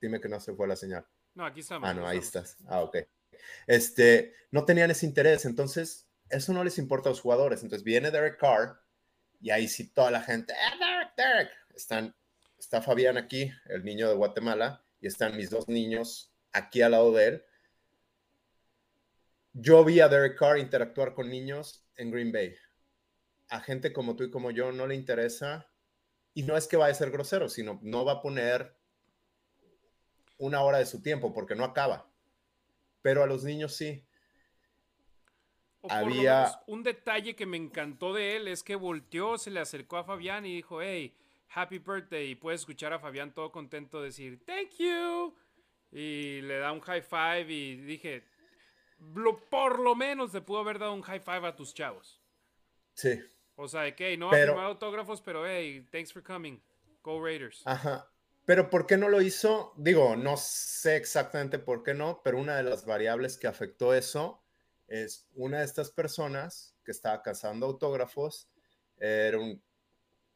Dime 0.00 0.20
que 0.20 0.28
no 0.28 0.40
se 0.40 0.54
fue 0.54 0.68
la 0.68 0.76
señal. 0.76 1.06
No, 1.34 1.44
aquí 1.44 1.60
estamos. 1.60 1.88
Ah, 1.88 1.94
no, 1.94 2.06
ahí 2.06 2.18
estás. 2.18 2.56
Ah, 2.68 2.80
ok. 2.80 2.98
Este, 3.66 4.34
no 4.50 4.64
tenían 4.64 4.90
ese 4.90 5.06
interés, 5.06 5.44
entonces 5.44 6.08
eso 6.28 6.52
no 6.52 6.64
les 6.64 6.78
importa 6.78 7.08
a 7.08 7.12
los 7.12 7.20
jugadores. 7.20 7.62
Entonces 7.62 7.84
viene 7.84 8.10
Derek 8.10 8.38
Carr 8.38 8.80
y 9.40 9.50
ahí 9.50 9.68
sí 9.68 9.88
toda 9.88 10.10
la 10.10 10.22
gente, 10.22 10.52
¡Eh, 10.52 10.78
Derek, 10.78 11.16
Derek! 11.16 11.50
Están, 11.74 12.14
está 12.58 12.82
Fabián 12.82 13.16
aquí, 13.16 13.50
el 13.66 13.84
niño 13.84 14.08
de 14.08 14.14
Guatemala, 14.14 14.84
y 15.00 15.06
están 15.06 15.36
mis 15.36 15.50
dos 15.50 15.68
niños 15.68 16.32
aquí 16.52 16.82
al 16.82 16.92
lado 16.92 17.12
de 17.12 17.26
él. 17.26 17.44
Yo 19.52 19.84
vi 19.84 20.00
a 20.00 20.08
Derek 20.08 20.38
Carr 20.38 20.58
interactuar 20.58 21.14
con 21.14 21.28
niños 21.28 21.84
en 21.96 22.10
Green 22.10 22.32
Bay. 22.32 22.54
A 23.48 23.60
gente 23.60 23.92
como 23.92 24.14
tú 24.14 24.24
y 24.24 24.30
como 24.30 24.50
yo 24.50 24.72
no 24.72 24.86
le 24.86 24.94
interesa, 24.94 25.70
y 26.34 26.42
no 26.42 26.56
es 26.56 26.68
que 26.68 26.76
vaya 26.76 26.92
a 26.92 26.94
ser 26.94 27.10
grosero, 27.10 27.48
sino 27.48 27.80
no 27.82 28.04
va 28.04 28.12
a 28.12 28.22
poner 28.22 28.76
una 30.38 30.62
hora 30.62 30.78
de 30.78 30.86
su 30.86 31.02
tiempo 31.02 31.32
porque 31.32 31.54
no 31.54 31.64
acaba. 31.64 32.09
Pero 33.02 33.22
a 33.22 33.26
los 33.26 33.44
niños 33.44 33.76
sí. 33.76 34.04
Había 35.88 36.60
un 36.66 36.82
detalle 36.82 37.34
que 37.34 37.46
me 37.46 37.56
encantó 37.56 38.12
de 38.12 38.36
él 38.36 38.48
es 38.48 38.62
que 38.62 38.76
volteó, 38.76 39.38
se 39.38 39.50
le 39.50 39.60
acercó 39.60 39.96
a 39.96 40.04
Fabián 40.04 40.44
y 40.44 40.54
dijo, 40.56 40.82
hey, 40.82 41.16
happy 41.48 41.78
birthday. 41.78 42.30
Y 42.30 42.34
puedes 42.34 42.60
escuchar 42.60 42.92
a 42.92 42.98
Fabián 42.98 43.32
todo 43.32 43.50
contento 43.50 44.02
decir, 44.02 44.44
thank 44.44 44.72
you. 44.78 45.34
Y 45.90 46.42
le 46.42 46.58
da 46.58 46.72
un 46.72 46.80
high 46.80 47.02
five 47.02 47.46
y 47.48 47.76
dije, 47.76 48.24
por 49.50 49.80
lo 49.80 49.94
menos 49.94 50.32
te 50.32 50.42
pudo 50.42 50.60
haber 50.60 50.78
dado 50.78 50.92
un 50.92 51.02
high 51.02 51.20
five 51.20 51.46
a 51.46 51.56
tus 51.56 51.72
chavos. 51.72 52.20
Sí. 52.94 53.18
O 53.56 53.66
sea, 53.66 53.94
que 53.94 54.16
no 54.16 54.30
ha 54.30 54.34
firmado 54.34 54.68
autógrafos, 54.68 55.22
pero 55.22 55.46
hey, 55.46 55.86
thanks 55.90 56.12
for 56.12 56.22
coming. 56.22 56.62
Go 57.02 57.22
Raiders. 57.22 57.62
Ajá. 57.64 58.09
Pero 58.50 58.68
¿por 58.68 58.84
qué 58.84 58.96
no 58.96 59.08
lo 59.08 59.22
hizo? 59.22 59.72
Digo, 59.76 60.16
no 60.16 60.36
sé 60.36 60.96
exactamente 60.96 61.60
por 61.60 61.84
qué 61.84 61.94
no, 61.94 62.20
pero 62.24 62.36
una 62.36 62.56
de 62.56 62.64
las 62.64 62.84
variables 62.84 63.38
que 63.38 63.46
afectó 63.46 63.94
eso 63.94 64.42
es 64.88 65.28
una 65.36 65.60
de 65.60 65.64
estas 65.64 65.92
personas 65.92 66.74
que 66.84 66.90
estaba 66.90 67.22
cazando 67.22 67.66
autógrafos, 67.66 68.50
era 68.96 69.38
un 69.38 69.62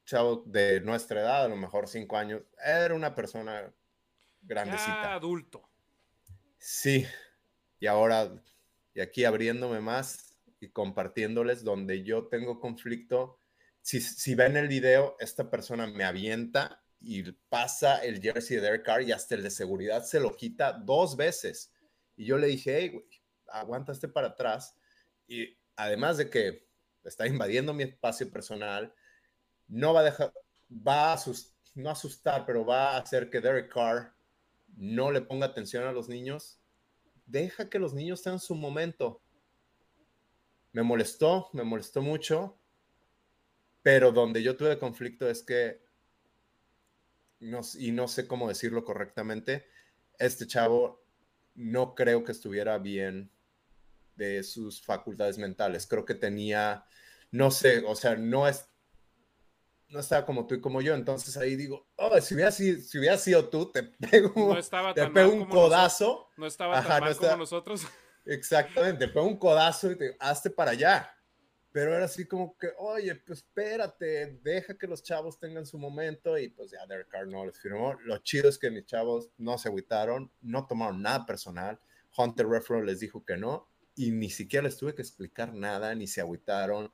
chavo 0.05 0.45
de 0.47 0.81
nuestra 0.83 1.23
edad, 1.23 1.45
a 1.47 1.49
lo 1.49 1.57
mejor 1.57 1.89
cinco 1.89 2.17
años, 2.17 2.43
era 2.65 2.95
una 2.95 3.17
persona 3.17 3.75
grandecita. 4.43 5.15
adulto. 5.15 5.69
Sí, 6.57 7.05
y 7.81 7.89
ahora, 7.89 8.31
y 8.95 9.01
aquí 9.01 9.25
abriéndome 9.25 9.81
más 9.81 10.37
y 10.61 10.69
compartiéndoles 10.69 11.65
donde 11.65 12.05
yo 12.05 12.29
tengo 12.29 12.61
conflicto, 12.61 13.41
si, 13.83 14.01
si 14.01 14.37
ven 14.37 14.57
el 14.57 14.69
video, 14.69 15.17
esta 15.19 15.51
persona 15.51 15.89
me 15.89 16.05
avienta 16.05 16.84
y 17.07 17.23
pasa 17.49 17.99
el 17.99 18.21
jersey 18.21 18.57
de 18.57 18.63
Derek 18.63 18.85
Carr 18.85 19.03
y 19.03 19.13
hasta 19.13 19.35
el 19.35 19.43
de 19.43 19.51
seguridad 19.51 20.05
se 20.05 20.21
lo 20.21 20.35
quita 20.35 20.73
dos 20.73 21.17
veces. 21.17 21.73
Y 22.17 22.25
yo 22.25 22.39
le 22.39 22.47
dije, 22.47 22.79
hey, 22.79 22.89
güey, 22.89 23.05
aguantaste 23.49 24.09
para 24.09 24.29
atrás. 24.29 24.77
Y 25.27 25.57
además 25.77 26.17
de 26.17 26.31
que 26.31 26.67
está 27.05 27.27
invadiendo 27.27 27.75
mi 27.75 27.83
espacio 27.85 28.31
personal, 28.31 28.95
no 29.69 29.93
va 29.93 30.01
a 30.01 30.05
dejar, 30.05 30.33
va 30.71 31.13
a 31.13 31.23
no 31.75 31.91
asustar, 31.91 32.47
pero 32.47 32.65
va 32.65 32.93
a 32.93 32.99
hacer 32.99 33.29
que 33.29 33.41
Derek 33.41 33.73
Carr 33.73 34.15
no 34.77 35.11
le 35.11 35.21
ponga 35.21 35.47
atención 35.47 35.85
a 35.85 35.93
los 35.93 36.09
niños. 36.09 36.59
Deja 37.27 37.69
que 37.69 37.79
los 37.79 37.93
niños 37.93 38.23
tengan 38.23 38.41
su 38.41 38.55
momento. 38.55 39.21
Me 40.73 40.83
molestó, 40.83 41.51
me 41.53 41.65
molestó 41.65 42.03
mucho, 42.03 42.59
pero 43.83 44.11
donde 44.11 44.43
yo 44.43 44.57
tuve 44.57 44.79
conflicto 44.79 45.29
es 45.29 45.43
que 45.43 45.84
y 47.79 47.93
no 47.93 48.09
sé 48.09 48.27
cómo 48.27 48.49
decirlo 48.49 48.85
correctamente, 48.85 49.67
este 50.19 50.47
chavo 50.47 51.05
no 51.55 51.95
creo 51.95 52.25
que 52.25 52.33
estuviera 52.33 52.79
bien 52.79 53.31
de 54.17 54.43
sus 54.43 54.83
facultades 54.83 55.39
mentales. 55.39 55.87
Creo 55.87 56.05
que 56.05 56.15
tenía, 56.15 56.85
no 57.31 57.51
sé, 57.51 57.85
o 57.87 57.95
sea, 57.95 58.17
no 58.17 58.49
es, 58.49 58.69
no 59.89 60.01
estaba 60.01 60.25
como 60.25 60.47
tú 60.47 60.55
y 60.55 60.61
como 60.61 60.81
yo. 60.81 60.95
Entonces 60.95 61.37
ahí 61.37 61.57
digo, 61.57 61.87
oh, 61.97 62.21
si 62.21 62.35
hubiera 62.35 62.51
sido, 62.51 62.81
si 62.81 62.99
hubiera 62.99 63.19
sido 63.19 63.49
tú, 63.49 63.71
te 63.71 63.83
pego, 64.11 64.57
te 64.95 65.07
pego 65.09 65.33
un 65.33 65.47
codazo. 65.47 66.29
no 66.37 66.47
estaba 66.47 66.83
tan 66.83 67.01
mal 67.01 67.17
como 67.17 67.37
nosotros. 67.37 67.83
Exactamente, 68.27 69.07
te 69.07 69.13
pego 69.13 69.27
un 69.27 69.37
codazo 69.37 69.91
y 69.91 69.97
te 69.97 70.17
hazte 70.19 70.49
para 70.49 70.71
allá 70.71 71.14
pero 71.75 71.93
era 71.93 72.05
así 72.05 72.25
como 72.25 72.57
que, 72.57 72.69
oye, 72.79 73.17
pues 73.17 73.41
espérate, 73.41 74.39
deja 74.45 74.79
que 74.79 74.87
los 74.87 75.03
chavos 75.03 75.41
tengan 75.41 75.67
su 75.67 75.77
momento 75.77 76.39
y 76.39 76.49
pues 76.49 76.71
ya 76.71 76.87
Derek 76.87 77.09
Carr 77.09 77.27
no 77.27 77.45
les 77.45 77.59
firmó. 77.59 77.95
Lo 78.05 78.17
chido 78.19 78.49
es 78.49 78.59
que 78.59 78.71
mis 78.71 78.87
chavos 78.87 79.33
no 79.39 79.59
se 79.59 79.71
agüitaron, 79.71 80.31
no 80.41 80.69
tomaron 80.69 81.03
nada 81.03 81.27
personal. 81.27 81.81
Hunter 82.17 82.47
Refro 82.47 82.81
les 82.81 83.01
dijo 83.01 83.25
que 83.25 83.37
no 83.37 83.69
y 83.97 84.13
ni 84.13 84.31
siquiera 84.31 84.69
les 84.69 84.77
tuve 84.77 84.95
que 84.95 85.03
explicar 85.03 85.53
nada, 85.53 85.93
ni 85.97 86.07
se 86.07 86.21
agüitaron. 86.21 86.93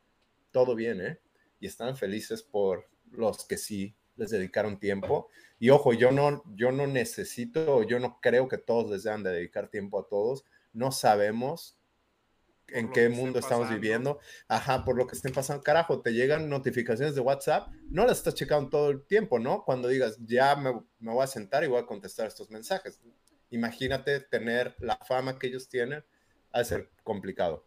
Todo 0.50 0.74
bien, 0.74 1.02
¿eh? 1.02 1.20
Y 1.60 1.66
estaban 1.66 1.98
felices 1.98 2.42
por 2.42 2.88
los 3.10 3.46
que 3.46 3.58
sí 3.58 3.94
les 4.16 4.30
dedicaron 4.30 4.80
tiempo. 4.80 5.28
Y 5.58 5.68
ojo, 5.68 5.92
yo 5.92 6.10
no, 6.10 6.42
yo 6.56 6.72
no 6.72 6.86
necesito, 6.86 7.82
yo 7.82 8.00
no 8.00 8.18
creo 8.22 8.48
que 8.48 8.56
todos 8.56 8.90
les 8.90 9.02
deban 9.02 9.24
de 9.24 9.30
dedicar 9.32 9.68
tiempo 9.68 10.00
a 10.00 10.08
todos. 10.08 10.46
No 10.72 10.90
sabemos 10.90 11.76
en 12.72 12.90
qué 12.92 13.08
mundo 13.08 13.38
estamos 13.38 13.68
viviendo. 13.68 14.18
Ajá, 14.48 14.84
por 14.84 14.96
lo 14.96 15.06
que 15.06 15.16
estén 15.16 15.32
pasando. 15.32 15.62
Carajo, 15.62 16.00
te 16.00 16.12
llegan 16.12 16.48
notificaciones 16.48 17.14
de 17.14 17.20
WhatsApp, 17.20 17.68
no 17.90 18.06
las 18.06 18.18
estás 18.18 18.34
checando 18.34 18.70
todo 18.70 18.90
el 18.90 19.02
tiempo, 19.04 19.38
¿no? 19.38 19.64
Cuando 19.64 19.88
digas, 19.88 20.18
ya 20.24 20.56
me, 20.56 20.72
me 20.98 21.12
voy 21.12 21.24
a 21.24 21.26
sentar 21.26 21.64
y 21.64 21.68
voy 21.68 21.80
a 21.80 21.86
contestar 21.86 22.26
estos 22.26 22.50
mensajes. 22.50 23.00
Imagínate 23.50 24.20
tener 24.20 24.74
la 24.78 24.96
fama 24.96 25.38
que 25.38 25.48
ellos 25.48 25.68
tienen, 25.68 26.04
a 26.52 26.64
ser 26.64 26.90
complicado. 27.04 27.64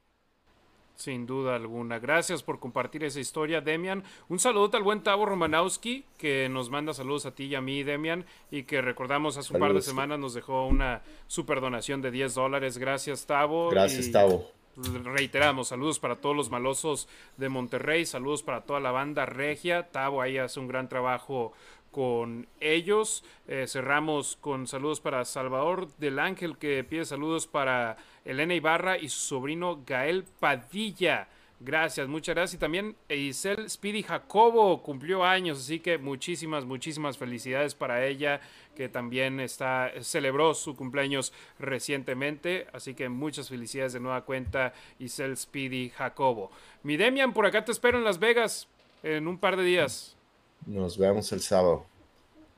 Sin 0.95 1.25
duda 1.25 1.55
alguna. 1.55 1.99
Gracias 1.99 2.43
por 2.43 2.59
compartir 2.59 3.03
esa 3.03 3.19
historia, 3.19 3.61
Demian. 3.61 4.03
Un 4.29 4.39
saludo 4.39 4.77
al 4.77 4.83
buen 4.83 5.01
Tavo 5.01 5.25
Romanowski, 5.25 6.05
que 6.17 6.47
nos 6.49 6.69
manda 6.69 6.93
saludos 6.93 7.25
a 7.25 7.33
ti 7.33 7.45
y 7.45 7.55
a 7.55 7.61
mí, 7.61 7.83
Demian, 7.83 8.25
y 8.51 8.63
que 8.63 8.81
recordamos 8.81 9.37
hace 9.37 9.53
un 9.53 9.59
par 9.59 9.73
de 9.73 9.81
semanas 9.81 10.19
nos 10.19 10.35
dejó 10.35 10.67
una 10.67 11.01
super 11.27 11.61
donación 11.61 12.01
de 12.01 12.11
10 12.11 12.35
dólares. 12.35 12.77
Gracias, 12.77 13.25
Tavo. 13.25 13.69
Gracias, 13.71 14.11
Tavo 14.11 14.62
reiteramos, 14.75 15.69
saludos 15.69 15.99
para 15.99 16.17
todos 16.17 16.35
los 16.35 16.49
malosos 16.49 17.07
de 17.37 17.49
Monterrey, 17.49 18.05
saludos 18.05 18.43
para 18.43 18.61
toda 18.61 18.79
la 18.79 18.91
banda 18.91 19.25
regia. 19.25 19.89
Tavo 19.91 20.21
ahí 20.21 20.37
hace 20.37 20.59
un 20.59 20.67
gran 20.67 20.89
trabajo 20.89 21.53
con 21.91 22.47
ellos. 22.59 23.23
Eh, 23.47 23.65
cerramos 23.67 24.37
con 24.41 24.67
saludos 24.67 24.99
para 24.99 25.23
Salvador 25.25 25.87
del 25.97 26.19
Ángel, 26.19 26.57
que 26.57 26.83
pide 26.83 27.05
saludos 27.05 27.47
para 27.47 27.97
Elena 28.25 28.55
Ibarra 28.55 28.97
y 28.97 29.09
su 29.09 29.19
sobrino 29.19 29.83
Gael 29.85 30.25
Padilla. 30.39 31.29
Gracias, 31.59 32.07
muchas 32.07 32.35
gracias. 32.35 32.55
Y 32.55 32.57
también 32.59 32.95
Isel 33.07 33.69
Speedy 33.69 34.03
Jacobo 34.03 34.81
cumplió 34.83 35.23
años, 35.23 35.59
así 35.59 35.79
que 35.79 35.97
muchísimas, 35.97 36.65
muchísimas 36.65 37.17
felicidades 37.17 37.73
para 37.73 38.05
ella, 38.05 38.41
que 38.75 38.89
también 38.89 39.39
está, 39.39 39.91
celebró 40.01 40.53
su 40.53 40.75
cumpleaños 40.75 41.31
recientemente. 41.59 42.67
Así 42.73 42.95
que 42.95 43.07
muchas 43.07 43.49
felicidades 43.49 43.93
de 43.93 43.99
nueva 43.99 44.25
cuenta, 44.25 44.73
Isel 44.99 45.37
Speedy 45.37 45.89
Jacobo. 45.89 46.51
Mi 46.83 46.97
Demian, 46.97 47.33
por 47.33 47.45
acá 47.45 47.63
te 47.63 47.71
espero 47.71 47.97
en 47.97 48.03
Las 48.03 48.19
Vegas 48.19 48.67
en 49.03 49.27
un 49.27 49.37
par 49.37 49.55
de 49.55 49.63
días. 49.63 50.17
Nos 50.65 50.97
vemos 50.97 51.31
el 51.31 51.41
sábado. 51.41 51.85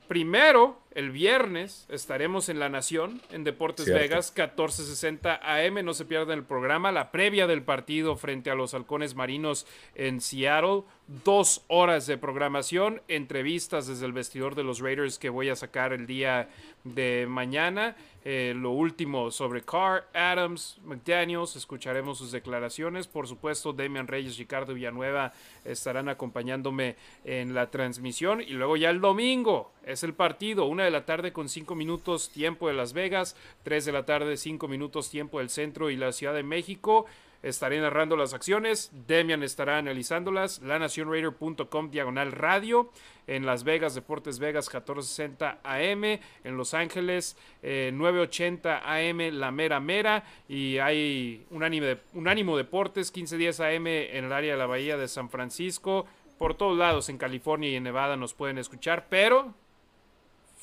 Primero, 0.08 0.78
el 0.96 1.10
viernes 1.10 1.84
estaremos 1.90 2.48
en 2.48 2.58
La 2.58 2.70
Nación, 2.70 3.20
en 3.30 3.44
Deportes 3.44 3.86
Vegas, 3.86 4.34
14:60 4.34 5.38
AM. 5.42 5.84
No 5.84 5.92
se 5.92 6.06
pierdan 6.06 6.38
el 6.38 6.44
programa, 6.44 6.90
la 6.90 7.12
previa 7.12 7.46
del 7.46 7.62
partido 7.62 8.16
frente 8.16 8.50
a 8.50 8.54
los 8.54 8.72
Halcones 8.72 9.14
Marinos 9.14 9.66
en 9.94 10.22
Seattle. 10.22 10.84
Dos 11.22 11.62
horas 11.68 12.06
de 12.06 12.16
programación, 12.16 13.02
entrevistas 13.08 13.86
desde 13.86 14.06
el 14.06 14.12
vestidor 14.12 14.54
de 14.54 14.64
los 14.64 14.80
Raiders 14.80 15.18
que 15.18 15.28
voy 15.28 15.50
a 15.50 15.54
sacar 15.54 15.92
el 15.92 16.06
día 16.06 16.48
de 16.82 17.26
mañana. 17.28 17.94
Eh, 18.28 18.54
lo 18.56 18.72
último 18.72 19.30
sobre 19.30 19.62
Carr, 19.62 20.08
Adams, 20.12 20.80
McDaniels, 20.84 21.54
escucharemos 21.54 22.18
sus 22.18 22.32
declaraciones. 22.32 23.06
Por 23.06 23.28
supuesto, 23.28 23.72
Damian 23.72 24.08
Reyes, 24.08 24.36
Ricardo 24.36 24.74
Villanueva 24.74 25.32
estarán 25.64 26.08
acompañándome 26.08 26.96
en 27.24 27.54
la 27.54 27.70
transmisión. 27.70 28.40
Y 28.40 28.54
luego 28.54 28.76
ya 28.76 28.90
el 28.90 29.00
domingo 29.00 29.70
es 29.84 30.02
el 30.02 30.12
partido, 30.14 30.64
una 30.64 30.85
de 30.86 30.90
la 30.92 31.04
tarde 31.04 31.32
con 31.32 31.48
cinco 31.48 31.74
minutos 31.74 32.30
tiempo 32.30 32.68
de 32.68 32.74
Las 32.74 32.92
Vegas, 32.92 33.36
tres 33.62 33.84
de 33.84 33.92
la 33.92 34.06
tarde 34.06 34.36
cinco 34.36 34.68
minutos 34.68 35.10
tiempo 35.10 35.38
del 35.38 35.50
centro 35.50 35.90
y 35.90 35.96
la 35.96 36.12
Ciudad 36.12 36.34
de 36.34 36.42
México. 36.42 37.06
estaré 37.42 37.80
narrando 37.80 38.16
las 38.16 38.34
acciones, 38.34 38.90
Demian 39.06 39.42
estará 39.42 39.78
analizándolas, 39.78 40.60
lanacionraider.com 40.62 41.90
diagonal 41.90 42.32
radio, 42.32 42.90
en 43.26 43.44
Las 43.44 43.64
Vegas, 43.64 43.94
Deportes 43.94 44.38
Vegas 44.38 44.66
1460 44.72 45.60
AM, 45.62 46.04
en 46.04 46.56
Los 46.56 46.74
Ángeles 46.74 47.36
980 47.62 48.82
AM 48.84 49.18
La 49.32 49.50
Mera 49.50 49.80
Mera 49.80 50.24
y 50.48 50.78
hay 50.78 51.44
un 51.50 51.62
ánimo 51.62 52.56
Deportes 52.56 53.12
1510 53.14 53.60
AM 53.60 53.86
en 53.86 54.24
el 54.24 54.32
área 54.32 54.52
de 54.52 54.58
la 54.58 54.66
Bahía 54.66 54.96
de 54.96 55.08
San 55.08 55.28
Francisco, 55.28 56.06
por 56.38 56.54
todos 56.54 56.76
lados 56.76 57.08
en 57.08 57.18
California 57.18 57.70
y 57.70 57.76
en 57.76 57.84
Nevada 57.84 58.16
nos 58.16 58.34
pueden 58.34 58.58
escuchar, 58.58 59.06
pero 59.08 59.54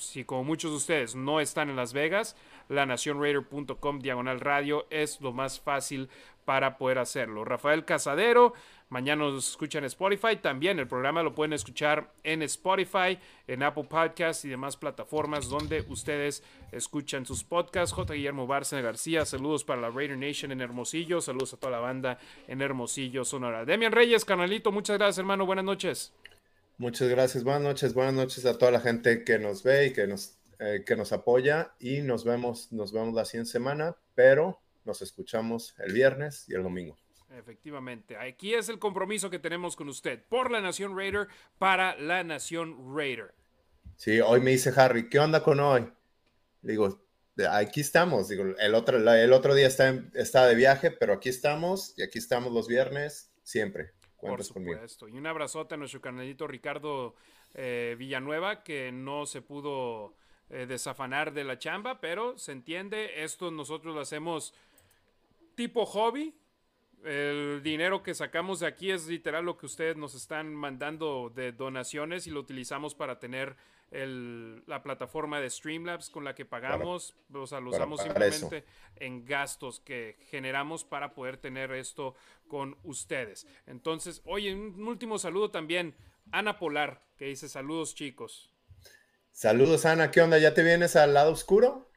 si 0.05 0.23
como 0.25 0.43
muchos 0.43 0.71
de 0.71 0.77
ustedes 0.77 1.15
no 1.15 1.39
están 1.39 1.69
en 1.69 1.75
Las 1.75 1.93
Vegas, 1.93 2.35
lanacionraider.com 2.69 3.99
diagonal 3.99 4.39
radio 4.39 4.85
es 4.89 5.21
lo 5.21 5.33
más 5.33 5.59
fácil 5.59 6.09
para 6.45 6.77
poder 6.77 6.99
hacerlo. 6.99 7.45
Rafael 7.45 7.85
Casadero, 7.85 8.53
mañana 8.89 9.23
nos 9.23 9.49
escuchan 9.49 9.83
en 9.83 9.87
Spotify, 9.87 10.35
también 10.37 10.79
el 10.79 10.87
programa 10.87 11.23
lo 11.23 11.33
pueden 11.33 11.53
escuchar 11.53 12.11
en 12.23 12.41
Spotify, 12.43 13.17
en 13.47 13.63
Apple 13.63 13.85
Podcasts 13.85 14.45
y 14.45 14.49
demás 14.49 14.77
plataformas 14.77 15.49
donde 15.49 15.81
ustedes 15.87 16.43
escuchan 16.71 17.25
sus 17.25 17.43
podcasts. 17.43 17.93
J. 17.93 18.13
Guillermo 18.13 18.47
Bárcena 18.47 18.81
García, 18.81 19.25
saludos 19.25 19.63
para 19.63 19.81
la 19.81 19.89
Raider 19.89 20.17
Nation 20.17 20.51
en 20.51 20.61
Hermosillo, 20.61 21.21
saludos 21.21 21.53
a 21.53 21.57
toda 21.57 21.71
la 21.71 21.79
banda 21.79 22.19
en 22.47 22.61
Hermosillo, 22.61 23.23
Sonora. 23.23 23.65
Demian 23.65 23.91
Reyes, 23.91 24.25
canalito, 24.25 24.71
muchas 24.71 24.97
gracias 24.97 25.19
hermano, 25.19 25.45
buenas 25.45 25.65
noches. 25.65 26.13
Muchas 26.77 27.07
gracias, 27.07 27.43
buenas 27.43 27.61
noches, 27.61 27.93
buenas 27.93 28.15
noches 28.15 28.45
a 28.45 28.57
toda 28.57 28.71
la 28.71 28.79
gente 28.79 29.23
que 29.23 29.37
nos 29.37 29.61
ve 29.61 29.87
y 29.87 29.93
que 29.93 30.07
nos, 30.07 30.39
eh, 30.59 30.83
que 30.85 30.95
nos 30.95 31.13
apoya 31.13 31.75
y 31.79 32.01
nos 32.01 32.25
vemos, 32.25 32.71
nos 32.71 32.91
vemos 32.91 33.13
la 33.13 33.25
siguiente 33.25 33.51
semana, 33.51 33.95
pero 34.15 34.59
nos 34.83 35.03
escuchamos 35.03 35.75
el 35.77 35.93
viernes 35.93 36.45
y 36.49 36.55
el 36.55 36.63
domingo. 36.63 36.97
Efectivamente, 37.29 38.17
aquí 38.17 38.55
es 38.55 38.69
el 38.69 38.79
compromiso 38.79 39.29
que 39.29 39.39
tenemos 39.39 39.75
con 39.75 39.87
usted 39.87 40.23
por 40.27 40.51
la 40.51 40.61
Nación 40.61 40.97
Raider 40.97 41.27
para 41.59 41.95
la 41.97 42.23
Nación 42.23 42.95
Raider. 42.95 43.33
Sí, 43.95 44.19
hoy 44.19 44.41
me 44.41 44.51
dice 44.51 44.73
Harry, 44.75 45.09
¿qué 45.09 45.19
onda 45.19 45.43
con 45.43 45.59
hoy? 45.59 45.87
Digo, 46.63 47.03
aquí 47.49 47.81
estamos. 47.81 48.29
Digo, 48.29 48.45
el 48.57 48.75
otro, 48.75 48.97
el 48.97 49.33
otro 49.33 49.53
día 49.53 49.67
está, 49.67 50.03
está 50.13 50.47
de 50.47 50.55
viaje, 50.55 50.91
pero 50.91 51.13
aquí 51.13 51.29
estamos 51.29 51.93
y 51.97 52.03
aquí 52.03 52.17
estamos 52.17 52.51
los 52.51 52.67
viernes 52.67 53.31
siempre. 53.43 53.91
Por 54.29 54.43
supuesto. 54.43 55.07
Y 55.07 55.17
un 55.17 55.27
abrazote 55.27 55.75
a 55.75 55.77
nuestro 55.77 56.01
canalito 56.01 56.47
Ricardo 56.47 57.15
eh, 57.53 57.95
Villanueva, 57.97 58.63
que 58.63 58.91
no 58.91 59.25
se 59.25 59.41
pudo 59.41 60.15
eh, 60.49 60.65
desafanar 60.65 61.33
de 61.33 61.43
la 61.43 61.57
chamba, 61.57 61.99
pero 61.99 62.37
se 62.37 62.51
entiende, 62.51 63.23
esto 63.23 63.51
nosotros 63.51 63.93
lo 63.95 64.01
hacemos 64.01 64.53
tipo 65.55 65.85
hobby. 65.85 66.33
El 67.03 67.61
dinero 67.63 68.01
que 68.01 68.13
sacamos 68.13 68.61
de 68.61 68.67
aquí 68.67 68.91
es 68.91 69.07
literal 69.07 69.43
lo 69.45 69.57
que 69.57 69.65
ustedes 69.65 69.97
nos 69.97 70.15
están 70.15 70.55
mandando 70.55 71.31
de 71.35 71.51
donaciones 71.51 72.27
y 72.27 72.31
lo 72.31 72.39
utilizamos 72.39 72.95
para 72.95 73.19
tener 73.19 73.57
la 73.93 74.81
plataforma 74.81 75.39
de 75.39 75.49
Streamlabs 75.49 76.09
con 76.09 76.23
la 76.23 76.33
que 76.33 76.45
pagamos. 76.45 77.15
o 77.33 77.45
sea, 77.45 77.59
lo 77.59 77.69
usamos 77.69 78.01
simplemente 78.01 78.65
en 78.95 79.25
gastos 79.25 79.79
que 79.79 80.17
generamos 80.29 80.83
para 80.83 81.13
poder 81.13 81.37
tener 81.37 81.71
esto 81.71 82.15
con 82.47 82.77
ustedes. 82.83 83.47
Entonces, 83.67 84.21
oye, 84.25 84.53
un 84.53 84.87
último 84.87 85.19
saludo 85.19 85.51
también. 85.51 85.95
Ana 86.31 86.57
Polar, 86.57 87.01
que 87.17 87.25
dice 87.25 87.47
saludos 87.47 87.93
chicos. 87.93 88.51
Saludos 89.31 89.85
Ana, 89.85 90.11
¿qué 90.11 90.21
onda? 90.21 90.37
¿Ya 90.37 90.53
te 90.53 90.63
vienes 90.63 90.95
al 90.95 91.13
lado 91.13 91.31
oscuro? 91.31 91.89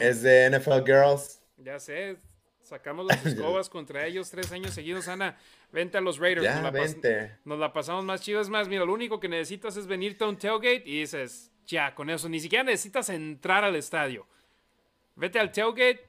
Es 0.00 0.22
de 0.22 0.50
NFL 0.50 0.84
Girls. 0.84 1.42
Ya 1.58 1.78
sé, 1.78 2.18
sacamos 2.66 3.06
las 3.06 3.24
escobas 3.26 3.68
contra 3.70 4.06
ellos 4.06 4.30
tres 4.30 4.52
años 4.52 4.74
seguidos, 4.74 5.08
Ana. 5.08 5.36
Vente 5.72 5.98
a 5.98 6.00
los 6.00 6.18
Raiders. 6.18 6.44
Ya, 6.44 6.54
nos, 6.56 6.62
la 6.64 6.70
vente. 6.70 7.36
nos 7.44 7.58
la 7.58 7.72
pasamos 7.72 8.04
más 8.04 8.20
chido. 8.20 8.40
Es 8.40 8.48
más, 8.48 8.68
mira, 8.68 8.84
lo 8.84 8.92
único 8.92 9.20
que 9.20 9.28
necesitas 9.28 9.76
es 9.76 9.86
venirte 9.86 10.24
a 10.24 10.28
un 10.28 10.36
tailgate 10.36 10.82
y 10.84 11.00
dices, 11.00 11.52
ya, 11.66 11.94
con 11.94 12.10
eso. 12.10 12.28
Ni 12.28 12.40
siquiera 12.40 12.64
necesitas 12.64 13.08
entrar 13.08 13.64
al 13.64 13.76
estadio. 13.76 14.26
Vete 15.14 15.38
al 15.38 15.50
tailgate, 15.52 16.06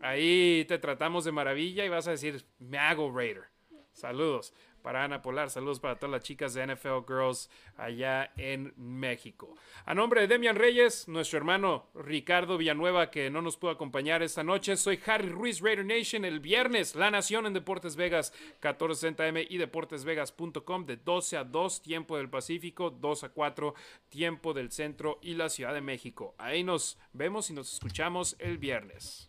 ahí 0.00 0.64
te 0.66 0.78
tratamos 0.78 1.24
de 1.24 1.32
maravilla 1.32 1.84
y 1.84 1.88
vas 1.88 2.08
a 2.08 2.12
decir, 2.12 2.44
me 2.58 2.78
hago 2.78 3.14
Raider. 3.14 3.44
Saludos 3.92 4.54
para 4.88 5.04
Ana 5.04 5.20
Polar. 5.20 5.50
Saludos 5.50 5.80
para 5.80 5.96
todas 5.96 6.12
las 6.12 6.22
chicas 6.22 6.54
de 6.54 6.66
NFL 6.66 7.04
Girls 7.06 7.50
allá 7.76 8.32
en 8.38 8.72
México. 8.78 9.54
A 9.84 9.92
nombre 9.92 10.22
de 10.22 10.28
Demian 10.28 10.56
Reyes, 10.56 11.08
nuestro 11.08 11.36
hermano 11.36 11.90
Ricardo 11.94 12.56
Villanueva, 12.56 13.10
que 13.10 13.28
no 13.28 13.42
nos 13.42 13.58
pudo 13.58 13.72
acompañar 13.72 14.22
esta 14.22 14.42
noche, 14.42 14.78
soy 14.78 14.98
Harry 15.04 15.28
Ruiz, 15.28 15.60
Raider 15.60 15.84
Nation. 15.84 16.24
El 16.24 16.40
viernes, 16.40 16.94
La 16.94 17.10
Nación 17.10 17.44
en 17.44 17.52
Deportes 17.52 17.96
Vegas, 17.96 18.32
1460M 18.62 19.46
y 19.50 19.58
deportesvegas.com, 19.58 20.86
de 20.86 20.96
12 20.96 21.36
a 21.36 21.44
2, 21.44 21.82
tiempo 21.82 22.16
del 22.16 22.30
Pacífico, 22.30 22.88
2 22.88 23.24
a 23.24 23.28
4, 23.28 23.74
tiempo 24.08 24.54
del 24.54 24.72
centro 24.72 25.18
y 25.20 25.34
la 25.34 25.50
Ciudad 25.50 25.74
de 25.74 25.82
México. 25.82 26.34
Ahí 26.38 26.64
nos 26.64 26.96
vemos 27.12 27.50
y 27.50 27.52
nos 27.52 27.74
escuchamos 27.74 28.36
el 28.38 28.56
viernes. 28.56 29.28